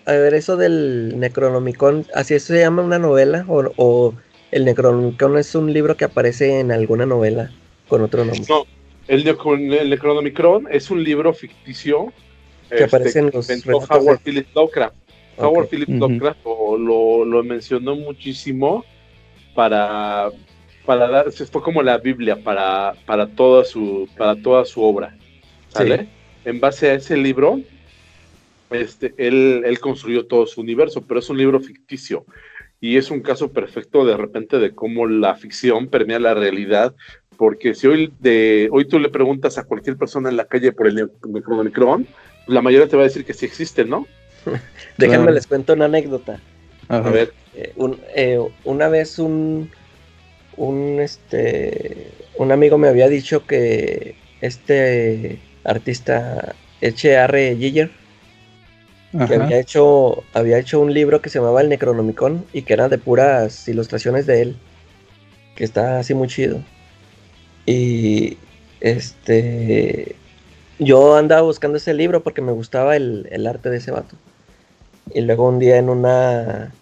a 0.07 0.13
ver 0.13 0.35
eso 0.35 0.57
del 0.57 1.19
Necronomicon, 1.19 2.07
así 2.15 2.39
se 2.41 2.59
llama 2.59 2.83
una 2.83 2.99
novela 2.99 3.45
o 3.49 4.15
el 4.53 4.67
Necronomicon 4.67 5.39
es 5.39 5.55
un 5.55 5.73
libro 5.73 5.97
que 5.97 6.05
aparece 6.05 6.61
en 6.61 6.71
alguna 6.71 7.07
novela 7.07 7.51
con 7.89 8.03
otro 8.03 8.25
nombre. 8.25 8.45
No, 8.49 8.65
el, 9.09 9.25
Necronomicon 9.25 10.69
es 10.71 10.91
un 10.91 11.03
libro 11.03 11.33
ficticio 11.33 12.13
que 12.69 12.77
este, 12.77 12.85
aparece 12.85 13.19
en 13.19 13.31
los 13.33 13.91
Howard 13.91 14.21
Phillips 14.23 14.55
Lovecraft. 14.55 14.95
Howard 15.39 15.69
Phillips 15.69 15.93
Lovecraft 15.93 16.39
lo, 16.79 17.25
lo, 17.25 17.43
mencionó 17.43 17.97
muchísimo 17.97 18.85
para, 19.55 20.31
para 20.87 21.09
dar, 21.09 21.33
fue 21.33 21.63
como 21.63 21.83
la 21.83 21.99
Biblia 21.99 22.37
para, 22.43 22.95
para, 23.07 23.27
toda, 23.27 23.65
su, 23.65 24.09
para 24.17 24.37
toda 24.37 24.65
su 24.65 24.83
obra. 24.83 25.17
¿Sale? 25.69 26.09
En 26.45 26.61
base 26.61 26.91
a 26.91 26.95
ese 26.95 27.17
libro, 27.17 27.61
este, 28.71 29.15
él, 29.17 29.63
él 29.65 29.81
construyó 29.81 30.27
todo 30.27 30.47
su 30.47 30.61
universo, 30.61 31.03
pero 31.07 31.21
es 31.21 31.31
un 31.31 31.39
libro 31.39 31.61
ficticio 31.61 32.25
y 32.83 32.97
es 32.97 33.11
un 33.13 33.21
caso 33.21 33.53
perfecto 33.53 34.05
de 34.05 34.17
repente 34.17 34.59
de 34.59 34.75
cómo 34.75 35.07
la 35.07 35.37
ficción 35.37 35.87
permea 35.87 36.19
la 36.19 36.35
realidad, 36.35 36.95
porque 37.37 37.75
si 37.75 37.87
hoy, 37.87 38.13
de, 38.19 38.69
hoy 38.73 38.87
tú 38.87 38.99
le 38.99 39.09
preguntas 39.09 39.57
a 39.57 39.65
cualquier 39.65 39.97
persona 39.97 40.29
en 40.29 40.37
la 40.37 40.47
calle 40.47 40.73
por 40.73 40.89
el 40.89 41.09
Necronomicron, 41.25 42.07
la 42.49 42.61
mayoría 42.61 42.89
te 42.89 42.97
va 42.97 43.03
a 43.03 43.07
decir 43.07 43.25
que 43.25 43.35
sí 43.35 43.47
existe, 43.47 43.85
¿no? 43.85 44.07
Déjenme 44.99 45.31
les 45.31 45.47
cuento 45.47 45.75
una 45.75 45.85
anécdota. 45.85 46.41
A 46.89 47.01
ver. 47.01 47.33
Eh, 47.55 47.75
eh, 48.15 48.41
una 48.65 48.89
vez 48.89 49.19
un, 49.19 49.71
un, 50.57 51.01
este, 51.01 52.09
un 52.37 52.53
amigo 52.53 52.79
me 52.79 52.89
había 52.89 53.09
dicho 53.09 53.47
que 53.47 54.15
este 54.41 55.39
artista 55.65 56.55
H.R. 56.83 57.57
Giger, 57.57 57.91
que 59.27 59.35
había 59.35 59.59
hecho, 59.59 60.25
había 60.33 60.59
hecho 60.59 60.81
un 60.81 60.93
libro 60.95 61.21
que 61.21 61.29
se 61.29 61.39
llamaba 61.39 61.61
El 61.61 61.69
Necronomicon 61.69 62.45
y 62.53 62.63
que 62.63 62.73
era 62.73 62.89
de 62.89 62.99
puras 62.99 63.69
ilustraciones 63.69 64.27
de 64.27 64.43
él, 64.43 64.57
que 65.55 65.65
está 65.65 65.99
así 65.99 66.15
muy 66.15 66.29
chido. 66.29 66.63
Y 67.67 68.39
este, 68.81 70.17
yo 70.79 71.17
andaba 71.17 71.43
buscando 71.43 71.77
ese 71.77 71.95
libro 71.95 72.23
porque 72.23 72.43
me 72.43 72.53
gustaba 72.53 72.97
el, 72.97 73.29
el 73.31 73.47
arte 73.47 73.71
de 73.71 73.77
ese 73.77 73.91
vato. 73.91 74.17
Y 75.15 75.21
luego 75.23 75.49
un 75.49 75.59
día 75.59 75.79
en 75.79 75.89
una 75.89 76.73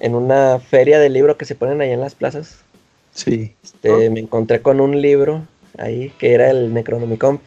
en 0.00 0.14
una 0.14 0.58
feria 0.58 0.98
de 0.98 1.08
libros 1.08 1.36
que 1.36 1.44
se 1.44 1.54
ponen 1.54 1.80
ahí 1.80 1.90
en 1.90 2.00
las 2.00 2.14
plazas. 2.14 2.60
Sí. 3.14 3.54
Este, 3.62 4.10
me 4.10 4.20
encontré 4.20 4.60
con 4.60 4.80
un 4.80 5.00
libro 5.00 5.46
ahí 5.78 6.12
que 6.18 6.34
era 6.34 6.50
el 6.50 6.74
Necronomicon. 6.74 7.40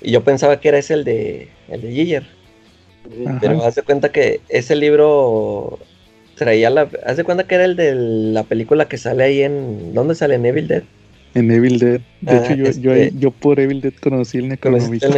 Y 0.00 0.12
yo 0.12 0.24
pensaba 0.24 0.60
que 0.60 0.68
era 0.68 0.78
ese 0.78 0.94
el 0.94 1.04
de, 1.04 1.48
el 1.68 1.82
de 1.82 1.92
Giger. 1.92 2.26
Pero 3.40 3.62
haz 3.64 3.76
de 3.76 3.82
cuenta 3.82 4.10
que 4.10 4.40
ese 4.48 4.74
libro 4.74 5.78
traía 6.34 6.70
la. 6.70 6.88
Haz 7.04 7.16
de 7.16 7.24
cuenta 7.24 7.46
que 7.46 7.54
era 7.54 7.64
el 7.64 7.76
de 7.76 7.94
la 7.94 8.42
película 8.42 8.88
que 8.88 8.98
sale 8.98 9.24
ahí 9.24 9.42
en. 9.42 9.94
¿Dónde 9.94 10.14
sale? 10.14 10.34
En 10.34 10.44
Evil 10.44 10.66
Dead. 10.66 10.82
En 11.34 11.50
Evil 11.50 11.78
Dead. 11.78 12.00
De 12.20 12.36
hecho, 12.38 12.54
yo, 12.54 12.70
yo, 12.80 12.94
este 12.94 13.18
yo, 13.18 13.30
por 13.30 13.60
Evil 13.60 13.80
Dead 13.80 13.92
conocí 14.00 14.38
el 14.38 14.48
Necronomicon. 14.48 15.12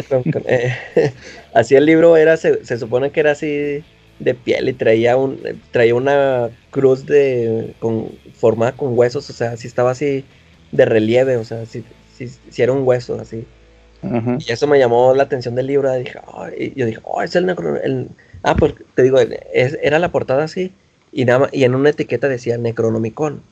Eh, 0.47 0.75
así 1.55 1.77
el 1.77 1.87
libro 1.87 2.17
era, 2.17 2.37
se, 2.37 2.65
se 2.65 2.77
supone 2.77 3.11
que 3.11 3.21
era 3.21 3.31
así 3.31 3.83
de 4.19 4.35
piel 4.35 4.69
y 4.69 4.73
traía 4.73 5.17
un 5.17 5.39
traía 5.71 5.95
una 5.95 6.51
cruz 6.71 7.07
de 7.07 7.75
con 7.79 8.11
formada 8.35 8.73
con 8.73 8.97
huesos, 8.99 9.29
o 9.31 9.33
sea, 9.33 9.57
si 9.57 9.67
estaba 9.67 9.93
así 9.93 10.25
de 10.73 10.85
relieve, 10.85 11.37
o 11.37 11.45
sea, 11.45 11.67
si, 11.67 11.85
si, 12.17 12.63
era 12.63 12.73
un 12.73 12.87
hueso 12.87 13.19
así. 13.21 13.45
Y 14.03 14.53
eso 14.53 14.69
me 14.69 14.79
llamó 14.79 15.13
la 15.13 15.25
atención 15.25 15.57
del 15.57 15.67
libro, 15.67 15.93
y 15.95 16.05
dije, 16.05 16.21
y 16.57 16.79
yo 16.79 16.87
dije, 16.87 17.01
oh, 17.03 17.21
es 17.21 17.35
el, 17.35 17.49
el 17.49 18.09
Ah, 18.43 18.55
pues 18.55 18.75
te 18.95 19.03
digo, 19.03 19.19
era 19.19 19.99
la 19.99 20.11
portada 20.11 20.45
así 20.45 20.73
y 21.13 21.25
nada 21.25 21.49
y 21.53 21.65
en 21.65 21.75
una 21.75 21.91
etiqueta 21.91 22.29
decía 22.29 22.57
Necronomicon. 22.59 23.43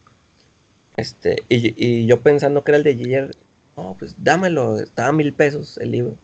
Este, 0.97 1.43
y, 1.49 1.75
y 1.77 2.07
yo 2.07 2.21
pensando 2.21 2.65
que 2.65 2.71
era 2.71 2.79
el 2.79 2.85
de 2.85 2.95
Giger, 2.95 3.31
no, 3.77 3.97
pues 3.99 4.15
dámelo, 4.19 4.79
estaba 4.79 5.09
a 5.09 5.13
mil 5.13 5.33
pesos 5.33 5.77
el 5.79 5.91
libro. 5.91 6.17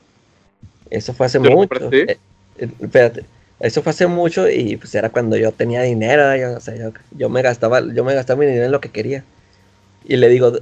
Eso 0.91 1.13
fue 1.13 1.27
hace 1.27 1.39
mucho. 1.39 1.93
Eh, 1.93 2.19
eh, 2.59 2.69
espérate, 2.81 3.25
eso 3.63 3.81
fue 3.83 3.91
hace 3.91 4.09
mucho 4.09 4.51
y 4.51 4.77
pues 4.77 4.93
era 4.95 5.09
cuando 5.09 5.37
yo 5.37 5.53
tenía 5.53 5.83
dinero, 5.83 6.35
yo, 6.37 6.57
o 6.57 6.61
sea, 6.61 6.75
yo, 7.13 7.29
me 7.31 7.43
gastaba, 7.43 7.81
yo 7.81 8.05
me 8.05 8.13
gastaba 8.13 8.41
mi 8.41 8.47
dinero 8.47 8.67
en 8.67 8.73
lo 8.73 8.81
que 8.81 8.91
quería. 8.91 9.25
Y 10.05 10.17
le 10.17 10.29
digo, 10.29 10.53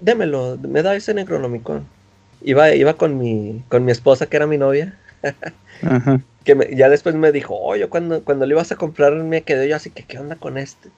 démelo, 0.00 0.58
me 0.60 0.82
da 0.82 0.96
ese 0.96 1.14
Necronomicon. 1.14 1.86
Iba, 2.42 2.74
iba 2.74 2.94
con 2.94 3.18
mi, 3.18 3.62
con 3.68 3.84
mi 3.84 3.92
esposa, 3.92 4.26
que 4.26 4.36
era 4.36 4.46
mi 4.46 4.58
novia. 4.58 4.98
Que 6.42 6.74
ya 6.74 6.88
después 6.88 7.14
me 7.14 7.32
dijo, 7.32 7.54
oh, 7.54 7.76
yo 7.76 7.90
cuando, 7.90 8.24
cuando 8.24 8.46
le 8.46 8.54
ibas 8.54 8.72
a 8.72 8.76
comprar 8.76 9.12
me 9.12 9.42
quedé 9.42 9.68
yo 9.68 9.76
así 9.76 9.90
que, 9.90 10.04
¿qué 10.04 10.18
onda 10.18 10.36
con 10.36 10.56
este? 10.56 10.88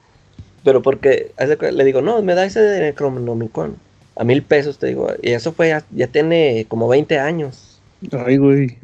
Pero 0.63 0.81
porque 0.81 1.31
le 1.73 1.83
digo, 1.83 2.01
no, 2.01 2.21
me 2.21 2.33
da 2.33 2.45
ese 2.45 2.61
de 2.61 2.79
Necronomicon. 2.79 3.75
A 4.15 4.23
mil 4.23 4.41
pesos, 4.41 4.79
te 4.79 4.87
digo. 4.87 5.09
Y 5.21 5.31
eso 5.31 5.51
fue, 5.51 5.67
ya, 5.67 5.83
ya 5.91 6.07
tiene 6.07 6.65
como 6.69 6.87
20 6.87 7.19
años. 7.19 7.81
Ay, 8.13 8.37
güey. 8.37 8.77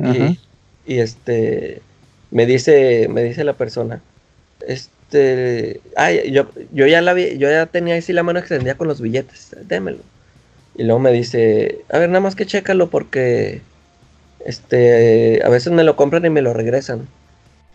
y 0.85 0.99
este, 0.99 1.81
me 2.31 2.45
dice, 2.45 3.07
me 3.09 3.23
dice 3.23 3.43
la 3.43 3.53
persona, 3.53 4.01
este, 4.67 5.81
ay, 5.95 6.31
yo, 6.31 6.47
yo 6.71 6.87
ya 6.87 7.01
la 7.01 7.13
vi, 7.13 7.37
yo 7.37 7.49
ya 7.49 7.65
tenía 7.65 7.95
así 7.95 8.13
la 8.13 8.23
mano 8.23 8.39
extendida 8.39 8.75
con 8.75 8.87
los 8.87 9.01
billetes, 9.01 9.55
démelo. 9.65 9.99
Y 10.75 10.83
luego 10.83 10.99
me 10.99 11.11
dice, 11.11 11.81
a 11.89 11.97
ver, 11.99 12.09
nada 12.09 12.21
más 12.21 12.35
que 12.35 12.45
chécalo 12.45 12.89
porque, 12.89 13.61
este, 14.45 15.41
a 15.43 15.49
veces 15.49 15.73
me 15.73 15.83
lo 15.83 15.95
compran 15.95 16.25
y 16.25 16.29
me 16.29 16.41
lo 16.41 16.53
regresan. 16.53 17.07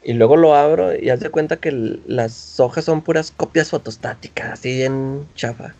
Y 0.04 0.12
luego 0.12 0.36
lo 0.36 0.54
abro 0.54 0.94
y 0.96 1.10
haz 1.10 1.20
de 1.20 1.30
cuenta 1.30 1.56
que 1.56 1.72
las 2.06 2.60
hojas 2.60 2.84
son 2.84 3.02
puras 3.02 3.32
copias 3.34 3.70
fotostáticas, 3.70 4.52
así 4.52 4.82
en 4.82 5.26
chafa. 5.34 5.74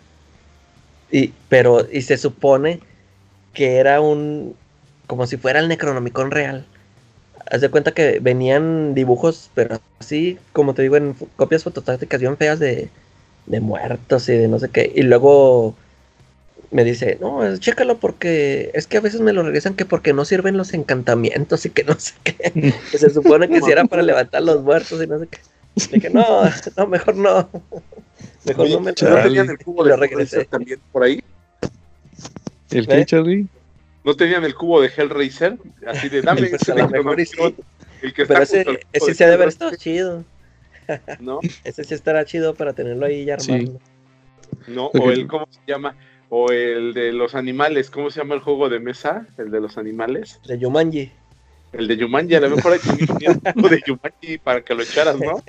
Y, 1.11 1.33
pero, 1.49 1.87
y 1.93 2.03
se 2.03 2.17
supone 2.17 2.81
que 3.53 3.77
era 3.77 4.01
un, 4.01 4.57
como 5.07 5.27
si 5.27 5.37
fuera 5.37 5.61
el 5.61 5.69
Necronomicon 5.69 6.31
real 6.31 6.67
haz 7.51 7.61
de 7.61 7.71
cuenta 7.71 7.93
que 7.93 8.19
venían 8.21 8.95
dibujos, 8.95 9.51
pero 9.55 9.81
así, 9.99 10.39
como 10.53 10.75
te 10.75 10.83
digo, 10.83 10.97
en 10.97 11.15
copias 11.37 11.65
fotostáticas 11.65 12.21
bien 12.21 12.37
feas 12.37 12.59
de, 12.59 12.89
de 13.47 13.61
muertos 13.61 14.29
y 14.29 14.33
de 14.33 14.49
no 14.49 14.59
sé 14.59 14.69
qué. 14.71 14.93
Y 14.95 15.03
luego 15.03 15.75
me 16.71 16.85
dice, 16.85 17.19
no, 17.21 17.57
chécalo 17.57 17.99
porque 17.99 18.71
es 18.75 18.87
que 18.87 18.97
a 18.97 19.01
veces 19.01 19.21
me 19.21 19.33
lo 19.33 19.43
regresan 19.43 19.75
que 19.75 19.85
porque 19.85 20.13
no 20.13 20.25
sirven 20.25 20.57
los 20.57 20.75
encantamientos 20.75 21.65
y 21.67 21.71
que 21.71 21.85
no 21.85 21.99
sé 21.99 22.15
qué. 22.25 22.75
que 22.91 22.99
se 22.99 23.11
supone 23.11 23.49
que 23.49 23.63
si 23.63 23.71
era 23.71 23.85
para 23.85 24.03
levantar 24.03 24.43
los 24.43 24.63
muertos 24.63 25.03
y 25.03 25.07
no 25.07 25.19
sé 25.19 25.29
qué. 25.29 25.39
Y 25.77 25.95
dije, 25.95 26.11
no, 26.11 26.43
no, 26.77 26.87
mejor 26.87 27.17
no. 27.17 27.49
Mejor 28.45 28.69
no 28.69 28.81
me 28.81 28.93
lo 28.93 29.11
¿No 29.11 29.23
tenían 29.23 29.49
el 29.49 29.59
cubo 29.59 29.85
de 29.85 29.97
regresé 29.97 30.45
también 30.45 30.79
por 30.93 31.03
ahí? 31.03 31.23
¿El 32.71 32.87
qué, 32.87 33.05
Charlie? 33.07 33.47
No 34.05 34.15
tenían 34.15 34.45
el 34.45 34.55
cubo 34.55 34.81
de 34.81 34.93
Hellraiser, 34.95 35.59
así 35.87 36.09
de 36.09 36.23
dame 36.23 36.49
pues 36.51 36.63
ese 36.63 36.73
el 38.03 38.13
que 38.13 38.27
Pero 38.27 38.43
ese, 38.43 38.65
ese 38.93 39.15
sí 39.15 39.25
ha 39.25 39.29
de 39.29 39.35
haber 39.35 39.49
estado 39.49 39.75
chido. 39.77 40.25
¿No? 41.21 41.41
Ese 41.65 41.83
sí 41.85 41.95
estará 41.95 42.27
chido 42.27 42.55
para 42.55 42.75
tenerlo 42.75 43.07
ahí 43.07 43.25
ya 43.25 43.35
armado. 43.35 43.81
No, 44.67 44.89
o 44.89 45.11
el, 45.11 45.27
¿cómo 45.27 45.49
se 45.51 45.61
llama? 45.67 45.97
O 46.29 46.51
el 46.51 46.93
de 46.93 47.13
los 47.13 47.35
animales, 47.35 47.89
¿cómo 47.89 48.11
se 48.11 48.21
llama 48.21 48.35
el 48.35 48.43
juego 48.43 48.69
de 48.69 48.81
mesa? 48.81 49.27
El 49.39 49.51
de 49.51 49.61
los 49.61 49.79
animales. 49.79 50.41
De 50.47 50.59
Yumanji. 50.59 51.11
El 51.73 51.89
de 51.89 51.97
Yumanji, 51.97 52.35
a 52.35 52.41
lo 52.41 52.51
mejor 52.51 52.75
hay 52.75 52.81
un 53.57 53.63
de 53.71 53.83
Yumanji 53.87 54.39
para 54.39 54.61
que 54.61 54.75
lo 54.75 54.83
echaras, 54.83 55.19
¿no? 55.19 55.43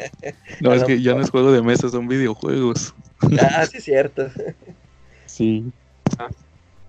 No, 0.62 0.74
es 0.74 0.86
que 0.86 1.02
ya 1.02 1.14
no 1.14 1.22
es 1.22 1.30
juego 1.30 1.52
de 1.52 1.62
mesa, 1.62 1.90
son 1.90 2.08
videojuegos. 2.08 2.96
Ah, 3.40 3.66
sí, 3.66 3.78
es 3.78 3.84
cierto. 3.84 4.32
Sí. 5.26 5.66
Ah. 6.18 6.30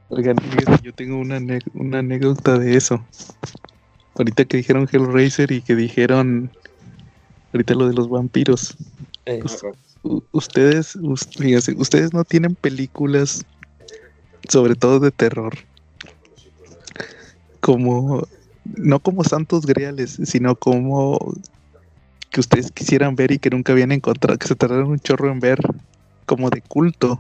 Oigan, 0.09 0.37
yo 0.83 0.93
tengo 0.93 1.19
una, 1.19 1.41
una 1.75 1.99
anécdota 1.99 2.59
de 2.59 2.77
eso. 2.77 3.05
Ahorita 4.15 4.45
que 4.45 4.59
dijeron 4.59 4.89
Hellraiser 4.91 5.51
y 5.53 5.61
que 5.63 5.75
dijeron 5.75 6.51
ahorita 7.53 7.75
lo 7.75 7.89
de 7.89 7.95
los 7.95 8.09
vampiros. 8.09 8.77
ustedes, 10.31 10.99
fíjense, 11.39 11.75
ustedes 11.77 12.13
no 12.13 12.25
tienen 12.25 12.55
películas, 12.55 13.45
sobre 14.49 14.75
todo 14.75 15.01
de 15.01 15.11
terror, 15.11 15.55
como, 17.61 18.27
no 18.65 19.01
como 19.01 19.25
santos 19.25 19.67
griales, 19.67 20.19
sino 20.25 20.55
como 20.55 21.35
que 22.31 22.41
ustedes 22.41 22.71
quisieran 22.71 23.17
ver 23.17 23.33
y 23.33 23.39
que 23.39 23.51
nunca 23.51 23.73
habían 23.73 23.93
encontrado, 23.93 24.39
que 24.39 24.47
se 24.47 24.55
tardaron 24.55 24.91
un 24.91 25.01
chorro 25.01 25.31
en 25.31 25.41
ver, 25.41 25.59
como 26.27 26.51
de 26.51 26.63
culto. 26.63 27.19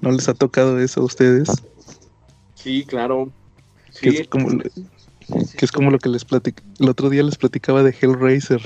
¿No 0.00 0.12
les 0.12 0.28
ha 0.28 0.34
tocado 0.34 0.78
eso 0.78 1.00
a 1.00 1.04
ustedes? 1.04 1.48
Sí, 2.54 2.84
claro. 2.86 3.30
Que, 4.00 4.10
es 4.10 4.28
como, 4.28 4.58
que 4.58 5.64
es 5.64 5.72
como 5.72 5.90
lo 5.90 5.98
que 5.98 6.08
les 6.08 6.24
platicé. 6.24 6.56
El 6.78 6.88
otro 6.88 7.10
día 7.10 7.22
les 7.22 7.36
platicaba 7.36 7.82
de 7.82 7.94
Hellraiser. 7.98 8.60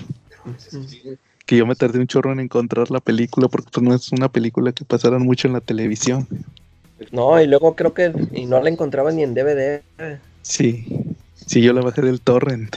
Que 1.46 1.56
yo 1.56 1.66
me 1.66 1.74
tardé 1.74 1.98
un 1.98 2.06
chorro 2.06 2.32
en 2.32 2.40
encontrar 2.40 2.90
la 2.90 3.00
película 3.00 3.48
porque 3.48 3.68
pues, 3.72 3.84
no 3.84 3.94
es 3.94 4.12
una 4.12 4.28
película 4.28 4.72
que 4.72 4.84
pasaran 4.84 5.22
mucho 5.22 5.48
en 5.48 5.54
la 5.54 5.60
televisión. 5.60 6.26
No, 7.10 7.40
y 7.40 7.46
luego 7.46 7.74
creo 7.74 7.94
que 7.94 8.12
y 8.32 8.46
no 8.46 8.60
la 8.62 8.70
encontraba 8.70 9.10
ni 9.10 9.22
en 9.22 9.34
DVD. 9.34 9.82
Sí, 10.42 10.86
sí, 11.46 11.60
yo 11.62 11.72
la 11.72 11.80
bajé 11.80 12.02
del 12.02 12.20
torrent. 12.20 12.76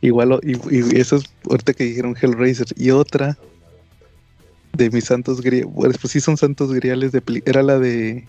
Igual, 0.00 0.38
y, 0.42 0.52
y, 0.74 1.00
eso 1.00 1.16
es 1.16 1.24
ahorita 1.48 1.74
que 1.74 1.84
dijeron 1.84 2.16
Hellraiser. 2.20 2.68
Y 2.76 2.90
otra 2.90 3.36
de 4.76 4.90
mis 4.90 5.04
santos 5.04 5.40
griales. 5.40 5.72
Pues, 5.74 6.12
sí 6.12 6.20
son 6.20 6.36
santos 6.36 6.72
griales 6.72 7.12
de 7.12 7.22
era 7.44 7.62
la 7.62 7.78
de 7.78 8.24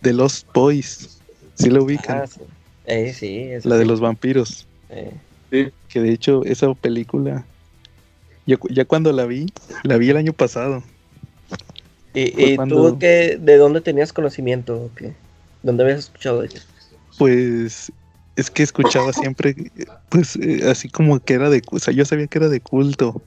de 0.00 0.12
Lost 0.12 0.46
Boys. 0.52 1.18
¿Sí 1.54 1.70
la 1.70 1.80
ubican? 1.80 2.18
Ah, 2.18 2.26
sí. 2.26 2.40
Eh, 2.86 3.12
sí 3.12 3.68
la 3.68 3.76
de 3.76 3.86
los 3.86 4.00
vampiros. 4.00 4.66
Sí. 5.50 5.68
Que 5.88 6.00
de 6.00 6.12
hecho 6.12 6.44
esa 6.44 6.72
película 6.74 7.44
yo 8.46 8.58
ya 8.70 8.84
cuando 8.84 9.12
la 9.12 9.26
vi, 9.26 9.46
la 9.82 9.98
vi 9.98 10.10
el 10.10 10.16
año 10.16 10.32
pasado. 10.32 10.82
¿Y, 12.14 12.56
tú 12.56 12.96
qué, 12.98 13.38
de 13.38 13.56
dónde 13.56 13.82
tenías 13.82 14.12
conocimiento? 14.12 14.90
¿Qué? 14.96 15.12
¿Dónde 15.62 15.82
habías 15.82 15.98
escuchado 15.98 16.40
de 16.40 16.46
ella? 16.46 16.60
Pues 17.18 17.92
es 18.36 18.50
que 18.50 18.62
escuchaba 18.62 19.12
siempre, 19.12 19.54
pues 20.08 20.36
eh, 20.36 20.62
así 20.70 20.88
como 20.88 21.20
que 21.20 21.34
era 21.34 21.50
de, 21.50 21.62
o 21.70 21.78
sea, 21.78 21.92
yo 21.92 22.04
sabía 22.04 22.26
que 22.26 22.38
era 22.38 22.48
de 22.48 22.60
culto, 22.60 23.20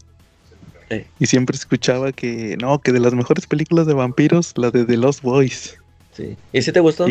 y 1.19 1.25
siempre 1.25 1.55
escuchaba 1.55 2.11
que, 2.11 2.57
no, 2.57 2.79
que 2.79 2.91
de 2.91 2.99
las 2.99 3.13
mejores 3.13 3.45
películas 3.45 3.87
de 3.87 3.93
vampiros, 3.93 4.53
la 4.57 4.71
de 4.71 4.85
The 4.85 4.97
Lost 4.97 5.21
Boys. 5.21 5.77
Sí. 6.13 6.35
¿Y 6.51 6.61
si 6.61 6.71
te 6.71 6.79
gustó? 6.79 7.07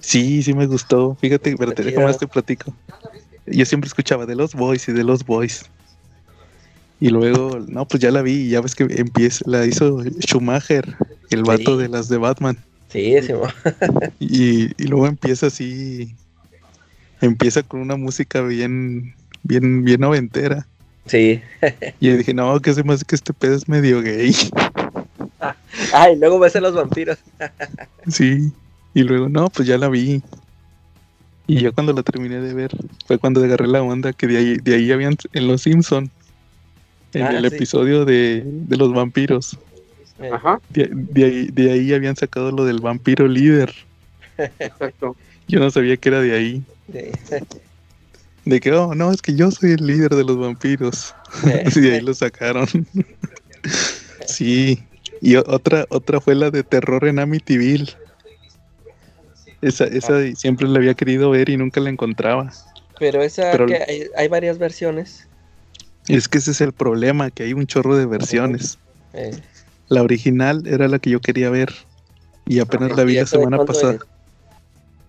sí, 0.00 0.42
sí 0.42 0.54
me 0.54 0.66
gustó. 0.66 1.16
Fíjate, 1.20 1.56
pero 1.56 1.72
te 1.72 1.82
déjame 1.82 2.10
este 2.10 2.26
platico. 2.26 2.72
yo 3.46 3.64
siempre 3.64 3.88
escuchaba 3.88 4.26
de 4.26 4.36
los 4.36 4.54
boys 4.54 4.88
y 4.88 4.92
de 4.92 5.04
los 5.04 5.24
boys. 5.24 5.64
Y 7.00 7.10
luego, 7.10 7.58
no, 7.68 7.86
pues 7.86 8.02
ya 8.02 8.10
la 8.10 8.22
vi 8.22 8.32
y 8.32 8.48
ya 8.50 8.60
ves 8.60 8.74
que 8.74 8.84
empieza, 8.84 9.44
la 9.46 9.66
hizo 9.66 10.02
Schumacher, 10.20 10.96
el 11.30 11.42
vato 11.42 11.76
de 11.76 11.88
las 11.88 12.08
de 12.08 12.18
Batman. 12.18 12.56
Sí, 12.88 13.16
sí. 13.20 13.32
y, 14.20 14.82
y 14.82 14.86
luego 14.86 15.06
empieza 15.08 15.48
así, 15.48 16.14
empieza 17.20 17.62
con 17.62 17.80
una 17.80 17.96
música 17.96 18.40
bien, 18.42 19.14
bien, 19.42 19.84
bien 19.84 20.00
noventera. 20.00 20.66
Sí. 21.06 21.42
y 22.00 22.08
yo 22.08 22.16
dije, 22.16 22.34
no, 22.34 22.58
que 22.60 22.72
se 22.74 22.82
me 22.82 22.94
hace 22.94 23.04
que 23.04 23.14
este 23.14 23.32
pedo 23.32 23.54
es 23.54 23.68
medio 23.68 24.00
gay. 24.02 24.34
Ay, 25.92 26.16
luego 26.16 26.38
ves 26.38 26.56
a 26.56 26.60
los 26.60 26.74
vampiros. 26.74 27.18
sí. 28.08 28.52
Y 28.94 29.02
luego, 29.02 29.28
no, 29.28 29.48
pues 29.48 29.66
ya 29.68 29.76
la 29.76 29.88
vi. 29.88 30.22
Y 31.46 31.60
yo 31.60 31.74
cuando 31.74 31.92
la 31.92 32.02
terminé 32.02 32.40
de 32.40 32.54
ver, 32.54 32.70
fue 33.06 33.18
cuando 33.18 33.42
agarré 33.44 33.66
la 33.66 33.82
onda 33.82 34.12
que 34.12 34.26
de 34.26 34.38
ahí, 34.38 34.56
de 34.56 34.76
ahí 34.76 34.92
habían 34.92 35.16
en 35.32 35.46
Los 35.48 35.62
Simpson 35.62 36.10
en 37.12 37.22
Ah, 37.22 37.30
el 37.36 37.48
sí. 37.50 37.54
episodio 37.56 38.04
de, 38.04 38.42
de 38.44 38.76
los 38.76 38.92
vampiros. 38.92 39.58
Ajá, 40.32 40.60
De, 40.70 40.88
de 40.90 41.24
ahí, 41.24 41.46
de 41.52 41.72
ahí 41.72 41.92
habían 41.92 42.16
sacado 42.16 42.50
lo 42.50 42.64
del 42.64 42.80
vampiro 42.80 43.28
líder. 43.28 43.74
exacto. 44.58 45.16
Yo 45.48 45.60
no 45.60 45.70
sabía 45.70 45.96
que 45.96 46.08
era 46.08 46.20
de 46.20 46.34
ahí. 46.34 46.62
sí. 46.92 47.36
De 48.44 48.60
que, 48.60 48.72
oh, 48.72 48.94
no, 48.94 49.10
es 49.10 49.22
que 49.22 49.34
yo 49.34 49.50
soy 49.50 49.72
el 49.72 49.86
líder 49.86 50.14
de 50.14 50.24
los 50.24 50.38
vampiros. 50.38 51.14
Eh, 51.46 51.64
Sí, 51.70 51.80
de 51.80 51.94
ahí 51.94 52.00
lo 52.00 52.12
sacaron. 52.14 52.68
sí. 54.26 54.82
Y 55.20 55.36
otra, 55.36 55.86
otra 55.88 56.20
fue 56.20 56.34
la 56.34 56.50
de 56.50 56.62
terror 56.62 57.06
en 57.06 57.18
Amityville. 57.18 57.94
Esa, 59.62 59.84
esa 59.84 60.20
siempre 60.36 60.68
la 60.68 60.78
había 60.78 60.92
querido 60.94 61.30
ver 61.30 61.48
y 61.48 61.56
nunca 61.56 61.80
la 61.80 61.88
encontraba. 61.88 62.52
Pero 62.98 63.22
esa 63.22 63.50
Pero- 63.52 63.66
que 63.66 63.76
hay, 63.76 64.04
hay 64.16 64.28
varias 64.28 64.58
versiones. 64.58 65.26
Es 66.06 66.28
que 66.28 66.36
ese 66.36 66.50
es 66.50 66.60
el 66.60 66.72
problema, 66.72 67.30
que 67.30 67.44
hay 67.44 67.54
un 67.54 67.66
chorro 67.66 67.96
de 67.96 68.04
versiones. 68.04 68.78
Eh, 69.14 69.30
La 69.88 70.02
original 70.02 70.66
era 70.66 70.86
la 70.86 70.98
que 70.98 71.08
yo 71.08 71.20
quería 71.20 71.48
ver. 71.48 71.72
Y 72.46 72.58
apenas 72.58 72.94
la 72.94 73.04
vi 73.04 73.14
¿y 73.14 73.20
la 73.20 73.26
semana 73.26 73.64
pasada. 73.64 73.94
es? 73.94 74.00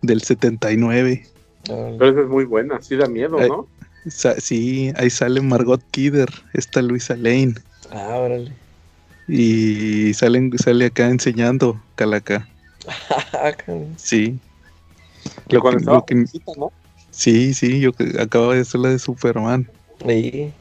Del 0.01 0.21
79. 0.21 1.27
Pero 1.67 2.09
esa 2.09 2.21
es 2.21 2.27
muy 2.27 2.45
buena, 2.45 2.81
sí 2.81 2.95
da 2.95 3.07
miedo. 3.07 3.37
¿no? 3.47 3.67
Sa- 4.07 4.39
sí, 4.39 4.91
ahí 4.97 5.09
sale 5.09 5.41
Margot 5.41 5.81
Kidder, 5.91 6.29
esta 6.53 6.81
Luisa 6.81 7.15
Lane. 7.15 7.55
Ah, 7.91 8.17
órale. 8.17 8.51
Y 9.27 10.13
salen, 10.13 10.55
sale 10.57 10.85
acá 10.85 11.07
enseñando 11.09 11.81
Calaca. 11.95 12.47
Ah. 13.33 13.51
Sí. 13.97 14.39
Lo 15.49 15.61
que- 15.61 15.77
estaba 15.77 15.97
lo 15.97 16.05
que- 16.05 16.25
sí, 17.11 17.53
sí, 17.53 17.79
yo 17.79 17.91
que- 17.93 18.19
acabo 18.19 18.51
de 18.51 18.61
hacer 18.61 18.81
la 18.81 18.89
de 18.89 18.99
Superman. 18.99 19.69
Sí, 20.05 20.51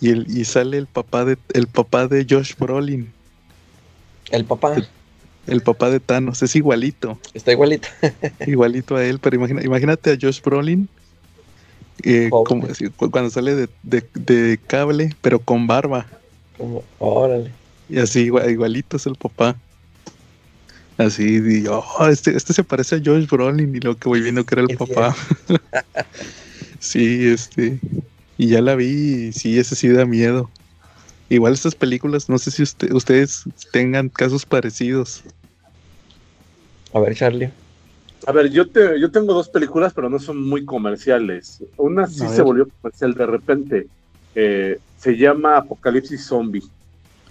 Y, 0.00 0.10
el, 0.10 0.26
y 0.28 0.44
sale 0.44 0.76
el 0.78 0.86
papá 0.86 1.24
de 1.24 1.38
el 1.54 1.66
papá 1.68 2.06
de 2.06 2.26
Josh 2.28 2.54
Brolin, 2.58 3.12
el 4.30 4.44
papá 4.44 4.74
el 4.74 4.86
papá 5.62 5.90
de 5.90 6.00
Thanos, 6.00 6.42
es 6.42 6.54
igualito, 6.56 7.18
está 7.34 7.52
igualito. 7.52 7.88
igualito 8.46 8.96
a 8.96 9.04
él, 9.04 9.18
pero 9.20 9.36
imagina, 9.36 9.62
imagínate 9.62 10.12
a 10.12 10.18
Josh 10.20 10.40
Brolin 10.42 10.88
eh, 12.02 12.28
como 12.30 12.66
así, 12.66 12.88
cuando 12.90 13.30
sale 13.30 13.54
de, 13.54 13.68
de- 13.82 14.04
de 14.14 14.58
cable, 14.66 15.10
pero 15.22 15.38
con 15.40 15.66
barba. 15.66 16.06
Como, 16.58 16.82
órale. 16.98 17.52
Y 17.88 17.98
así, 17.98 18.26
igua- 18.30 18.50
igualito 18.50 18.96
es 18.96 19.06
el 19.06 19.14
papá. 19.14 19.56
Así, 20.98 21.40
digo, 21.40 21.84
"Oh, 21.98 22.06
este, 22.06 22.34
este 22.36 22.52
se 22.52 22.64
parece 22.64 22.96
a 22.96 23.02
Josh 23.04 23.26
Brolin 23.28 23.74
y 23.74 23.80
lo 23.80 23.96
que 23.96 24.08
voy 24.08 24.22
viendo 24.22 24.44
que 24.44 24.54
era 24.54 24.62
el 24.62 24.76
papá. 24.76 25.14
sí, 26.80 27.28
este. 27.28 27.78
Y 28.38 28.48
ya 28.48 28.60
la 28.60 28.74
vi 28.74 29.28
y 29.28 29.32
sí, 29.32 29.58
ese 29.58 29.76
sí 29.76 29.88
da 29.88 30.04
miedo. 30.06 30.50
Igual 31.28 31.54
estas 31.54 31.74
películas, 31.74 32.28
no 32.28 32.38
sé 32.38 32.50
si 32.50 32.62
usted- 32.62 32.92
ustedes 32.92 33.44
tengan 33.72 34.08
casos 34.08 34.46
parecidos. 34.46 35.22
A 36.92 37.00
ver, 37.00 37.14
Charlie. 37.14 37.50
A 38.26 38.32
ver, 38.32 38.50
yo, 38.50 38.68
te, 38.68 38.98
yo 39.00 39.10
tengo 39.10 39.34
dos 39.34 39.48
películas, 39.48 39.92
pero 39.92 40.08
no 40.08 40.18
son 40.18 40.40
muy 40.42 40.64
comerciales. 40.64 41.62
Una 41.76 42.06
sí 42.06 42.20
se 42.28 42.42
volvió 42.42 42.68
comercial 42.80 43.14
de 43.14 43.26
repente. 43.26 43.86
Eh, 44.34 44.78
se 44.98 45.16
llama 45.16 45.56
Apocalipsis 45.56 46.24
Zombie. 46.26 46.62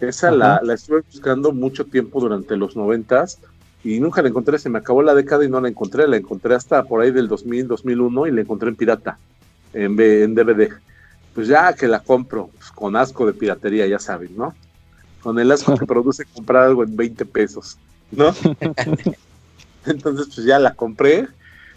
Esa 0.01 0.29
la, 0.31 0.59
la 0.63 0.73
estuve 0.73 1.01
buscando 1.11 1.51
mucho 1.53 1.85
tiempo 1.85 2.19
durante 2.19 2.57
los 2.57 2.75
noventas 2.75 3.39
y 3.83 3.99
nunca 3.99 4.21
la 4.21 4.29
encontré. 4.29 4.59
Se 4.59 4.69
me 4.69 4.79
acabó 4.79 5.01
la 5.01 5.15
década 5.15 5.45
y 5.45 5.49
no 5.49 5.59
la 5.61 5.69
encontré. 5.69 6.07
La 6.07 6.17
encontré 6.17 6.53
hasta 6.53 6.83
por 6.83 7.01
ahí 7.01 7.11
del 7.11 7.27
2000, 7.27 7.67
2001 7.67 8.27
y 8.27 8.31
la 8.31 8.41
encontré 8.41 8.69
en 8.69 8.75
pirata, 8.75 9.17
en, 9.73 9.95
B- 9.95 10.23
en 10.23 10.35
DVD. 10.35 10.69
Pues 11.35 11.47
ya 11.47 11.73
que 11.73 11.87
la 11.87 11.99
compro, 11.99 12.49
pues, 12.57 12.71
con 12.71 12.95
asco 12.95 13.27
de 13.27 13.33
piratería, 13.33 13.85
ya 13.85 13.99
saben, 13.99 14.35
¿no? 14.35 14.55
Con 15.21 15.37
el 15.37 15.51
asco 15.51 15.77
que 15.77 15.85
produce 15.85 16.25
comprar 16.25 16.63
algo 16.63 16.83
en 16.83 16.95
20 16.95 17.25
pesos, 17.25 17.77
¿no? 18.11 18.33
Entonces, 19.85 20.27
pues 20.33 20.47
ya 20.47 20.57
la 20.57 20.73
compré 20.73 21.27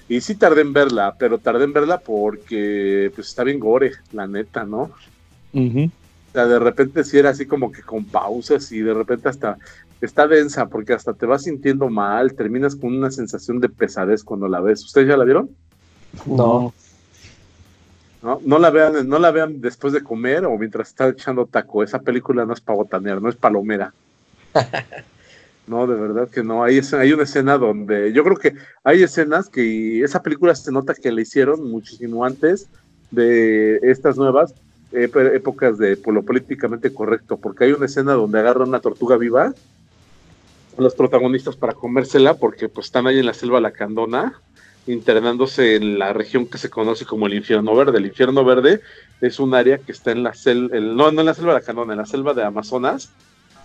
y 0.09 0.21
sí 0.23 0.37
tardé 0.37 0.63
en 0.63 0.73
verla, 0.73 1.17
pero 1.19 1.39
tardé 1.39 1.65
en 1.65 1.73
verla 1.73 1.99
porque 1.99 3.13
pues 3.15 3.29
está 3.29 3.45
bien 3.45 3.61
gore, 3.61 3.93
la 4.13 4.27
neta, 4.27 4.65
¿no? 4.65 4.91
O 5.53 6.33
sea, 6.33 6.47
de 6.47 6.59
repente 6.59 7.05
sí 7.05 7.19
era 7.19 7.31
así 7.31 7.47
como 7.47 7.73
que 7.73 7.83
con 7.83 8.05
pausas 8.05 8.71
y 8.73 8.81
de 8.81 8.95
repente 8.95 9.29
hasta 9.29 9.59
está 10.01 10.27
densa 10.27 10.67
porque 10.67 10.93
hasta 10.93 11.13
te 11.13 11.27
vas 11.27 11.43
sintiendo 11.43 11.91
mal, 11.91 12.35
terminas 12.35 12.77
con 12.77 12.97
una 12.97 13.11
sensación 13.11 13.61
de 13.61 13.69
pesadez 13.69 14.23
cuando 14.25 14.49
la 14.49 14.61
ves. 14.61 14.85
¿Ustedes 14.85 15.09
ya 15.09 15.17
la 15.17 15.25
vieron? 15.25 15.51
No. 16.27 16.73
¿No? 18.23 18.41
No 18.45 18.59
la 18.59 18.71
vean, 18.71 19.09
no 19.09 19.19
la 19.19 19.31
vean 19.31 19.61
después 19.61 19.93
de 19.93 20.03
comer 20.03 20.45
o 20.45 20.59
mientras 20.59 20.89
está 20.89 21.09
echando 21.09 21.47
taco. 21.47 21.83
Esa 21.83 22.01
película 22.01 22.45
no 22.45 22.53
es 22.53 22.61
para 22.61 22.77
botanear, 22.77 23.23
no 23.23 23.29
es 23.29 23.37
palomera. 23.37 23.93
No, 25.69 25.87
de 25.87 26.01
verdad 26.01 26.29
que 26.31 26.43
no. 26.43 26.65
Hay, 26.65 26.81
hay 26.93 27.13
una 27.13 27.25
escena 27.25 27.59
donde 27.59 28.13
yo 28.13 28.25
creo 28.25 28.37
que 28.37 28.55
hay 28.85 29.03
escenas 29.03 29.51
que 29.51 30.03
esa 30.03 30.23
película 30.23 30.55
se 30.55 30.73
nota 30.73 30.95
que 30.95 31.13
la 31.13 31.21
hicieron 31.21 31.71
muchísimo 31.71 32.25
antes 32.25 32.69
de 33.11 33.79
estas 33.83 34.17
nuevas 34.17 34.55
eh, 34.93 35.11
épocas 35.35 35.77
de 35.77 35.97
por 35.99 36.15
lo 36.15 36.23
políticamente 36.23 36.93
correcto, 36.93 37.37
porque 37.37 37.65
hay 37.65 37.73
una 37.73 37.87
escena 37.87 38.15
donde 38.15 38.39
agarran 38.39 38.69
una 38.69 38.81
tortuga 38.81 39.19
viva 39.19 39.53
a 40.79 40.83
los 40.83 40.95
protagonistas 40.95 41.57
para 41.57 41.75
comérsela, 41.75 42.35
porque 42.35 42.69
pues 42.71 42.87
están 42.87 43.07
ahí 43.07 43.19
en 43.19 43.27
la 43.27 43.35
selva 43.35 43.61
lacandona, 43.61 44.41
internándose 44.89 45.77
en 45.77 45.99
la 45.99 46.13
región 46.13 46.47
que 46.47 46.59
se 46.59 46.71
conoce 46.71 47.05
como 47.05 47.27
el 47.27 47.35
infierno 47.35 47.75
verde. 47.77 47.99
El 47.99 48.07
infierno 48.07 48.45
verde 48.45 48.81
es 49.21 49.39
un 49.39 49.55
área 49.55 49.79
que 49.79 49.93
está 49.93 50.13
en 50.13 50.23
la 50.23 50.35
selva, 50.35 50.79
no, 50.81 51.13
no 51.13 51.21
en 51.21 51.27
la 51.27 51.35
selva 51.35 51.53
lacandona, 51.53 51.93
en 51.93 51.99
la 51.99 52.07
selva 52.07 52.35
de 52.35 52.43
Amazonas, 52.43 53.11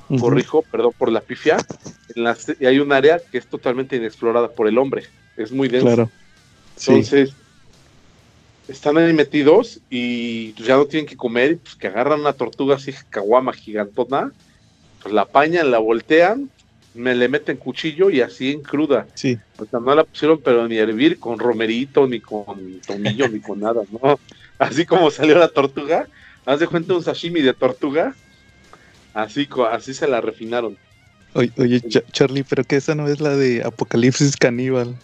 Ujú. 0.10 0.20
corrijo, 0.22 0.64
perdón 0.70 0.92
por 0.98 1.12
la 1.12 1.22
pifia, 1.22 1.58
en 2.14 2.24
la 2.24 2.38
y 2.60 2.66
hay 2.66 2.80
un 2.80 2.92
área 2.92 3.20
que 3.32 3.38
es 3.38 3.48
totalmente 3.48 3.96
inexplorada 3.96 4.50
por 4.50 4.68
el 4.68 4.78
hombre, 4.78 5.04
es 5.38 5.52
muy 5.52 5.70
denso. 5.70 5.88
Claro. 5.88 6.10
Sí. 6.76 6.92
Entonces, 6.92 7.34
están 8.68 8.98
ahí 8.98 9.14
metidos 9.14 9.80
y 9.90 10.52
pues, 10.54 10.68
ya 10.68 10.76
no 10.76 10.86
tienen 10.86 11.08
que 11.08 11.16
comer, 11.16 11.58
pues 11.58 11.76
que 11.76 11.88
agarran 11.88 12.20
una 12.20 12.34
tortuga 12.34 12.76
así, 12.76 12.94
caguama 13.10 13.54
gigantona, 13.54 14.32
pues 15.02 15.14
la 15.14 15.22
apañan, 15.22 15.72
la 15.72 15.80
voltean, 15.80 16.50
me 16.94 17.16
le 17.16 17.28
meten 17.30 17.58
cuchillo 17.58 18.10
y 18.10 18.22
así 18.22 18.52
en 18.52 18.62
cruda. 18.62 19.08
sí. 19.16 19.38
O 19.58 19.66
sea, 19.66 19.80
no 19.80 19.94
la 19.94 20.04
pusieron, 20.04 20.42
pero 20.42 20.68
ni 20.68 20.78
hervir 20.78 21.20
con 21.20 21.38
romerito, 21.40 22.08
ni 22.08 22.20
con 22.22 22.82
tomillo, 22.82 23.28
ni 23.30 23.40
con 23.40 23.60
nada, 23.60 23.82
¿no? 23.92 24.20
Así 24.58 24.86
como 24.86 25.12
salió 25.12 25.38
la 25.38 25.48
tortuga, 25.48 26.08
haz 26.46 26.60
de 26.60 26.68
cuenta 26.68 26.96
un 26.96 27.04
sashimi 27.04 27.42
de 27.42 27.54
tortuga, 27.54 28.18
así, 29.14 29.46
co- 29.48 29.66
así 29.66 29.94
se 29.94 30.08
la 30.08 30.22
refinaron. 30.22 30.78
Oye, 31.36 31.52
oye, 31.58 31.82
Cha- 31.82 32.04
Charlie, 32.12 32.44
pero 32.44 32.64
que 32.64 32.76
esa 32.78 32.96
no 32.96 33.08
es 33.08 33.20
la 33.22 33.36
de 33.36 33.64
Apocalipsis 33.64 34.38
Caníbal. 34.38 35.00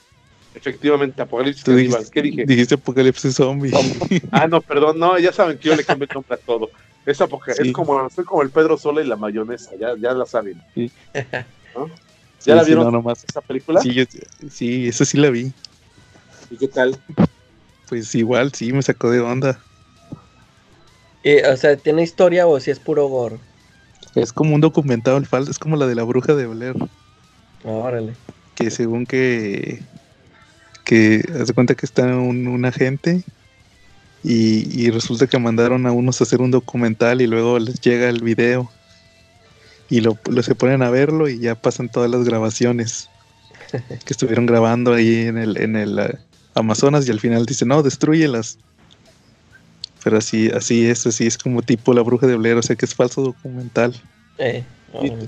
Efectivamente, 0.53 1.21
Apocalipsis 1.21 1.63
Tú 1.63 1.71
Caníbal. 1.71 1.99
dijiste, 1.99 2.11
¿Qué 2.11 2.21
dije? 2.21 2.45
dijiste 2.45 2.75
Apocalipsis 2.75 3.35
Zombie. 3.35 3.71
Ah, 4.31 4.47
no, 4.47 4.61
perdón, 4.61 4.99
no, 4.99 5.17
ya 5.19 5.31
saben 5.31 5.57
que 5.57 5.69
yo 5.69 5.75
le 5.75 5.83
cambio 5.83 6.07
el 6.09 6.13
nombre 6.15 6.35
a 6.35 6.37
todo. 6.37 6.71
Es, 7.05 7.17
Sí. 7.17 7.63
es 7.69 7.71
como, 7.73 8.09
soy 8.09 8.25
como 8.25 8.41
el 8.41 8.51
Pedro 8.51 8.77
Sola 8.77 9.01
y 9.01 9.07
la 9.07 9.15
mayonesa, 9.15 9.71
ya, 9.79 9.95
ya 9.99 10.13
la 10.13 10.25
saben. 10.25 10.61
Sí. 10.75 10.91
¿No? 11.75 11.87
Sí, 12.39 12.49
¿Ya 12.49 12.55
la 12.55 12.63
sí, 12.63 12.67
vieron 12.67 12.85
no, 12.85 12.91
nomás. 12.91 13.23
esa 13.27 13.41
película? 13.41 13.81
Sí, 13.81 13.93
yo- 13.93 14.03
sí, 14.49 14.87
esa 14.87 15.05
sí 15.05 15.17
la 15.17 15.29
vi. 15.29 15.53
¿Y 16.49 16.57
qué 16.57 16.67
tal? 16.67 16.95
Pues 17.87 18.13
igual, 18.15 18.53
sí, 18.53 18.71
me 18.71 18.81
sacó 18.81 19.09
de 19.09 19.19
onda. 19.19 19.65
Y, 21.23 21.41
o 21.41 21.57
sea, 21.57 21.77
¿tiene 21.77 22.03
historia 22.03 22.47
o 22.47 22.59
si 22.59 22.71
es 22.71 22.79
puro 22.79 23.07
gore? 23.07 23.39
Es 24.15 24.33
como 24.33 24.55
un 24.55 24.61
documental 24.61 25.25
falso, 25.25 25.51
es 25.51 25.59
como 25.59 25.75
la 25.75 25.87
de 25.87 25.95
la 25.95 26.03
bruja 26.03 26.35
de 26.35 26.47
Blair, 26.47 26.75
Órale. 27.63 28.13
que 28.55 28.69
según 28.71 29.05
que 29.05 29.79
que 30.85 31.21
hace 31.39 31.53
cuenta 31.53 31.75
que 31.75 31.85
está 31.85 32.05
un, 32.17 32.47
un 32.47 32.65
agente 32.65 33.23
y, 34.23 34.85
y 34.85 34.89
resulta 34.91 35.27
que 35.27 35.39
mandaron 35.39 35.85
a 35.87 35.91
unos 35.91 36.21
a 36.21 36.23
hacer 36.25 36.41
un 36.41 36.51
documental 36.51 37.21
y 37.21 37.27
luego 37.27 37.59
les 37.59 37.79
llega 37.81 38.09
el 38.09 38.21
video 38.23 38.71
y 39.89 40.01
lo, 40.01 40.17
lo- 40.29 40.43
se 40.43 40.55
ponen 40.55 40.81
a 40.83 40.89
verlo 40.89 41.27
y 41.29 41.39
ya 41.39 41.55
pasan 41.55 41.89
todas 41.89 42.09
las 42.09 42.23
grabaciones 42.25 43.09
que 43.71 44.13
estuvieron 44.13 44.45
grabando 44.45 44.93
ahí 44.93 45.27
en 45.27 45.37
el, 45.37 45.57
en 45.57 45.75
el 45.75 45.99
eh, 45.99 46.17
Amazonas 46.55 47.07
y 47.07 47.11
al 47.11 47.19
final 47.19 47.45
dicen, 47.45 47.67
no, 47.67 47.83
destruyelas. 47.83 48.57
Pero 50.03 50.17
así, 50.17 50.49
así 50.49 50.85
es, 50.87 51.05
así 51.07 51.27
es 51.27 51.37
como 51.37 51.61
tipo 51.61 51.93
la 51.93 52.01
bruja 52.01 52.25
de 52.25 52.35
Blair, 52.37 52.55
o 52.55 52.61
sea 52.61 52.75
que 52.75 52.85
es 52.85 52.95
falso 52.95 53.21
documental. 53.21 53.93
Eh, 54.37 54.63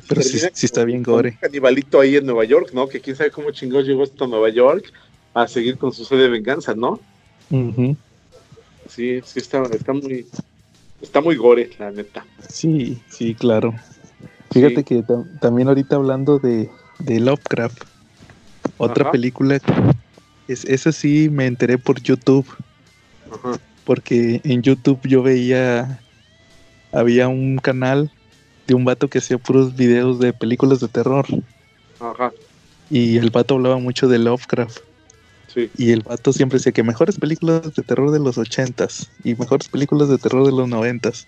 pero 0.07 0.21
sí, 0.21 0.39
sí, 0.39 0.65
está 0.65 0.83
bien 0.85 1.03
gore. 1.03 1.31
Un 1.31 1.37
canibalito 1.37 1.99
ahí 1.99 2.15
en 2.15 2.25
Nueva 2.25 2.45
York, 2.45 2.69
¿no? 2.73 2.87
Que 2.87 2.99
quién 3.01 3.15
sabe 3.15 3.31
cómo 3.31 3.51
chingón 3.51 3.83
llegó 3.83 4.03
hasta 4.03 4.25
Nueva 4.27 4.49
York 4.49 4.85
a 5.33 5.47
seguir 5.47 5.77
con 5.77 5.91
su 5.93 6.05
sede 6.05 6.23
de 6.23 6.29
venganza, 6.29 6.73
¿no? 6.73 6.99
Sí, 8.89 9.21
sí 9.23 9.39
está, 9.39 9.63
está 9.73 9.93
muy, 9.93 10.25
está 11.01 11.21
muy 11.21 11.35
gore, 11.35 11.69
la 11.77 11.91
neta. 11.91 12.25
Sí, 12.49 12.97
sí, 13.09 13.35
claro. 13.35 13.73
Fíjate 14.51 14.83
que 14.83 15.03
también 15.39 15.69
ahorita 15.69 15.95
hablando 15.95 16.37
de, 16.37 16.69
de 16.99 17.19
Lovecraft, 17.19 17.83
otra 18.77 19.11
película, 19.11 19.59
es, 20.47 20.65
esa 20.65 20.91
sí 20.91 21.29
me 21.29 21.45
enteré 21.45 21.77
por 21.77 22.01
YouTube. 22.01 22.45
Porque 23.85 24.41
en 24.43 24.61
YouTube 24.61 24.99
yo 25.03 25.23
veía, 25.23 25.99
había 26.91 27.27
un 27.27 27.57
canal 27.57 28.11
de 28.67 28.75
un 28.75 28.83
vato 28.83 29.07
que 29.07 29.19
hacía 29.19 29.37
puros 29.37 29.75
videos 29.75 30.19
de 30.19 30.33
películas 30.33 30.79
de 30.79 30.87
terror. 30.89 31.25
Ajá. 31.99 32.31
Y 32.89 33.17
el 33.17 33.29
vato 33.29 33.55
hablaba 33.55 33.77
mucho 33.77 34.07
de 34.07 34.19
Lovecraft. 34.19 34.79
Sí. 35.47 35.69
Y 35.77 35.91
el 35.91 36.01
vato 36.01 36.33
siempre 36.33 36.59
decía 36.59 36.71
que 36.71 36.83
mejores 36.83 37.17
películas 37.17 37.73
de 37.73 37.83
terror 37.83 38.11
de 38.11 38.19
los 38.19 38.37
ochentas 38.37 39.09
y 39.23 39.35
mejores 39.35 39.69
películas 39.69 40.09
de 40.09 40.17
terror 40.17 40.45
de 40.45 40.51
los 40.51 40.67
noventas. 40.67 41.27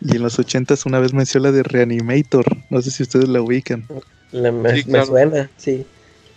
Y 0.00 0.16
en 0.16 0.22
los 0.22 0.38
ochentas 0.38 0.86
una 0.86 0.98
vez 0.98 1.12
mencionó 1.12 1.46
la 1.46 1.52
de 1.52 1.62
Reanimator. 1.62 2.46
No 2.70 2.80
sé 2.80 2.90
si 2.90 3.02
ustedes 3.02 3.28
la 3.28 3.42
ubican. 3.42 3.86
me, 4.32 5.04
suena, 5.04 5.50
sí. 5.56 5.86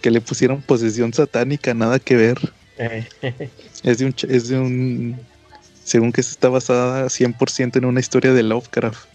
Que 0.01 0.11
le 0.11 0.20
pusieron 0.20 0.61
posesión 0.61 1.14
satánica, 1.14 1.74
nada 1.74 1.99
que 1.99 2.16
ver. 2.16 2.53
es 3.84 3.97
de 3.99 4.05
un... 4.05 4.16
Es 4.28 4.49
de 4.49 4.59
un 4.59 5.20
según 5.84 6.14
que 6.14 6.22
está 6.22 6.47
basada 6.47 7.07
100% 7.07 7.76
en 7.76 7.86
una 7.86 7.99
historia 7.99 8.34
de 8.34 8.43
Lovecraft. 8.43 9.05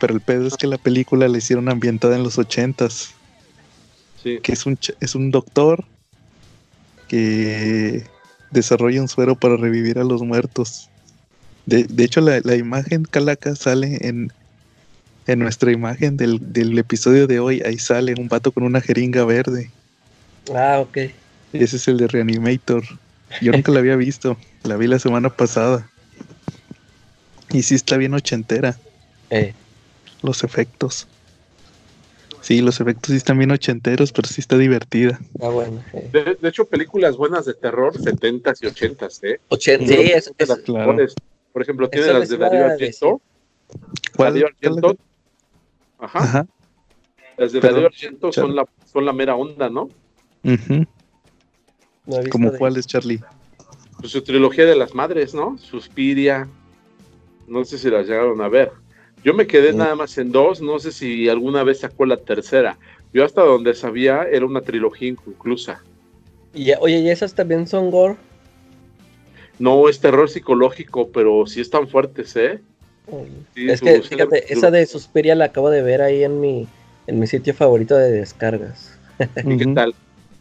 Pero 0.00 0.14
el 0.14 0.20
pedo 0.20 0.48
es 0.48 0.56
que 0.56 0.66
la 0.66 0.78
película 0.78 1.28
la 1.28 1.38
hicieron 1.38 1.68
ambientada 1.68 2.16
en 2.16 2.24
los 2.24 2.38
ochentas. 2.38 3.14
Sí. 4.22 4.40
Que 4.42 4.52
es 4.52 4.66
un, 4.66 4.78
es 5.00 5.14
un 5.14 5.30
doctor 5.30 5.84
que 7.06 8.04
desarrolla 8.50 9.00
un 9.00 9.08
suero 9.08 9.36
para 9.36 9.56
revivir 9.56 9.98
a 9.98 10.04
los 10.04 10.22
muertos. 10.22 10.89
De, 11.70 12.04
hecho, 12.04 12.20
la, 12.20 12.56
imagen 12.56 13.04
calaca 13.04 13.54
sale 13.54 13.98
en, 14.06 14.32
en 15.26 15.38
nuestra 15.38 15.72
imagen 15.72 16.16
del, 16.16 16.78
episodio 16.78 17.26
de 17.26 17.40
hoy. 17.40 17.62
Ahí 17.62 17.78
sale 17.78 18.14
un 18.18 18.28
vato 18.28 18.52
con 18.52 18.64
una 18.64 18.80
jeringa 18.80 19.24
verde. 19.24 19.70
Ah, 20.54 20.80
ok. 20.80 20.98
Ese 21.52 21.76
es 21.76 21.88
el 21.88 21.98
de 21.98 22.08
Reanimator. 22.08 22.82
Yo 23.40 23.52
nunca 23.52 23.72
la 23.72 23.78
había 23.80 23.96
visto. 23.96 24.36
La 24.64 24.76
vi 24.76 24.86
la 24.86 24.98
semana 24.98 25.30
pasada. 25.30 25.88
Y 27.50 27.62
sí 27.62 27.74
está 27.74 27.96
bien 27.96 28.14
ochentera. 28.14 28.76
Eh 29.30 29.54
los 30.22 30.44
efectos. 30.44 31.06
Sí, 32.40 32.62
los 32.62 32.80
efectos 32.80 33.10
sí 33.10 33.16
están 33.16 33.38
bien 33.38 33.50
ochenteros, 33.50 34.12
pero 34.12 34.26
sí 34.26 34.40
está 34.40 34.56
divertida. 34.56 35.20
Ah, 35.40 35.48
bueno. 35.48 35.82
De, 35.92 36.36
hecho, 36.48 36.64
películas 36.64 37.16
buenas 37.16 37.44
de 37.44 37.54
terror, 37.54 37.94
70s 37.94 38.58
y 38.62 38.66
80s, 38.66 39.24
¿eh? 39.24 39.40
80, 39.48 39.86
sí, 39.86 40.12
es, 40.12 40.32
claro. 40.64 40.96
Por 41.52 41.62
ejemplo, 41.62 41.88
tiene 41.88 42.12
las 42.12 42.28
de 42.28 42.36
Darío 42.36 42.66
Argento. 42.66 43.20
¿Cuál? 44.16 44.34
Darío 44.34 44.46
Argento. 44.46 44.96
Ajá. 45.98 46.18
Ajá. 46.18 46.46
Las 47.36 47.52
de 47.52 47.60
Darío 47.60 47.86
Argento 47.86 48.32
son 48.32 48.54
la, 48.54 48.66
son 48.84 49.04
la 49.04 49.12
mera 49.12 49.34
onda, 49.34 49.68
¿no? 49.68 49.88
Uh 50.44 50.84
¿Como 52.30 52.52
cuáles, 52.52 52.86
Charlie? 52.86 53.20
Pues 53.98 54.12
su 54.12 54.22
trilogía 54.22 54.64
de 54.64 54.74
las 54.74 54.94
madres, 54.94 55.34
¿no? 55.34 55.58
Suspiria. 55.58 56.48
No 57.46 57.64
sé 57.64 57.78
si 57.78 57.90
las 57.90 58.06
llegaron 58.06 58.40
a 58.40 58.48
ver. 58.48 58.72
Yo 59.22 59.34
me 59.34 59.46
quedé 59.46 59.72
nada 59.74 59.94
más 59.94 60.16
en 60.18 60.32
dos, 60.32 60.62
no 60.62 60.78
sé 60.78 60.92
si 60.92 61.28
alguna 61.28 61.62
vez 61.62 61.80
sacó 61.80 62.06
la 62.06 62.16
tercera. 62.16 62.78
Yo 63.12 63.24
hasta 63.24 63.42
donde 63.42 63.74
sabía 63.74 64.22
era 64.24 64.46
una 64.46 64.62
trilogía 64.62 65.08
inconclusa. 65.08 65.82
Y, 66.54 66.72
oye, 66.72 67.00
¿y 67.00 67.10
esas 67.10 67.34
también 67.34 67.66
son 67.66 67.90
gore? 67.90 68.16
No, 69.60 69.90
es 69.90 70.00
terror 70.00 70.30
psicológico, 70.30 71.10
pero 71.10 71.46
sí 71.46 71.60
están 71.60 71.86
fuertes, 71.86 72.34
¿eh? 72.34 72.60
es 73.54 73.82
que, 73.82 74.00
fíjate, 74.00 74.52
esa 74.52 74.70
de 74.70 74.86
Suspiria 74.86 75.34
la 75.34 75.46
acabo 75.46 75.68
de 75.68 75.82
ver 75.82 76.00
ahí 76.00 76.24
en 76.24 76.40
mi, 76.40 76.66
en 77.06 77.18
mi 77.18 77.26
sitio 77.26 77.52
favorito 77.52 77.94
de 77.94 78.10
descargas. 78.10 78.98
¿Y 79.44 79.56
qué 79.58 79.66
tal? 79.74 79.94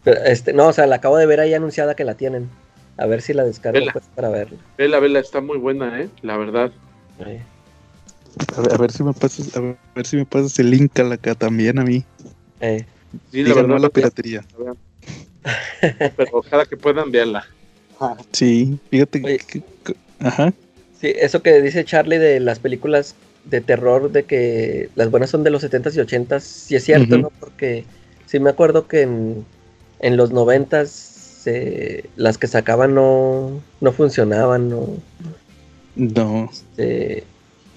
este, 0.05 0.53
no, 0.53 0.67
o 0.67 0.73
sea, 0.73 0.87
la 0.87 0.95
acabo 0.95 1.17
de 1.17 1.25
ver 1.25 1.41
ahí 1.41 1.53
anunciada 1.53 1.95
que 1.95 2.05
la 2.05 2.15
tienen. 2.15 2.49
A 2.95 3.07
ver 3.07 3.21
si 3.21 3.33
la 3.33 3.43
descargo 3.43 3.85
pues, 3.91 4.05
para 4.15 4.29
verla. 4.29 4.57
Vela, 4.77 4.99
vela, 4.99 5.19
está 5.19 5.41
muy 5.41 5.57
buena, 5.57 6.01
¿eh? 6.01 6.09
La 6.21 6.37
verdad. 6.37 6.71
A 8.55 8.77
ver, 8.77 8.91
si 8.91 9.03
me 9.03 9.11
pasas, 9.11 9.55
a 9.57 9.59
ver 9.95 10.05
si 10.05 10.15
me 10.15 10.25
pasas 10.25 10.57
el 10.59 10.71
link 10.71 10.97
a 10.97 11.03
la 11.03 11.15
acá 11.15 11.35
también 11.35 11.77
a 11.77 11.83
mí. 11.83 12.05
Eh. 12.61 12.85
Sí, 13.31 13.43
la 13.43 13.53
verdad, 13.53 13.79
la 13.79 13.89
piratería. 13.89 14.45
Pero 15.81 16.29
ojalá 16.31 16.65
que 16.65 16.77
puedan 16.77 17.11
verla. 17.11 17.45
Sí, 18.31 18.79
fíjate 18.89 19.21
que, 19.21 19.63
ajá. 20.19 20.53
Sí, 20.99 21.13
eso 21.15 21.41
que 21.41 21.61
dice 21.61 21.85
Charlie 21.85 22.17
de 22.17 22.39
las 22.39 22.59
películas 22.59 23.15
de 23.45 23.61
terror, 23.61 24.11
de 24.11 24.23
que 24.23 24.89
las 24.95 25.09
buenas 25.09 25.29
son 25.29 25.43
de 25.43 25.49
los 25.49 25.63
70s 25.63 25.95
y 25.95 25.99
80s, 25.99 26.39
sí 26.41 26.75
es 26.75 26.83
cierto, 26.83 27.17
¿no? 27.17 27.31
Porque 27.39 27.85
sí 28.25 28.39
me 28.39 28.49
acuerdo 28.49 28.87
que 28.87 29.01
en, 29.01 29.45
en 29.99 30.17
los 30.17 30.31
90s 30.31 31.09
eh, 31.45 32.09
las 32.15 32.37
que 32.37 32.47
sacaban 32.47 32.93
no, 32.93 33.61
no 33.79 33.91
funcionaban, 33.91 34.69
no. 34.69 34.87
No. 35.95 36.49
Este, 36.51 37.23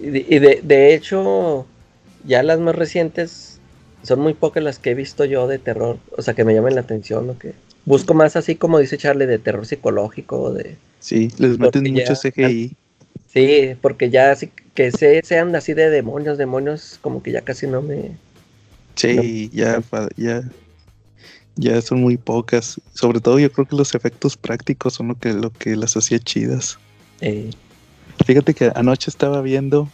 y, 0.01 0.39
de, 0.39 0.61
de, 0.63 0.95
hecho, 0.95 1.67
ya 2.25 2.43
las 2.43 2.59
más 2.59 2.75
recientes 2.75 3.61
son 4.03 4.21
muy 4.21 4.35
pocas 4.35 4.63
las 4.63 4.79
que 4.79 4.91
he 4.91 4.95
visto 4.95 5.25
yo 5.25 5.47
de 5.47 5.59
terror, 5.59 5.99
o 6.17 6.23
sea, 6.23 6.35
que 6.35 6.45
me 6.45 6.55
llamen 6.55 6.75
la 6.75 6.81
atención, 6.81 7.27
¿no? 7.27 7.39
Que 7.39 7.55
busco 7.85 8.15
más 8.15 8.37
así 8.37 8.57
como 8.57 8.79
dice 8.79 8.99
Charlie, 8.99 9.27
de 9.27 9.39
terror 9.39 9.67
psicológico, 9.67 10.53
de... 10.53 10.77
Sí, 11.01 11.31
les 11.39 11.59
meten 11.59 11.93
mucho 11.93 12.15
CGI. 12.15 12.77
Sí, 13.29 13.77
porque 13.81 14.11
ya 14.11 14.31
así 14.31 14.51
que 14.75 14.91
sean 15.23 15.55
así 15.57 15.75
de 15.75 15.91
demonios, 15.91 16.39
demonios, 16.39 16.99
como 17.01 17.23
que 17.23 17.33
ya 17.33 17.41
casi 17.41 17.67
no 17.67 17.83
me... 17.83 18.13
Sí, 18.95 19.51
ya, 19.53 19.83
ya, 20.17 20.43
ya 21.57 21.81
son 21.81 22.01
muy 22.01 22.17
pocas. 22.17 22.81
Sobre 22.95 23.21
todo 23.21 23.39
yo 23.39 23.51
creo 23.51 23.67
que 23.67 23.77
los 23.77 23.95
efectos 23.95 24.37
prácticos 24.37 24.95
son 24.95 25.09
lo 25.09 25.15
que, 25.15 25.33
lo 25.33 25.51
que 25.51 25.77
las 25.77 25.97
hacía 25.97 26.19
chidas. 26.19 26.79
Eh. 27.21 27.51
Fíjate 28.27 28.55
que 28.55 28.71
anoche 28.75 29.11
estaba 29.11 29.41
viendo 29.41 29.89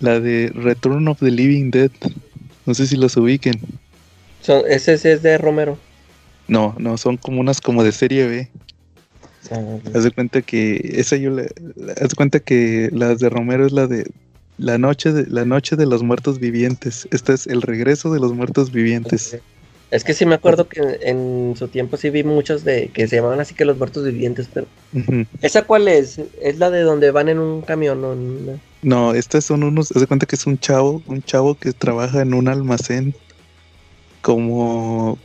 la 0.00 0.20
de 0.20 0.52
Return 0.54 1.08
of 1.08 1.18
the 1.20 1.30
Living 1.30 1.70
Dead. 1.70 1.90
No 2.66 2.74
sé 2.74 2.86
si 2.86 2.96
los 2.96 3.16
ubiquen. 3.16 3.60
Son, 4.42 4.62
ese, 4.68 4.94
es 4.94 5.22
de 5.22 5.38
Romero. 5.38 5.78
No, 6.48 6.74
no, 6.78 6.96
son 6.96 7.16
como 7.16 7.40
unas 7.40 7.60
como 7.60 7.82
de 7.82 7.92
serie 7.92 8.26
B. 8.26 8.50
Haz 9.94 10.04
de 10.04 10.10
cuenta 10.10 10.42
que 10.42 10.94
esa 10.94 11.16
yo 11.16 11.30
le, 11.30 11.44
haz 12.00 12.08
de 12.08 12.16
cuenta 12.16 12.40
que 12.40 12.88
las 12.92 13.20
de 13.20 13.28
Romero 13.28 13.66
es 13.66 13.72
la 13.72 13.86
de 13.86 14.10
la 14.58 14.78
noche 14.78 15.12
de 15.12 15.26
la 15.26 15.44
noche 15.44 15.76
de 15.76 15.86
los 15.86 16.02
muertos 16.02 16.40
vivientes. 16.40 17.06
Este 17.10 17.34
es 17.34 17.46
el 17.46 17.62
regreso 17.62 18.12
de 18.12 18.20
los 18.20 18.32
muertos 18.32 18.72
vivientes. 18.72 19.38
Es 19.90 20.02
que 20.02 20.14
sí 20.14 20.26
me 20.26 20.34
acuerdo 20.34 20.68
que 20.68 20.98
en 21.02 21.54
su 21.56 21.68
tiempo 21.68 21.96
sí 21.96 22.10
vi 22.10 22.24
muchos 22.24 22.64
de 22.64 22.88
que 22.88 23.06
se 23.06 23.16
llamaban 23.16 23.38
así 23.38 23.54
que 23.54 23.64
los 23.64 23.78
muertos 23.78 24.04
vivientes, 24.04 24.48
pero 24.52 24.66
¿esa 25.42 25.62
cuál 25.62 25.86
es? 25.86 26.20
¿Es 26.42 26.58
la 26.58 26.70
de 26.70 26.80
donde 26.80 27.12
van 27.12 27.28
en 27.28 27.38
un 27.38 27.62
camión? 27.62 28.00
No, 28.00 28.58
no 28.82 29.14
estas 29.14 29.44
son 29.44 29.62
unos, 29.62 29.92
haz 29.92 30.00
de 30.00 30.08
cuenta 30.08 30.26
que 30.26 30.34
es 30.34 30.46
un 30.46 30.58
chavo, 30.58 31.02
un 31.06 31.22
chavo 31.22 31.54
que 31.54 31.72
trabaja 31.72 32.20
en 32.20 32.34
un 32.34 32.48
almacén 32.48 33.14
como 34.22 35.18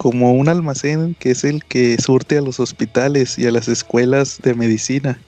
como 0.00 0.32
un 0.32 0.48
almacén 0.48 1.14
que 1.18 1.32
es 1.32 1.44
el 1.44 1.62
que 1.62 2.00
surte 2.00 2.38
a 2.38 2.40
los 2.40 2.58
hospitales 2.58 3.38
y 3.38 3.46
a 3.46 3.50
las 3.50 3.68
escuelas 3.68 4.40
de 4.42 4.54
medicina. 4.54 5.20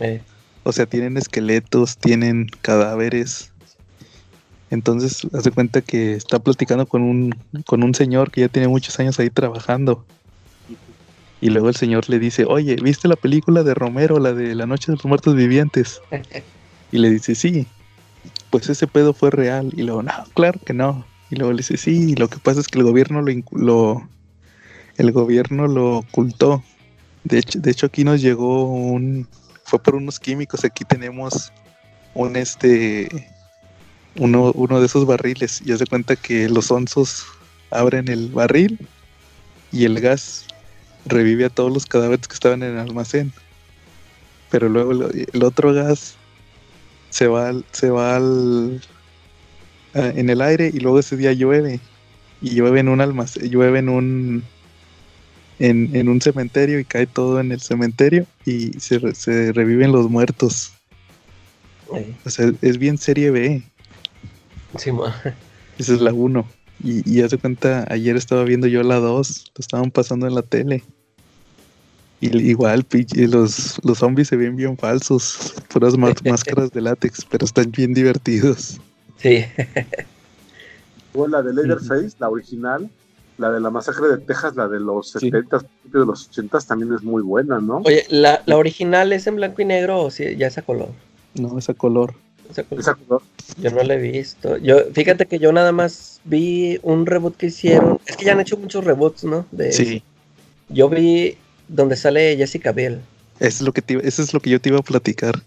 Eh. 0.00 0.20
O 0.64 0.72
sea, 0.72 0.86
tienen 0.86 1.16
esqueletos, 1.16 1.96
tienen 1.96 2.48
cadáveres, 2.60 3.52
entonces, 4.70 5.26
hace 5.32 5.50
cuenta 5.50 5.80
que 5.80 6.14
está 6.14 6.38
platicando 6.38 6.86
con 6.86 7.02
un, 7.02 7.34
con 7.64 7.82
un 7.82 7.94
señor 7.94 8.30
que 8.30 8.42
ya 8.42 8.48
tiene 8.48 8.68
muchos 8.68 8.98
años 9.00 9.18
ahí 9.18 9.30
trabajando. 9.30 10.04
Y 11.40 11.50
luego 11.50 11.68
el 11.68 11.76
señor 11.76 12.08
le 12.10 12.18
dice, 12.18 12.44
oye, 12.44 12.76
¿viste 12.82 13.08
la 13.08 13.16
película 13.16 13.62
de 13.62 13.72
Romero, 13.72 14.18
la 14.18 14.32
de 14.32 14.54
La 14.54 14.66
Noche 14.66 14.90
de 14.90 14.96
los 14.96 15.04
Muertos 15.04 15.34
Vivientes? 15.34 16.00
Y 16.90 16.96
le 16.96 17.10
dice, 17.10 17.34
sí, 17.34 17.66
pues 18.48 18.70
ese 18.70 18.86
pedo 18.86 19.12
fue 19.12 19.30
real. 19.30 19.70
Y 19.76 19.82
luego, 19.82 20.02
no, 20.02 20.12
claro 20.32 20.58
que 20.64 20.72
no. 20.72 21.04
Y 21.30 21.36
luego 21.36 21.52
le 21.52 21.58
dice, 21.58 21.76
sí, 21.76 22.14
lo 22.14 22.28
que 22.28 22.38
pasa 22.38 22.60
es 22.60 22.68
que 22.68 22.78
el 22.78 22.84
gobierno 22.84 23.22
lo, 23.22 23.32
lo 23.52 24.08
el 24.96 25.12
gobierno 25.12 25.66
lo 25.66 25.98
ocultó. 25.98 26.62
De 27.24 27.38
hecho, 27.38 27.60
de 27.60 27.70
hecho 27.70 27.86
aquí 27.86 28.04
nos 28.04 28.20
llegó 28.20 28.70
un, 28.70 29.28
fue 29.64 29.78
por 29.82 29.94
unos 29.94 30.18
químicos, 30.18 30.64
aquí 30.64 30.84
tenemos 30.84 31.52
un 32.14 32.36
este 32.36 33.28
uno, 34.16 34.52
uno 34.52 34.80
de 34.80 34.86
esos 34.86 35.06
barriles 35.06 35.62
y 35.64 35.72
hace 35.72 35.86
cuenta 35.86 36.16
que 36.16 36.48
los 36.48 36.70
onzos 36.70 37.24
abren 37.70 38.08
el 38.08 38.30
barril 38.30 38.88
y 39.70 39.84
el 39.84 40.00
gas 40.00 40.46
revive 41.04 41.44
a 41.44 41.50
todos 41.50 41.72
los 41.72 41.86
cadáveres 41.86 42.26
que 42.26 42.34
estaban 42.34 42.62
en 42.62 42.72
el 42.72 42.78
almacén. 42.78 43.32
Pero 44.50 44.68
luego 44.68 44.92
el, 44.92 45.42
otro 45.42 45.72
gas 45.72 46.16
se 47.10 47.26
va, 47.26 47.52
se 47.72 47.90
va 47.90 48.16
al, 48.16 48.80
en 49.94 50.30
el 50.30 50.40
aire 50.40 50.70
y 50.72 50.80
luego 50.80 50.98
ese 50.98 51.16
día 51.16 51.32
llueve. 51.32 51.80
Y 52.40 52.50
llueve 52.50 52.80
en 52.80 52.88
un 52.88 53.00
almacén, 53.00 53.50
llueve 53.50 53.80
en 53.80 53.88
un 53.88 54.44
en, 55.58 56.08
un 56.08 56.20
cementerio 56.20 56.78
y 56.78 56.84
cae 56.84 57.06
todo 57.06 57.40
en 57.40 57.52
el 57.52 57.60
cementerio 57.60 58.26
y 58.44 58.78
se, 58.78 59.14
se 59.14 59.52
reviven 59.52 59.92
los 59.92 60.08
muertos. 60.08 60.72
O 62.24 62.30
sea, 62.30 62.52
es 62.62 62.78
bien 62.78 62.98
serie 62.98 63.30
B. 63.30 63.62
Sí, 64.76 64.90
Esa 65.78 65.94
es 65.94 66.00
la 66.00 66.12
1. 66.12 66.46
Y, 66.84 67.10
y 67.10 67.22
hace 67.22 67.38
cuenta, 67.38 67.86
ayer 67.90 68.16
estaba 68.16 68.44
viendo 68.44 68.66
yo 68.66 68.82
la 68.82 68.96
2, 68.96 69.52
lo 69.56 69.60
estaban 69.60 69.90
pasando 69.90 70.26
en 70.26 70.34
la 70.34 70.42
tele. 70.42 70.84
Y 72.20 72.36
igual, 72.36 72.84
los, 73.14 73.80
los 73.84 73.98
zombies 73.98 74.28
se 74.28 74.36
ven 74.36 74.56
bien 74.56 74.76
falsos, 74.76 75.54
puras 75.68 75.96
máscaras 76.24 76.70
de 76.72 76.80
látex, 76.80 77.24
pero 77.24 77.44
están 77.44 77.70
bien 77.70 77.94
divertidos. 77.94 78.80
Sí. 79.18 79.44
la 81.26 81.42
de 81.42 81.52
Leatherface, 81.52 82.16
la 82.18 82.28
original, 82.28 82.88
la 83.38 83.50
de 83.50 83.60
la 83.60 83.70
masacre 83.70 84.08
de 84.08 84.18
Texas, 84.18 84.54
la 84.56 84.68
de 84.68 84.80
los 84.80 85.10
70, 85.10 85.58
de 85.58 86.06
los 86.06 86.28
80 86.28 86.58
también 86.60 86.92
es 86.94 87.02
muy 87.02 87.22
buena, 87.22 87.60
¿no? 87.60 87.78
Oye, 87.84 88.04
¿la, 88.10 88.42
original 88.46 89.12
es 89.12 89.26
en 89.26 89.36
blanco 89.36 89.62
y 89.62 89.64
negro 89.64 90.02
o 90.02 90.10
si 90.10 90.36
ya 90.36 90.46
es 90.46 90.58
a 90.58 90.62
color? 90.62 90.90
No, 91.34 91.58
es 91.58 91.68
a 91.68 91.74
color. 91.74 92.14
¿Es 92.50 92.88
a 92.88 92.94
color? 92.94 93.22
Yo 93.60 93.70
no 93.70 93.82
la 93.82 93.94
he 93.94 93.98
visto. 93.98 94.56
Yo, 94.58 94.78
fíjate 94.92 95.26
que 95.26 95.38
yo 95.38 95.52
nada 95.52 95.72
más 95.72 96.20
vi 96.24 96.78
un 96.82 97.06
reboot 97.06 97.36
que 97.36 97.46
hicieron. 97.46 98.00
Es 98.06 98.16
que 98.16 98.24
ya 98.24 98.32
han 98.32 98.40
hecho 98.40 98.56
muchos 98.56 98.84
reboots, 98.84 99.24
¿no? 99.24 99.46
De, 99.50 99.72
sí. 99.72 100.02
Yo 100.68 100.88
vi 100.88 101.36
donde 101.68 101.96
sale 101.96 102.36
Jessica 102.36 102.72
Biel. 102.72 103.00
Eso 103.38 103.48
es 103.48 103.62
lo 103.62 103.72
que, 103.72 103.82
eso 104.02 104.22
es 104.22 104.34
lo 104.34 104.40
que 104.40 104.50
yo 104.50 104.60
te 104.60 104.70
iba 104.70 104.78
a 104.78 104.82
platicar. 104.82 105.42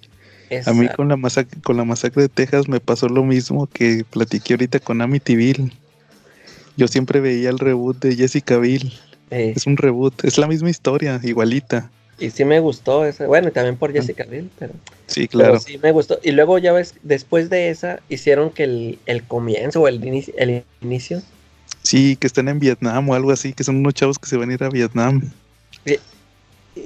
A 0.65 0.73
mí 0.73 0.87
con 0.89 1.07
la, 1.07 1.15
masacre, 1.15 1.61
con 1.61 1.77
la 1.77 1.85
masacre 1.85 2.23
de 2.23 2.29
Texas 2.29 2.67
me 2.67 2.79
pasó 2.79 3.07
lo 3.07 3.23
mismo 3.23 3.67
que 3.67 4.05
platiqué 4.09 4.53
ahorita 4.53 4.79
con 4.79 5.01
Amityville. 5.01 5.71
Yo 6.77 6.87
siempre 6.87 7.19
veía 7.19 7.49
el 7.49 7.59
reboot 7.59 7.99
de 7.99 8.15
Jessica 8.15 8.57
Biel. 8.57 8.91
Es 9.29 9.65
un 9.65 9.77
reboot, 9.77 10.25
es 10.25 10.37
la 10.37 10.47
misma 10.47 10.69
historia, 10.69 11.19
igualita. 11.23 11.89
Y 12.19 12.29
sí 12.29 12.45
me 12.45 12.59
gustó 12.59 13.05
esa, 13.05 13.25
bueno, 13.25 13.47
y 13.47 13.51
también 13.51 13.77
por 13.77 13.91
Jessica 13.91 14.25
Biel, 14.25 14.49
pero... 14.59 14.73
Sí, 15.07 15.27
claro. 15.27 15.59
sí 15.59 15.79
me 15.81 15.91
gustó. 15.91 16.19
Y 16.21 16.31
luego 16.31 16.57
ya 16.57 16.71
ves, 16.71 16.95
después 17.01 17.49
de 17.49 17.69
esa, 17.69 17.99
hicieron 18.09 18.51
que 18.51 18.63
el, 18.63 18.99
el 19.05 19.23
comienzo 19.23 19.81
o 19.81 19.87
el, 19.87 20.05
inicio, 20.05 20.33
el 20.37 20.63
inicio... 20.81 21.21
Sí, 21.81 22.15
que 22.17 22.27
están 22.27 22.47
en 22.47 22.59
Vietnam 22.59 23.09
o 23.09 23.15
algo 23.15 23.31
así, 23.31 23.53
que 23.53 23.63
son 23.63 23.77
unos 23.77 23.95
chavos 23.95 24.19
que 24.19 24.27
se 24.27 24.37
van 24.37 24.51
a 24.51 24.53
ir 24.53 24.63
a 24.63 24.69
Vietnam. 24.69 25.31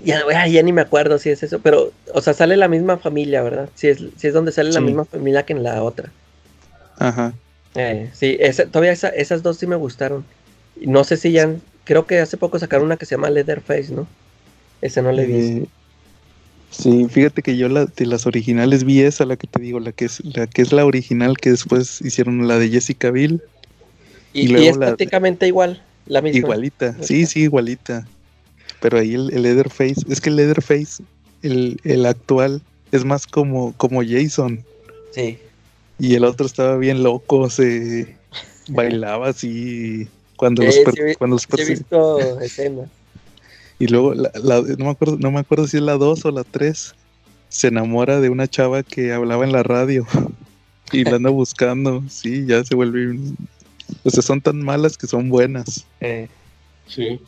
Ya, 0.04 0.48
ya, 0.48 0.64
ni 0.64 0.74
me 0.74 0.82
acuerdo 0.82 1.20
si 1.20 1.30
es 1.30 1.44
eso, 1.44 1.60
pero, 1.60 1.92
o 2.14 2.22
sea, 2.22 2.34
sale 2.34 2.58
la 2.58 2.68
misma 2.68 2.98
familia, 2.98 3.44
¿verdad? 3.44 3.70
Si 3.76 3.88
es, 3.88 4.00
si 4.18 4.28
es 4.28 4.34
donde 4.34 4.52
sale 4.52 4.72
la 4.72 4.82
misma 4.82 5.06
familia 5.06 5.44
que 5.44 5.54
en 5.54 5.64
la 5.64 5.84
otra. 5.84 6.12
Ajá. 6.98 7.34
Eh, 7.76 8.10
sí, 8.14 8.40
todavía 8.72 8.94
esas 8.94 9.44
dos 9.44 9.58
sí 9.58 9.68
me 9.68 9.76
gustaron. 9.76 10.26
No 10.82 11.04
sé 11.04 11.18
si 11.18 11.32
ya, 11.32 11.54
creo 11.84 12.08
que 12.08 12.20
hace 12.20 12.38
poco 12.38 12.58
sacaron 12.58 12.86
una 12.86 12.98
que 12.98 13.06
se 13.06 13.16
llama 13.16 13.30
Leatherface, 13.30 13.94
¿no? 13.94 14.08
Esa 14.82 15.02
no 15.02 15.12
le 15.12 15.26
vi. 15.26 15.34
Eh, 15.34 15.66
sí, 16.72 17.08
fíjate 17.08 17.44
que 17.44 17.56
yo 17.56 17.70
la, 17.70 17.86
de 17.86 18.06
las 18.08 18.26
originales 18.26 18.86
vi 18.86 19.02
esa, 19.02 19.26
la 19.26 19.36
que 19.36 19.46
te 19.46 19.60
digo, 19.60 19.80
la 19.80 19.92
que 19.92 20.06
es 20.06 20.24
la 20.24 20.48
que 20.48 20.64
es 20.64 20.74
la 20.74 20.86
original 20.86 21.38
que 21.38 21.52
después 21.52 22.02
hicieron 22.02 22.48
la 22.48 22.58
de 22.58 22.70
Jessica 22.70 23.12
Biel. 23.12 23.42
Y, 24.34 24.54
es 24.66 24.78
prácticamente 24.78 25.48
igual, 25.48 25.82
la 26.08 26.22
misma. 26.22 26.40
Igualita, 26.40 26.96
sí, 27.02 27.26
sí, 27.26 27.42
igualita. 27.42 28.06
Pero 28.86 29.00
ahí 29.00 29.16
el, 29.16 29.42
Leatherface, 29.42 30.06
es 30.08 30.22
que 30.22 30.30
el 30.30 30.36
Leatherface, 30.36 31.02
el, 31.42 31.82
el 31.86 32.06
actual, 32.06 32.62
es 32.92 33.04
más 33.04 33.26
como, 33.26 33.74
como 33.78 34.04
Jason. 34.04 34.64
Sí. 35.10 35.40
Y 35.98 36.14
el 36.14 36.24
otro 36.24 36.46
estaba 36.46 36.78
bien 36.78 37.02
loco, 37.02 37.50
se 37.50 38.16
bailaba 38.68 39.30
así 39.30 40.08
cuando 40.36 40.62
los, 40.62 40.76
cuando 41.18 41.38
los 41.38 41.48
he 41.58 41.66
visto 41.66 42.40
escenas. 42.42 42.88
Y 43.80 43.88
luego, 43.88 44.14
la, 44.14 44.30
no, 44.78 44.86
me 44.86 44.92
acuerdo, 44.92 45.18
no 45.18 45.32
me 45.32 45.40
acuerdo 45.40 45.66
si 45.66 45.78
es 45.78 45.84
la 45.84 45.94
2 45.94 46.24
o 46.26 46.30
la 46.30 46.44
3, 46.44 46.94
se 47.50 47.68
enamora 47.68 48.22
de 48.22 48.30
una 48.30 48.48
chava 48.48 48.84
que 48.84 49.14
hablaba 49.14 49.46
en 49.46 49.52
la 49.52 49.64
radio 49.64 50.06
y 50.92 51.06
la 51.06 51.16
anda 51.16 51.32
buscando. 51.32 52.04
Sí, 52.08 52.46
ya 52.46 52.64
se 52.64 52.76
vuelve. 52.76 53.18
O 54.04 54.12
sea, 54.12 54.22
son 54.22 54.42
tan 54.42 54.62
malas 54.62 54.96
que 54.96 55.08
son 55.08 55.30
buenas. 55.30 55.88
Eh. 56.02 56.28
Sí. 56.86 57.20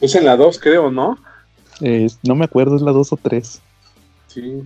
Es 0.00 0.14
en 0.14 0.24
la 0.24 0.36
2, 0.36 0.58
creo, 0.58 0.90
¿no? 0.90 1.18
Eh, 1.80 2.08
no 2.22 2.34
me 2.34 2.44
acuerdo, 2.44 2.76
es 2.76 2.82
la 2.82 2.92
2 2.92 3.12
o 3.12 3.16
3. 3.16 3.60
Sí. 4.28 4.62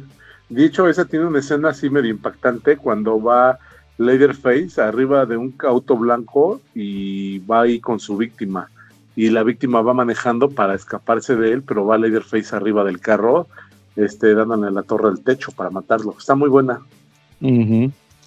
Dicho, 0.49 0.89
esa 0.89 1.05
tiene 1.05 1.27
una 1.27 1.39
escena 1.39 1.71
así 1.71 1.91
medio 1.91 2.11
impactante 2.11 2.77
cuando 2.77 3.23
va 3.23 3.59
Leatherface 3.99 4.81
arriba 4.81 5.27
de 5.27 5.37
un 5.37 5.55
auto 5.61 5.97
blanco 5.97 6.61
y 6.75 7.39
va 7.41 7.63
ahí 7.63 7.79
con 7.81 8.01
su 8.01 8.17
víctima. 8.17 8.69
Y 9.15 9.31
la 9.31 9.43
víctima 9.43 9.83
va 9.83 9.95
manejando 9.95 10.51
para 10.51 10.75
escaparse 10.75 11.37
de 11.37 11.53
él, 11.53 11.63
pero 11.63 11.87
va 11.87 11.99
Leatherface 11.99 12.57
arriba 12.57 12.83
del 12.83 13.01
carro, 13.01 13.47
este, 13.95 14.35
dándole 14.35 14.71
la 14.71 14.83
torre 14.83 15.11
del 15.11 15.23
techo 15.23 15.53
para 15.53 15.71
matarlo. 15.71 16.17
Está 16.19 16.35
muy 16.35 16.49
buena. 16.49 16.81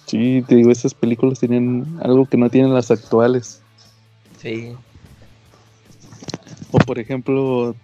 Sí, 0.06 0.44
te 0.46 0.54
digo, 0.54 0.70
esas 0.70 0.94
películas 0.94 1.40
tienen 1.40 1.98
algo 2.02 2.26
que 2.26 2.36
no 2.36 2.48
tienen 2.50 2.72
las 2.72 2.90
actuales. 2.90 3.60
Sí. 4.38 4.74
O 6.74 6.78
por 6.78 6.98
ejemplo, 6.98 7.76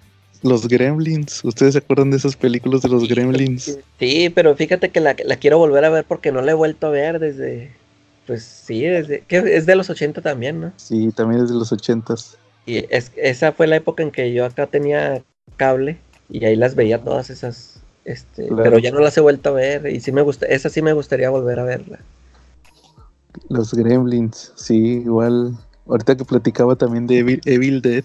los 0.43 0.67
Gremlins. 0.67 1.45
¿Ustedes 1.45 1.75
se 1.75 1.79
acuerdan 1.79 2.11
de 2.11 2.17
esas 2.17 2.35
películas 2.35 2.83
de 2.83 2.89
los 2.89 3.07
Gremlins? 3.07 3.79
Sí, 4.01 4.31
pero 4.31 4.57
fíjate 4.57 4.89
que 4.89 5.01
la, 5.01 5.15
quiero 5.15 5.59
volver 5.59 5.85
a 5.85 5.91
ver 5.91 6.05
porque 6.05 6.33
no 6.33 6.43
la 6.43 6.51
he 6.51 6.55
vuelto 6.55 6.89
a 6.89 6.91
ver 6.91 7.21
desde. 7.21 7.71
Pues 8.27 8.43
sí, 8.43 8.83
desde. 8.83 9.21
que 9.21 9.39
es 9.39 9.65
de 9.65 9.77
los 9.77 9.91
80 9.91 10.23
también, 10.23 10.61
¿no? 10.61 10.73
Sí, 10.77 11.13
también 11.13 11.45
es 11.45 11.51
de 11.51 11.55
los 11.55 11.71
80. 11.71 12.15
Y 12.67 12.85
es, 12.91 13.13
esa 13.15 13.53
fue 13.53 13.69
la 13.69 13.77
época 13.77 14.03
en 14.03 14.11
que 14.11 14.33
yo 14.33 14.45
acá 14.45 14.67
tenía 14.67 15.23
cable 15.57 15.99
y 16.29 16.45
ahí 16.45 16.57
las 16.57 16.75
veía 16.75 16.99
todas 16.99 17.31
esas. 17.31 17.81
Este, 18.05 18.49
Pero 18.49 18.79
ya 18.79 18.91
no 18.91 18.99
las 18.99 19.17
he 19.17 19.21
vuelto 19.21 19.51
a 19.51 19.53
ver 19.53 19.87
y 19.87 20.01
sí 20.01 20.11
me 20.11 20.23
gusta, 20.23 20.47
esa 20.47 20.69
sí 20.69 20.83
me 20.83 20.95
gustaría 20.95 21.31
volver 21.31 21.61
a 21.61 21.65
verla. 21.65 22.01
Los 23.49 23.73
Gremlins, 23.73 24.53
sí, 24.57 25.03
igual. 25.05 25.57
Ahorita 25.87 26.17
que 26.17 26.25
platicaba 26.25 26.77
también 26.77 27.07
de 27.07 27.41
Evil 27.45 27.83
Dead, 27.83 28.05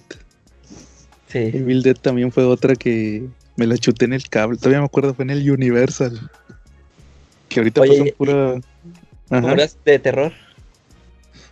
Sí. 1.36 1.52
Evil 1.54 1.84
Dead 1.84 1.98
también 1.98 2.32
fue 2.32 2.46
otra 2.46 2.76
que 2.78 3.28
me 3.58 3.68
la 3.68 3.78
chuté 3.78 4.06
en 4.06 4.14
el 4.14 4.30
cable. 4.30 4.58
Todavía 4.58 4.80
me 4.80 4.86
acuerdo, 4.86 5.14
fue 5.14 5.24
en 5.24 5.32
el 5.32 5.52
Universal. 5.52 6.32
Que 7.50 7.60
ahorita 7.60 7.82
pasan 7.82 8.10
pura. 8.18 8.62
¿Puras 9.28 9.78
de 9.84 10.00
terror? 10.00 10.32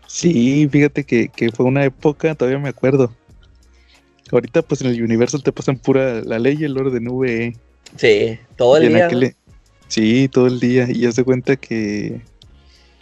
Sí, 0.07 0.69
fíjate 0.71 1.03
que, 1.03 1.29
fue 1.53 1.65
una 1.65 1.84
época, 1.84 2.34
todavía 2.34 2.59
me 2.59 2.69
acuerdo. 2.69 3.13
Ahorita, 4.31 4.61
pues 4.61 4.79
en 4.79 4.88
el 4.88 5.03
Universal 5.03 5.43
te 5.43 5.51
pasan 5.51 5.77
pura 5.77 6.21
la 6.21 6.39
ley 6.39 6.55
y 6.61 6.63
el 6.63 6.77
orden 6.77 7.05
VE. 7.11 7.53
Sí, 7.97 8.39
todo 8.55 8.77
el 8.77 8.88
día. 8.88 9.36
Sí, 9.89 10.29
todo 10.29 10.47
el 10.47 10.61
día. 10.61 10.88
Y 10.89 11.01
ya 11.01 11.11
se 11.11 11.25
cuenta 11.25 11.57
que 11.57 12.21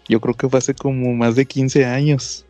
yo 0.10 0.20
creo 0.20 0.34
que 0.34 0.50
fue 0.50 0.58
hace 0.58 0.74
como 0.74 1.14
más 1.14 1.36
de 1.36 1.46
15 1.46 1.86
años 1.86 2.44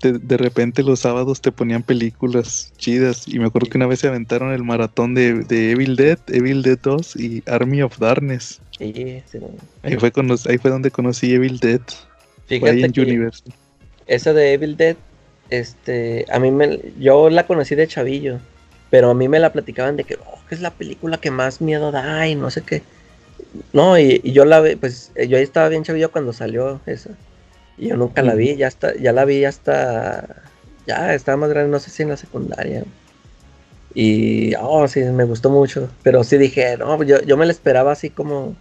de, 0.00 0.36
repente 0.36 0.82
los 0.82 1.00
sábados 1.00 1.40
te 1.40 1.52
ponían 1.52 1.82
películas 1.82 2.72
chidas. 2.78 3.28
Y 3.28 3.38
me 3.38 3.46
acuerdo 3.46 3.68
que 3.68 3.78
una 3.78 3.86
vez 3.86 4.00
se 4.00 4.08
aventaron 4.08 4.52
el 4.52 4.64
maratón 4.64 5.14
de, 5.14 5.44
Evil 5.50 5.96
Dead, 5.96 6.18
Evil 6.28 6.62
Dead 6.62 6.78
2 6.82 7.16
y 7.16 7.42
Army 7.46 7.82
of 7.82 7.98
Darkness. 7.98 8.60
ahí, 8.78 9.22
fue 9.98 10.12
ahí 10.48 10.58
fue 10.58 10.70
donde 10.70 10.90
conocí 10.90 11.34
Evil 11.34 11.58
Dead. 11.58 11.80
Fíjate 12.46 12.84
en 12.84 13.30
Esa 14.06 14.32
de 14.32 14.54
Evil 14.54 14.76
Dead, 14.76 14.96
este, 15.50 16.24
a 16.30 16.38
mí 16.38 16.50
me, 16.50 16.80
yo 16.98 17.30
la 17.30 17.46
conocí 17.46 17.74
de 17.74 17.86
chavillo, 17.86 18.38
pero 18.88 19.10
a 19.10 19.14
mí 19.14 19.28
me 19.28 19.38
la 19.38 19.52
platicaban 19.52 19.96
de 19.96 20.04
que, 20.04 20.16
oh, 20.16 20.38
es 20.50 20.60
la 20.60 20.70
película 20.70 21.18
que 21.18 21.30
más 21.30 21.60
miedo 21.60 21.92
da 21.92 22.26
y 22.26 22.34
no 22.34 22.50
sé 22.50 22.62
qué. 22.62 22.82
No, 23.72 23.98
y, 23.98 24.20
y 24.22 24.32
yo 24.32 24.44
la, 24.44 24.64
pues, 24.80 25.12
yo 25.28 25.36
ahí 25.36 25.42
estaba 25.42 25.68
bien 25.68 25.84
chavillo 25.84 26.10
cuando 26.10 26.32
salió 26.32 26.80
esa. 26.86 27.10
Y 27.80 27.88
yo 27.88 27.96
nunca 27.96 28.22
la 28.22 28.34
vi, 28.34 28.56
ya 28.56 28.68
está, 28.68 28.94
ya 28.94 29.10
la 29.10 29.24
vi 29.24 29.46
hasta, 29.46 30.42
ya 30.86 31.14
estaba 31.14 31.38
más 31.38 31.48
grande, 31.48 31.70
no 31.70 31.78
sé 31.78 31.88
si 31.88 32.02
en 32.02 32.10
la 32.10 32.18
secundaria. 32.18 32.84
Y, 33.94 34.54
oh, 34.56 34.86
sí, 34.86 35.00
me 35.00 35.24
gustó 35.24 35.48
mucho. 35.48 35.88
Pero 36.02 36.22
sí 36.22 36.36
dije, 36.36 36.76
no, 36.76 37.02
yo, 37.02 37.22
yo 37.22 37.38
me 37.38 37.46
la 37.46 37.52
esperaba 37.52 37.92
así 37.92 38.10
como 38.10 38.54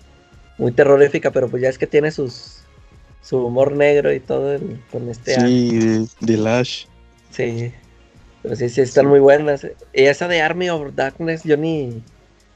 muy 0.57 0.71
terrorífica, 0.71 1.31
pero 1.31 1.49
pues 1.49 1.61
ya 1.61 1.67
es 1.67 1.77
que 1.77 1.85
tiene 1.85 2.11
sus, 2.11 2.61
su 3.21 3.45
humor 3.45 3.73
negro 3.73 4.13
y 4.13 4.21
todo 4.21 4.57
con 4.89 5.09
este. 5.09 5.35
Sí, 5.35 6.07
de, 6.21 6.37
Lash. 6.37 6.85
Sí, 7.31 7.73
pero 8.41 8.55
sí, 8.55 8.69
sí, 8.69 8.79
están 8.79 9.07
muy 9.07 9.19
buenas. 9.19 9.67
Y 9.93 10.03
esa 10.03 10.29
de 10.29 10.41
Army 10.41 10.69
of 10.69 10.95
Darkness, 10.95 11.43
yo 11.43 11.57
ni, 11.57 12.01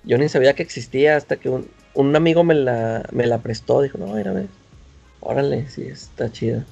yo 0.06 0.18
ni 0.18 0.30
sabía 0.30 0.54
que 0.54 0.64
existía 0.64 1.18
hasta 1.18 1.36
que 1.36 1.50
un, 1.50 1.68
un 1.94 2.16
amigo 2.16 2.46
me 2.46 2.56
la, 2.56 3.06
me 3.12 3.28
la 3.28 3.40
prestó. 3.40 3.82
Dijo, 3.82 3.98
no, 3.98 4.08
mira, 4.14 4.32
a 4.32 4.34
ver. 4.34 4.63
Órale, 5.26 5.70
sí, 5.70 5.84
está 5.84 6.30
chida. 6.30 6.66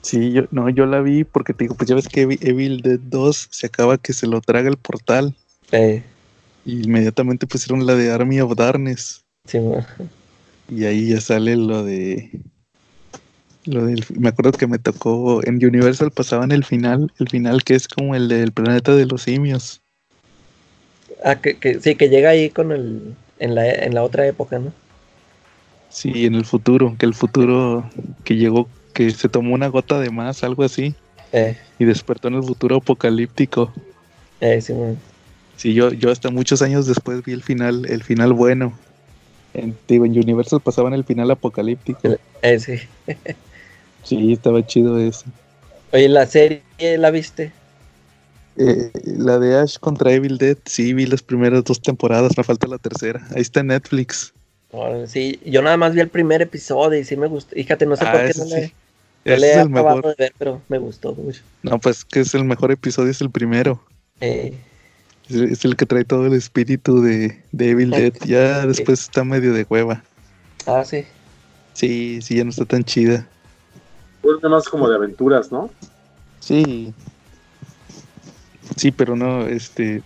Sí, 0.00 0.32
yo, 0.32 0.44
no, 0.50 0.70
yo 0.70 0.86
la 0.86 1.02
vi 1.02 1.24
porque 1.24 1.52
te 1.52 1.64
digo, 1.64 1.74
pues 1.74 1.88
ya 1.88 1.94
ves 1.94 2.08
que 2.08 2.22
Evil 2.22 2.80
Dead 2.80 2.98
2 2.98 3.48
se 3.50 3.66
acaba 3.66 3.98
que 3.98 4.14
se 4.14 4.26
lo 4.26 4.40
traga 4.40 4.70
el 4.70 4.78
portal. 4.78 5.34
Eh. 5.72 6.02
Y 6.64 6.84
inmediatamente 6.84 7.46
pusieron 7.46 7.86
la 7.86 7.94
de 7.94 8.10
Army 8.10 8.40
of 8.40 8.56
Darkness. 8.56 9.24
Sí, 9.46 9.58
y 10.70 10.84
ahí 10.84 11.08
ya 11.10 11.20
sale 11.20 11.56
lo 11.56 11.84
de. 11.84 12.30
Lo 13.66 13.84
del, 13.84 14.04
me 14.14 14.30
acuerdo 14.30 14.52
que 14.52 14.66
me 14.66 14.78
tocó. 14.78 15.44
En 15.44 15.64
Universal 15.64 16.10
pasaban 16.10 16.50
el 16.50 16.64
final. 16.64 17.12
El 17.18 17.28
final 17.28 17.62
que 17.62 17.74
es 17.74 17.88
como 17.88 18.14
el 18.14 18.28
del 18.28 18.52
planeta 18.52 18.96
de 18.96 19.04
los 19.04 19.22
simios. 19.22 19.82
Ah, 21.22 21.36
que, 21.36 21.78
sí, 21.80 21.94
que 21.94 22.08
llega 22.08 22.30
ahí 22.30 22.48
con 22.48 22.72
el. 22.72 23.14
En 23.38 23.54
la, 23.54 23.70
en 23.70 23.94
la 23.94 24.02
otra 24.02 24.26
época, 24.26 24.58
¿no? 24.58 24.72
Sí, 25.90 26.24
en 26.24 26.34
el 26.34 26.46
futuro. 26.46 26.96
Que 26.98 27.04
el 27.04 27.14
futuro. 27.14 27.84
Que 28.24 28.36
llegó. 28.36 28.68
Que 28.94 29.10
se 29.10 29.28
tomó 29.28 29.54
una 29.54 29.68
gota 29.68 30.00
de 30.00 30.10
más, 30.10 30.42
algo 30.42 30.64
así. 30.64 30.94
Eh. 31.32 31.58
Y 31.78 31.84
despertó 31.84 32.28
en 32.28 32.34
el 32.34 32.42
futuro 32.42 32.76
apocalíptico. 32.76 33.72
Eh, 34.40 34.60
sí, 34.60 34.74
Sí, 35.56 35.74
yo, 35.74 35.92
yo 35.92 36.10
hasta 36.10 36.30
muchos 36.30 36.62
años 36.62 36.86
después 36.86 37.22
vi 37.22 37.32
el 37.32 37.42
final, 37.42 37.84
el 37.86 38.02
final 38.02 38.32
bueno. 38.32 38.72
En, 39.52 39.76
digo, 39.86 40.06
en 40.06 40.12
Universal 40.12 40.60
pasaban 40.60 40.94
el 40.94 41.04
final 41.04 41.30
apocalíptico. 41.30 42.16
Eh, 42.40 42.58
sí. 42.58 42.76
sí, 44.04 44.32
estaba 44.32 44.66
chido 44.66 44.98
eso. 44.98 45.26
Oye, 45.92 46.08
¿la 46.08 46.24
serie 46.24 46.62
la 46.96 47.10
viste? 47.10 47.52
Eh, 48.56 48.90
la 49.04 49.38
de 49.38 49.58
Ash 49.58 49.76
contra 49.78 50.12
Evil 50.12 50.38
Dead, 50.38 50.56
sí, 50.64 50.94
vi 50.94 51.06
las 51.06 51.22
primeras 51.22 51.64
dos 51.64 51.80
temporadas, 51.82 52.36
me 52.38 52.44
falta 52.44 52.66
la 52.66 52.78
tercera. 52.78 53.26
Ahí 53.34 53.42
está 53.42 53.60
en 53.60 53.68
Netflix. 53.68 54.32
Sí, 55.06 55.40
yo 55.44 55.62
nada 55.62 55.76
más 55.76 55.94
vi 55.94 56.00
el 56.00 56.08
primer 56.08 56.42
episodio 56.42 56.98
y 56.98 57.04
sí 57.04 57.16
me 57.16 57.26
gustó. 57.26 57.54
Fíjate, 57.54 57.86
no 57.86 57.96
sé 57.96 58.04
por 58.04 58.16
ah, 58.16 58.26
qué 58.26 58.38
no 58.38 59.36
le, 59.36 59.52
he 59.52 59.60
acabado 59.60 60.00
de 60.00 60.14
ver, 60.18 60.32
pero 60.38 60.62
me 60.68 60.78
gustó 60.78 61.14
mucho. 61.14 61.42
No, 61.62 61.78
pues 61.78 62.04
que 62.04 62.20
es 62.20 62.34
el 62.34 62.44
mejor 62.44 62.70
episodio, 62.70 63.10
es 63.10 63.20
el 63.20 63.30
primero. 63.30 63.82
Eh. 64.20 64.54
Es, 65.28 65.64
el 65.64 65.76
que 65.76 65.86
trae 65.86 66.04
todo 66.04 66.26
el 66.26 66.32
espíritu 66.32 67.02
de, 67.02 67.40
de 67.52 67.70
Evil 67.70 67.90
Dead. 67.90 68.14
Ya 68.24 68.66
después 68.66 69.00
está 69.00 69.22
medio 69.22 69.52
de 69.52 69.66
hueva. 69.68 70.02
Ah, 70.66 70.84
sí. 70.84 71.04
Sí, 71.74 72.20
sí, 72.22 72.36
ya 72.36 72.44
no 72.44 72.50
está 72.50 72.64
tan 72.64 72.82
chida. 72.82 73.28
Es 74.22 74.50
más 74.50 74.68
como 74.68 74.88
de 74.88 74.96
aventuras, 74.96 75.52
¿no? 75.52 75.70
Sí. 76.40 76.92
Sí, 78.76 78.90
pero 78.90 79.16
no, 79.16 79.46
este. 79.46 80.02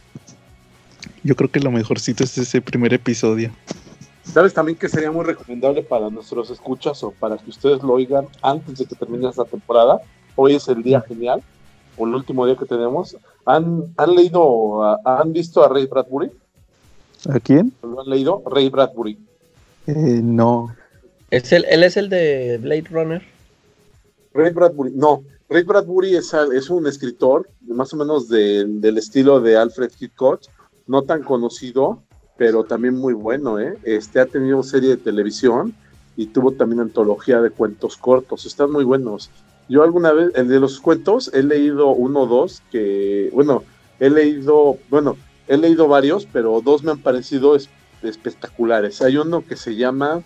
Yo 1.22 1.36
creo 1.36 1.50
que 1.50 1.60
lo 1.60 1.70
mejorcito 1.70 2.24
es 2.24 2.36
ese 2.36 2.60
primer 2.60 2.92
episodio. 2.92 3.50
¿Sabes 4.24 4.54
también 4.54 4.78
que 4.78 4.88
sería 4.88 5.10
muy 5.10 5.24
recomendable 5.24 5.82
para 5.82 6.10
nuestros 6.10 6.50
escuchas 6.50 7.02
o 7.04 7.12
para 7.12 7.36
que 7.36 7.50
ustedes 7.50 7.82
lo 7.82 7.92
oigan 7.92 8.26
antes 8.42 8.78
de 8.78 8.86
que 8.86 8.96
termine 8.96 9.28
esta 9.28 9.44
temporada? 9.44 10.00
Hoy 10.34 10.56
es 10.56 10.66
el 10.68 10.82
día 10.82 11.00
genial 11.02 11.42
o 11.96 12.06
el 12.06 12.14
último 12.14 12.46
día 12.46 12.56
que 12.56 12.64
tenemos, 12.64 13.16
¿han, 13.44 13.84
han 13.96 14.14
leído, 14.14 14.82
han 15.06 15.32
visto 15.32 15.64
a 15.64 15.68
Ray 15.68 15.86
Bradbury? 15.86 16.30
¿A 17.28 17.40
quién? 17.40 17.72
¿Lo 17.82 18.00
han 18.00 18.10
leído? 18.10 18.42
Ray 18.46 18.68
Bradbury. 18.68 19.18
Eh, 19.86 20.20
no. 20.22 20.74
¿Es 21.30 21.52
el, 21.52 21.64
¿Él 21.66 21.84
es 21.84 21.96
el 21.96 22.08
de 22.08 22.58
Blade 22.60 22.86
Runner? 22.90 23.22
Ray 24.32 24.52
Bradbury, 24.52 24.92
no. 24.94 25.22
Ray 25.48 25.62
Bradbury 25.62 26.16
es, 26.16 26.34
es 26.34 26.70
un 26.70 26.86
escritor 26.86 27.48
más 27.60 27.92
o 27.92 27.96
menos 27.96 28.28
del 28.28 28.98
estilo 28.98 29.40
de 29.40 29.56
Alfred 29.56 29.92
Hitchcock, 29.98 30.40
no 30.86 31.02
tan 31.02 31.22
conocido, 31.22 32.02
pero 32.36 32.64
también 32.64 32.94
muy 32.94 33.14
bueno. 33.14 33.58
¿eh? 33.58 33.76
Este 33.84 34.20
ha 34.20 34.26
tenido 34.26 34.62
serie 34.62 34.90
de 34.90 34.96
televisión 34.96 35.74
y 36.16 36.26
tuvo 36.26 36.52
también 36.52 36.80
antología 36.80 37.40
de 37.40 37.50
cuentos 37.50 37.96
cortos. 37.96 38.46
Están 38.46 38.70
muy 38.70 38.84
buenos. 38.84 39.30
Yo 39.68 39.82
alguna 39.82 40.12
vez, 40.12 40.30
el 40.34 40.48
de 40.48 40.60
los 40.60 40.80
cuentos, 40.80 41.30
he 41.32 41.42
leído 41.42 41.88
uno 41.88 42.20
o 42.22 42.26
dos 42.26 42.62
que, 42.70 43.30
bueno, 43.32 43.64
he 43.98 44.10
leído, 44.10 44.78
bueno, 44.90 45.16
he 45.48 45.56
leído 45.56 45.88
varios, 45.88 46.26
pero 46.30 46.60
dos 46.60 46.82
me 46.82 46.90
han 46.90 46.98
parecido 46.98 47.56
espectaculares. 48.02 49.00
Hay 49.00 49.16
uno 49.16 49.44
que 49.46 49.56
se 49.56 49.74
llama 49.74 50.22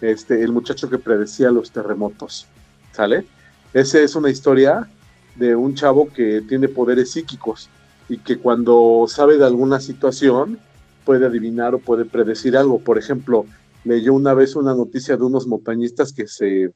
este, 0.00 0.42
El 0.42 0.52
muchacho 0.52 0.90
que 0.90 0.98
predecía 0.98 1.50
los 1.50 1.70
terremotos, 1.70 2.46
¿sale? 2.90 3.24
Esa 3.72 4.00
es 4.00 4.16
una 4.16 4.30
historia 4.30 4.88
de 5.36 5.54
un 5.54 5.74
chavo 5.74 6.08
que 6.12 6.42
tiene 6.42 6.68
poderes 6.68 7.12
psíquicos 7.12 7.70
y 8.08 8.18
que 8.18 8.38
cuando 8.38 9.06
sabe 9.08 9.38
de 9.38 9.46
alguna 9.46 9.80
situación 9.80 10.58
puede 11.04 11.26
adivinar 11.26 11.74
o 11.74 11.78
puede 11.78 12.04
predecir 12.04 12.56
algo. 12.56 12.78
Por 12.78 12.98
ejemplo, 12.98 13.46
leyó 13.84 14.14
una 14.14 14.34
vez 14.34 14.56
una 14.56 14.74
noticia 14.74 15.16
de 15.16 15.24
unos 15.24 15.46
montañistas 15.46 16.12
que 16.12 16.26
se 16.26 16.72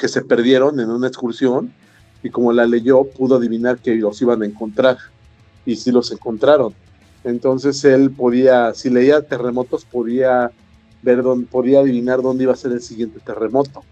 que 0.00 0.08
se 0.08 0.22
perdieron 0.22 0.80
en 0.80 0.90
una 0.90 1.06
excursión 1.06 1.72
y 2.22 2.30
como 2.30 2.52
la 2.52 2.66
leyó 2.66 3.04
pudo 3.04 3.36
adivinar 3.36 3.78
que 3.78 3.94
los 3.94 4.20
iban 4.20 4.42
a 4.42 4.46
encontrar 4.46 4.98
y 5.64 5.76
sí 5.76 5.92
los 5.92 6.10
encontraron. 6.10 6.74
Entonces 7.24 7.84
él 7.84 8.10
podía, 8.10 8.74
si 8.74 8.90
leía 8.90 9.22
terremotos, 9.22 9.84
podía 9.84 10.50
ver 11.02 11.22
dónde, 11.22 11.46
podía 11.46 11.80
adivinar 11.80 12.22
dónde 12.22 12.44
iba 12.44 12.52
a 12.52 12.56
ser 12.56 12.72
el 12.72 12.80
siguiente 12.80 13.20
terremoto. 13.20 13.82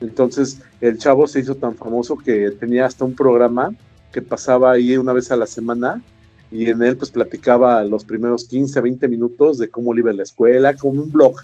Entonces 0.00 0.60
el 0.80 0.98
chavo 0.98 1.26
se 1.26 1.40
hizo 1.40 1.54
tan 1.54 1.76
famoso 1.76 2.16
que 2.16 2.50
tenía 2.52 2.86
hasta 2.86 3.04
un 3.04 3.14
programa 3.14 3.74
que 4.12 4.22
pasaba 4.22 4.72
ahí 4.72 4.96
una 4.96 5.12
vez 5.12 5.30
a 5.30 5.36
la 5.36 5.46
semana 5.46 6.02
y 6.50 6.68
en 6.68 6.82
él 6.82 6.96
pues 6.96 7.10
platicaba 7.10 7.82
los 7.84 8.04
primeros 8.04 8.44
15, 8.44 8.80
20 8.80 9.08
minutos 9.08 9.58
de 9.58 9.68
cómo 9.68 9.94
en 9.94 10.16
la 10.16 10.22
escuela, 10.22 10.74
como 10.74 11.02
un 11.02 11.12
blog 11.12 11.36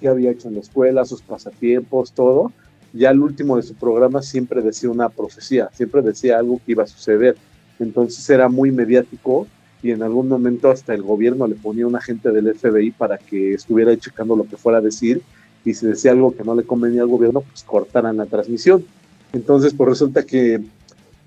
que 0.00 0.08
había 0.08 0.30
hecho 0.30 0.48
en 0.48 0.54
la 0.54 0.60
escuela, 0.60 1.04
sus 1.04 1.22
pasatiempos, 1.22 2.12
todo 2.12 2.52
ya 2.92 3.10
al 3.10 3.20
último 3.20 3.56
de 3.56 3.62
su 3.62 3.74
programa 3.74 4.22
siempre 4.22 4.62
decía 4.62 4.90
una 4.90 5.08
profecía, 5.08 5.68
siempre 5.72 6.02
decía 6.02 6.38
algo 6.38 6.60
que 6.64 6.72
iba 6.72 6.84
a 6.84 6.86
suceder. 6.86 7.36
Entonces 7.78 8.28
era 8.30 8.48
muy 8.48 8.70
mediático 8.72 9.46
y 9.82 9.90
en 9.90 10.02
algún 10.02 10.28
momento 10.28 10.70
hasta 10.70 10.94
el 10.94 11.02
gobierno 11.02 11.46
le 11.46 11.54
ponía 11.54 11.86
un 11.86 11.96
agente 11.96 12.30
del 12.32 12.54
FBI 12.54 12.92
para 12.92 13.18
que 13.18 13.54
estuviera 13.54 13.96
checando 13.96 14.34
lo 14.34 14.44
que 14.44 14.56
fuera 14.56 14.78
a 14.78 14.82
decir 14.82 15.22
y 15.64 15.74
si 15.74 15.86
decía 15.86 16.12
algo 16.12 16.34
que 16.34 16.44
no 16.44 16.54
le 16.54 16.64
convenía 16.64 17.02
al 17.02 17.08
gobierno, 17.08 17.42
pues 17.42 17.62
cortaran 17.62 18.16
la 18.16 18.26
transmisión. 18.26 18.84
Entonces, 19.32 19.74
pues 19.74 19.90
resulta 19.90 20.24
que, 20.24 20.60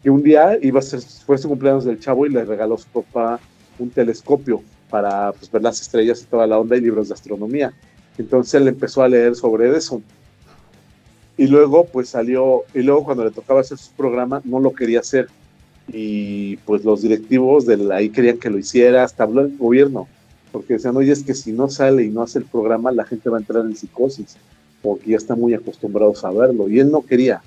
que 0.01 0.09
un 0.09 0.23
día 0.23 0.57
iba 0.61 0.79
a 0.79 0.83
ser, 0.83 1.01
fue 1.01 1.37
su 1.37 1.47
cumpleaños 1.47 1.85
del 1.85 1.99
chavo 1.99 2.25
y 2.25 2.29
le 2.29 2.43
regaló 2.43 2.75
a 2.75 2.77
su 2.77 2.87
papá 2.87 3.39
un 3.79 3.89
telescopio 3.89 4.61
para 4.89 5.31
pues, 5.33 5.51
ver 5.51 5.61
las 5.61 5.81
estrellas 5.81 6.21
y 6.21 6.25
toda 6.25 6.47
la 6.47 6.59
onda 6.59 6.75
y 6.75 6.81
libros 6.81 7.07
de 7.09 7.13
astronomía. 7.13 7.73
Entonces 8.17 8.55
él 8.55 8.67
empezó 8.67 9.01
a 9.03 9.07
leer 9.07 9.35
sobre 9.35 9.75
eso 9.75 10.01
y 11.37 11.47
luego 11.47 11.85
pues 11.85 12.09
salió, 12.09 12.65
y 12.73 12.83
luego 12.83 13.05
cuando 13.05 13.25
le 13.25 13.31
tocaba 13.31 13.61
hacer 13.61 13.77
su 13.77 13.91
programa 13.93 14.41
no 14.43 14.59
lo 14.59 14.73
quería 14.73 14.99
hacer. 14.99 15.27
Y 15.87 16.57
pues 16.57 16.85
los 16.85 17.01
directivos 17.01 17.65
de 17.65 17.91
ahí 17.93 18.09
querían 18.09 18.37
que 18.37 18.49
lo 18.49 18.59
hiciera, 18.59 19.03
hasta 19.03 19.23
habló 19.23 19.41
el 19.41 19.57
gobierno, 19.57 20.07
porque 20.51 20.75
decían, 20.75 20.95
oye, 20.95 21.11
es 21.11 21.23
que 21.23 21.33
si 21.33 21.51
no 21.51 21.69
sale 21.69 22.03
y 22.03 22.09
no 22.09 22.21
hace 22.21 22.39
el 22.39 22.45
programa, 22.45 22.91
la 22.91 23.05
gente 23.05 23.29
va 23.29 23.37
a 23.37 23.39
entrar 23.39 23.65
en 23.65 23.75
psicosis, 23.75 24.37
porque 24.81 25.11
ya 25.11 25.17
está 25.17 25.35
muy 25.35 25.53
acostumbrados 25.53 26.23
a 26.23 26.31
verlo. 26.31 26.69
Y 26.69 26.79
él 26.79 26.91
no 26.91 27.01
quería. 27.01 27.41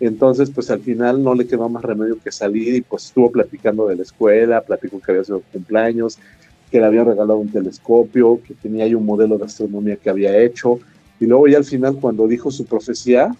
Entonces, 0.00 0.50
pues 0.50 0.70
al 0.70 0.80
final 0.80 1.22
no 1.22 1.34
le 1.34 1.46
quedó 1.46 1.68
más 1.68 1.84
remedio 1.84 2.18
que 2.18 2.32
salir 2.32 2.74
y 2.74 2.80
pues 2.80 3.06
estuvo 3.06 3.30
platicando 3.30 3.86
de 3.86 3.96
la 3.96 4.02
escuela, 4.02 4.62
platicó 4.62 4.98
que 4.98 5.12
había 5.12 5.24
sido 5.24 5.42
cumpleaños, 5.52 6.18
que 6.70 6.80
le 6.80 6.86
habían 6.86 7.06
regalado 7.06 7.38
un 7.38 7.50
telescopio, 7.50 8.40
que 8.42 8.54
tenía 8.54 8.84
ahí 8.84 8.94
un 8.94 9.04
modelo 9.04 9.36
de 9.36 9.44
astronomía 9.44 9.96
que 9.96 10.08
había 10.08 10.38
hecho, 10.38 10.80
y 11.18 11.26
luego 11.26 11.48
ya 11.48 11.58
al 11.58 11.64
final 11.64 11.96
cuando 12.00 12.26
dijo 12.26 12.50
su 12.50 12.64
profecía, 12.64 13.30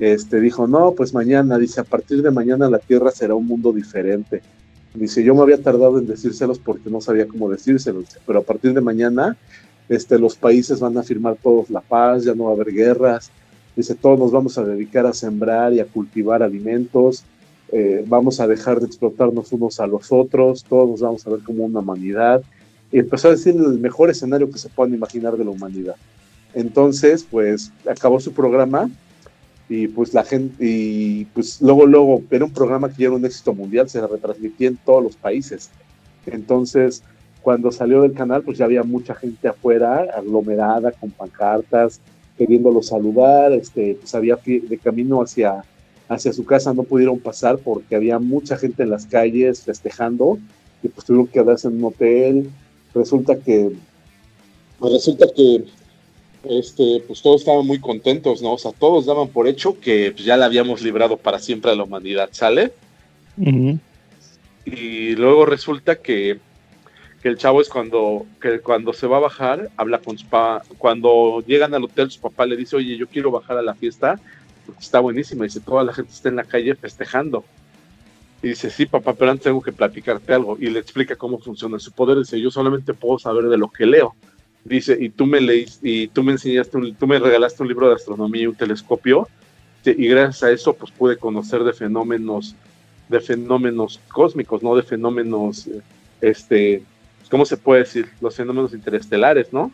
este, 0.00 0.40
dijo, 0.40 0.66
no, 0.66 0.92
pues 0.92 1.14
mañana, 1.14 1.58
dice, 1.58 1.80
a 1.80 1.84
partir 1.84 2.22
de 2.22 2.32
mañana 2.32 2.68
la 2.68 2.80
Tierra 2.80 3.12
será 3.12 3.34
un 3.34 3.46
mundo 3.46 3.72
diferente. 3.72 4.42
Dice, 4.94 5.22
yo 5.22 5.34
me 5.34 5.42
había 5.42 5.62
tardado 5.62 5.98
en 5.98 6.06
decírselos 6.06 6.58
porque 6.58 6.90
no 6.90 7.00
sabía 7.00 7.28
cómo 7.28 7.48
decírselos, 7.48 8.06
pero 8.26 8.40
a 8.40 8.42
partir 8.42 8.74
de 8.74 8.80
mañana 8.80 9.36
este, 9.88 10.18
los 10.18 10.34
países 10.34 10.80
van 10.80 10.96
a 10.98 11.02
firmar 11.02 11.36
todos 11.40 11.70
la 11.70 11.80
paz, 11.80 12.24
ya 12.24 12.34
no 12.34 12.44
va 12.44 12.50
a 12.50 12.54
haber 12.54 12.72
guerras. 12.72 13.30
Dice, 13.76 13.94
todos 13.94 14.18
nos 14.18 14.30
vamos 14.30 14.56
a 14.58 14.64
dedicar 14.64 15.06
a 15.06 15.12
sembrar 15.12 15.72
y 15.72 15.80
a 15.80 15.84
cultivar 15.84 16.42
alimentos, 16.42 17.24
eh, 17.72 18.04
vamos 18.06 18.38
a 18.38 18.46
dejar 18.46 18.78
de 18.78 18.86
explotarnos 18.86 19.50
unos 19.52 19.80
a 19.80 19.86
los 19.86 20.12
otros, 20.12 20.64
todos 20.64 20.88
nos 20.88 21.00
vamos 21.00 21.26
a 21.26 21.30
ver 21.30 21.40
como 21.40 21.64
una 21.64 21.80
humanidad. 21.80 22.42
Y 22.92 23.00
empezó 23.00 23.28
a 23.28 23.32
decir 23.32 23.56
el 23.56 23.80
mejor 23.80 24.10
escenario 24.10 24.50
que 24.50 24.58
se 24.58 24.68
puedan 24.68 24.94
imaginar 24.94 25.36
de 25.36 25.44
la 25.44 25.50
humanidad. 25.50 25.96
Entonces, 26.54 27.26
pues 27.28 27.72
acabó 27.90 28.20
su 28.20 28.32
programa 28.32 28.88
y 29.68 29.88
pues 29.88 30.14
la 30.14 30.22
gente, 30.22 30.54
y 30.60 31.24
pues 31.34 31.60
luego, 31.60 31.86
luego, 31.86 32.22
era 32.30 32.44
un 32.44 32.52
programa 32.52 32.88
que 32.88 33.02
ya 33.02 33.06
era 33.06 33.16
un 33.16 33.24
éxito 33.24 33.52
mundial, 33.54 33.88
se 33.88 34.06
retransmitía 34.06 34.68
en 34.68 34.76
todos 34.76 35.02
los 35.02 35.16
países. 35.16 35.70
Entonces, 36.26 37.02
cuando 37.42 37.72
salió 37.72 38.02
del 38.02 38.12
canal, 38.12 38.42
pues 38.42 38.58
ya 38.58 38.66
había 38.66 38.84
mucha 38.84 39.14
gente 39.14 39.48
afuera, 39.48 40.06
aglomerada, 40.16 40.92
con 40.92 41.10
pancartas, 41.10 42.00
queriéndolo 42.36 42.82
saludar, 42.82 43.52
este, 43.52 43.96
pues 44.00 44.14
había 44.14 44.38
de 44.44 44.78
camino 44.82 45.22
hacia, 45.22 45.64
hacia 46.08 46.32
su 46.32 46.44
casa, 46.44 46.74
no 46.74 46.82
pudieron 46.82 47.18
pasar 47.18 47.58
porque 47.58 47.96
había 47.96 48.18
mucha 48.18 48.56
gente 48.56 48.82
en 48.82 48.90
las 48.90 49.06
calles 49.06 49.62
festejando, 49.62 50.38
y 50.82 50.88
pues 50.88 51.06
tuvieron 51.06 51.26
que 51.26 51.40
quedarse 51.40 51.68
en 51.68 51.76
un 51.76 51.84
hotel. 51.84 52.50
Resulta 52.94 53.36
que, 53.36 53.72
pues 54.78 54.92
resulta 54.92 55.26
que 55.34 55.64
este, 56.48 57.02
pues 57.06 57.22
todos 57.22 57.40
estaban 57.40 57.66
muy 57.66 57.80
contentos, 57.80 58.42
¿no? 58.42 58.54
O 58.54 58.58
sea, 58.58 58.72
todos 58.72 59.06
daban 59.06 59.28
por 59.28 59.48
hecho 59.48 59.80
que 59.80 60.12
pues, 60.12 60.24
ya 60.24 60.36
la 60.36 60.46
habíamos 60.46 60.82
librado 60.82 61.16
para 61.16 61.38
siempre 61.38 61.70
a 61.70 61.74
la 61.74 61.84
humanidad, 61.84 62.28
¿sale? 62.32 62.72
Y 64.66 65.16
luego 65.16 65.46
resulta 65.46 65.96
que, 65.96 66.38
que 67.24 67.30
el 67.30 67.38
chavo 67.38 67.62
es 67.62 67.70
cuando, 67.70 68.26
que 68.38 68.60
cuando 68.60 68.92
se 68.92 69.06
va 69.06 69.16
a 69.16 69.20
bajar, 69.20 69.70
habla 69.78 69.98
con 69.98 70.18
su 70.18 70.26
papá, 70.26 70.62
cuando 70.76 71.42
llegan 71.46 71.72
al 71.72 71.84
hotel, 71.84 72.10
su 72.10 72.20
papá 72.20 72.44
le 72.44 72.54
dice, 72.54 72.76
oye, 72.76 72.98
yo 72.98 73.06
quiero 73.06 73.30
bajar 73.30 73.56
a 73.56 73.62
la 73.62 73.72
fiesta, 73.72 74.20
porque 74.66 74.82
está 74.82 75.00
buenísima, 75.00 75.44
dice, 75.44 75.60
toda 75.60 75.84
la 75.84 75.94
gente 75.94 76.12
está 76.12 76.28
en 76.28 76.36
la 76.36 76.44
calle 76.44 76.74
festejando. 76.74 77.42
Y 78.42 78.48
dice, 78.48 78.68
sí, 78.68 78.84
papá, 78.84 79.14
pero 79.14 79.30
antes 79.30 79.44
tengo 79.44 79.62
que 79.62 79.72
platicarte 79.72 80.34
algo. 80.34 80.58
Y 80.60 80.68
le 80.68 80.80
explica 80.80 81.16
cómo 81.16 81.38
funciona 81.38 81.78
su 81.78 81.92
poder. 81.92 82.18
Dice, 82.18 82.38
yo 82.38 82.50
solamente 82.50 82.92
puedo 82.92 83.18
saber 83.18 83.44
de 83.44 83.56
lo 83.56 83.70
que 83.70 83.86
leo. 83.86 84.14
Dice, 84.62 84.94
y 85.00 85.08
tú 85.08 85.24
me 85.24 85.40
leíste, 85.40 85.88
y 85.88 86.08
tú 86.08 86.22
me 86.22 86.32
enseñaste, 86.32 86.78
tú 86.92 87.06
me 87.06 87.18
regalaste 87.18 87.62
un 87.62 87.70
libro 87.70 87.88
de 87.88 87.94
astronomía 87.94 88.42
y 88.42 88.46
un 88.48 88.54
telescopio. 88.54 89.26
Y 89.82 90.08
gracias 90.08 90.42
a 90.42 90.50
eso, 90.50 90.74
pues 90.74 90.92
pude 90.92 91.16
conocer 91.16 91.64
de 91.64 91.72
fenómenos, 91.72 92.54
de 93.08 93.20
fenómenos 93.20 93.98
cósmicos, 94.12 94.62
no 94.62 94.76
de 94.76 94.82
fenómenos, 94.82 95.70
este, 96.20 96.82
¿cómo 97.30 97.44
se 97.44 97.56
puede 97.56 97.80
decir? 97.80 98.08
Los 98.20 98.36
fenómenos 98.36 98.72
interestelares, 98.72 99.52
¿no? 99.52 99.70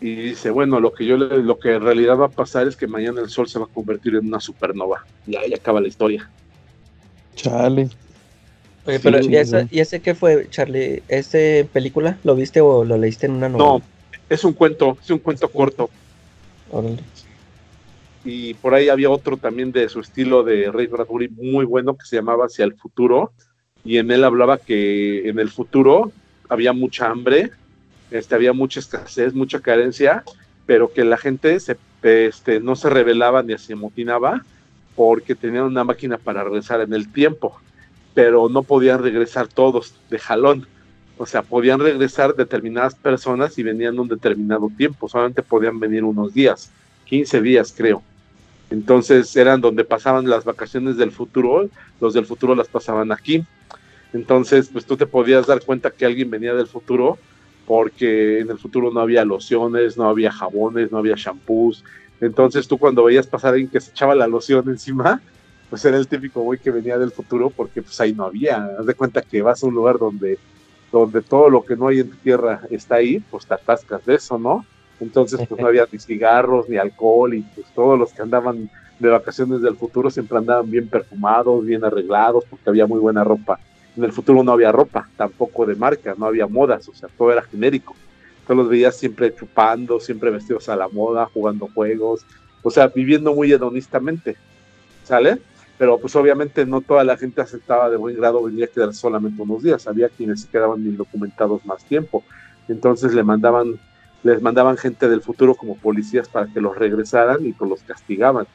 Y 0.00 0.14
dice, 0.14 0.50
bueno, 0.50 0.80
lo 0.80 0.92
que 0.92 1.04
yo 1.04 1.16
lo 1.18 1.58
que 1.58 1.74
en 1.74 1.82
realidad 1.82 2.16
va 2.16 2.26
a 2.26 2.30
pasar 2.30 2.66
es 2.66 2.74
que 2.74 2.86
mañana 2.86 3.20
el 3.20 3.28
Sol 3.28 3.48
se 3.48 3.58
va 3.58 3.66
a 3.66 3.68
convertir 3.68 4.14
en 4.14 4.26
una 4.26 4.40
supernova. 4.40 5.04
Y 5.26 5.36
ahí 5.36 5.52
acaba 5.52 5.80
la 5.80 5.88
historia. 5.88 6.28
Chale. 7.34 7.90
Oye, 8.86 8.98
pero 9.00 9.20
¿y, 9.20 9.36
ese 9.36 10.00
qué 10.00 10.14
fue, 10.14 10.48
Charlie? 10.48 11.02
¿Ese 11.08 11.68
película 11.70 12.18
lo 12.24 12.34
viste 12.34 12.62
o 12.62 12.84
lo 12.84 12.96
leíste 12.96 13.26
en 13.26 13.32
una 13.32 13.50
novela? 13.50 13.68
No, 13.68 13.82
es 14.30 14.42
un 14.42 14.54
cuento, 14.54 14.96
es 15.02 15.10
un 15.10 15.18
cuento 15.18 15.48
corto. 15.50 15.90
Y 18.24 18.54
por 18.54 18.74
ahí 18.74 18.88
había 18.88 19.10
otro 19.10 19.36
también 19.36 19.70
de 19.72 19.88
su 19.88 20.00
estilo 20.00 20.42
de 20.42 20.70
Ray 20.70 20.86
Bradbury 20.86 21.28
muy 21.28 21.64
bueno 21.66 21.96
que 21.96 22.06
se 22.06 22.16
llamaba 22.16 22.46
Hacia 22.46 22.64
el 22.64 22.74
futuro. 22.74 23.32
Y 23.84 23.98
en 23.98 24.10
él 24.10 24.24
hablaba 24.24 24.58
que 24.58 25.28
en 25.28 25.38
el 25.38 25.50
futuro 25.50 26.12
había 26.48 26.72
mucha 26.72 27.08
hambre, 27.08 27.50
este, 28.10 28.34
había 28.34 28.52
mucha 28.52 28.80
escasez, 28.80 29.34
mucha 29.34 29.60
carencia, 29.60 30.24
pero 30.66 30.92
que 30.92 31.04
la 31.04 31.16
gente 31.16 31.58
se, 31.60 31.76
este, 32.02 32.60
no 32.60 32.76
se 32.76 32.90
rebelaba 32.90 33.42
ni 33.42 33.56
se 33.58 33.72
amotinaba 33.72 34.44
porque 34.94 35.34
tenían 35.34 35.64
una 35.64 35.84
máquina 35.84 36.18
para 36.18 36.44
regresar 36.44 36.80
en 36.80 36.92
el 36.92 37.10
tiempo, 37.12 37.58
pero 38.14 38.48
no 38.48 38.62
podían 38.62 39.02
regresar 39.02 39.48
todos 39.48 39.94
de 40.10 40.18
jalón. 40.18 40.66
O 41.16 41.26
sea, 41.26 41.42
podían 41.42 41.80
regresar 41.80 42.34
determinadas 42.34 42.94
personas 42.94 43.58
y 43.58 43.62
venían 43.62 43.98
un 43.98 44.08
determinado 44.08 44.70
tiempo, 44.76 45.08
solamente 45.08 45.42
podían 45.42 45.78
venir 45.78 46.02
unos 46.02 46.34
días, 46.34 46.70
15 47.06 47.40
días 47.42 47.74
creo. 47.76 48.02
Entonces 48.70 49.34
eran 49.36 49.60
donde 49.60 49.84
pasaban 49.84 50.28
las 50.30 50.44
vacaciones 50.44 50.96
del 50.96 51.10
futuro, 51.10 51.68
los 52.00 52.14
del 52.14 52.26
futuro 52.26 52.54
las 52.54 52.68
pasaban 52.68 53.12
aquí. 53.12 53.44
Entonces, 54.12 54.68
pues 54.72 54.84
tú 54.84 54.96
te 54.96 55.06
podías 55.06 55.46
dar 55.46 55.64
cuenta 55.64 55.90
que 55.90 56.04
alguien 56.04 56.30
venía 56.30 56.54
del 56.54 56.66
futuro 56.66 57.18
porque 57.66 58.40
en 58.40 58.50
el 58.50 58.58
futuro 58.58 58.90
no 58.90 59.00
había 59.00 59.24
lociones, 59.24 59.96
no 59.96 60.08
había 60.08 60.32
jabones, 60.32 60.90
no 60.90 60.98
había 60.98 61.14
shampoos, 61.16 61.84
entonces 62.20 62.68
tú 62.68 62.78
cuando 62.78 63.04
veías 63.04 63.26
pasar 63.26 63.54
alguien 63.54 63.70
que 63.70 63.80
se 63.80 63.90
echaba 63.90 64.14
la 64.14 64.26
loción 64.26 64.68
encima, 64.68 65.20
pues 65.70 65.84
era 65.84 65.96
el 65.96 66.06
típico 66.06 66.42
güey 66.42 66.58
que 66.58 66.70
venía 66.70 66.98
del 66.98 67.12
futuro 67.12 67.50
porque 67.50 67.80
pues 67.80 67.98
ahí 68.00 68.12
no 68.12 68.24
había. 68.24 68.64
Haz 68.78 68.86
de 68.86 68.94
cuenta 68.94 69.22
que 69.22 69.40
vas 69.40 69.62
a 69.62 69.66
un 69.66 69.74
lugar 69.74 69.98
donde, 69.98 70.38
donde 70.92 71.22
todo 71.22 71.48
lo 71.48 71.64
que 71.64 71.76
no 71.76 71.88
hay 71.88 72.00
en 72.00 72.10
tu 72.10 72.16
tierra 72.16 72.60
está 72.70 72.96
ahí, 72.96 73.20
pues 73.30 73.46
te 73.46 73.54
atascas 73.54 74.04
de 74.04 74.16
eso, 74.16 74.38
¿no? 74.38 74.66
Entonces 75.00 75.40
pues 75.48 75.58
no 75.58 75.68
había 75.68 75.86
ni 75.90 75.98
cigarros, 75.98 76.68
ni 76.68 76.76
alcohol 76.76 77.32
y 77.32 77.40
pues 77.40 77.66
todos 77.74 77.98
los 77.98 78.12
que 78.12 78.20
andaban 78.20 78.68
de 78.98 79.08
vacaciones 79.08 79.62
del 79.62 79.76
futuro 79.76 80.10
siempre 80.10 80.36
andaban 80.36 80.70
bien 80.70 80.88
perfumados, 80.88 81.64
bien 81.64 81.84
arreglados 81.84 82.44
porque 82.50 82.68
había 82.68 82.86
muy 82.86 82.98
buena 82.98 83.24
ropa. 83.24 83.58
En 84.00 84.06
el 84.06 84.12
futuro 84.12 84.42
no 84.42 84.52
había 84.52 84.72
ropa, 84.72 85.08
tampoco 85.16 85.66
de 85.66 85.74
marca, 85.74 86.14
no 86.16 86.26
había 86.26 86.46
modas, 86.46 86.88
o 86.88 86.94
sea, 86.94 87.08
todo 87.16 87.32
era 87.32 87.42
genérico 87.42 87.94
los 88.54 88.68
veías 88.68 88.96
siempre 88.96 89.34
chupando, 89.34 90.00
siempre 90.00 90.30
vestidos 90.30 90.68
a 90.68 90.76
la 90.76 90.88
moda, 90.88 91.26
jugando 91.32 91.68
juegos, 91.72 92.24
o 92.62 92.70
sea, 92.70 92.88
viviendo 92.88 93.34
muy 93.34 93.52
hedonistamente, 93.52 94.36
¿sale? 95.04 95.38
Pero 95.78 95.98
pues 95.98 96.14
obviamente 96.16 96.66
no 96.66 96.80
toda 96.80 97.04
la 97.04 97.16
gente 97.16 97.40
aceptaba 97.40 97.88
de 97.88 97.96
buen 97.96 98.16
grado 98.16 98.42
venir 98.42 98.64
a 98.64 98.66
quedar 98.66 98.92
solamente 98.94 99.40
unos 99.40 99.62
días, 99.62 99.86
había 99.86 100.08
quienes 100.08 100.42
se 100.42 100.48
quedaban 100.48 100.80
indocumentados 100.80 101.64
más 101.64 101.84
tiempo, 101.84 102.22
entonces 102.68 103.14
le 103.14 103.22
mandaban, 103.22 103.78
les 104.22 104.42
mandaban 104.42 104.76
gente 104.76 105.08
del 105.08 105.22
futuro 105.22 105.54
como 105.54 105.76
policías 105.76 106.28
para 106.28 106.46
que 106.46 106.60
los 106.60 106.76
regresaran 106.76 107.44
y 107.44 107.52
pues 107.52 107.70
los 107.70 107.82
castigaban. 107.82 108.46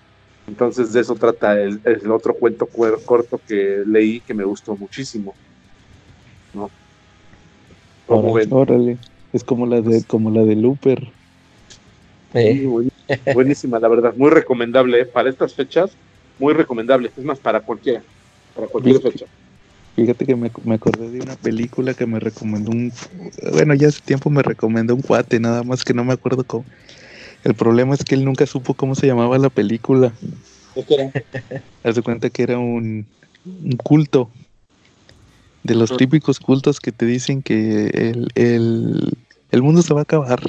Entonces 0.47 0.93
de 0.93 1.01
eso 1.01 1.15
trata 1.15 1.59
el, 1.59 1.79
el 1.83 2.11
otro 2.11 2.35
cuento 2.35 2.67
corto 2.67 3.41
que 3.47 3.83
leí 3.85 4.19
que 4.21 4.33
me 4.33 4.43
gustó 4.43 4.75
muchísimo. 4.75 5.33
¿no? 6.53 6.69
Órale. 8.07 8.97
Es 9.33 9.43
como 9.43 9.65
la 9.65 9.81
de, 9.81 10.03
como 10.03 10.31
la 10.31 10.43
de 10.43 10.55
Looper. 10.55 11.07
buenísima, 13.33 13.79
la 13.79 13.87
verdad. 13.87 14.13
Muy 14.15 14.29
recomendable, 14.29 15.01
¿eh? 15.01 15.05
Para 15.05 15.29
estas 15.29 15.53
fechas, 15.53 15.91
muy 16.39 16.53
recomendable. 16.53 17.11
Es 17.17 17.23
más, 17.23 17.39
para 17.39 17.59
cualquiera. 17.59 18.01
Para 18.55 18.67
cualquier 18.67 19.01
fecha. 19.01 19.25
Fíjate 19.95 20.25
que 20.25 20.35
me, 20.35 20.51
acordé 20.75 21.09
de 21.09 21.21
una 21.21 21.35
película 21.35 21.93
que 21.93 22.05
me 22.05 22.19
recomendó 22.19 22.71
un. 22.71 22.91
Bueno, 23.53 23.73
ya 23.73 23.87
hace 23.87 24.01
tiempo 24.01 24.29
me 24.29 24.43
recomendó 24.43 24.93
un 24.93 25.01
cuate, 25.01 25.39
nada 25.39 25.63
más 25.63 25.83
que 25.83 25.93
no 25.93 26.03
me 26.03 26.13
acuerdo 26.13 26.43
cómo. 26.43 26.65
El 27.45 27.53
problema 27.53 27.93
es 27.93 28.03
que 28.03 28.15
él 28.15 28.25
nunca 28.25 28.47
supo 28.47 28.73
cómo 28.73 28.95
se 28.95 29.05
llamaba 29.05 29.37
la 29.37 29.49
película. 29.49 30.11
¿Qué 30.73 30.83
era? 30.89 31.11
Haz 31.83 31.95
de 31.95 32.01
cuenta 32.01 32.31
que 32.31 32.41
era 32.41 32.57
un, 32.57 33.05
un 33.45 33.77
culto. 33.77 34.31
De 35.63 35.75
los 35.75 35.95
típicos 35.95 36.39
cultos 36.39 36.79
que 36.79 36.91
te 36.91 37.05
dicen 37.05 37.43
que 37.43 37.87
el, 37.87 38.29
el, 38.33 39.15
el 39.51 39.61
mundo 39.61 39.83
se 39.83 39.93
va 39.93 40.01
a 40.01 40.03
acabar. 40.03 40.41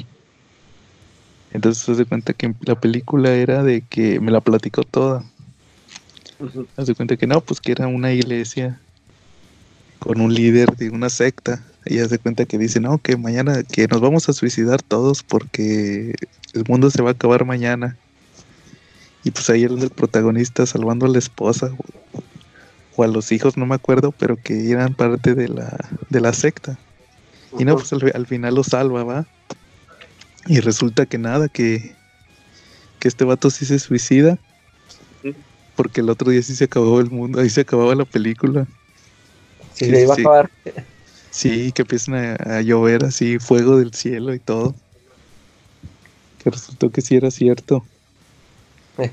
Entonces 1.53 1.83
se 1.83 1.91
hace 1.91 2.05
cuenta 2.05 2.33
que 2.33 2.53
la 2.61 2.79
película 2.79 3.31
era 3.31 3.63
de 3.63 3.81
que 3.81 4.19
me 4.19 4.31
la 4.31 4.41
platicó 4.41 4.83
toda. 4.83 5.23
Se 6.75 6.81
hace 6.81 6.95
cuenta 6.95 7.15
que 7.15 7.27
no, 7.27 7.41
pues 7.41 7.61
que 7.61 7.73
era 7.73 7.87
una 7.87 8.11
iglesia 8.11 8.79
con 9.99 10.19
un 10.19 10.33
líder 10.33 10.75
de 10.75 10.89
una 10.89 11.09
secta. 11.09 11.63
Ella 11.85 12.07
se 12.09 12.19
cuenta 12.19 12.45
que 12.45 12.57
dice, 12.57 12.79
no, 12.79 12.97
que 12.97 13.17
mañana, 13.17 13.63
que 13.63 13.87
nos 13.87 14.01
vamos 14.01 14.27
a 14.29 14.33
suicidar 14.33 14.81
todos 14.81 15.23
porque 15.23 16.15
el 16.57 16.63
mundo 16.67 16.89
se 16.89 17.01
va 17.01 17.09
a 17.09 17.13
acabar 17.13 17.45
mañana. 17.45 17.97
Y 19.23 19.31
pues 19.31 19.49
ahí 19.49 19.63
era 19.63 19.73
el 19.73 19.89
protagonista 19.89 20.65
salvando 20.65 21.05
a 21.05 21.09
la 21.09 21.19
esposa 21.19 21.71
o, 22.95 23.03
a 23.03 23.07
los 23.07 23.31
hijos, 23.31 23.57
no 23.57 23.65
me 23.65 23.75
acuerdo, 23.75 24.11
pero 24.11 24.37
que 24.37 24.71
eran 24.71 24.93
parte 24.93 25.35
de 25.35 25.47
la, 25.47 25.77
de 26.09 26.21
la 26.21 26.33
secta. 26.33 26.77
Y 27.57 27.65
no, 27.65 27.75
pues 27.75 27.93
al, 27.93 28.27
final 28.27 28.55
lo 28.55 28.63
salva, 28.63 29.03
¿va? 29.03 29.25
Y 30.47 30.59
resulta 30.59 31.05
que 31.05 31.17
nada, 31.17 31.47
que, 31.47 31.95
que 32.99 33.07
este 33.07 33.23
vato 33.25 33.49
sí 33.49 33.65
se 33.65 33.79
suicida. 33.79 34.37
Porque 35.75 36.01
el 36.01 36.09
otro 36.09 36.31
día 36.31 36.41
sí 36.41 36.55
se 36.55 36.63
acabó 36.63 36.99
el 36.99 37.11
mundo, 37.11 37.39
ahí 37.39 37.49
se 37.49 37.61
acababa 37.61 37.93
la 37.93 38.05
película. 38.05 38.65
Sí, 39.73 39.85
se 39.85 40.01
iba 40.01 40.15
a 40.15 40.17
acabar. 40.17 40.51
Sí, 41.29 41.71
que 41.71 41.83
empiezan 41.83 42.15
a, 42.15 42.61
llover 42.61 43.05
así, 43.05 43.37
fuego 43.37 43.77
del 43.77 43.93
cielo 43.93 44.33
y 44.33 44.39
todo. 44.39 44.73
Que 46.47 46.51
resultó 46.51 46.89
que 46.91 47.01
sí 47.01 47.17
era 47.17 47.29
cierto. 47.29 47.83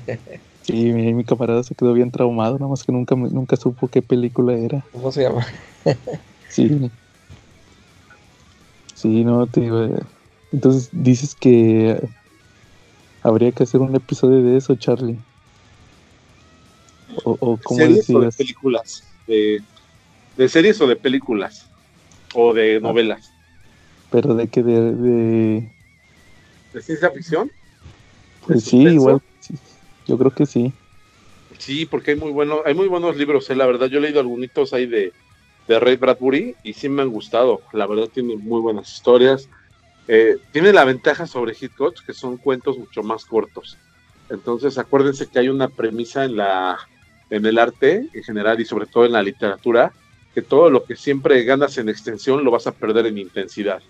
Sí, 0.61 0.91
mi, 0.93 1.13
mi, 1.13 1.23
camarada 1.23 1.61
se 1.61 1.75
quedó 1.75 1.93
bien 1.93 2.09
traumado, 2.09 2.57
nada 2.57 2.67
más 2.67 2.83
que 2.83 2.91
nunca, 2.91 3.13
nunca 3.15 3.55
supo 3.55 3.87
qué 3.87 4.01
película 4.01 4.53
era. 4.53 4.83
¿Cómo 4.93 5.11
se 5.11 5.21
llama? 5.21 5.45
sí. 6.49 6.89
Sí, 8.95 9.23
no, 9.23 9.45
te 9.45 9.61
digo. 9.61 9.83
Eh, 9.83 9.99
entonces 10.51 10.89
dices 10.91 11.35
que 11.35 12.01
habría 13.21 13.51
que 13.51 13.61
hacer 13.61 13.79
un 13.79 13.93
episodio 13.95 14.41
de 14.41 14.57
eso, 14.57 14.73
Charlie. 14.73 15.19
O, 17.25 17.37
o 17.39 17.59
cómo 17.63 17.79
¿Series 17.81 18.09
o 18.09 18.21
de 18.21 18.31
películas? 18.31 19.03
De, 19.27 20.49
series 20.49 20.81
o 20.81 20.87
de 20.87 20.95
películas? 20.95 21.67
¿O 22.33 22.55
de 22.55 22.77
ah. 22.77 22.79
novelas? 22.79 23.31
¿Pero 24.09 24.33
de 24.33 24.47
qué? 24.47 24.63
¿De, 24.63 24.93
de... 24.95 25.74
¿De 26.75 26.81
ciencia 26.81 27.09
ficción? 27.09 27.49
Pues 28.45 28.65
sí, 28.65 28.81
igual. 28.81 29.21
Yo 30.05 30.17
creo 30.17 30.31
que 30.35 30.45
sí. 30.45 30.73
Sí, 31.57 31.85
porque 31.85 32.11
hay 32.11 32.17
muy, 32.17 32.31
bueno, 32.31 32.63
hay 32.65 32.73
muy 32.73 32.89
buenos 32.89 33.15
libros, 33.15 33.49
eh, 33.49 33.55
la 33.55 33.65
verdad. 33.65 33.87
Yo 33.87 33.99
he 33.99 34.01
leído 34.01 34.19
algunos 34.19 34.73
ahí 34.73 34.85
de, 34.85 35.13
de 35.69 35.79
Ray 35.79 35.95
Bradbury 35.95 36.53
y 36.63 36.73
sí 36.73 36.89
me 36.89 37.01
han 37.01 37.11
gustado. 37.11 37.61
La 37.71 37.87
verdad 37.87 38.09
tiene 38.13 38.35
muy 38.35 38.59
buenas 38.59 38.91
historias. 38.91 39.47
Eh, 40.09 40.35
tiene 40.51 40.73
la 40.73 40.83
ventaja 40.83 41.25
sobre 41.27 41.55
Hitchcock 41.57 41.95
que 42.05 42.13
son 42.13 42.35
cuentos 42.35 42.77
mucho 42.77 43.03
más 43.03 43.23
cortos. 43.23 43.77
Entonces 44.29 44.77
acuérdense 44.77 45.27
que 45.27 45.39
hay 45.39 45.47
una 45.47 45.69
premisa 45.69 46.25
en 46.25 46.35
la 46.35 46.77
en 47.29 47.45
el 47.45 47.57
arte 47.57 48.05
en 48.13 48.23
general 48.23 48.59
y 48.59 48.65
sobre 48.65 48.85
todo 48.85 49.05
en 49.05 49.13
la 49.13 49.23
literatura 49.23 49.93
que 50.33 50.41
todo 50.41 50.69
lo 50.69 50.83
que 50.83 50.97
siempre 50.97 51.41
ganas 51.43 51.77
en 51.77 51.87
extensión 51.87 52.43
lo 52.43 52.51
vas 52.51 52.67
a 52.67 52.73
perder 52.73 53.05
en 53.05 53.17
intensidad. 53.17 53.81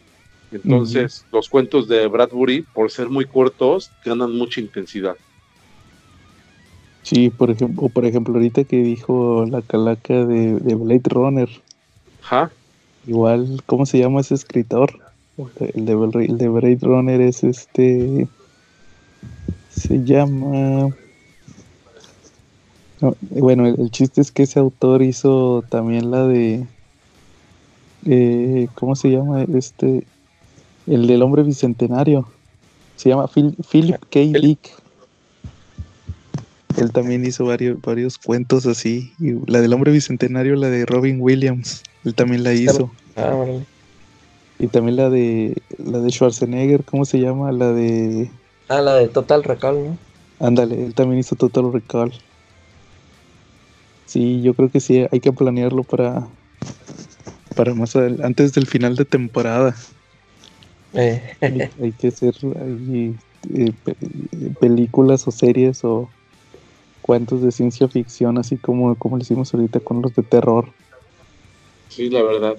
Entonces, 0.55 1.25
los 1.31 1.49
cuentos 1.49 1.87
de 1.87 2.07
Bradbury, 2.07 2.61
por 2.61 2.91
ser 2.91 3.09
muy 3.09 3.25
cortos, 3.25 3.91
ganan 4.03 4.35
mucha 4.35 4.61
intensidad. 4.61 5.15
Sí, 7.03 7.29
por 7.29 7.51
ejemplo, 7.51 7.87
por 7.89 8.05
ejemplo, 8.05 8.33
ahorita 8.33 8.63
que 8.63 8.77
dijo 8.77 9.45
la 9.49 9.61
calaca 9.61 10.25
de, 10.25 10.59
de 10.59 10.75
Blade 10.75 11.01
Runner, 11.05 11.49
Ajá. 12.25 12.51
Igual, 13.05 13.61
¿cómo 13.67 13.85
se 13.85 13.99
llama 13.99 14.21
ese 14.21 14.33
escritor? 14.33 14.99
El 15.59 15.85
de, 15.85 16.25
el 16.25 16.37
de 16.37 16.49
Blade 16.49 16.79
Runner 16.81 17.21
es 17.21 17.43
este. 17.43 18.27
Se 19.69 20.03
llama. 20.03 20.89
bueno, 23.29 23.67
el, 23.67 23.91
chiste 23.91 24.21
es 24.21 24.31
que 24.31 24.43
ese 24.43 24.59
autor 24.59 25.03
hizo 25.03 25.63
también 25.69 26.09
la 26.09 26.25
de. 26.25 26.65
Eh, 28.05 28.67
¿Cómo 28.73 28.95
se 28.95 29.09
llama? 29.09 29.43
Este. 29.43 30.03
El 30.87 31.07
del 31.07 31.21
hombre 31.21 31.43
bicentenario. 31.43 32.27
Se 32.95 33.09
llama 33.09 33.27
Philip 33.27 33.99
K. 34.09 34.19
Dick. 34.39 34.71
Él 36.77 36.91
también 36.91 37.25
hizo 37.25 37.45
varios, 37.45 37.81
varios 37.81 38.17
cuentos 38.17 38.65
así. 38.65 39.13
Y 39.19 39.33
la 39.49 39.61
del 39.61 39.73
hombre 39.73 39.91
bicentenario, 39.91 40.55
la 40.55 40.69
de 40.69 40.85
Robin 40.85 41.19
Williams. 41.19 41.83
Él 42.03 42.13
también 42.13 42.43
la 42.43 42.53
hizo. 42.53 42.91
Ah, 43.15 43.29
vale. 43.29 43.65
Y 44.59 44.67
también 44.67 44.97
la 44.97 45.09
de 45.09 45.61
la 45.77 45.99
de 45.99 46.09
Schwarzenegger, 46.11 46.83
¿cómo 46.83 47.05
se 47.05 47.19
llama? 47.19 47.51
La 47.51 47.71
de 47.73 48.29
Ah, 48.67 48.81
la 48.81 48.95
de 48.95 49.07
Total 49.07 49.43
Recall, 49.43 49.83
¿no? 49.83 49.97
Ándale, 50.39 50.85
él 50.85 50.93
también 50.93 51.19
hizo 51.19 51.35
Total 51.35 51.71
Recall. 51.71 52.13
Sí, 54.05 54.41
yo 54.41 54.53
creo 54.53 54.69
que 54.69 54.79
sí, 54.79 55.05
hay 55.11 55.19
que 55.19 55.31
planearlo 55.31 55.83
para 55.83 56.27
para 57.55 57.73
más 57.73 57.95
antes 57.95 58.53
del 58.53 58.67
final 58.67 58.95
de 58.95 59.05
temporada. 59.05 59.75
Eh. 60.95 61.21
Hay, 61.81 61.91
que 61.91 62.07
hacer 62.07 62.35
eh, 62.43 63.73
películas 64.59 65.27
o 65.27 65.31
series 65.31 65.83
o 65.83 66.09
cuentos 67.01 67.41
de 67.41 67.51
ciencia 67.51 67.87
ficción, 67.87 68.37
así 68.37 68.57
como, 68.57 68.95
como 68.95 69.17
lo 69.17 69.21
hicimos 69.21 69.53
ahorita 69.53 69.79
con 69.79 70.01
los 70.01 70.15
de 70.15 70.23
terror. 70.23 70.71
Sí, 71.89 72.09
la 72.09 72.23
verdad. 72.23 72.55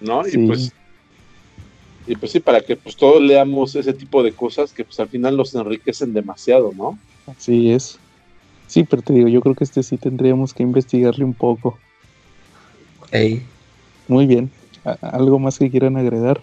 ¿No? 0.00 0.26
Y 0.26 0.46
pues 0.46 0.72
y 2.06 2.16
pues 2.16 2.32
sí, 2.32 2.40
para 2.40 2.60
que 2.60 2.76
pues 2.76 2.96
todos 2.96 3.22
leamos 3.22 3.74
ese 3.76 3.92
tipo 3.92 4.22
de 4.22 4.32
cosas 4.32 4.72
que 4.72 4.84
pues 4.84 4.98
al 4.98 5.08
final 5.08 5.36
nos 5.36 5.54
enriquecen 5.54 6.12
demasiado, 6.12 6.72
¿no? 6.76 6.98
Así 7.26 7.70
es. 7.70 7.98
Sí, 8.66 8.84
pero 8.84 9.02
te 9.02 9.12
digo, 9.12 9.28
yo 9.28 9.40
creo 9.40 9.54
que 9.54 9.64
este 9.64 9.82
sí 9.82 9.98
tendríamos 9.98 10.52
que 10.52 10.62
investigarle 10.62 11.24
un 11.24 11.34
poco. 11.34 11.78
Hey. 13.10 13.42
Muy 14.08 14.26
bien. 14.26 14.50
¿Algo 15.00 15.38
más 15.38 15.58
que 15.58 15.70
quieran 15.70 15.96
agregar? 15.96 16.40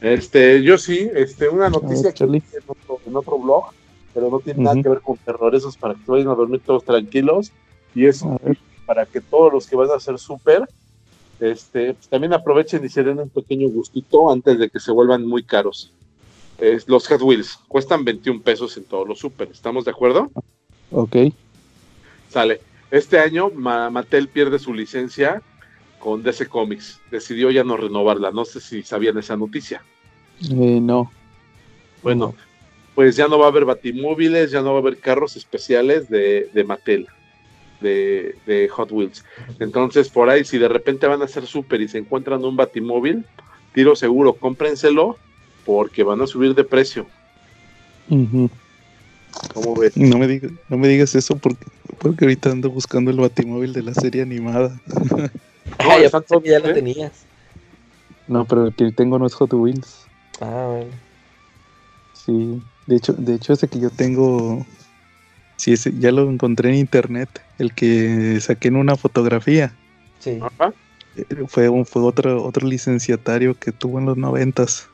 Este, 0.00 0.62
yo 0.62 0.78
sí, 0.78 1.10
este, 1.14 1.48
una 1.48 1.68
noticia 1.68 2.12
que 2.12 2.24
en 2.24 2.42
otro, 2.66 3.00
en 3.06 3.16
otro 3.16 3.38
blog, 3.38 3.64
pero 4.14 4.30
no 4.30 4.40
tiene 4.40 4.62
nada 4.62 4.82
que 4.82 4.88
ver 4.88 5.00
con 5.00 5.16
terror, 5.18 5.54
eso 5.54 5.68
es 5.68 5.76
para 5.76 5.94
que 5.94 6.00
vayan 6.06 6.28
a 6.28 6.34
dormir 6.34 6.60
todos 6.64 6.84
tranquilos. 6.84 7.52
Y 7.94 8.06
es 8.06 8.24
para 8.86 9.04
que 9.04 9.20
todos 9.20 9.52
los 9.52 9.66
que 9.66 9.76
van 9.76 9.90
a 9.90 9.94
hacer 9.94 10.18
súper 10.18 10.68
este, 11.40 11.94
pues, 11.94 12.08
también 12.08 12.34
aprovechen 12.34 12.84
y 12.84 12.88
se 12.88 13.02
den 13.02 13.18
un 13.18 13.30
pequeño 13.30 13.68
gustito 13.68 14.30
antes 14.30 14.58
de 14.58 14.68
que 14.68 14.78
se 14.78 14.92
vuelvan 14.92 15.26
muy 15.26 15.42
caros. 15.42 15.92
los 16.86 17.08
Hot 17.08 17.22
Wheels 17.22 17.58
cuestan 17.66 18.04
21 18.04 18.42
pesos 18.42 18.76
en 18.76 18.84
todos 18.84 19.08
los 19.08 19.18
super, 19.18 19.48
¿estamos 19.50 19.86
de 19.86 19.90
acuerdo? 19.90 20.30
Ok. 20.90 21.16
Sale. 22.28 22.60
Este 22.90 23.18
año 23.18 23.50
Mattel 23.50 24.28
pierde 24.28 24.58
su 24.58 24.74
licencia 24.74 25.42
con 26.00 26.24
DC 26.24 26.48
Comics. 26.48 27.00
Decidió 27.10 27.52
ya 27.52 27.62
no 27.62 27.76
renovarla. 27.76 28.32
No 28.32 28.44
sé 28.44 28.60
si 28.60 28.82
sabían 28.82 29.18
esa 29.18 29.36
noticia. 29.36 29.84
Eh, 30.42 30.80
no. 30.80 31.12
Bueno, 32.02 32.34
pues 32.96 33.14
ya 33.14 33.28
no 33.28 33.38
va 33.38 33.46
a 33.46 33.50
haber 33.50 33.66
batimóviles, 33.66 34.50
ya 34.50 34.62
no 34.62 34.72
va 34.72 34.78
a 34.78 34.80
haber 34.80 34.98
carros 34.98 35.36
especiales 35.36 36.08
de, 36.08 36.50
de 36.52 36.64
Mattel 36.64 37.06
de, 37.80 38.68
Hot 38.72 38.92
Wheels. 38.92 39.24
Entonces, 39.58 40.08
por 40.08 40.28
ahí, 40.28 40.44
si 40.44 40.58
de 40.58 40.68
repente 40.68 41.06
van 41.06 41.22
a 41.22 41.28
ser 41.28 41.46
súper 41.46 41.80
y 41.80 41.88
se 41.88 41.98
encuentran 41.98 42.44
un 42.44 42.56
batimóvil, 42.56 43.24
tiro 43.74 43.96
seguro, 43.96 44.34
cómprenselo 44.34 45.16
porque 45.64 46.02
van 46.02 46.20
a 46.20 46.26
subir 46.26 46.54
de 46.54 46.64
precio. 46.64 47.06
¿Cómo 48.08 49.76
ves? 49.76 49.96
No 49.96 50.18
me, 50.18 50.26
digas, 50.26 50.52
no 50.68 50.76
me 50.76 50.88
digas 50.88 51.14
eso 51.14 51.36
porque, 51.36 51.64
porque 51.98 52.24
ahorita 52.24 52.50
ando 52.50 52.70
buscando 52.70 53.10
el 53.10 53.18
batimóvil 53.18 53.72
de 53.72 53.82
la 53.82 53.94
serie 53.94 54.22
animada. 54.22 54.80
no, 55.78 56.40
ya 56.44 56.58
lo 56.58 56.74
tenías. 56.74 57.12
No, 58.28 58.44
pero 58.44 58.66
el 58.66 58.74
que 58.74 58.92
tengo 58.92 59.18
no 59.18 59.26
es 59.26 59.34
Hot 59.34 59.52
Wheels. 59.52 60.06
Ah, 60.40 60.66
bueno. 60.70 60.90
Sí, 62.12 62.62
de 62.86 62.96
hecho, 62.96 63.12
de 63.14 63.34
hecho 63.34 63.52
ese 63.52 63.68
que 63.68 63.80
yo 63.80 63.90
tengo 63.90 64.64
Sí, 65.60 65.74
ya 65.98 66.10
lo 66.10 66.30
encontré 66.30 66.70
en 66.70 66.76
internet, 66.76 67.28
el 67.58 67.74
que 67.74 68.40
saqué 68.40 68.68
en 68.68 68.76
una 68.76 68.96
fotografía. 68.96 69.74
Sí. 70.18 70.40
Eh, 71.16 71.44
fue, 71.48 71.68
un, 71.68 71.84
fue 71.84 72.00
otro, 72.00 72.42
otro 72.42 72.66
licenciatario 72.66 73.54
que 73.58 73.70
tuvo 73.70 73.98
en 73.98 74.06
los 74.06 74.16
noventas. 74.16 74.88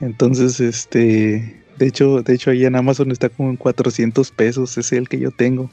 Entonces, 0.00 0.60
este, 0.60 1.62
de 1.76 1.86
hecho, 1.86 2.22
de 2.22 2.32
hecho 2.32 2.52
ahí 2.52 2.64
en 2.64 2.74
Amazon 2.74 3.10
está 3.10 3.28
como 3.28 3.50
en 3.50 3.56
400 3.56 4.30
pesos, 4.30 4.70
ese 4.78 4.80
es 4.80 4.92
el 4.92 5.10
que 5.10 5.18
yo 5.18 5.30
tengo. 5.30 5.70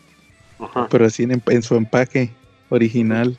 Pero 0.90 1.06
así 1.06 1.24
en, 1.24 1.42
en 1.48 1.64
su 1.64 1.76
empaque 1.76 2.32
original. 2.70 3.38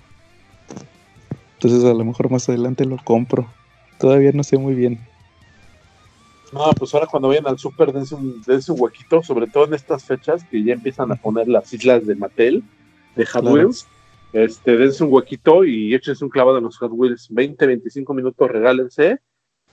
Entonces 1.54 1.84
a 1.84 1.94
lo 1.94 2.04
mejor 2.04 2.30
más 2.30 2.48
adelante 2.48 2.84
lo 2.84 2.96
compro. 3.02 3.46
Todavía 3.98 4.30
no 4.32 4.44
sé 4.44 4.58
muy 4.58 4.74
bien. 4.74 5.00
No, 6.52 6.70
pues 6.78 6.94
ahora 6.94 7.06
cuando 7.06 7.28
vayan 7.28 7.46
al 7.46 7.58
súper 7.58 7.92
dense 7.92 8.14
un, 8.14 8.40
dense 8.46 8.72
un 8.72 8.80
huequito, 8.80 9.22
sobre 9.22 9.48
todo 9.48 9.66
en 9.66 9.74
estas 9.74 10.04
fechas 10.04 10.44
que 10.44 10.62
ya 10.62 10.74
empiezan 10.74 11.10
a 11.12 11.16
poner 11.16 11.48
las 11.48 11.72
islas 11.74 12.06
de 12.06 12.14
Mattel, 12.14 12.62
de 13.16 13.26
Hot 13.26 13.44
Wheels. 13.44 13.86
Este, 14.32 14.76
dense 14.76 15.04
un 15.04 15.12
huequito 15.12 15.64
y 15.64 15.94
échense 15.94 16.24
un 16.24 16.30
clavado 16.30 16.58
en 16.58 16.64
los 16.64 16.78
Hot 16.78 16.92
Wheels. 16.94 17.26
20, 17.30 17.66
25 17.66 18.14
minutos 18.14 18.50
regálense 18.50 19.18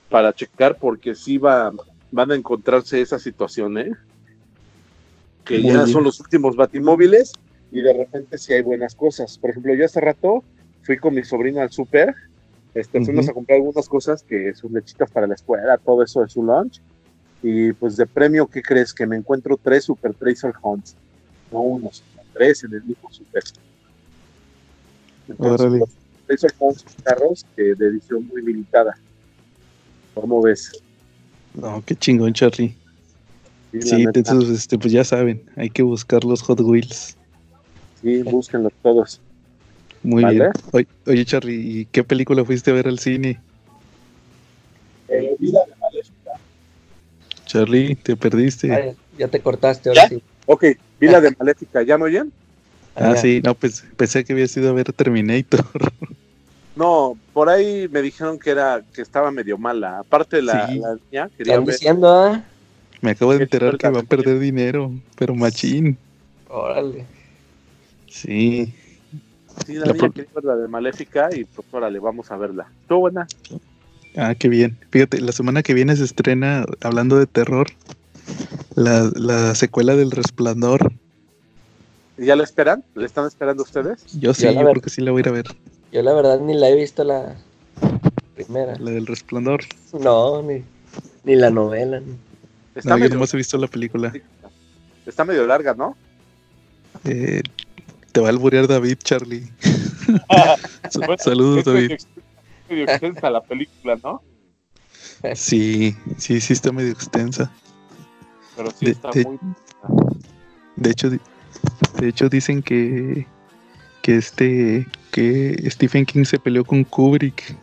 para 0.10 0.34
checar 0.34 0.78
porque 0.78 1.16
sí 1.16 1.38
va, 1.38 1.72
van 2.12 2.32
a 2.32 2.36
encontrarse 2.36 3.02
esa 3.02 3.20
situación, 3.20 3.78
¿eh? 3.78 3.92
Que 5.44 5.62
ya 5.62 5.86
son 5.86 6.04
los 6.04 6.20
últimos 6.20 6.56
batimóviles 6.56 7.34
y 7.76 7.82
de 7.82 7.92
repente 7.92 8.38
sí 8.38 8.54
hay 8.54 8.62
buenas 8.62 8.96
cosas. 8.96 9.38
Por 9.38 9.50
ejemplo, 9.50 9.74
yo 9.76 9.84
hace 9.84 10.00
rato 10.00 10.44
fui 10.84 10.98
con 10.98 11.14
mi 11.14 11.24
sobrina 11.24 11.62
al 11.62 11.72
súper 11.72 12.16
este, 12.74 13.04
Fuimos 13.06 13.30
a 13.30 13.34
comprar 13.34 13.58
algunas 13.58 13.88
cosas 13.88 14.22
que 14.22 14.54
sus 14.54 14.70
lechitas 14.70 15.10
para 15.10 15.28
la 15.28 15.36
escuela, 15.36 15.78
todo 15.78 16.04
eso 16.04 16.22
de 16.22 16.28
su 16.28 16.44
lunch. 16.44 16.82
Y 17.42 17.72
pues 17.72 17.96
de 17.96 18.06
premio, 18.06 18.48
¿qué 18.48 18.62
crees? 18.62 18.94
Que 18.94 19.06
me 19.06 19.16
encuentro 19.16 19.58
tres 19.62 19.86
Super 19.86 20.14
Tracer 20.14 20.54
Hunts. 20.62 20.96
No 21.52 21.62
uno, 21.62 21.90
sino 21.92 22.22
tres 22.34 22.66
en 22.66 22.74
el 22.74 22.84
mismo 22.84 23.10
Super. 23.12 23.44
Entonces, 25.30 25.84
Tracer 26.28 26.54
Hunts 26.60 26.86
carros 27.04 27.46
que 27.56 27.76
de 27.76 27.88
edición 27.88 28.28
muy 28.28 28.42
limitada. 28.42 28.98
¿Cómo 30.14 30.42
ves? 30.42 30.84
No, 31.54 31.82
qué 31.86 31.96
chingón, 31.96 32.34
Charlie. 32.34 32.76
Sí, 33.82 34.06
entonces, 34.14 34.50
este, 34.50 34.78
pues 34.78 34.92
ya 34.92 35.04
saben, 35.06 35.44
hay 35.56 35.70
que 35.70 35.84
buscar 35.84 36.26
los 36.26 36.42
Hot 36.42 36.60
Wheels. 36.60 37.18
Sí, 38.06 38.22
búsquenlos 38.22 38.72
todos. 38.84 39.20
Muy 40.04 40.24
bien. 40.26 40.52
Oye, 41.08 41.26
Charlie, 41.26 41.56
¿y 41.56 41.86
qué 41.86 42.04
película 42.04 42.46
fuiste 42.46 42.70
a 42.70 42.76
ver 42.76 42.88
al 42.88 43.00
cine? 43.00 43.42
Eh, 45.08 45.36
Vida 45.40 45.62
de 45.66 45.76
Maléfica. 45.76 46.32
Charlie, 47.48 47.96
te 47.96 48.16
perdiste. 48.16 48.96
ya 49.18 49.28
te 49.28 49.40
cortaste 49.40 49.90
ahora 49.90 50.08
sí. 50.08 50.22
Ok, 50.46 50.66
Vida 51.00 51.20
de 51.20 51.36
Maléfica, 51.40 51.82
¿ya 51.82 51.98
me 51.98 52.04
oyen? 52.04 52.32
Ah, 52.96 53.14
ah 53.14 53.16
sí, 53.16 53.42
no, 53.44 53.56
pues 53.56 53.84
pensé 53.98 54.24
que 54.24 54.34
había 54.34 54.48
sido 54.48 54.70
a 54.70 54.74
ver 54.74 54.94
Terminator. 54.94 55.66
No, 56.76 57.18
por 57.32 57.48
ahí 57.48 57.88
me 57.88 58.02
dijeron 58.02 58.38
que 58.38 58.50
era 58.50 58.84
que 58.94 59.02
estaba 59.02 59.32
medio 59.32 59.58
mala. 59.58 60.00
Aparte 60.00 60.42
la, 60.42 60.68
la 60.68 60.98
niña 61.10 61.30
quería 61.38 61.58
ver... 61.58 61.68
diciendo, 61.68 62.10
ah? 62.10 62.44
Me 63.00 63.12
acabo 63.12 63.34
de 63.34 63.44
enterar 63.44 63.78
que 63.78 63.88
va 63.88 64.02
a 64.02 64.04
perder 64.04 64.40
dinero, 64.40 64.92
pero 65.16 65.34
machín. 65.36 65.98
Órale. 66.50 67.06
Sí. 68.16 68.74
Sí, 69.66 69.74
la, 69.74 69.92
niña 69.92 70.12
la 70.42 70.56
de 70.56 70.68
Maléfica 70.70 71.30
y 71.36 71.44
pues 71.44 71.68
órale, 71.72 72.00
vamos 72.00 72.32
a 72.32 72.38
verla. 72.38 72.68
¿Estuvo 72.82 73.02
buena? 73.02 73.28
Ah, 74.16 74.36
qué 74.36 74.48
bien. 74.48 74.78
Fíjate, 74.90 75.20
la 75.20 75.34
semana 75.34 75.64
que 75.64 75.74
viene 75.74 75.96
se 75.98 76.06
estrena, 76.06 76.66
hablando 76.82 77.20
de 77.20 77.26
terror, 77.26 77.68
la, 78.76 79.12
la 79.16 79.54
secuela 79.56 79.96
del 79.96 80.12
Resplandor. 80.12 80.94
¿Y 82.18 82.26
¿Ya 82.26 82.38
la 82.38 82.44
esperan? 82.44 82.86
¿Le 82.96 83.06
están 83.06 83.28
esperando 83.28 83.64
ustedes? 83.64 84.06
Yo 84.18 84.34
sí, 84.34 84.46
yo, 84.46 84.54
creo 84.54 84.82
que 84.82 84.90
sí 84.90 85.02
la 85.02 85.12
voy 85.12 85.20
a 85.20 85.22
ir 85.22 85.28
a 85.30 85.32
ver. 85.32 85.46
Yo 85.92 86.02
la 86.02 86.14
verdad 86.14 86.40
ni 86.40 86.54
la 86.54 86.70
he 86.70 86.76
visto 86.76 87.04
la 87.04 87.36
primera. 88.36 88.78
La 88.80 88.92
del 88.92 89.08
Resplandor. 89.08 89.62
No, 90.00 90.42
ni, 90.42 90.64
ni 91.26 91.36
la 91.36 91.50
novela. 91.50 92.02
no, 92.84 92.98
yo 92.98 93.10
nomás 93.10 93.34
he 93.34 93.38
visto 93.38 93.58
la 93.58 93.68
película. 93.68 94.14
Está 95.06 95.26
medio 95.26 95.46
larga, 95.46 95.74
¿no? 95.74 95.98
Eh, 97.04 97.42
te 98.16 98.22
va 98.22 98.28
a 98.28 98.30
alburear 98.30 98.66
David, 98.66 98.98
Charlie. 99.04 99.52
Saludos, 101.20 101.66
David. 101.66 101.92
Es 101.92 102.08
medio 102.70 102.86
extensa 102.86 103.30
la 103.30 103.44
película, 103.44 104.00
¿no? 104.02 104.24
Sí, 105.34 105.98
sí, 106.18 106.40
sí 106.40 106.54
está 106.54 106.72
medio 106.72 106.94
extensa. 106.94 107.52
Pero 108.56 108.72
sí 108.72 108.86
está 108.86 109.10
muy. 109.26 109.38
De 110.78 110.92
hecho, 110.92 111.10
de 111.10 112.08
hecho 112.08 112.30
dicen 112.30 112.64
que 112.64 113.28
que 114.02 114.16
este 114.16 114.88
que 115.12 115.70
Stephen 115.70 116.06
King 116.06 116.24
se 116.24 116.40
peleó 116.40 116.64
con 116.64 116.86
Kubrick 116.86 117.54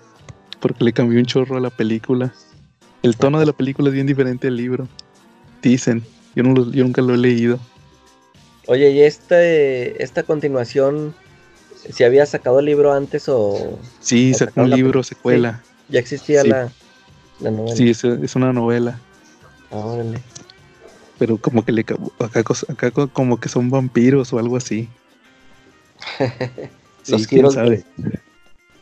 porque 0.61 0.85
le 0.85 0.93
cambió 0.93 1.19
un 1.19 1.25
chorro 1.25 1.57
a 1.57 1.61
la 1.61 1.71
película. 1.71 2.35
El 3.03 3.17
tono 3.17 3.41
de 3.41 3.47
la 3.47 3.55
película 3.55 3.89
es 3.89 3.95
bien 3.95 4.07
diferente 4.07 4.49
al 4.49 4.57
libro. 4.57 4.87
Dicen, 5.63 6.03
yo, 6.35 6.43
no 6.43 6.71
yo 6.71 6.85
nunca 6.85 7.01
lo 7.01 7.15
he 7.15 7.19
leído. 7.19 7.59
Oye, 8.67 8.91
¿y 8.91 9.03
este, 9.03 10.03
esta 10.03 10.23
continuación, 10.23 11.15
si 11.93 12.05
había 12.05 12.27
sacado 12.27 12.61
el 12.61 12.67
libro 12.67 12.93
antes 12.93 13.29
o...? 13.29 13.79
Sí, 14.01 14.35
sacó 14.35 14.63
un 14.63 14.71
libro, 14.71 15.03
secuela. 15.03 15.63
ya 15.89 15.99
existía 15.99 16.45
la, 16.45 16.71
novela. 17.41 17.77
Sí, 17.77 17.91
es, 17.91 18.37
una 18.37 18.53
novela. 18.53 19.01
Ah, 19.73 20.01
Pero 21.19 21.39
como 21.39 21.65
que 21.65 21.73
le 21.73 21.81
acá, 21.81 22.45
acá 22.69 22.91
como 22.91 23.41
que 23.41 23.49
son 23.49 23.69
vampiros 23.69 24.33
o 24.33 24.39
algo 24.39 24.57
así. 24.57 24.89
Los 27.09 27.27
quiero 27.27 27.51
sabe. 27.51 27.85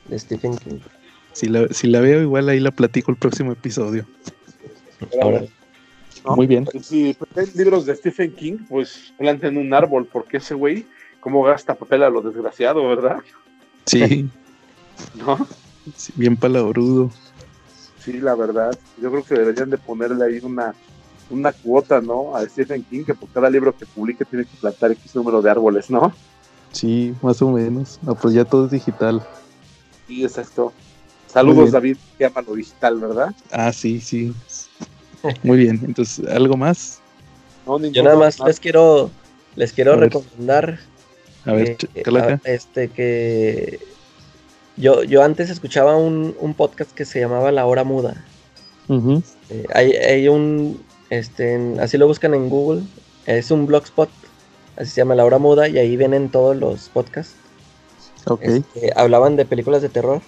De, 0.09 0.19
Stephen 0.19 0.57
King. 0.59 0.81
Si 1.33 1.49
la, 1.49 1.69
si 1.69 1.87
la 1.87 2.01
veo, 2.01 2.21
igual 2.21 2.49
ahí 2.49 2.61
la 2.61 2.71
platico 2.71 3.11
el 3.13 3.17
próximo 3.17 3.53
episodio. 3.53 4.05
Ahora. 5.23 5.45
Muy 6.25 6.47
bien. 6.47 6.67
Si 6.83 7.15
pues, 7.15 7.55
libros 7.55 7.87
de 7.87 7.97
Stephen 7.97 8.35
King, 8.35 8.59
pues 8.69 9.13
planten 9.19 9.57
un 9.57 9.73
árbol, 9.73 10.07
porque 10.07 10.39
ese 10.39 10.55
güey, 10.55 10.87
cómo 11.21 11.43
gasta 11.43 11.75
papel 11.75 12.03
a 12.03 12.11
lo 12.11 12.21
desgraciado, 12.21 12.87
¿verdad? 12.89 13.19
Sí. 13.87 14.29
¿No? 15.15 15.47
bien 16.15 16.37
palabrudo. 16.37 17.11
Sí, 17.99 18.21
la 18.21 18.35
verdad. 18.35 18.79
Yo 19.01 19.11
creo 19.11 19.25
que 19.25 19.35
deberían 19.35 19.71
de 19.71 19.79
ponerle 19.79 20.25
ahí 20.25 20.41
una, 20.43 20.75
una 21.31 21.53
cuota, 21.53 22.01
¿no? 22.01 22.37
A 22.37 22.47
Stephen 22.47 22.85
King, 22.85 23.05
que 23.05 23.15
por 23.15 23.29
cada 23.31 23.51
libro 23.51 23.77
que 23.77 23.87
publique 23.87 24.25
tiene 24.25 24.45
que 24.45 24.57
plantar 24.61 24.93
X 24.93 25.15
número 25.15 25.43
de 25.43 25.51
árboles, 25.51 25.91
¿no? 25.91 26.13
Sí, 26.73 27.15
más 27.23 27.41
o 27.43 27.51
menos. 27.51 27.99
No, 28.03 28.15
pues 28.15 28.35
ya 28.35 28.45
todo 28.45 28.67
es 28.67 28.71
digital. 28.71 29.27
Sí, 30.07 30.23
exacto. 30.23 30.73
Saludos, 31.27 31.73
David, 31.73 31.97
que 32.19 32.27
ama 32.27 32.43
lo 32.43 32.55
digital, 32.55 32.99
¿verdad? 32.99 33.35
Ah, 33.51 33.73
sí, 33.73 34.01
sí. 34.01 34.35
Muy 35.43 35.59
bien, 35.59 35.81
entonces, 35.85 36.27
¿algo 36.29 36.57
más? 36.57 37.01
Yo 37.93 38.03
nada 38.03 38.17
más, 38.17 38.41
les 38.41 38.59
quiero 38.59 39.11
les 39.57 39.73
quiero 39.73 39.97
recomendar 39.97 40.79
a 41.45 41.53
ver, 41.53 41.77
este 42.45 42.89
que 42.89 43.81
yo, 44.77 45.03
yo 45.03 45.23
antes 45.23 45.51
escuchaba 45.51 45.97
un, 45.97 46.55
podcast 46.57 46.93
que 46.93 47.05
se 47.05 47.21
llamaba 47.21 47.53
La 47.53 47.67
Hora 47.67 47.85
Muda. 47.85 48.25
Eh, 48.89 49.67
hay, 49.75 49.93
hay, 49.93 50.29
un, 50.29 50.83
este, 51.11 51.75
así 51.81 51.97
lo 51.97 52.07
buscan 52.07 52.35
en 52.35 52.49
Google, 52.49 52.83
es 53.27 53.51
un 53.51 53.67
blogspot, 53.67 54.11
así 54.77 54.91
se 54.91 55.01
llama 55.01 55.15
La 55.15 55.25
Hora 55.25 55.39
Muda, 55.39 55.69
y 55.69 55.79
ahí 55.79 55.97
vienen 55.97 56.31
todos 56.31 56.57
los 56.57 56.89
podcasts. 56.89 57.35
Ok. 58.27 58.43
Este, 58.43 58.93
hablaban 58.97 59.37
de 59.37 59.45
películas 59.45 59.83
de 59.83 59.89
terror. 59.89 60.21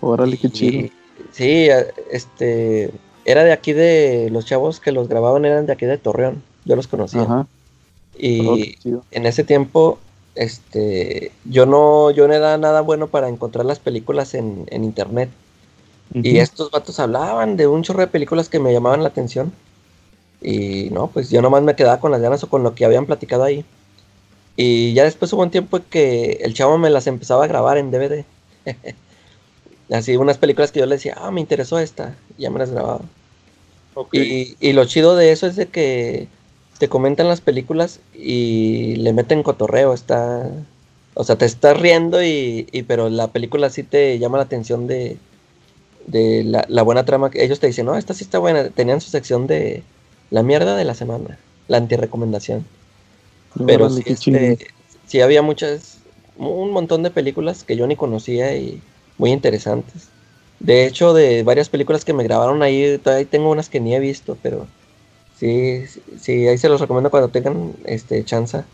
Órale, 0.00 0.36
qué 0.36 0.50
chido. 0.50 0.88
sí, 1.32 1.68
este, 2.10 2.90
era 3.24 3.44
de 3.44 3.52
aquí 3.52 3.72
de 3.72 4.28
los 4.30 4.44
chavos 4.44 4.80
que 4.80 4.92
los 4.92 5.08
grababan, 5.08 5.44
eran 5.44 5.66
de 5.66 5.72
aquí 5.72 5.86
de 5.86 5.98
Torreón. 5.98 6.42
Yo 6.64 6.76
los 6.76 6.88
conocía. 6.88 7.46
Y 8.16 8.46
oh, 8.46 9.02
en 9.10 9.26
ese 9.26 9.44
tiempo, 9.44 9.98
este, 10.34 11.32
yo 11.44 11.66
no, 11.66 12.10
yo 12.10 12.28
no 12.28 12.34
era 12.34 12.56
nada 12.58 12.80
bueno 12.80 13.08
para 13.08 13.28
encontrar 13.28 13.66
las 13.66 13.78
películas 13.78 14.34
en, 14.34 14.66
internet. 14.70 15.30
Y 16.12 16.38
estos 16.38 16.70
vatos 16.70 17.00
hablaban 17.00 17.56
de 17.56 17.66
un 17.66 17.82
chorro 17.82 18.00
de 18.00 18.06
películas 18.06 18.48
que 18.48 18.60
me 18.60 18.72
llamaban 18.72 19.02
la 19.02 19.08
atención. 19.08 19.52
Y 20.40 20.90
no, 20.90 21.08
pues 21.08 21.30
yo 21.30 21.40
nomás 21.40 21.62
me 21.62 21.74
quedaba 21.74 21.98
con 22.00 22.12
las 22.12 22.20
ganas 22.20 22.44
o 22.44 22.48
con 22.48 22.62
lo 22.62 22.74
que 22.74 22.84
habían 22.84 23.06
platicado 23.06 23.42
ahí. 23.44 23.64
Y 24.56 24.92
ya 24.92 25.04
después 25.04 25.32
hubo 25.32 25.42
un 25.42 25.50
tiempo 25.50 25.80
que 25.90 26.38
el 26.42 26.54
chavo 26.54 26.78
me 26.78 26.90
las 26.90 27.06
empezaba 27.06 27.44
a 27.44 27.48
grabar 27.48 27.78
en 27.78 27.90
DVD. 27.90 28.24
Así 29.90 30.16
unas 30.16 30.38
películas 30.38 30.72
que 30.72 30.80
yo 30.80 30.86
le 30.86 30.96
decía, 30.96 31.14
ah, 31.18 31.30
me 31.30 31.40
interesó 31.40 31.78
esta, 31.78 32.14
y 32.38 32.42
ya 32.42 32.50
me 32.50 32.58
las 32.58 32.70
grababa. 32.70 33.02
Y, 34.12 34.56
y, 34.60 34.72
lo 34.72 34.84
chido 34.86 35.14
de 35.14 35.30
eso 35.30 35.46
es 35.46 35.54
de 35.54 35.66
que 35.66 36.26
te 36.78 36.88
comentan 36.88 37.28
las 37.28 37.40
películas 37.40 38.00
y 38.12 38.96
le 38.96 39.12
meten 39.12 39.42
cotorreo, 39.42 39.94
está... 39.94 40.50
O 41.16 41.22
sea, 41.22 41.36
te 41.36 41.44
estás 41.44 41.78
riendo 41.78 42.24
y, 42.24 42.66
y 42.72 42.82
pero 42.82 43.08
la 43.08 43.28
película 43.28 43.70
sí 43.70 43.84
te 43.84 44.18
llama 44.18 44.38
la 44.38 44.44
atención 44.44 44.88
de, 44.88 45.16
de 46.08 46.42
la, 46.42 46.64
la, 46.68 46.82
buena 46.82 47.04
trama. 47.04 47.30
Ellos 47.34 47.60
te 47.60 47.68
dicen, 47.68 47.86
no, 47.86 47.96
esta 47.96 48.14
sí 48.14 48.24
está 48.24 48.40
buena. 48.40 48.68
Tenían 48.70 49.00
su 49.00 49.10
sección 49.10 49.46
de 49.46 49.84
la 50.30 50.42
mierda 50.42 50.76
de 50.76 50.84
la 50.84 50.94
semana, 50.94 51.38
la 51.68 51.76
antirecomendación. 51.76 52.66
pero 53.64 53.88
sí, 53.90 54.02
este, 54.06 54.66
sí 55.06 55.20
había 55.20 55.42
muchas, 55.42 55.98
un 56.36 56.72
montón 56.72 57.04
de 57.04 57.10
películas 57.10 57.62
que 57.62 57.76
yo 57.76 57.86
ni 57.86 57.94
conocía 57.94 58.56
y 58.56 58.82
muy 59.18 59.32
interesantes. 59.32 60.08
De 60.60 60.86
hecho, 60.86 61.14
de 61.14 61.42
varias 61.42 61.68
películas 61.68 62.04
que 62.04 62.12
me 62.12 62.24
grabaron 62.24 62.62
ahí, 62.62 62.98
todavía 62.98 63.26
tengo 63.26 63.50
unas 63.50 63.68
que 63.68 63.80
ni 63.80 63.94
he 63.94 64.00
visto, 64.00 64.38
pero 64.42 64.66
sí, 65.38 65.84
sí, 66.20 66.46
ahí 66.48 66.58
se 66.58 66.68
los 66.68 66.80
recomiendo 66.80 67.10
cuando 67.10 67.28
tengan 67.28 67.72
este 67.84 68.24
chance. 68.24 68.64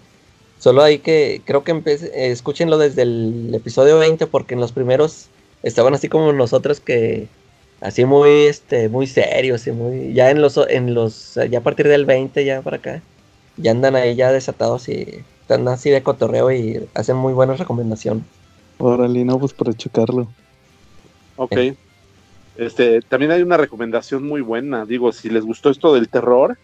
Solo 0.58 0.82
hay 0.82 0.98
que, 0.98 1.42
creo 1.44 1.64
que 1.64 1.82
escúchenlo 2.14 2.78
desde 2.78 3.02
el 3.02 3.50
episodio 3.54 3.98
20, 3.98 4.26
porque 4.26 4.54
en 4.54 4.60
los 4.60 4.72
primeros 4.72 5.28
estaban 5.62 5.94
así 5.94 6.08
como 6.08 6.32
nosotros 6.32 6.80
que 6.80 7.28
así 7.80 8.04
muy 8.04 8.30
este 8.46 8.88
muy 8.88 9.06
serios 9.06 9.66
y 9.66 9.72
muy 9.72 10.12
ya 10.12 10.30
en 10.30 10.42
los 10.42 10.58
en 10.68 10.94
los 10.94 11.38
ya 11.50 11.58
a 11.58 11.62
partir 11.62 11.88
del 11.88 12.04
20 12.04 12.44
ya 12.44 12.62
para 12.62 12.76
acá 12.76 13.02
ya 13.56 13.70
andan 13.70 13.96
ahí 13.96 14.14
ya 14.16 14.32
desatados 14.32 14.88
y 14.88 15.24
están 15.42 15.66
así 15.68 15.90
de 15.90 16.02
cotorreo 16.02 16.50
y 16.52 16.88
hacen 16.94 17.16
muy 17.16 17.32
buenas 17.32 17.58
recomendaciones. 17.58 18.24
Órale, 18.80 19.24
no, 19.26 19.38
pues 19.38 19.52
para 19.52 19.74
checarlo. 19.74 20.26
Ok. 21.36 21.56
Este, 22.56 23.02
también 23.02 23.30
hay 23.30 23.42
una 23.42 23.58
recomendación 23.58 24.26
muy 24.26 24.40
buena. 24.40 24.86
Digo, 24.86 25.12
si 25.12 25.28
les 25.28 25.44
gustó 25.44 25.70
esto 25.70 25.94
del 25.94 26.08
terror, 26.08 26.56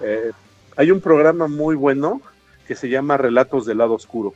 eh, 0.00 0.30
hay 0.76 0.92
un 0.92 1.00
programa 1.00 1.48
muy 1.48 1.74
bueno 1.74 2.22
que 2.68 2.76
se 2.76 2.88
llama 2.88 3.16
Relatos 3.16 3.66
del 3.66 3.78
lado 3.78 3.94
oscuro. 3.94 4.34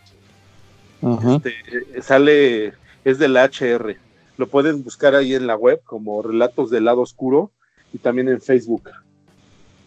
Este, 1.36 1.50
eh, 1.72 2.02
sale, 2.02 2.72
es 3.04 3.18
de 3.18 3.28
la 3.28 3.44
HR. 3.44 3.96
Lo 4.36 4.48
pueden 4.48 4.82
buscar 4.82 5.14
ahí 5.14 5.34
en 5.34 5.46
la 5.46 5.56
web 5.56 5.80
como 5.84 6.22
Relatos 6.22 6.68
del 6.70 6.84
lado 6.84 7.00
oscuro 7.00 7.52
y 7.92 7.98
también 7.98 8.28
en 8.28 8.40
Facebook 8.40 8.90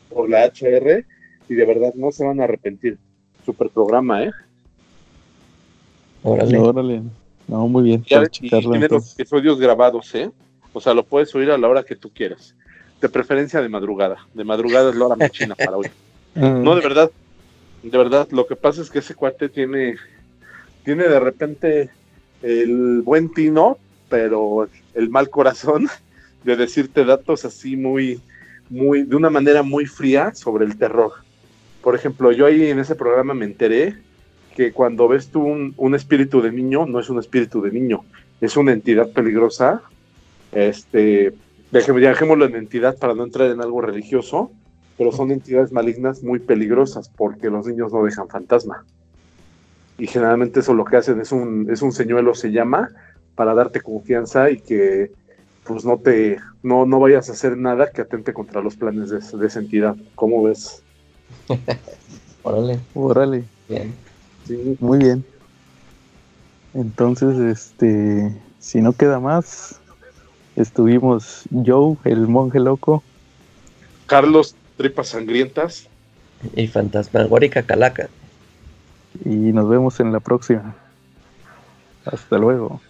por 0.09 0.29
la 0.29 0.45
HR 0.45 1.05
y 1.49 1.53
de 1.55 1.65
verdad 1.65 1.93
no 1.95 2.11
se 2.11 2.25
van 2.25 2.39
a 2.39 2.45
arrepentir. 2.45 2.97
Super 3.45 3.69
programa, 3.69 4.23
¿eh? 4.23 4.31
Órale. 6.23 6.57
Órale. 6.57 7.01
No, 7.47 7.67
muy 7.67 7.83
bien. 7.83 8.05
y 8.41 8.49
tiene 8.49 8.87
los 8.87 9.13
episodios 9.13 9.59
grabados, 9.59 10.13
¿eh? 10.15 10.31
O 10.73 10.81
sea, 10.81 10.93
lo 10.93 11.03
puedes 11.03 11.33
oír 11.35 11.51
a 11.51 11.57
la 11.57 11.67
hora 11.67 11.83
que 11.83 11.95
tú 11.95 12.09
quieras. 12.09 12.55
De 13.01 13.09
preferencia 13.09 13.61
de 13.61 13.69
madrugada. 13.69 14.27
De 14.33 14.43
madrugada 14.43 14.89
es 14.89 14.95
la 14.95 15.05
hora 15.05 15.15
machina 15.15 15.55
para 15.55 15.77
hoy. 15.77 15.87
No, 16.35 16.75
de 16.75 16.81
verdad. 16.81 17.11
De 17.83 17.95
verdad, 17.95 18.27
lo 18.31 18.47
que 18.47 18.55
pasa 18.55 18.81
es 18.81 18.89
que 18.89 18.99
ese 18.99 19.13
cuate 19.13 19.49
tiene, 19.49 19.97
tiene 20.83 21.03
de 21.03 21.19
repente 21.19 21.91
el 22.41 23.03
buen 23.03 23.31
tino, 23.31 23.77
pero 24.09 24.67
el 24.95 25.09
mal 25.09 25.29
corazón 25.29 25.87
de 26.43 26.55
decirte 26.55 27.05
datos 27.05 27.45
así 27.45 27.75
muy, 27.75 28.19
muy, 28.69 29.03
de 29.03 29.15
una 29.15 29.29
manera 29.29 29.61
muy 29.61 29.85
fría 29.85 30.33
sobre 30.33 30.65
el 30.65 30.75
terror. 30.75 31.11
Por 31.83 31.93
ejemplo, 31.93 32.31
yo 32.31 32.47
ahí 32.47 32.65
en 32.65 32.79
ese 32.79 32.95
programa 32.95 33.35
me 33.35 33.45
enteré 33.45 33.95
que 34.55 34.71
cuando 34.71 35.07
ves 35.07 35.29
tú 35.29 35.43
un, 35.43 35.95
espíritu 35.95 36.41
de 36.41 36.51
niño, 36.51 36.85
no 36.85 36.99
es 36.99 37.09
un 37.09 37.19
espíritu 37.19 37.61
de 37.61 37.71
niño, 37.71 38.03
es 38.41 38.55
una 38.57 38.71
entidad 38.71 39.11
peligrosa. 39.11 39.81
Este, 40.51 41.33
dejémoslo 41.71 42.45
en 42.45 42.55
entidad 42.55 42.97
para 42.97 43.15
no 43.15 43.23
entrar 43.23 43.49
en 43.49 43.61
algo 43.61 43.81
religioso, 43.81 44.51
pero 44.97 45.11
son 45.11 45.31
entidades 45.31 45.71
malignas 45.71 46.23
muy 46.23 46.39
peligrosas 46.39 47.09
porque 47.09 47.49
los 47.49 47.65
niños 47.65 47.91
no 47.91 48.03
dejan 48.03 48.27
fantasma. 48.27 48.85
Y 49.97 50.07
generalmente 50.07 50.59
eso 50.59 50.73
lo 50.73 50.85
que 50.85 50.97
hacen 50.97 51.19
es 51.21 51.31
un, 51.31 51.67
es 51.71 51.81
un 51.81 51.91
señuelo, 51.91 52.35
se 52.35 52.51
llama, 52.51 52.89
para 53.35 53.53
darte 53.53 53.81
confianza 53.81 54.49
y 54.51 54.59
que 54.59 55.11
pues 55.63 55.85
no 55.85 55.97
te 55.97 56.37
no, 56.61 56.85
no 56.85 56.99
vayas 56.99 57.29
a 57.29 57.33
hacer 57.33 57.57
nada 57.57 57.91
que 57.91 58.01
atente 58.01 58.33
contra 58.33 58.61
los 58.61 58.75
planes 58.75 59.09
de, 59.09 59.37
de 59.37 59.47
esa 59.47 59.59
entidad. 59.59 59.95
¿Cómo 60.15 60.43
ves? 60.43 60.83
órale. 62.43 62.79
Órale. 62.93 63.43
Bien. 63.67 63.93
Muy 64.79 64.99
bien. 64.99 65.25
Entonces, 66.73 67.37
este, 67.39 68.35
si 68.59 68.81
no 68.81 68.93
queda 68.93 69.19
más, 69.19 69.79
estuvimos 70.55 71.43
Joe, 71.51 71.97
el 72.03 72.27
monje 72.27 72.59
loco. 72.59 73.03
Carlos, 74.05 74.55
tripas 74.77 75.09
sangrientas. 75.09 75.87
Y 76.55 76.67
fantasmagórica 76.67 77.63
calaca. 77.63 78.09
Y 79.23 79.29
nos 79.29 79.69
vemos 79.69 79.99
en 79.99 80.11
la 80.11 80.19
próxima. 80.19 80.75
Hasta 82.05 82.37
luego. 82.37 82.81